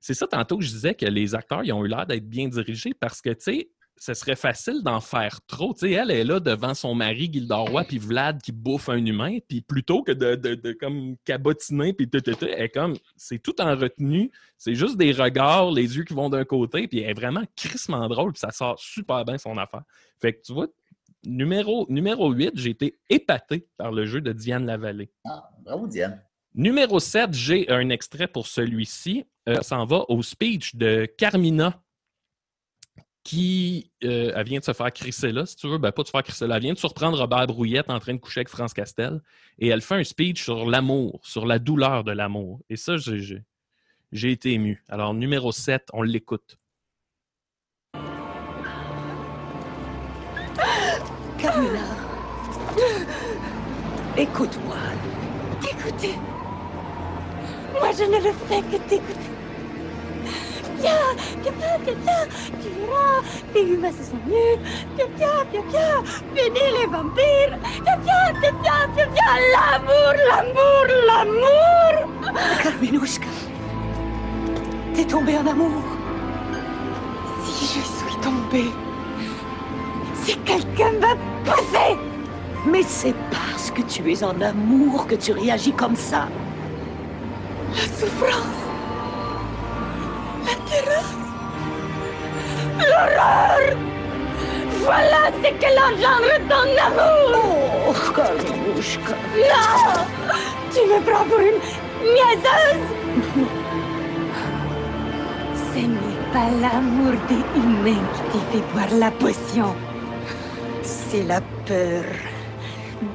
C'est 0.00 0.14
ça, 0.14 0.26
tantôt, 0.26 0.60
je 0.60 0.68
disais 0.68 0.94
que 0.94 1.06
les 1.06 1.34
acteurs, 1.34 1.64
ils 1.64 1.72
ont 1.72 1.84
eu 1.84 1.88
l'air 1.88 2.06
d'être 2.06 2.28
bien 2.28 2.48
dirigés 2.48 2.92
parce 2.92 3.22
que, 3.22 3.30
tu 3.30 3.40
sais, 3.40 3.70
ce 3.96 4.12
serait 4.14 4.36
facile 4.36 4.82
d'en 4.82 5.00
faire 5.00 5.40
trop. 5.46 5.72
Tu 5.72 5.80
sais, 5.80 5.92
elle 5.92 6.10
est 6.10 6.24
là 6.24 6.40
devant 6.40 6.74
son 6.74 6.94
mari, 6.94 7.30
Gilderoy, 7.32 7.84
puis 7.84 7.98
Vlad 7.98 8.42
qui 8.42 8.52
bouffe 8.52 8.88
un 8.88 9.04
humain, 9.04 9.38
puis 9.48 9.60
plutôt 9.60 10.02
que 10.02 10.12
de, 10.12 10.72
comme 10.72 11.16
cabotiner, 11.24 11.92
puis 11.92 12.08
tout, 12.08 12.20
tout, 12.20 12.36
elle 12.44 12.62
est 12.62 12.68
comme, 12.68 12.96
c'est 13.16 13.38
tout 13.38 13.58
en 13.60 13.76
retenue. 13.76 14.30
C'est 14.58 14.74
juste 14.74 14.96
des 14.96 15.12
regards, 15.12 15.70
les 15.70 15.96
yeux 15.96 16.04
qui 16.04 16.14
vont 16.14 16.28
d'un 16.28 16.44
côté, 16.44 16.88
puis 16.88 17.00
elle 17.00 17.10
est 17.10 17.14
vraiment 17.14 17.44
crissement 17.56 18.08
drôle, 18.08 18.32
puis 18.32 18.40
ça 18.40 18.50
sort 18.50 18.78
super 18.78 19.24
bien 19.24 19.38
son 19.38 19.56
affaire. 19.58 19.82
Fait 20.20 20.34
que 20.34 20.42
tu 20.42 20.52
vois, 20.52 20.66
numéro, 21.26 21.86
numéro 21.88 22.30
8, 22.30 22.52
j'ai 22.54 22.70
été 22.70 22.98
épaté 23.08 23.68
par 23.76 23.92
le 23.92 24.06
jeu 24.06 24.20
de 24.20 24.32
Diane 24.32 24.66
Lavallée. 24.66 25.10
Ah, 25.24 25.50
bravo, 25.62 25.86
Diane. 25.86 26.20
Numéro 26.54 27.00
7, 27.00 27.32
j'ai 27.32 27.68
un 27.70 27.88
extrait 27.88 28.28
pour 28.28 28.46
celui-ci. 28.46 29.24
Euh, 29.48 29.60
ça 29.62 29.78
en 29.78 29.86
va 29.86 30.04
au 30.08 30.22
speech 30.22 30.76
de 30.76 31.06
Carmina, 31.18 31.82
qui 33.24 33.90
euh, 34.04 34.32
elle 34.36 34.46
vient 34.46 34.60
de 34.60 34.64
se 34.64 34.72
faire 34.72 34.92
crisser 34.92 35.32
là, 35.32 35.46
si 35.46 35.56
tu 35.56 35.66
veux. 35.66 35.78
Ben, 35.78 35.90
pas 35.90 36.02
de 36.02 36.06
se 36.06 36.12
faire 36.12 36.22
crisser 36.22 36.46
là. 36.46 36.56
Elle 36.56 36.62
vient 36.62 36.74
de 36.74 36.78
surprendre 36.78 37.18
Robert 37.18 37.46
Brouillette 37.46 37.90
en 37.90 37.98
train 37.98 38.14
de 38.14 38.18
coucher 38.18 38.40
avec 38.40 38.50
France 38.50 38.72
Castel. 38.72 39.20
Et 39.58 39.68
elle 39.68 39.80
fait 39.80 39.96
un 39.96 40.04
speech 40.04 40.42
sur 40.42 40.68
l'amour, 40.68 41.20
sur 41.24 41.46
la 41.46 41.58
douleur 41.58 42.04
de 42.04 42.12
l'amour. 42.12 42.60
Et 42.68 42.76
ça, 42.76 42.96
j'ai 42.96 44.30
été 44.30 44.52
ému. 44.52 44.84
Alors, 44.88 45.14
numéro 45.14 45.50
7, 45.50 45.88
on 45.92 46.02
l'écoute. 46.02 46.58
Écoute-moi. 54.16 54.76
Écoutez, 55.70 56.18
moi 57.72 57.90
je 57.96 58.04
ne 58.04 58.18
le 58.24 58.32
fais 58.32 58.62
que 58.62 58.76
t'écouter. 58.88 59.30
Viens, 60.78 61.14
viens, 61.42 61.52
tu 62.60 62.68
verras, 62.70 63.22
les 63.54 63.62
humains 63.62 63.92
se 63.92 64.02
sont 64.02 64.20
nus. 64.26 64.58
Viens, 64.96 65.06
viens, 65.16 65.44
viens, 65.52 65.64
viens, 65.68 66.02
venez 66.32 66.68
les 66.80 66.86
vampires. 66.86 67.58
Viens, 67.84 67.98
viens, 68.02 68.32
viens, 68.40 68.54
viens, 68.62 68.86
viens, 68.94 69.08
viens, 69.14 69.36
l'amour, 69.54 70.12
l'amour, 70.28 70.84
l'amour. 71.06 71.94
Carminouchka, 72.62 73.28
t'es 74.94 75.04
tombée 75.04 75.38
en 75.38 75.46
amour. 75.46 75.82
Si 77.44 77.66
je 77.66 77.84
suis 77.84 78.16
tombée, 78.20 78.72
si 80.24 80.38
quelqu'un 80.38 80.92
m'a 81.00 81.14
poussée. 81.44 81.98
Mais 82.66 82.82
c'est 82.82 83.14
parce 83.30 83.70
que 83.70 83.82
tu 83.82 84.10
es 84.10 84.24
en 84.24 84.40
amour 84.40 85.06
que 85.06 85.14
tu 85.16 85.32
réagis 85.32 85.74
comme 85.74 85.96
ça. 85.96 86.28
La 87.70 87.82
souffrance, 87.82 88.62
la 90.46 90.54
terreur, 90.70 91.04
l'horreur. 92.78 93.76
Voilà 94.82 95.30
ce 95.42 95.50
qu'elle 95.58 95.78
engendre 95.78 96.36
ton 96.48 96.66
amour. 96.86 97.86
Oh, 97.88 98.12
Carminouchka. 98.14 99.14
Non 99.36 100.04
Tu 100.70 100.80
me 100.80 101.00
prends 101.04 101.24
pour 101.24 101.38
une 101.40 101.60
niaiseuse 102.14 102.88
Ce 105.72 105.78
n'est 105.78 106.32
pas 106.32 106.50
l'amour 106.60 107.12
des 107.28 107.44
humains 107.58 108.06
qui 108.12 108.22
te 108.24 108.38
fait 108.50 108.62
boire 108.72 108.92
la 108.98 109.10
potion. 109.10 109.74
C'est 111.14 111.22
la 111.22 111.40
peur 111.64 112.02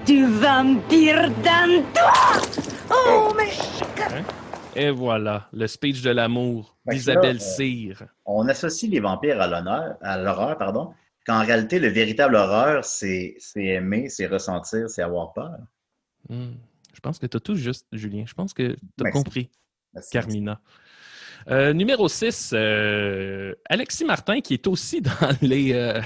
du 0.05 0.25
vampire 0.25 1.29
dans 1.43 1.83
toi 1.93 2.13
Oh, 2.89 3.33
mais... 3.35 3.49
Et 4.73 4.89
voilà, 4.89 5.49
le 5.51 5.67
speech 5.67 6.01
de 6.01 6.11
l'amour 6.11 6.77
d'Isabelle 6.85 7.35
euh, 7.35 7.39
Cyr. 7.39 8.05
On 8.25 8.47
associe 8.47 8.89
les 8.89 9.01
vampires 9.01 9.41
à 9.41 9.47
l'honneur, 9.47 9.97
à 10.01 10.17
l'horreur, 10.17 10.57
pardon, 10.57 10.93
qu'en 11.27 11.41
réalité, 11.43 11.77
le 11.77 11.89
véritable 11.89 12.35
horreur, 12.35 12.85
c'est 12.85 13.35
c'est 13.37 13.65
aimer, 13.65 14.07
c'est 14.07 14.27
ressentir, 14.27 14.89
c'est 14.89 15.01
avoir 15.01 15.33
peur. 15.33 15.57
Hmm. 16.29 16.53
Je 16.93 17.01
pense 17.01 17.19
que 17.19 17.25
tu 17.25 17.35
as 17.35 17.41
tout 17.41 17.55
juste, 17.55 17.85
Julien. 17.91 18.23
Je 18.25 18.33
pense 18.33 18.53
que 18.53 18.77
tu 18.97 19.07
as 19.07 19.11
compris. 19.11 19.49
Merci. 19.93 20.11
Carmina. 20.11 20.61
Euh, 21.49 21.73
numéro 21.73 22.07
6, 22.07 22.53
Alexis 23.69 24.05
Martin, 24.05 24.39
qui 24.39 24.53
est 24.53 24.67
aussi 24.67 25.01
dans 25.01 25.11
les, 25.41 25.73
euh, 25.73 25.99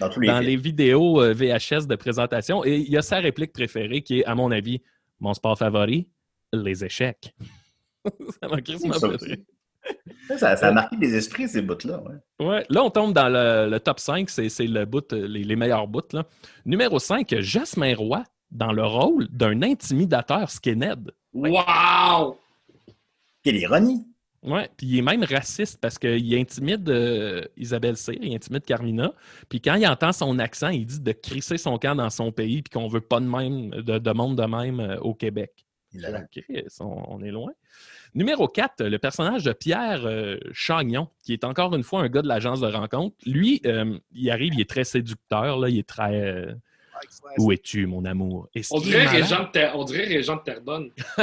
Dans 0.00 0.08
tous 0.08 0.20
les 0.20 0.26
dans 0.28 0.38
films. 0.38 0.46
les 0.46 0.56
vidéos 0.56 1.20
euh, 1.22 1.32
VHS 1.34 1.86
de 1.86 1.96
présentation. 1.96 2.64
Et 2.64 2.76
il 2.76 2.90
y 2.90 2.96
a 2.96 3.02
sa 3.02 3.18
réplique 3.18 3.52
préférée 3.52 4.02
qui 4.02 4.20
est, 4.20 4.24
à 4.24 4.34
mon 4.34 4.50
avis, 4.50 4.82
mon 5.20 5.34
sport 5.34 5.58
favori, 5.58 6.08
les 6.52 6.84
échecs. 6.84 7.34
ça 8.04 8.48
m'a 8.48 8.56
Ça. 8.58 10.38
Ça, 10.38 10.56
ça 10.56 10.68
a 10.68 10.72
marqué 10.72 10.96
des 10.96 11.14
esprits, 11.16 11.48
ces 11.48 11.60
bouts-là. 11.62 12.00
ouais. 12.02 12.46
Ouais, 12.46 12.66
là, 12.68 12.84
on 12.84 12.90
tombe 12.90 13.12
dans 13.12 13.28
le, 13.28 13.68
le 13.68 13.80
top 13.80 13.98
5, 13.98 14.30
c'est 14.30 14.48
le 14.60 14.84
bout, 14.84 15.12
euh, 15.12 15.26
les, 15.26 15.42
les 15.44 15.56
meilleurs 15.56 15.88
bouts. 15.88 16.00
Là. 16.12 16.24
Numéro 16.64 16.98
5, 16.98 17.34
Jasmin 17.40 17.94
Roy, 17.96 18.22
dans 18.50 18.72
le 18.72 18.84
rôle 18.84 19.26
d'un 19.30 19.60
intimidateur 19.62 20.50
skinhead. 20.50 21.10
Wow! 21.32 22.38
Quelle 23.42 23.56
ironie! 23.56 24.06
Ouais, 24.42 24.68
puis 24.76 24.86
il 24.88 24.98
est 24.98 25.02
même 25.02 25.22
raciste 25.22 25.80
parce 25.80 25.98
qu'il 25.98 26.34
intimide 26.36 26.88
euh, 26.88 27.42
Isabelle 27.56 27.96
Cyr, 27.96 28.18
il 28.20 28.34
intimide 28.34 28.64
Carmina. 28.64 29.12
Puis 29.48 29.60
quand 29.60 29.76
il 29.76 29.86
entend 29.86 30.12
son 30.12 30.38
accent, 30.40 30.68
il 30.70 30.84
dit 30.84 31.00
de 31.00 31.12
crisser 31.12 31.58
son 31.58 31.78
camp 31.78 31.94
dans 31.94 32.10
son 32.10 32.32
pays 32.32 32.60
puis 32.62 32.70
qu'on 32.70 32.88
veut 32.88 33.00
pas 33.00 33.20
de 33.20 33.26
même, 33.26 33.70
de, 33.70 33.98
de 33.98 34.10
monde 34.12 34.36
de 34.36 34.44
même 34.44 34.80
euh, 34.80 34.98
au 34.98 35.14
Québec. 35.14 35.52
Il 35.92 36.04
a- 36.06 36.22
OK, 36.22 36.42
on, 36.80 37.04
on 37.08 37.22
est 37.22 37.30
loin. 37.30 37.52
Numéro 38.14 38.48
4, 38.48 38.84
le 38.84 38.98
personnage 38.98 39.44
de 39.44 39.52
Pierre 39.52 40.02
euh, 40.06 40.36
Chagnon, 40.52 41.08
qui 41.22 41.32
est 41.34 41.44
encore 41.44 41.74
une 41.76 41.82
fois 41.84 42.00
un 42.02 42.08
gars 42.08 42.22
de 42.22 42.28
l'agence 42.28 42.60
de 42.60 42.66
rencontre. 42.66 43.14
Lui, 43.24 43.62
il 44.12 44.30
arrive, 44.30 44.54
il 44.54 44.60
est 44.60 44.68
très 44.68 44.84
séducteur, 44.84 45.58
là, 45.58 45.68
il 45.68 45.78
est 45.78 45.88
très. 45.88 46.48
Où 47.38 47.52
es-tu, 47.52 47.86
mon 47.86 48.04
amour? 48.04 48.48
On 48.70 48.80
est 48.80 48.84
dirait 48.84 49.06
Régent 49.06 49.44
de, 49.44 49.48
Ter- 49.50 49.72
on 49.76 49.84
dirait 49.84 50.04
Régent 50.06 50.36
de 50.36 50.42
Terrebonne. 50.42 50.90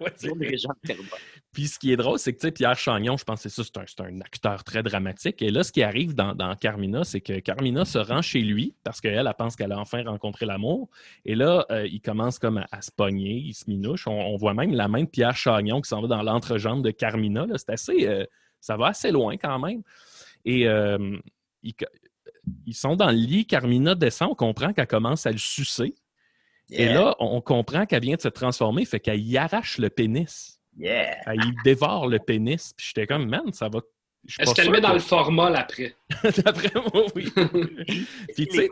Ouais, 0.00 0.12
c'est 0.16 0.28
de 0.28 0.86
Terrebonne. 0.86 1.06
Puis 1.52 1.66
ce 1.68 1.78
qui 1.78 1.92
est 1.92 1.96
drôle, 1.96 2.18
c'est 2.18 2.32
que 2.32 2.38
tu 2.40 2.46
sais, 2.46 2.52
Pierre 2.52 2.76
Chagnon, 2.76 3.16
je 3.16 3.24
pense 3.24 3.42
que 3.42 3.48
c'est 3.48 3.62
ça, 3.62 3.64
c'est 3.64 3.78
un, 3.80 3.84
c'est 3.86 4.00
un 4.02 4.20
acteur 4.20 4.62
très 4.64 4.82
dramatique. 4.82 5.40
Et 5.42 5.50
là, 5.50 5.62
ce 5.64 5.72
qui 5.72 5.82
arrive 5.82 6.14
dans, 6.14 6.34
dans 6.34 6.54
Carmina, 6.56 7.04
c'est 7.04 7.20
que 7.20 7.40
Carmina 7.40 7.84
se 7.84 7.98
rend 7.98 8.22
chez 8.22 8.40
lui 8.40 8.74
parce 8.84 9.00
qu'elle, 9.00 9.26
elle 9.26 9.34
pense 9.36 9.56
qu'elle 9.56 9.72
a 9.72 9.78
enfin 9.78 10.02
rencontré 10.04 10.46
l'amour. 10.46 10.88
Et 11.24 11.34
là, 11.34 11.64
euh, 11.70 11.86
il 11.86 12.00
commence 12.00 12.38
comme 12.38 12.58
à, 12.58 12.66
à 12.70 12.82
se 12.82 12.90
pogner, 12.92 13.32
il 13.34 13.54
se 13.54 13.64
minouche. 13.68 14.06
On, 14.06 14.12
on 14.12 14.36
voit 14.36 14.54
même 14.54 14.72
la 14.72 14.88
main 14.88 15.02
de 15.04 15.08
Pierre 15.08 15.36
Chagnon 15.36 15.80
qui 15.80 15.88
s'en 15.88 16.00
va 16.02 16.08
dans 16.08 16.22
l'entrejambe 16.22 16.84
de 16.84 16.90
Carmina. 16.90 17.46
là. 17.46 17.56
C'est 17.58 17.70
assez. 17.70 18.06
euh, 18.06 18.24
ça 18.60 18.76
va 18.76 18.88
assez 18.88 19.10
loin 19.10 19.36
quand 19.36 19.58
même. 19.58 19.82
Et 20.44 20.68
euh, 20.68 21.16
ils, 21.62 21.74
ils 22.66 22.74
sont 22.74 22.96
dans 22.96 23.10
le 23.10 23.16
lit, 23.16 23.46
Carmina 23.46 23.94
descend, 23.94 24.30
on 24.30 24.34
comprend 24.34 24.72
qu'elle 24.72 24.86
commence 24.86 25.26
à 25.26 25.32
le 25.32 25.38
sucer. 25.38 25.94
Et 26.70 26.86
là, 26.86 27.16
on 27.18 27.40
comprend 27.40 27.86
qu'elle 27.86 28.02
vient 28.02 28.16
de 28.16 28.20
se 28.20 28.28
transformer, 28.28 28.84
fait 28.84 29.00
qu'elle 29.00 29.20
y 29.20 29.38
arrache 29.38 29.78
le 29.78 29.88
pénis. 29.88 30.60
Yeah! 30.76 31.16
Elle 31.26 31.42
y 31.44 31.52
dévore 31.64 32.06
le 32.06 32.18
pénis. 32.18 32.74
Puis 32.76 32.88
j'étais 32.88 33.06
comme, 33.06 33.26
man, 33.26 33.52
ça 33.52 33.68
va. 33.68 33.80
Est-ce 34.38 34.54
qu'elle 34.54 34.70
met 34.70 34.80
dans 34.80 34.90
que- 34.90 34.94
le 34.94 35.00
format 35.00 35.48
l'après? 35.48 35.96
D'après 36.44 36.72
moi, 36.92 37.06
oui. 37.14 37.32
Puis 38.36 38.46
tu 38.48 38.56
sais, 38.56 38.68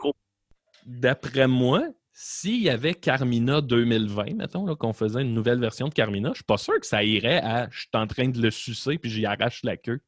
d'après 0.85 1.47
moi, 1.47 1.83
s'il 2.13 2.61
y 2.61 2.69
avait 2.69 2.93
Carmina 2.93 3.61
2020, 3.61 4.35
mettons, 4.35 4.65
là, 4.65 4.75
qu'on 4.75 4.93
faisait 4.93 5.21
une 5.21 5.33
nouvelle 5.33 5.59
version 5.59 5.87
de 5.87 5.93
Carmina, 5.93 6.29
je 6.29 6.37
suis 6.37 6.43
pas 6.43 6.57
sûr 6.57 6.79
que 6.79 6.85
ça 6.85 7.03
irait 7.03 7.41
à 7.41 7.67
je 7.71 7.79
suis 7.79 7.89
en 7.93 8.07
train 8.07 8.27
de 8.29 8.41
le 8.41 8.51
sucer 8.51 8.97
puis 8.97 9.09
j'y 9.09 9.25
arrache 9.25 9.61
la 9.63 9.77
queue. 9.77 9.99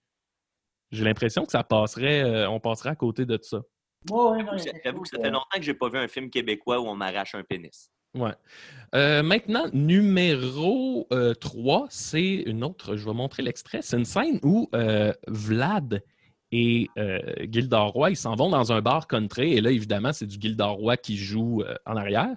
J'ai 0.92 1.04
l'impression 1.04 1.46
que 1.46 1.52
ça 1.52 1.64
passerait, 1.64 2.22
euh, 2.22 2.50
on 2.50 2.60
passerait 2.60 2.90
à 2.90 2.96
côté 2.96 3.26
de 3.26 3.40
ça. 3.42 3.62
J'avoue 4.08 5.02
que 5.02 5.10
ça 5.10 5.20
fait 5.20 5.30
longtemps 5.30 5.58
que 5.58 5.62
j'ai 5.62 5.74
pas 5.74 5.90
vu 5.90 5.98
un 5.98 6.08
film 6.08 6.30
québécois 6.30 6.80
où 6.80 6.88
on 6.88 6.96
m'arrache 6.96 7.36
un 7.36 7.44
pénis. 7.44 7.92
Ouais. 8.16 8.34
Euh, 8.96 9.22
maintenant, 9.22 9.66
numéro 9.72 11.08
3, 11.40 11.88
c'est 11.90 12.34
une 12.46 12.64
autre, 12.64 12.96
je 12.96 13.06
vais 13.06 13.14
montrer 13.14 13.44
l'extrait. 13.44 13.82
C'est 13.82 13.98
une 13.98 14.06
scène 14.06 14.40
où 14.44 14.70
euh, 14.74 15.14
Vlad 15.28 16.02
et 16.52 16.90
euh, 16.98 17.20
Gilderoy, 17.50 18.12
ils 18.12 18.18
s'en 18.18 18.36
vont 18.36 18.50
dans 18.50 18.72
un 18.72 18.82
bar 18.82 19.08
country. 19.08 19.54
Et 19.54 19.62
là, 19.62 19.72
évidemment, 19.72 20.14
c'est 20.14 20.26
du 20.26 20.38
Gilderoy 20.40 20.98
qui 20.98 21.18
joue 21.18 21.62
euh, 21.62 21.76
en 21.86 21.96
arrière. 21.96 22.36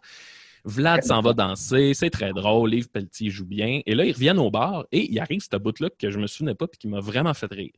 Vlad 0.64 1.02
s'en 1.02 1.22
va 1.22 1.32
danser, 1.32 1.92
c'est 1.94 2.10
très 2.10 2.32
drôle. 2.32 2.74
Yves 2.74 2.88
Pelletier 2.90 3.30
joue 3.30 3.46
bien. 3.46 3.80
Et 3.84 3.94
là, 3.94 4.04
ils 4.04 4.12
reviennent 4.12 4.38
au 4.38 4.50
bar 4.50 4.86
et 4.92 5.10
il 5.10 5.18
arrive 5.18 5.40
ce 5.40 5.56
bout-là 5.56 5.88
que 5.98 6.10
je 6.10 6.18
me 6.18 6.26
souvenais 6.26 6.54
pas 6.54 6.66
et 6.72 6.76
qui 6.76 6.86
m'a 6.86 7.00
vraiment 7.00 7.34
fait 7.34 7.50
rire. 7.50 7.72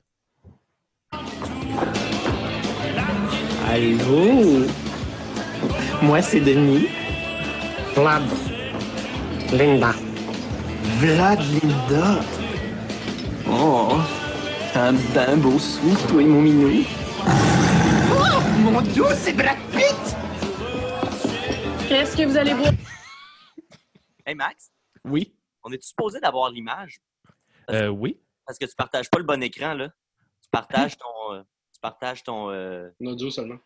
Allô? 3.68 4.66
Moi, 6.02 6.20
c'est 6.22 6.40
Denis. 6.40 6.88
Vlad. 7.94 8.22
Linda. 9.52 9.92
Vlad 10.98 11.40
Linda. 11.40 12.20
Oh, 13.48 13.98
un 14.74 14.92
ben 15.14 15.36
beau 15.38 15.58
sou, 15.58 15.94
toi 16.08 16.22
et 16.22 16.26
mon 16.26 16.42
minou. 16.42 16.84
Oh, 18.12 18.40
mon 18.60 18.80
Dieu, 18.82 19.04
c'est 19.16 19.32
Brad 19.32 19.56
Pitt! 19.72 20.16
Qu'est-ce 21.88 22.16
que 22.16 22.24
vous 22.26 22.36
allez 22.36 22.54
boire? 22.54 22.72
Hey 24.26 24.34
Max, 24.34 24.70
Oui. 25.04 25.34
on 25.62 25.70
est 25.72 25.82
supposé 25.82 26.18
d'avoir 26.20 26.50
l'image? 26.50 26.98
Euh, 27.70 27.88
oui. 27.88 28.18
parce 28.46 28.58
que 28.58 28.64
tu 28.66 28.74
partages 28.74 29.08
pas 29.10 29.18
le 29.18 29.24
bon 29.24 29.42
écran, 29.42 29.74
là. 29.74 29.88
Tu 30.54 30.60
partages 30.68 30.96
ton. 30.98 31.34
euh, 31.34 31.40
tu 31.72 31.80
partages 31.80 32.22
ton. 32.22 32.50
euh, 32.50 32.88
Un 33.02 33.06
audio 33.06 33.30
seulement. 33.30 33.56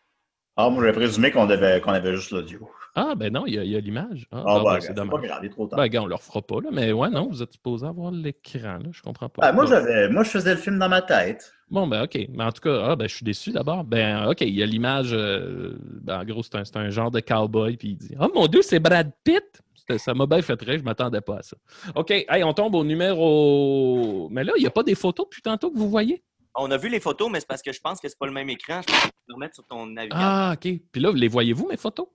Ah, 0.55 0.69
moi, 0.69 0.81
j'avais 0.83 0.93
présumé 0.97 1.31
qu'on 1.31 1.49
avait, 1.49 1.79
qu'on 1.79 1.91
avait 1.91 2.15
juste 2.15 2.31
l'audio. 2.31 2.69
Ah, 2.95 3.13
ben 3.15 3.31
non, 3.31 3.45
il 3.45 3.53
y 3.53 3.59
a, 3.59 3.63
il 3.63 3.69
y 3.71 3.75
a 3.77 3.79
l'image. 3.79 4.27
Ah, 4.31 4.43
Ah, 4.45 4.57
bon, 4.57 4.63
bah, 4.63 4.73
ben, 4.73 4.81
c'est 4.81 4.87
c'est 4.87 4.93
pas 4.95 5.01
dommage. 5.05 5.21
grave, 5.21 5.39
il 5.43 5.45
est 5.45 5.49
trop 5.49 5.67
tard. 5.67 5.77
Ben, 5.77 5.87
gars, 5.87 6.01
on 6.01 6.05
le 6.07 6.15
refera 6.15 6.41
pas, 6.41 6.55
là. 6.61 6.69
Mais 6.71 6.91
ouais, 6.91 7.09
non, 7.09 7.29
vous 7.29 7.41
êtes 7.41 7.53
supposé 7.53 7.85
avoir 7.85 8.11
l'écran, 8.11 8.79
là. 8.79 8.89
Je 8.91 9.01
comprends 9.01 9.29
pas. 9.29 9.43
Ah, 9.45 9.53
moi, 9.53 9.65
j'avais, 9.67 10.09
moi, 10.09 10.23
je 10.23 10.29
faisais 10.31 10.51
le 10.55 10.59
film 10.59 10.79
dans 10.79 10.89
ma 10.89 11.01
tête. 11.01 11.53
Bon, 11.69 11.87
ben, 11.87 12.03
OK. 12.03 12.17
Mais 12.29 12.43
en 12.43 12.51
tout 12.51 12.61
cas, 12.61 12.87
ah, 12.89 12.95
ben, 12.97 13.07
je 13.07 13.15
suis 13.15 13.23
déçu 13.23 13.51
d'abord. 13.51 13.83
Ben, 13.85 14.27
OK, 14.27 14.41
il 14.41 14.49
y 14.55 14.63
a 14.63 14.65
l'image. 14.65 15.11
euh, 15.13 15.77
ben, 16.01 16.19
en 16.19 16.25
gros, 16.25 16.43
c'est 16.43 16.55
un, 16.55 16.65
c'est 16.65 16.75
un 16.77 16.89
genre 16.89 17.11
de 17.11 17.19
cowboy, 17.21 17.77
puis 17.77 17.89
il 17.89 17.95
dit 17.95 18.15
Oh 18.19 18.29
mon 18.33 18.47
Dieu, 18.47 18.61
c'est 18.63 18.79
Brad 18.79 19.11
Pitt! 19.23 19.61
Ça 19.97 20.13
m'a 20.13 20.27
bien 20.27 20.41
fait 20.43 20.61
rire, 20.61 20.77
je 20.77 20.83
m'attendais 20.83 21.21
pas 21.21 21.37
à 21.37 21.41
ça. 21.41 21.57
OK, 21.95 22.11
hey, 22.11 22.43
on 22.43 22.53
tombe 22.53 22.75
au 22.75 22.83
numéro. 22.83 24.27
Mais 24.29 24.43
là, 24.43 24.53
il 24.57 24.61
n'y 24.61 24.67
a 24.67 24.71
pas 24.71 24.83
des 24.83 24.93
photos 24.95 25.25
depuis 25.27 25.41
tantôt 25.41 25.71
que 25.71 25.77
vous 25.77 25.89
voyez? 25.89 26.23
On 26.55 26.71
a 26.71 26.77
vu 26.77 26.89
les 26.89 26.99
photos, 26.99 27.29
mais 27.31 27.39
c'est 27.39 27.47
parce 27.47 27.61
que 27.61 27.71
je 27.71 27.79
pense 27.79 27.99
que 27.99 28.09
c'est 28.09 28.17
pas 28.17 28.25
le 28.25 28.31
même 28.33 28.49
écran. 28.49 28.81
Je 28.81 28.91
pense 28.91 29.01
que 29.01 29.07
tu 29.07 29.11
peux 29.11 29.23
le 29.27 29.35
remettre 29.35 29.55
sur 29.55 29.65
ton 29.65 29.85
navigateur. 29.85 30.23
Ah, 30.23 30.53
OK. 30.55 30.81
Puis 30.91 31.01
là, 31.01 31.11
les 31.13 31.27
voyez-vous, 31.27 31.67
mes 31.67 31.77
photos? 31.77 32.07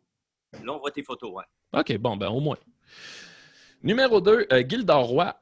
Là, 0.62 0.72
on 0.72 0.78
voit 0.78 0.90
tes 0.90 1.02
photos, 1.02 1.32
ouais. 1.32 1.44
OK, 1.72 1.96
bon, 1.98 2.16
ben 2.16 2.28
au 2.28 2.40
moins. 2.40 2.56
Numéro 3.82 4.20
2, 4.20 4.48
Gildor 4.68 5.06
Roy. 5.06 5.36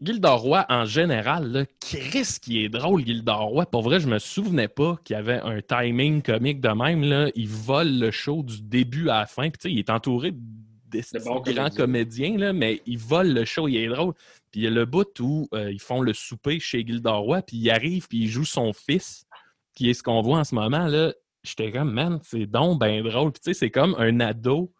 Gildor 0.00 0.40
Roy, 0.40 0.64
en 0.70 0.86
général, 0.86 1.52
là, 1.52 1.64
Chris 1.78 2.38
qui 2.40 2.64
est 2.64 2.70
drôle, 2.70 3.04
Gildor 3.04 3.48
Roy. 3.48 3.66
Pour 3.66 3.82
vrai, 3.82 4.00
je 4.00 4.08
me 4.08 4.18
souvenais 4.18 4.68
pas 4.68 4.98
qu'il 5.04 5.14
y 5.14 5.18
avait 5.18 5.40
un 5.40 5.60
timing 5.60 6.22
comique 6.22 6.60
de 6.60 6.70
même. 6.70 7.02
Là. 7.02 7.30
Il 7.34 7.48
vole 7.48 7.98
le 7.98 8.10
show 8.10 8.42
du 8.42 8.62
début 8.62 9.10
à 9.10 9.20
la 9.20 9.26
fin. 9.26 9.50
Puis, 9.50 9.58
tu 9.58 9.68
sais, 9.68 9.72
il 9.72 9.78
est 9.78 9.90
entouré 9.90 10.32
de 10.32 11.00
grands 11.18 11.68
comédiens. 11.68 11.70
comédiens, 11.70 12.38
là, 12.38 12.52
mais 12.52 12.80
il 12.86 12.98
vole 12.98 13.32
le 13.32 13.44
show, 13.44 13.68
il 13.68 13.76
est 13.76 13.88
drôle. 13.88 14.14
Puis 14.50 14.60
il 14.60 14.64
y 14.64 14.66
a 14.66 14.70
le 14.70 14.84
bout 14.84 15.08
où 15.20 15.48
euh, 15.54 15.70
ils 15.70 15.80
font 15.80 16.00
le 16.00 16.12
souper 16.12 16.58
chez 16.60 16.84
Gildor 16.84 17.20
Roy, 17.20 17.42
puis 17.42 17.56
il 17.56 17.70
arrive, 17.70 18.08
puis 18.08 18.18
il 18.18 18.28
joue 18.28 18.44
son 18.44 18.72
fils, 18.72 19.26
qui 19.74 19.90
est 19.90 19.94
ce 19.94 20.02
qu'on 20.02 20.22
voit 20.22 20.38
en 20.38 20.44
ce 20.44 20.54
moment. 20.54 20.86
là. 20.86 21.12
J'étais 21.42 21.72
comme, 21.72 21.92
man, 21.92 22.20
c'est 22.22 22.46
donc 22.46 22.78
ben 22.78 23.02
drôle. 23.02 23.32
Puis 23.32 23.40
tu 23.40 23.52
sais, 23.52 23.58
c'est 23.58 23.70
comme 23.70 23.94
un 23.98 24.20
ado, 24.20 24.74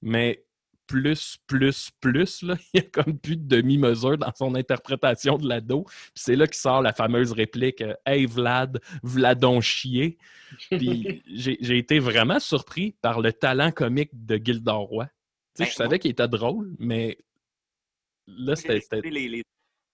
mais 0.00 0.44
plus, 0.90 1.38
plus, 1.46 1.90
plus. 2.00 2.42
Là. 2.42 2.56
Il 2.74 2.80
y 2.80 2.84
a 2.84 2.88
comme 2.90 3.18
plus 3.18 3.36
de 3.36 3.46
demi-mesure 3.56 4.18
dans 4.18 4.32
son 4.34 4.54
interprétation 4.56 5.38
de 5.38 5.48
l'ado. 5.48 5.84
Puis 5.84 6.12
c'est 6.14 6.36
là 6.36 6.46
qu'il 6.46 6.56
sort 6.56 6.82
la 6.82 6.92
fameuse 6.92 7.32
réplique 7.32 7.80
euh, 7.80 7.94
Hey 8.04 8.26
Vlad, 8.26 8.80
Vladon 9.02 9.60
chier. 9.60 10.18
Puis 10.70 11.22
j'ai 11.32 11.78
été 11.78 12.00
vraiment 12.00 12.40
surpris 12.40 12.96
par 13.02 13.20
le 13.20 13.32
talent 13.32 13.70
comique 13.70 14.10
de 14.12 14.36
Gildor 14.36 14.80
Roy. 14.80 15.04
Tu 15.04 15.10
sais, 15.10 15.64
Ben, 15.64 15.70
je 15.70 15.74
savais 15.74 15.98
qu'il 16.00 16.10
était 16.10 16.28
drôle, 16.28 16.74
mais 16.78 17.18
là, 18.26 18.54
J'ai 18.54 18.62
c'était. 18.62 18.72
réécouté 18.74 19.10
les, 19.10 19.28
les- 19.28 19.42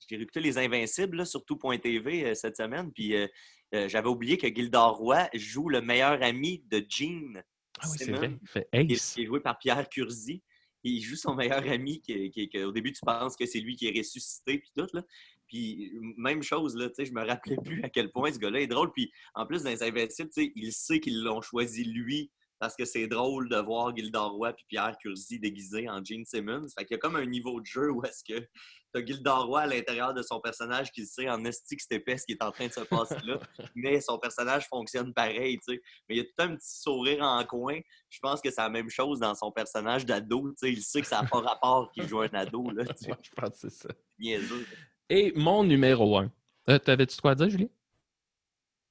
j'ai 0.08 0.16
réécouté 0.16 0.40
Les 0.40 0.58
Invincibles 0.58 1.16
là, 1.18 1.24
sur 1.24 1.44
tout.tv 1.44 2.26
euh, 2.26 2.34
cette 2.34 2.56
semaine, 2.56 2.92
puis 2.92 3.14
euh, 3.16 3.26
euh, 3.74 3.88
j'avais 3.88 4.08
oublié 4.08 4.36
que 4.38 4.46
Gildor 4.46 4.96
Roy 4.98 5.28
joue 5.34 5.68
le 5.68 5.80
meilleur 5.80 6.22
ami 6.22 6.62
de 6.70 6.84
Gene 6.88 7.42
Ah 7.80 7.86
oui, 7.90 7.96
c'est 7.98 8.12
vrai. 8.12 8.36
Il 8.40 8.48
fait 8.48 8.68
Ace. 8.72 9.14
qui 9.14 9.22
est 9.22 9.26
joué 9.26 9.40
par 9.40 9.58
Pierre 9.58 9.88
Curzi. 9.88 10.42
Il 10.84 11.00
joue 11.02 11.16
son 11.16 11.34
meilleur 11.64 11.68
ami, 11.68 12.00
qui, 12.00 12.30
qui- 12.30 12.48
qui- 12.48 12.62
au 12.62 12.70
début, 12.72 12.92
tu 12.92 13.00
penses 13.04 13.34
que 13.36 13.46
c'est 13.46 13.58
lui 13.60 13.74
qui 13.74 13.88
est 13.88 13.98
ressuscité, 13.98 14.58
puis 14.58 14.70
tout. 14.76 14.86
Là. 14.92 15.02
Puis, 15.48 15.92
même 16.16 16.42
chose, 16.42 16.76
là, 16.76 16.88
je 16.98 17.10
me 17.12 17.24
rappelais 17.26 17.56
plus 17.64 17.82
à 17.82 17.88
quel 17.88 18.10
point 18.12 18.32
ce 18.32 18.38
gars-là 18.38 18.60
est 18.60 18.66
drôle. 18.66 18.92
Puis, 18.92 19.10
en 19.34 19.46
plus, 19.46 19.62
dans 19.64 19.70
les 19.70 19.82
Invincibles, 19.82 20.30
il 20.36 20.72
sait 20.72 21.00
qu'ils 21.00 21.22
l'ont 21.22 21.40
choisi 21.40 21.84
lui 21.84 22.30
parce 22.58 22.74
que 22.74 22.84
c'est 22.84 23.06
drôle 23.06 23.48
de 23.48 23.56
voir 23.56 23.94
Gildor 23.94 24.32
Roy 24.32 24.52
puis 24.52 24.64
Pierre 24.68 24.96
Curzi 24.98 25.38
déguisés 25.38 25.88
en 25.88 26.02
Gene 26.04 26.24
Simmons. 26.24 26.66
Fait 26.76 26.84
qu'il 26.84 26.94
y 26.94 26.98
a 26.98 26.98
comme 26.98 27.16
un 27.16 27.26
niveau 27.26 27.60
de 27.60 27.66
jeu 27.66 27.90
où 27.90 28.02
est-ce 28.04 28.24
que 28.24 28.46
t'as 28.92 29.04
Gildor 29.04 29.46
Roy 29.46 29.60
à 29.60 29.66
l'intérieur 29.66 30.14
de 30.14 30.22
son 30.22 30.40
personnage 30.40 30.90
qui 30.90 31.04
sait 31.06 31.28
en 31.28 31.44
esti 31.44 31.76
que 31.76 31.82
c'est 31.86 31.96
épais 31.96 32.16
ce 32.16 32.24
qui 32.24 32.32
est 32.32 32.42
en 32.42 32.50
train 32.50 32.66
de 32.66 32.72
se 32.72 32.80
passer 32.80 33.16
là, 33.24 33.38
mais 33.74 34.00
son 34.00 34.18
personnage 34.18 34.66
fonctionne 34.68 35.12
pareil, 35.12 35.58
tu 35.58 35.74
sais. 35.74 35.82
Mais 36.08 36.16
il 36.16 36.18
y 36.18 36.20
a 36.20 36.24
tout 36.24 36.34
un 36.38 36.56
petit 36.56 36.80
sourire 36.80 37.22
en 37.22 37.44
coin. 37.44 37.78
Je 38.08 38.18
pense 38.20 38.40
que 38.40 38.50
c'est 38.50 38.62
la 38.62 38.70
même 38.70 38.88
chose 38.90 39.20
dans 39.20 39.34
son 39.34 39.52
personnage 39.52 40.06
d'ado, 40.06 40.50
tu 40.50 40.54
sais. 40.56 40.72
Il 40.72 40.82
sait 40.82 41.00
que 41.02 41.06
ça 41.06 41.22
n'a 41.22 41.28
pas 41.28 41.40
rapport 41.40 41.90
qu'il 41.92 42.08
joue 42.08 42.20
un 42.20 42.32
ado, 42.32 42.70
là, 42.70 42.84
tu 42.84 42.94
sais. 42.96 43.10
Ouais, 43.10 43.18
je 43.22 43.30
pense 43.34 43.50
que 43.50 43.56
c'est 43.56 43.70
ça. 43.70 43.88
Niaiseux. 44.18 44.66
Et 45.08 45.32
mon 45.36 45.62
numéro 45.62 46.16
1. 46.18 46.32
T'avais-tu 46.80 47.16
de 47.16 47.20
quoi 47.20 47.32
à 47.32 47.34
dire, 47.34 47.48
Julien? 47.48 47.68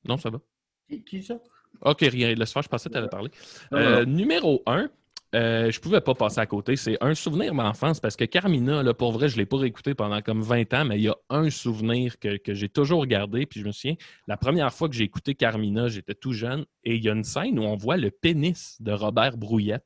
Non, 0.06 0.18
ça 0.18 0.30
va. 0.30 0.40
Qui, 0.88 1.04
qui 1.04 1.24
ça? 1.24 1.40
Ok, 1.82 2.00
rien. 2.02 2.34
Laisse 2.34 2.52
faire, 2.54 2.62
je 2.64 2.70
pensais 2.70 2.90
que 2.90 2.94
tu 2.94 3.00
avais 3.00 3.10
parlé. 3.10 3.30
Euh, 3.74 4.06
numéro 4.06 4.64
1, 4.66 4.90
je 5.34 5.80
pouvais 5.80 6.02
pas 6.02 6.14
passer 6.14 6.40
à 6.40 6.46
côté. 6.46 6.76
C'est 6.76 6.98
un 7.02 7.14
souvenir 7.14 7.54
d'enfance 7.54 8.00
parce 8.00 8.16
que 8.16 8.24
Carmina, 8.26 8.84
là, 8.84 8.94
pour 8.94 9.12
vrai, 9.12 9.28
je 9.28 9.36
ne 9.36 9.40
l'ai 9.40 9.46
pas 9.46 9.58
réécouté 9.58 9.94
pendant 9.94 10.22
comme 10.22 10.42
20 10.42 10.74
ans, 10.74 10.86
mais 10.86 10.98
il 10.98 11.04
y 11.04 11.10
a 11.10 11.16
un 11.30 11.50
souvenir 11.50 12.18
que, 12.20 12.38
que 12.38 12.54
j'ai 12.54 12.70
toujours 12.70 13.06
gardé. 13.06 13.46
Puis 13.46 13.60
je 13.62 13.66
me 13.68 13.72
souviens, 13.72 13.96
la 14.28 14.38
première 14.38 14.74
fois 14.74 14.88
que 14.90 14.96
j'ai 14.96 15.04
écouté 15.04 15.36
Carmina, 15.36 15.88
j'étais 15.90 16.14
tout 16.16 16.32
jeune 16.34 16.66
et 16.84 16.96
il 16.96 17.04
y 17.04 17.10
a 17.10 17.14
une 17.14 17.24
scène 17.24 17.60
où 17.60 17.64
on 17.64 17.76
voit 17.76 17.98
le 17.98 18.12
pénis 18.12 18.78
de 18.82 18.92
Robert 18.94 19.38
Brouillette. 19.38 19.84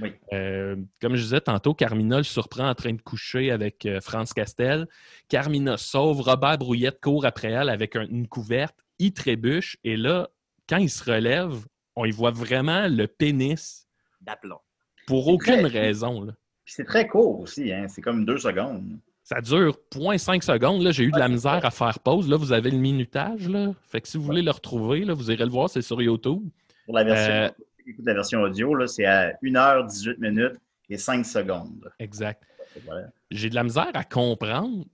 Oui. 0.00 0.12
Euh, 0.34 0.76
comme 1.00 1.16
je 1.16 1.22
disais 1.22 1.40
tantôt, 1.40 1.72
Carmina 1.72 2.18
le 2.18 2.22
surprend 2.22 2.68
en 2.68 2.74
train 2.74 2.92
de 2.92 3.00
coucher 3.00 3.50
avec 3.50 3.86
euh, 3.86 4.00
France 4.02 4.34
Castel. 4.34 4.86
Carmina 5.28 5.78
sauve, 5.78 6.20
Robert 6.20 6.58
Brouillette 6.58 7.00
court 7.00 7.24
après 7.24 7.48
elle 7.50 7.70
avec 7.70 7.96
un- 7.96 8.06
une 8.06 8.28
couverte, 8.28 8.76
il 8.98 9.12
trébuche 9.14 9.78
et 9.84 9.96
là, 9.96 10.28
quand 10.68 10.78
il 10.78 10.90
se 10.90 11.04
relève, 11.04 11.52
on 11.94 12.04
y 12.04 12.10
voit 12.10 12.30
vraiment 12.30 12.86
le 12.88 13.06
pénis 13.06 13.86
D'aplomb. 14.20 14.60
pour 15.06 15.28
aucune 15.28 15.68
très- 15.68 15.80
raison. 15.80 16.22
là. 16.22 16.32
Puis 16.64 16.74
c'est 16.76 16.84
très 16.84 17.06
court 17.06 17.40
aussi, 17.40 17.72
hein? 17.72 17.86
C'est 17.88 18.02
comme 18.02 18.24
deux 18.24 18.38
secondes. 18.38 18.98
Ça 19.22 19.40
dure 19.40 19.76
0.5 19.92 20.42
secondes. 20.42 20.82
Là, 20.82 20.92
j'ai 20.92 21.04
eu 21.04 21.10
de 21.10 21.18
la 21.18 21.28
misère 21.28 21.64
à 21.64 21.70
faire 21.70 21.98
pause. 22.00 22.28
Là, 22.28 22.36
vous 22.36 22.52
avez 22.52 22.70
le 22.70 22.78
minutage. 22.78 23.48
Là. 23.48 23.72
Fait 23.88 24.00
que 24.00 24.06
si 24.08 24.16
vous 24.18 24.22
voulez 24.24 24.42
le 24.42 24.50
retrouver, 24.52 25.04
là, 25.04 25.14
vous 25.14 25.30
irez 25.32 25.44
le 25.44 25.50
voir, 25.50 25.68
c'est 25.68 25.82
sur 25.82 26.00
YouTube. 26.00 26.48
Pour 26.84 26.94
la 26.94 27.02
version, 27.04 27.32
Euh, 27.32 27.48
écoute 27.88 28.04
la 28.04 28.14
version 28.14 28.42
audio, 28.42 28.74
là, 28.74 28.86
c'est 28.86 29.04
à 29.04 29.32
1h18 29.42 30.18
minutes 30.20 30.56
et 30.88 30.96
5 30.96 31.24
secondes. 31.26 31.90
Exact. 31.98 32.42
Voilà. 32.84 33.08
J'ai 33.32 33.48
de 33.50 33.54
la 33.56 33.64
misère 33.64 33.90
à 33.94 34.04
comprendre 34.04 34.84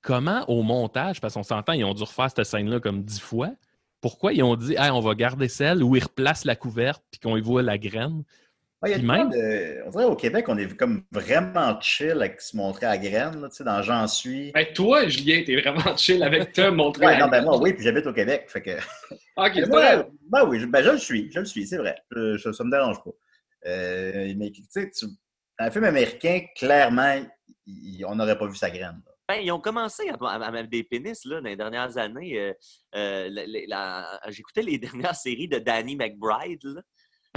comment 0.00 0.42
au 0.48 0.62
montage, 0.62 1.20
parce 1.20 1.34
qu'on 1.34 1.42
s'entend, 1.42 1.72
ils 1.72 1.84
ont 1.84 1.92
dû 1.94 2.02
refaire 2.02 2.30
cette 2.30 2.44
scène-là 2.46 2.80
comme 2.80 3.02
dix 3.02 3.20
fois. 3.20 3.50
Pourquoi 4.02 4.34
ils 4.34 4.42
ont 4.42 4.56
dit 4.56 4.74
Hey, 4.76 4.90
on 4.90 5.00
va 5.00 5.14
garder 5.14 5.48
celle 5.48 5.82
où 5.82 5.96
ils 5.96 6.02
replacent 6.02 6.44
la 6.44 6.56
couverte 6.56 7.02
puis 7.10 7.18
qu'on 7.20 7.36
y 7.38 7.40
voit 7.40 7.62
la 7.62 7.78
graine? 7.78 8.22
Ouais, 8.82 8.98
y 8.98 9.02
même- 9.02 9.30
de- 9.30 9.78
On 9.86 9.90
dirait 9.90 10.04
au 10.04 10.16
Québec, 10.16 10.44
on 10.48 10.58
est 10.58 10.76
comme 10.76 11.04
vraiment 11.12 11.80
chill 11.80 12.10
avec 12.10 12.40
se 12.40 12.56
montrer 12.56 12.86
à 12.86 12.98
graine, 12.98 13.40
là, 13.40 13.48
tu 13.48 13.54
sais, 13.54 13.64
dans 13.64 13.80
J'en 13.80 14.08
suis. 14.08 14.50
Ben, 14.50 14.66
toi, 14.74 15.06
Julien, 15.06 15.44
t'es 15.46 15.54
vraiment 15.54 15.96
chill 15.96 16.20
avec 16.20 16.52
te 16.52 16.68
montrer 16.68 17.06
Ouais, 17.06 17.12
la 17.12 17.20
non, 17.20 17.28
ben 17.28 17.44
moi, 17.44 17.58
oui, 17.62 17.74
puis 17.74 17.84
j'habite 17.84 18.06
au 18.08 18.12
Québec. 18.12 18.46
Fait 18.48 18.60
que... 18.60 18.70
Ok, 19.36 19.52
c'est 19.54 19.68
moi, 19.68 19.94
vrai. 19.96 20.08
ben 20.28 20.44
oui, 20.48 20.58
je, 20.58 20.66
ben, 20.66 20.82
je 20.82 20.90
le 20.90 20.98
suis, 20.98 21.30
je 21.32 21.38
le 21.38 21.44
suis, 21.46 21.64
c'est 21.64 21.76
vrai. 21.78 21.94
Je- 22.10 22.36
je- 22.36 22.50
ça 22.52 22.64
me 22.64 22.70
dérange 22.72 23.02
pas. 23.04 23.10
Euh, 23.66 24.34
mais 24.36 24.50
tu 24.50 24.62
sais, 24.68 24.90
tu- 24.90 25.06
dans 25.06 25.66
un 25.66 25.70
film 25.70 25.84
américain, 25.84 26.40
clairement, 26.56 27.22
il- 27.66 28.04
on 28.04 28.16
n'aurait 28.16 28.36
pas 28.36 28.48
vu 28.48 28.56
sa 28.56 28.68
graine. 28.70 29.00
là. 29.06 29.11
Ben, 29.32 29.40
ils 29.40 29.50
ont 29.50 29.60
commencé 29.60 30.10
à, 30.10 30.14
à- 30.26 30.44
à 30.44 30.50
mettre 30.50 30.68
des 30.68 30.84
pénis 30.84 31.24
là, 31.24 31.40
dans 31.40 31.48
les 31.48 31.56
dernières 31.56 31.96
années. 31.96 32.38
Euh, 32.38 32.52
euh, 32.94 34.26
J'écoutais 34.28 34.60
les 34.60 34.76
dernières 35.06 35.14
séries 35.16 35.48
de 35.48 35.58
Danny 35.58 35.96
McBride. 35.96 36.62
là. 36.64 36.82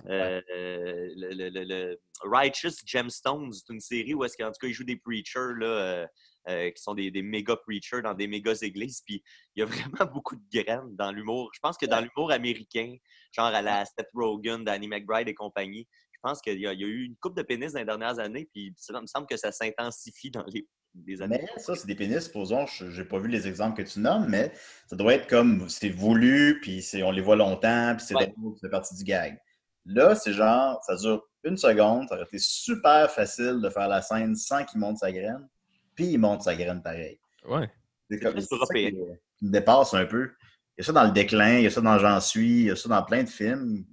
Euh, 0.09 0.41
le, 0.49 1.33
le- 1.33 1.49
le- 1.49 1.63
le 1.63 1.99
Righteous 2.23 2.81
Gemstones, 2.85 3.53
c'est 3.53 3.71
une 3.73 3.79
série 3.79 4.13
où 4.13 4.25
est-ce 4.25 4.35
qu'en 4.35 4.47
tout 4.47 4.57
cas, 4.59 4.67
ils 4.67 4.73
jouent 4.73 4.83
des 4.83 4.97
preachers 4.97 5.53
là, 5.57 6.05
qui 6.49 6.83
sont 6.83 6.95
des, 6.95 7.11
des 7.11 7.21
méga 7.21 7.55
preachers 7.55 8.01
dans 8.01 8.13
des 8.13 8.27
méga 8.27 8.51
églises. 8.61 9.01
Puis 9.05 9.23
il 9.55 9.61
y 9.61 9.63
a 9.63 9.65
vraiment 9.95 10.11
beaucoup 10.11 10.35
de 10.35 10.43
graines 10.51 10.93
dans 10.97 11.13
l'humour. 11.13 11.49
Je 11.53 11.61
pense 11.61 11.77
que 11.77 11.85
dans 11.85 12.01
l'humour 12.01 12.29
américain, 12.33 12.93
genre 13.31 13.45
à 13.45 13.61
la 13.61 13.85
Seth 13.85 14.09
Rogen, 14.13 14.65
Danny 14.65 14.89
McBride 14.89 15.29
et 15.29 15.33
compagnie, 15.33 15.87
je 16.11 16.19
pense 16.21 16.41
qu'il 16.41 16.57
y, 16.59 16.63
y 16.63 16.67
a 16.67 16.73
eu 16.73 17.05
une 17.05 17.15
coupe 17.15 17.37
de 17.37 17.41
pénis 17.43 17.71
dans 17.71 17.79
les 17.79 17.85
dernières 17.85 18.19
années. 18.19 18.49
Puis 18.53 18.73
ça 18.75 18.99
me 18.99 19.07
semble 19.07 19.27
que 19.27 19.37
ça 19.37 19.53
s'intensifie 19.53 20.29
dans 20.31 20.43
les, 20.47 20.67
les 21.05 21.21
années. 21.21 21.39
Mais 21.55 21.61
ça, 21.61 21.75
c'est 21.75 21.87
des 21.87 21.95
pénis, 21.95 22.23
supposons, 22.23 22.65
je 22.65 22.85
n'ai 22.85 23.07
pas 23.07 23.19
vu 23.19 23.27
les 23.27 23.47
exemples 23.47 23.83
que 23.83 23.87
tu 23.89 23.99
nommes, 23.99 24.27
mais 24.29 24.51
ça 24.87 24.95
doit 24.95 25.13
être 25.13 25.27
comme 25.27 25.67
c'est 25.69 25.89
voulu, 25.89 26.59
puis 26.61 26.81
c'est- 26.81 27.03
on 27.03 27.11
les 27.11 27.21
voit 27.21 27.35
longtemps, 27.35 27.95
puis 27.97 28.05
c'est 28.05 28.15
Ouais. 28.15 28.33
partie 28.71 28.95
du 28.95 29.03
gag. 29.03 29.39
Là, 29.85 30.15
c'est 30.15 30.33
genre, 30.33 30.81
ça 30.83 30.95
dure 30.95 31.27
une 31.43 31.57
seconde, 31.57 32.07
ça 32.07 32.15
aurait 32.15 32.23
été 32.23 32.39
super 32.39 33.11
facile 33.11 33.59
de 33.61 33.69
faire 33.69 33.87
la 33.87 34.01
scène 34.01 34.35
sans 34.35 34.63
qu'il 34.65 34.79
monte 34.79 34.97
sa 34.97 35.11
graine, 35.11 35.47
puis 35.95 36.05
il 36.07 36.17
monte 36.17 36.41
sa 36.43 36.55
graine 36.55 36.81
pareil. 36.81 37.19
Ouais. 37.47 37.69
C'est 38.09 38.19
comme 38.19 38.39
ça 38.39 38.55
européen. 38.55 38.89
qui, 38.91 39.45
me 39.45 39.51
dépasse 39.51 39.93
un 39.93 40.05
peu. 40.05 40.31
Il 40.77 40.81
y 40.81 40.81
a 40.81 40.85
ça 40.85 40.91
dans 40.93 41.03
le 41.03 41.11
déclin, 41.11 41.57
il 41.57 41.63
y 41.63 41.67
a 41.67 41.71
ça 41.71 41.81
dans 41.81 41.99
J'en 41.99 42.19
suis, 42.19 42.59
il 42.61 42.65
y 42.65 42.71
a 42.71 42.75
ça 42.75 42.89
dans 42.89 43.03
plein 43.03 43.23
de 43.23 43.29
films. 43.29 43.85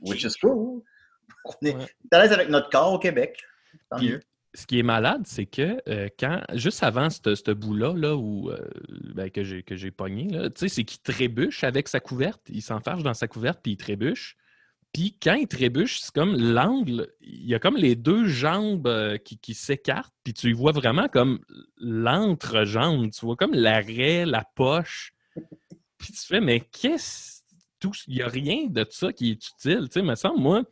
Which 0.00 0.24
is 0.24 0.34
cool. 0.40 0.82
On 1.44 1.66
est, 1.66 1.74
Ouais. 1.74 1.86
à 2.12 2.22
l'aise 2.22 2.32
avec 2.32 2.48
notre 2.48 2.70
corps 2.70 2.92
au 2.92 2.98
Québec. 2.98 3.42
Tant 3.90 3.98
Puis, 3.98 4.10
mieux. 4.10 4.20
Ce 4.56 4.66
qui 4.66 4.78
est 4.78 4.82
malade, 4.82 5.22
c'est 5.26 5.46
que 5.46 5.80
euh, 5.88 6.08
quand, 6.18 6.40
juste 6.54 6.82
avant 6.82 7.10
ce 7.10 7.52
bout-là, 7.52 7.92
là, 7.94 8.16
où, 8.16 8.50
euh, 8.50 8.58
ben, 9.14 9.30
que 9.30 9.44
j'ai 9.44 9.90
pogné, 9.90 10.28
c'est 10.56 10.84
qu'il 10.84 11.00
trébuche 11.02 11.62
avec 11.62 11.88
sa 11.88 12.00
couverte. 12.00 12.40
Il 12.48 12.62
s'enfarge 12.62 13.02
dans 13.02 13.14
sa 13.14 13.28
couverte, 13.28 13.60
puis 13.62 13.72
il 13.72 13.76
trébuche. 13.76 14.36
Puis 14.94 15.14
quand 15.22 15.34
il 15.34 15.46
trébuche, 15.46 16.00
c'est 16.00 16.14
comme 16.14 16.36
l'angle, 16.36 17.08
il 17.20 17.44
y 17.46 17.54
a 17.54 17.58
comme 17.58 17.76
les 17.76 17.96
deux 17.96 18.26
jambes 18.28 18.86
euh, 18.86 19.18
qui, 19.18 19.36
qui 19.36 19.52
s'écartent, 19.52 20.14
puis 20.24 20.32
tu 20.32 20.52
vois 20.54 20.72
vraiment 20.72 21.08
comme 21.08 21.40
l'entrejambe, 21.78 23.10
tu 23.10 23.26
vois 23.26 23.36
comme 23.36 23.52
l'arrêt, 23.52 24.24
la 24.24 24.44
poche. 24.54 25.12
Puis 25.98 26.12
tu 26.12 26.26
fais, 26.26 26.40
mais 26.40 26.60
qu'est-ce. 26.60 27.42
tout- 27.78 27.92
Il 28.06 28.14
n'y 28.14 28.22
a 28.22 28.28
rien 28.28 28.68
de 28.68 28.86
ça 28.88 29.12
qui 29.12 29.30
est 29.32 29.34
utile. 29.34 29.88
Tu 29.90 30.00
sais, 30.00 30.02
me 30.02 30.14
semble, 30.14 30.40
moi. 30.40 30.62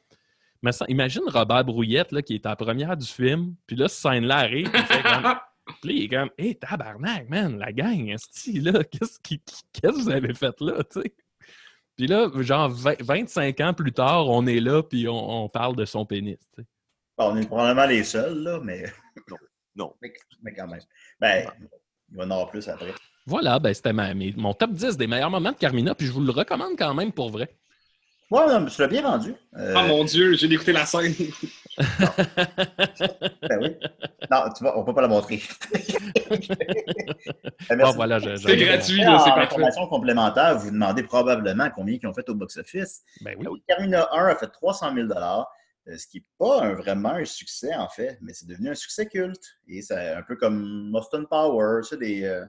Me 0.65 0.73
semble- 0.73 0.91
imagine 0.91 1.23
Robert 1.27 1.65
Brouillette, 1.65 2.12
là, 2.12 2.23
qui 2.23 2.35
est 2.35 2.47
en 2.47 2.57
première 2.57 2.97
du 2.97 3.07
film, 3.07 3.55
puis 3.67 3.77
là, 3.77 3.89
cette 3.89 4.12
scène-là 4.12 4.39
arrive, 4.39 4.71
puis 4.71 4.81
il 4.81 4.87
fait 4.87 5.03
comme. 5.03 5.35
Puis 5.81 5.89
là, 5.89 5.95
il 5.95 6.03
est 6.03 6.09
comme, 6.09 6.31
hé, 6.37 6.55
tabarnak, 6.57 7.31
man, 7.31 7.59
la 7.59 7.73
gang, 7.73 8.11
esti, 8.11 8.61
là, 8.61 8.85
qu'est-ce 8.91 9.19
qu'est-ce 9.23 9.81
que 9.81 9.91
vous 9.95 10.11
avez 10.11 10.35
fait 10.35 10.61
là, 10.61 10.85
tu 10.85 11.01
sais? 11.01 11.15
Puis 11.97 12.07
là, 12.07 12.29
genre, 12.43 12.69
20 12.69 13.01
25 13.01 13.61
ans 13.61 13.73
plus 13.73 13.93
tard, 13.93 14.29
on 14.29 14.47
est 14.47 14.61
là, 14.61 14.83
puis 14.83 15.09
on, 15.09 15.45
on 15.45 15.49
parle 15.49 15.75
de 15.75 15.87
son 15.87 16.05
pénis, 16.05 16.37
tu 16.55 16.61
sais. 16.61 16.69
Bon, 17.17 17.31
on 17.31 17.37
est 17.37 17.47
probablement 17.47 17.87
les 17.87 18.05
seuls, 18.05 18.43
là, 18.43 18.61
mais. 18.62 18.85
Non. 19.31 19.37
Non. 19.77 19.95
Mais, 20.03 20.12
mais 20.43 20.53
quand 20.53 20.67
même. 20.67 20.81
Ben, 21.19 21.47
il 22.11 22.17
va 22.19 22.25
y 22.25 22.27
en 22.27 22.31
avoir 22.31 22.51
plus 22.51 22.69
après. 22.69 22.93
Voilà, 23.27 23.59
ben 23.59 23.73
c'était 23.73 23.93
mon 23.93 24.53
top 24.53 24.73
10 24.73 24.99
des 24.99 25.07
meilleurs 25.07 25.31
moments 25.31 25.53
de 25.53 25.57
Carmina, 25.57 25.95
puis 25.95 26.07
je 26.07 26.12
vous 26.12 26.21
le 26.21 26.31
recommande 26.31 26.77
quand 26.77 26.93
même 26.93 27.11
pour 27.11 27.31
vrai. 27.31 27.57
Ouais, 28.31 28.47
non, 28.49 28.61
mais 28.61 28.70
tu 28.70 28.81
l'as 28.81 28.89
bien 28.89 29.03
rendu. 29.03 29.35
Euh, 29.57 29.75
Oh 29.77 29.83
mon 29.87 30.05
Dieu, 30.05 30.35
j'ai 30.35 30.51
écouté 30.53 30.72
la 30.72 30.87
scène. 30.87 31.14
ben 31.79 33.59
oui. 33.61 33.77
Non, 34.31 34.45
tu 34.57 34.64
vois, 34.64 34.79
on 34.79 34.85
peut 34.85 34.95
pas 34.95 35.03
la 35.03 35.09
montrer. 35.09 35.43
Ben, 37.68 37.79
Bon, 37.79 37.93
voilà, 37.93 38.18
C'est 38.20 38.57
gratuit, 38.57 38.99
c'est 39.01 39.05
parfait. 39.05 39.41
information 39.43 39.87
complémentaire, 39.89 40.59
vous 40.59 40.70
demandez 40.70 41.03
probablement 41.03 41.70
combien 41.70 41.99
ils 42.01 42.07
ont 42.07 42.12
fait 42.12 42.29
au 42.29 42.35
box-office. 42.35 43.03
Ben 43.22 43.35
oui. 43.39 43.62
Carmina 43.68 44.09
1 44.12 44.27
a 44.29 44.37
fait 44.37 44.49
300 44.49 44.95
000 44.95 45.09
euh, 45.12 45.97
ce 45.97 46.07
qui 46.07 46.18
n'est 46.18 46.25
pas 46.39 46.62
un- 46.62 46.75
vraiment 46.75 47.11
un 47.11 47.25
succès, 47.25 47.75
en 47.75 47.89
fait, 47.89 48.18
mais 48.22 48.33
c'est 48.35 48.47
devenu 48.47 48.70
un 48.70 48.75
succès 48.75 49.07
culte. 49.07 49.45
Et 49.68 49.83
c'est 49.83 50.11
un 50.14 50.22
peu 50.22 50.37
comme 50.37 50.95
Austin 50.95 51.25
Power, 51.25 51.81
des, 51.99 52.25
euh, 52.25 52.45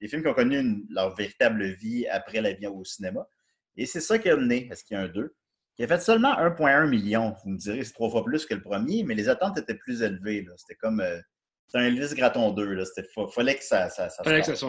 des 0.00 0.08
films 0.08 0.22
qui 0.22 0.28
ont 0.28 0.34
connu 0.34 0.58
une- 0.58 0.86
leur 0.90 1.14
véritable 1.14 1.64
vie 1.72 2.06
après 2.08 2.40
la 2.40 2.52
vie 2.52 2.66
au 2.66 2.84
cinéma. 2.84 3.26
Et 3.78 3.86
c'est 3.86 4.00
ça 4.00 4.18
qui 4.18 4.28
a 4.28 4.36
mené, 4.36 4.66
parce 4.68 4.82
qu'il 4.82 4.96
y 4.96 5.00
a 5.00 5.04
un 5.04 5.08
2, 5.08 5.34
qui 5.76 5.84
a 5.84 5.88
fait 5.88 6.00
seulement 6.00 6.34
1,1 6.36 6.86
million. 6.88 7.34
Vous 7.44 7.50
me 7.50 7.56
direz, 7.56 7.82
c'est 7.84 7.92
trois 7.94 8.10
fois 8.10 8.24
plus 8.24 8.44
que 8.44 8.54
le 8.54 8.60
premier, 8.60 9.04
mais 9.04 9.14
les 9.14 9.28
attentes 9.30 9.56
étaient 9.56 9.76
plus 9.76 10.02
élevées. 10.02 10.44
C'était 10.56 10.74
comme. 10.74 11.00
euh, 11.00 11.18
un 11.74 11.84
Elvis 11.84 12.14
Graton 12.14 12.50
2. 12.52 12.64
Là. 12.74 12.84
C'était, 12.84 13.06
fa- 13.14 13.28
fallait 13.28 13.54
que 13.56 13.62
ça, 13.64 13.88
ça, 13.90 14.08
Fallait 14.24 14.40
que 14.40 14.46
ça 14.46 14.56
soit. 14.56 14.68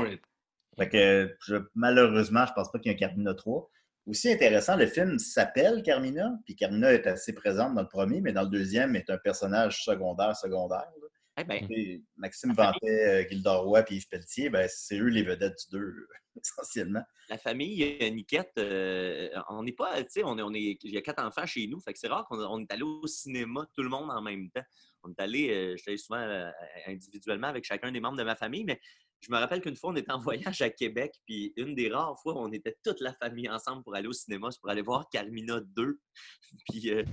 Fait 0.78 0.90
que 0.90 1.36
je- 1.48 1.56
malheureusement, 1.74 2.46
je 2.46 2.54
pense 2.54 2.72
pas 2.72 2.78
qu'il 2.80 2.92
y 2.92 2.94
ait 2.94 2.98
un 2.98 3.00
Carmina 3.00 3.34
3. 3.34 3.70
Aussi 4.06 4.32
intéressant, 4.32 4.76
le 4.76 4.86
film 4.88 5.18
s'appelle 5.20 5.82
Carmina, 5.84 6.32
puis 6.46 6.56
Carmina 6.56 6.92
est 6.94 7.06
assez 7.08 7.34
présente 7.34 7.74
dans 7.76 7.82
le 7.82 7.88
premier, 7.88 8.22
mais 8.22 8.32
dans 8.34 8.44
le 8.44 8.50
deuxième, 8.50 8.96
est 8.96 9.10
un 9.10 9.18
personnage 9.18 9.84
secondaire, 9.84 10.36
secondaire. 10.36 10.90
là. 11.02 11.08
Eh 11.40 11.44
ben, 11.46 11.66
Et 11.70 12.04
Maxime 12.18 12.54
Vantet, 12.54 13.24
euh, 13.24 13.30
Gilda 13.30 13.58
Roy 13.58 13.84
puis 13.84 13.96
Yves 13.96 14.10
Pelletier, 14.10 14.50
ben, 14.50 14.68
c'est 14.70 15.00
eux 15.00 15.08
les 15.08 15.24
vedettes 15.24 15.58
du 15.72 15.78
2, 15.78 16.08
essentiellement. 16.44 17.04
la 17.30 17.38
famille 17.38 18.12
Niquette, 18.12 18.52
euh, 18.58 19.30
on 19.50 19.64
n'est 19.64 19.72
pas, 19.72 20.04
tu 20.04 20.10
sais, 20.10 20.24
on 20.24 20.38
est, 20.38 20.42
on 20.42 20.54
est, 20.54 20.78
il 20.84 20.92
y 20.92 20.98
a 20.98 21.02
quatre 21.02 21.24
enfants 21.24 21.46
chez 21.46 21.68
nous, 21.68 21.80
fait 21.80 21.94
que 21.94 22.00
c'est 22.00 22.08
rare 22.08 22.26
qu'on 22.28 22.40
on 22.40 22.60
est 22.62 22.72
allé 22.72 22.84
au 22.84 23.08
cinéma 23.08 23.66
tout 23.74 23.84
le 23.84 23.90
monde 23.90 24.12
en 24.12 24.22
même 24.22 24.50
temps. 24.52 24.64
On 25.04 25.12
est 25.12 25.20
allé, 25.22 25.50
euh, 25.50 25.72
je 25.78 25.82
suis 25.82 25.92
allé 25.92 25.98
souvent 25.98 26.20
euh, 26.20 26.50
individuellement 26.88 27.48
avec 27.48 27.64
chacun 27.64 27.92
des 27.92 28.00
membres 28.00 28.18
de 28.18 28.24
ma 28.24 28.36
famille, 28.36 28.66
mais 28.66 28.80
je 29.22 29.32
me 29.32 29.38
rappelle 29.38 29.62
qu'une 29.62 29.76
fois, 29.76 29.92
on 29.92 29.96
était 29.96 30.12
en 30.12 30.20
voyage 30.58 30.62
à 30.62 30.70
Québec, 30.70 31.14
puis 31.26 31.54
une 31.58 31.76
des 31.76 31.90
rares 31.90 32.20
fois 32.22 32.34
où 32.36 32.40
on 32.40 32.52
était 32.52 32.78
toute 32.84 33.00
la 33.02 33.14
famille 33.14 33.50
ensemble 33.50 33.84
pour 33.84 33.96
aller 33.96 34.08
au 34.08 34.14
cinéma, 34.14 34.50
c'est 34.52 34.60
pour 34.60 34.70
aller 34.70 34.82
voir 34.82 35.10
Carmina 35.10 35.60
2. 35.60 36.00
puis, 36.70 36.92
euh, 36.92 37.04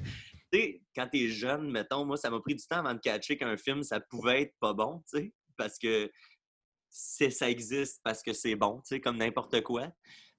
sais, 0.57 0.83
quand 0.95 1.09
t'es 1.11 1.29
jeune, 1.29 1.71
mettons, 1.71 2.05
moi, 2.05 2.17
ça 2.17 2.31
m'a 2.31 2.41
pris 2.41 2.55
du 2.55 2.65
temps 2.67 2.79
avant 2.79 2.95
de 2.95 3.01
catcher 3.01 3.37
qu'un 3.37 3.57
film, 3.57 3.83
ça 3.83 4.01
pouvait 4.01 4.43
être 4.43 4.55
pas 4.61 4.73
bon, 4.75 5.03
tu 5.11 5.19
sais, 5.19 5.33
parce 5.57 5.79
que 5.79 6.11
c'est, 6.91 7.31
ça 7.31 7.51
existe 7.51 8.01
parce 8.03 8.23
que 8.23 8.33
c'est 8.33 8.55
bon, 8.57 8.77
tu 8.79 8.95
sais, 8.97 9.01
comme 9.01 9.17
n'importe 9.17 9.61
quoi. 9.63 9.89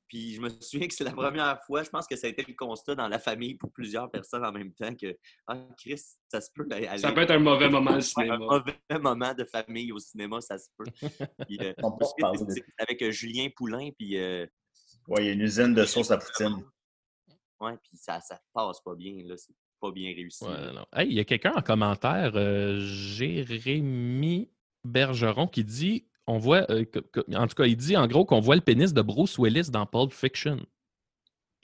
Puis 0.08 0.36
je 0.36 0.42
me 0.42 0.48
souviens 0.62 0.88
que 0.88 0.94
c'est 0.94 1.04
la 1.04 1.12
première 1.12 1.62
fois, 1.66 1.84
je 1.84 1.90
pense 1.90 2.08
que 2.08 2.16
ça 2.16 2.28
a 2.28 2.30
été 2.30 2.42
le 2.48 2.54
constat 2.54 2.96
dans 2.96 3.10
la 3.10 3.20
famille 3.20 3.56
pour 3.56 3.72
plusieurs 3.74 4.10
personnes 4.10 4.46
en 4.46 4.54
même 4.54 4.74
temps 4.74 4.96
que 4.96 5.18
Ah, 5.48 5.58
Chris, 5.78 6.02
ça 6.32 6.40
se 6.40 6.50
peut 6.56 6.66
aller. 6.72 6.98
Ça 6.98 7.12
peut 7.12 7.22
être 7.22 7.32
un 7.32 7.40
mauvais 7.40 7.70
moment 7.70 7.98
au 7.98 8.00
cinéma. 8.00 8.36
Un 8.36 8.38
mauvais 8.38 8.78
moment 9.02 9.34
de 9.34 9.44
famille 9.44 9.92
au 9.92 10.00
cinéma, 10.00 10.40
ça 10.40 10.58
se 10.58 10.70
peut. 10.78 10.86
Puis, 11.46 11.58
euh, 11.60 11.74
On 11.84 11.92
peut 11.92 12.06
avec 12.78 13.02
euh, 13.02 13.12
Julien 13.12 13.50
Poulain, 13.56 13.90
puis. 13.98 14.18
euh, 14.18 14.46
Ouais, 15.10 15.24
il 15.24 15.28
y 15.28 15.30
a 15.30 15.34
une 15.34 15.42
usine 15.42 15.74
de 15.74 15.84
sauce 15.86 16.12
à 16.12 16.18
poutine. 16.18 16.64
ouais, 17.60 17.74
puis 17.84 17.98
ça, 17.98 18.20
ça 18.22 18.40
passe 18.54 18.82
pas 18.82 18.96
bien, 18.96 19.24
là. 19.26 19.36
Pas 19.80 19.92
bien 19.92 20.14
réussi. 20.16 20.44
Ouais, 20.44 20.52
là. 20.60 20.72
non. 20.74 20.86
Hey, 20.94 21.08
il 21.10 21.14
y 21.14 21.20
a 21.20 21.24
quelqu'un 21.26 21.54
en 21.56 21.62
commentaire, 21.62 22.32
euh, 22.36 22.80
Jérémy 22.82 24.50
Bergeron, 24.84 25.48
qui 25.48 25.64
dit 25.64 26.08
on 26.26 26.38
voit, 26.38 26.70
euh, 26.72 26.84
que- 26.84 27.00
que- 27.00 27.36
en 27.36 27.48
tout 27.48 27.56
cas, 27.56 27.66
il 27.66 27.78
dit 27.78 27.96
en 27.96 28.06
gros 28.08 28.26
qu'on 28.26 28.40
voit 28.40 28.56
le 28.56 28.62
pénis 28.62 28.94
de 28.94 29.02
Bruce 29.02 29.38
Willis 29.38 29.70
dans 29.72 29.86
Pulp 29.86 30.12
Fiction. 30.12 30.60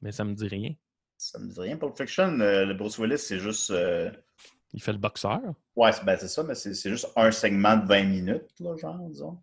Mais 0.02 0.12
ça 0.12 0.24
me 0.24 0.34
dit 0.34 0.48
rien. 0.48 0.74
Ça 1.18 1.40
me 1.40 1.48
dit 1.50 1.60
rien. 1.60 1.78
Pulp 1.78 1.98
Fiction, 1.98 2.40
euh, 2.40 2.66
le 2.66 2.74
Bruce 2.74 2.98
Willis, 2.98 3.18
c'est 3.20 3.40
juste. 3.40 3.72
euh, 3.72 4.12
Il 4.74 4.82
fait 4.82 4.92
le 4.94 4.98
boxeur. 4.98 5.42
Ouais, 5.76 5.92
c'est 5.92 6.04
ben, 6.06 6.18
c'est 6.18 6.28
ça, 6.28 6.44
mais 6.44 6.56
c'est 6.56 6.74
c'est 6.74 6.90
juste 6.90 7.08
un 7.16 7.32
segment 7.32 7.78
de 7.78 7.86
20 7.88 8.04
minutes, 8.06 8.50
là, 8.60 8.76
genre, 8.78 8.98
disons. 9.10 9.38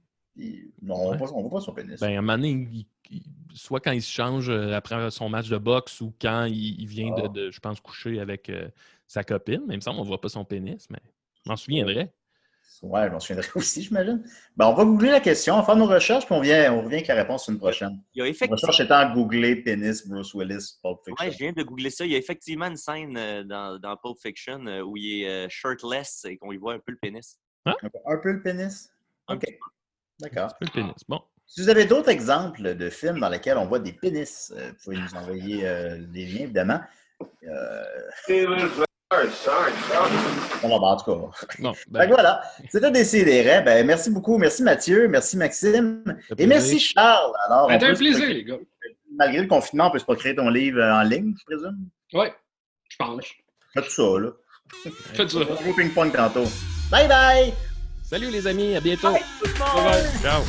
Non, 0.82 0.94
on 0.94 1.10
Ouais. 1.10 1.16
voit 1.18 1.26
pas- 1.28 1.34
on 1.34 1.42
voit 1.42 1.58
pas 1.58 1.64
son 1.64 1.72
pénis. 1.74 1.98
Ben, 2.00 2.08
à 2.14 2.18
un 2.18 2.20
moment 2.20 2.36
donné, 2.36 2.50
il- 2.50 2.86
il- 3.10 3.22
soit 3.54 3.80
quand 3.80 3.92
il 3.92 4.02
se 4.02 4.10
change 4.12 4.48
euh, 4.48 4.72
après 4.74 5.10
son 5.10 5.28
match 5.28 5.48
de 5.48 5.58
boxe 5.58 6.00
ou 6.00 6.14
quand 6.20 6.44
il, 6.44 6.80
il 6.80 6.86
vient 6.86 7.10
de, 7.14 7.22
Ah. 7.24 7.28
de, 7.28 7.50
je 7.50 7.60
pense, 7.60 7.80
coucher 7.80 8.20
avec 8.20 8.48
euh, 8.48 8.68
sa 9.06 9.24
copine. 9.24 9.62
Mais 9.66 9.74
il 9.74 9.78
me 9.78 9.80
semble 9.82 9.96
qu'on 9.96 10.04
ne 10.04 10.08
voit 10.08 10.20
pas 10.20 10.28
son 10.28 10.44
pénis, 10.44 10.86
mais 10.90 11.00
je 11.44 11.50
m'en 11.50 11.56
souviendrai. 11.56 12.10
Ouais, 12.82 13.08
je 13.08 13.12
m'en 13.12 13.20
souviendrai 13.20 13.46
aussi, 13.56 13.82
j'imagine. 13.82 14.24
Ben, 14.56 14.66
on 14.68 14.72
va 14.74 14.84
googler 14.84 15.10
la 15.10 15.20
question, 15.20 15.54
on 15.54 15.58
va 15.58 15.64
faire 15.64 15.76
nos 15.76 15.86
recherches, 15.86 16.24
puis 16.24 16.34
on, 16.34 16.40
vient, 16.40 16.72
on 16.72 16.80
revient 16.82 16.94
avec 16.94 17.08
la 17.08 17.14
réponse 17.16 17.46
une 17.48 17.58
prochaine. 17.58 18.00
Il 18.14 18.18
y 18.18 18.20
a 18.22 18.24
La 18.24 18.30
effectivement. 18.30 18.54
recherche 18.56 18.80
étant 18.80 19.12
googler 19.12 19.56
pénis 19.56 20.06
Bruce 20.08 20.32
Willis 20.32 20.78
Pulp 20.82 20.98
Fiction. 21.04 21.16
Ouais, 21.26 21.30
je 21.32 21.36
viens 21.38 21.52
de 21.52 21.62
googler 21.62 21.90
ça. 21.90 22.06
Il 22.06 22.12
y 22.12 22.14
a 22.14 22.18
effectivement 22.18 22.66
une 22.68 22.76
scène 22.76 23.16
euh, 23.18 23.44
dans, 23.44 23.78
dans 23.78 23.96
Pulp 23.98 24.16
Fiction 24.22 24.64
où 24.86 24.96
il 24.96 25.24
est 25.24 25.48
shirtless 25.50 26.24
et 26.26 26.38
qu'on 26.38 26.52
y 26.52 26.56
voit 26.56 26.72
un 26.74 26.78
peu 26.78 26.92
le 26.92 26.98
pénis. 26.98 27.38
Un 27.66 27.74
peu 28.22 28.32
le 28.32 28.40
pénis? 28.42 28.90
Un 30.22 30.26
OK. 30.26 30.30
petit 30.30 30.34
D'accord. 30.34 30.54
Le 30.60 30.66
pénis. 30.68 30.94
Bon. 31.08 31.20
Si 31.46 31.62
vous 31.62 31.68
avez 31.68 31.84
d'autres 31.84 32.10
exemples 32.10 32.74
de 32.74 32.90
films 32.90 33.18
dans 33.20 33.28
lesquels 33.28 33.58
on 33.58 33.66
voit 33.66 33.80
des 33.80 33.92
pénis, 33.92 34.52
euh, 34.56 34.68
vous 34.70 34.76
pouvez 34.84 34.96
nous 34.98 35.14
envoyer 35.16 35.66
euh, 35.66 35.98
des 36.06 36.24
liens, 36.26 36.42
évidemment. 36.42 36.80
Euh... 37.44 37.84
Bon, 40.62 40.78
ben, 40.78 40.86
en 40.86 40.96
tout 40.96 41.04
cas. 41.04 41.46
Non, 41.58 41.72
ben, 41.88 42.06
voilà, 42.06 42.42
c'était 42.68 42.90
Décideret. 42.92 43.62
Ben, 43.62 43.84
merci 43.84 44.10
beaucoup. 44.10 44.38
Merci 44.38 44.62
Mathieu. 44.62 45.08
Merci 45.08 45.36
Maxime. 45.36 46.04
Et 46.38 46.46
merci. 46.46 46.78
Charles. 46.78 47.32
Alors, 47.46 47.66
peut 47.66 47.74
un 47.74 47.78
plaisir, 47.94 48.12
procurer- 48.20 48.34
les 48.34 48.44
gars. 48.44 48.58
malgré 49.16 49.42
le 49.42 49.48
confinement, 49.48 49.88
on 49.88 49.90
peut 49.90 49.98
se 49.98 50.04
procurer 50.04 50.36
ton 50.36 50.48
livre 50.48 50.78
euh, 50.78 50.92
en 50.94 51.02
ligne, 51.02 51.34
je 51.38 51.44
présume? 51.44 51.88
Ouais, 52.12 52.32
je 52.88 52.96
pense. 52.96 53.26
Faites 53.74 53.90
ça, 53.90 54.02
là. 54.02 54.30
Faites 55.14 55.30
ça. 55.30 55.38
On 55.66 55.72
ping-pong 55.72 56.12
tantôt. 56.12 56.44
Bye 56.90 57.08
bye! 57.08 57.52
Salut 58.10 58.28
les 58.28 58.44
amis, 58.48 58.74
à 58.74 58.80
bientôt. 58.80 59.12
Bye, 59.12 59.22
tout 59.38 59.46
le 59.46 59.58
monde! 59.60 60.20
Ciao. 60.20 60.42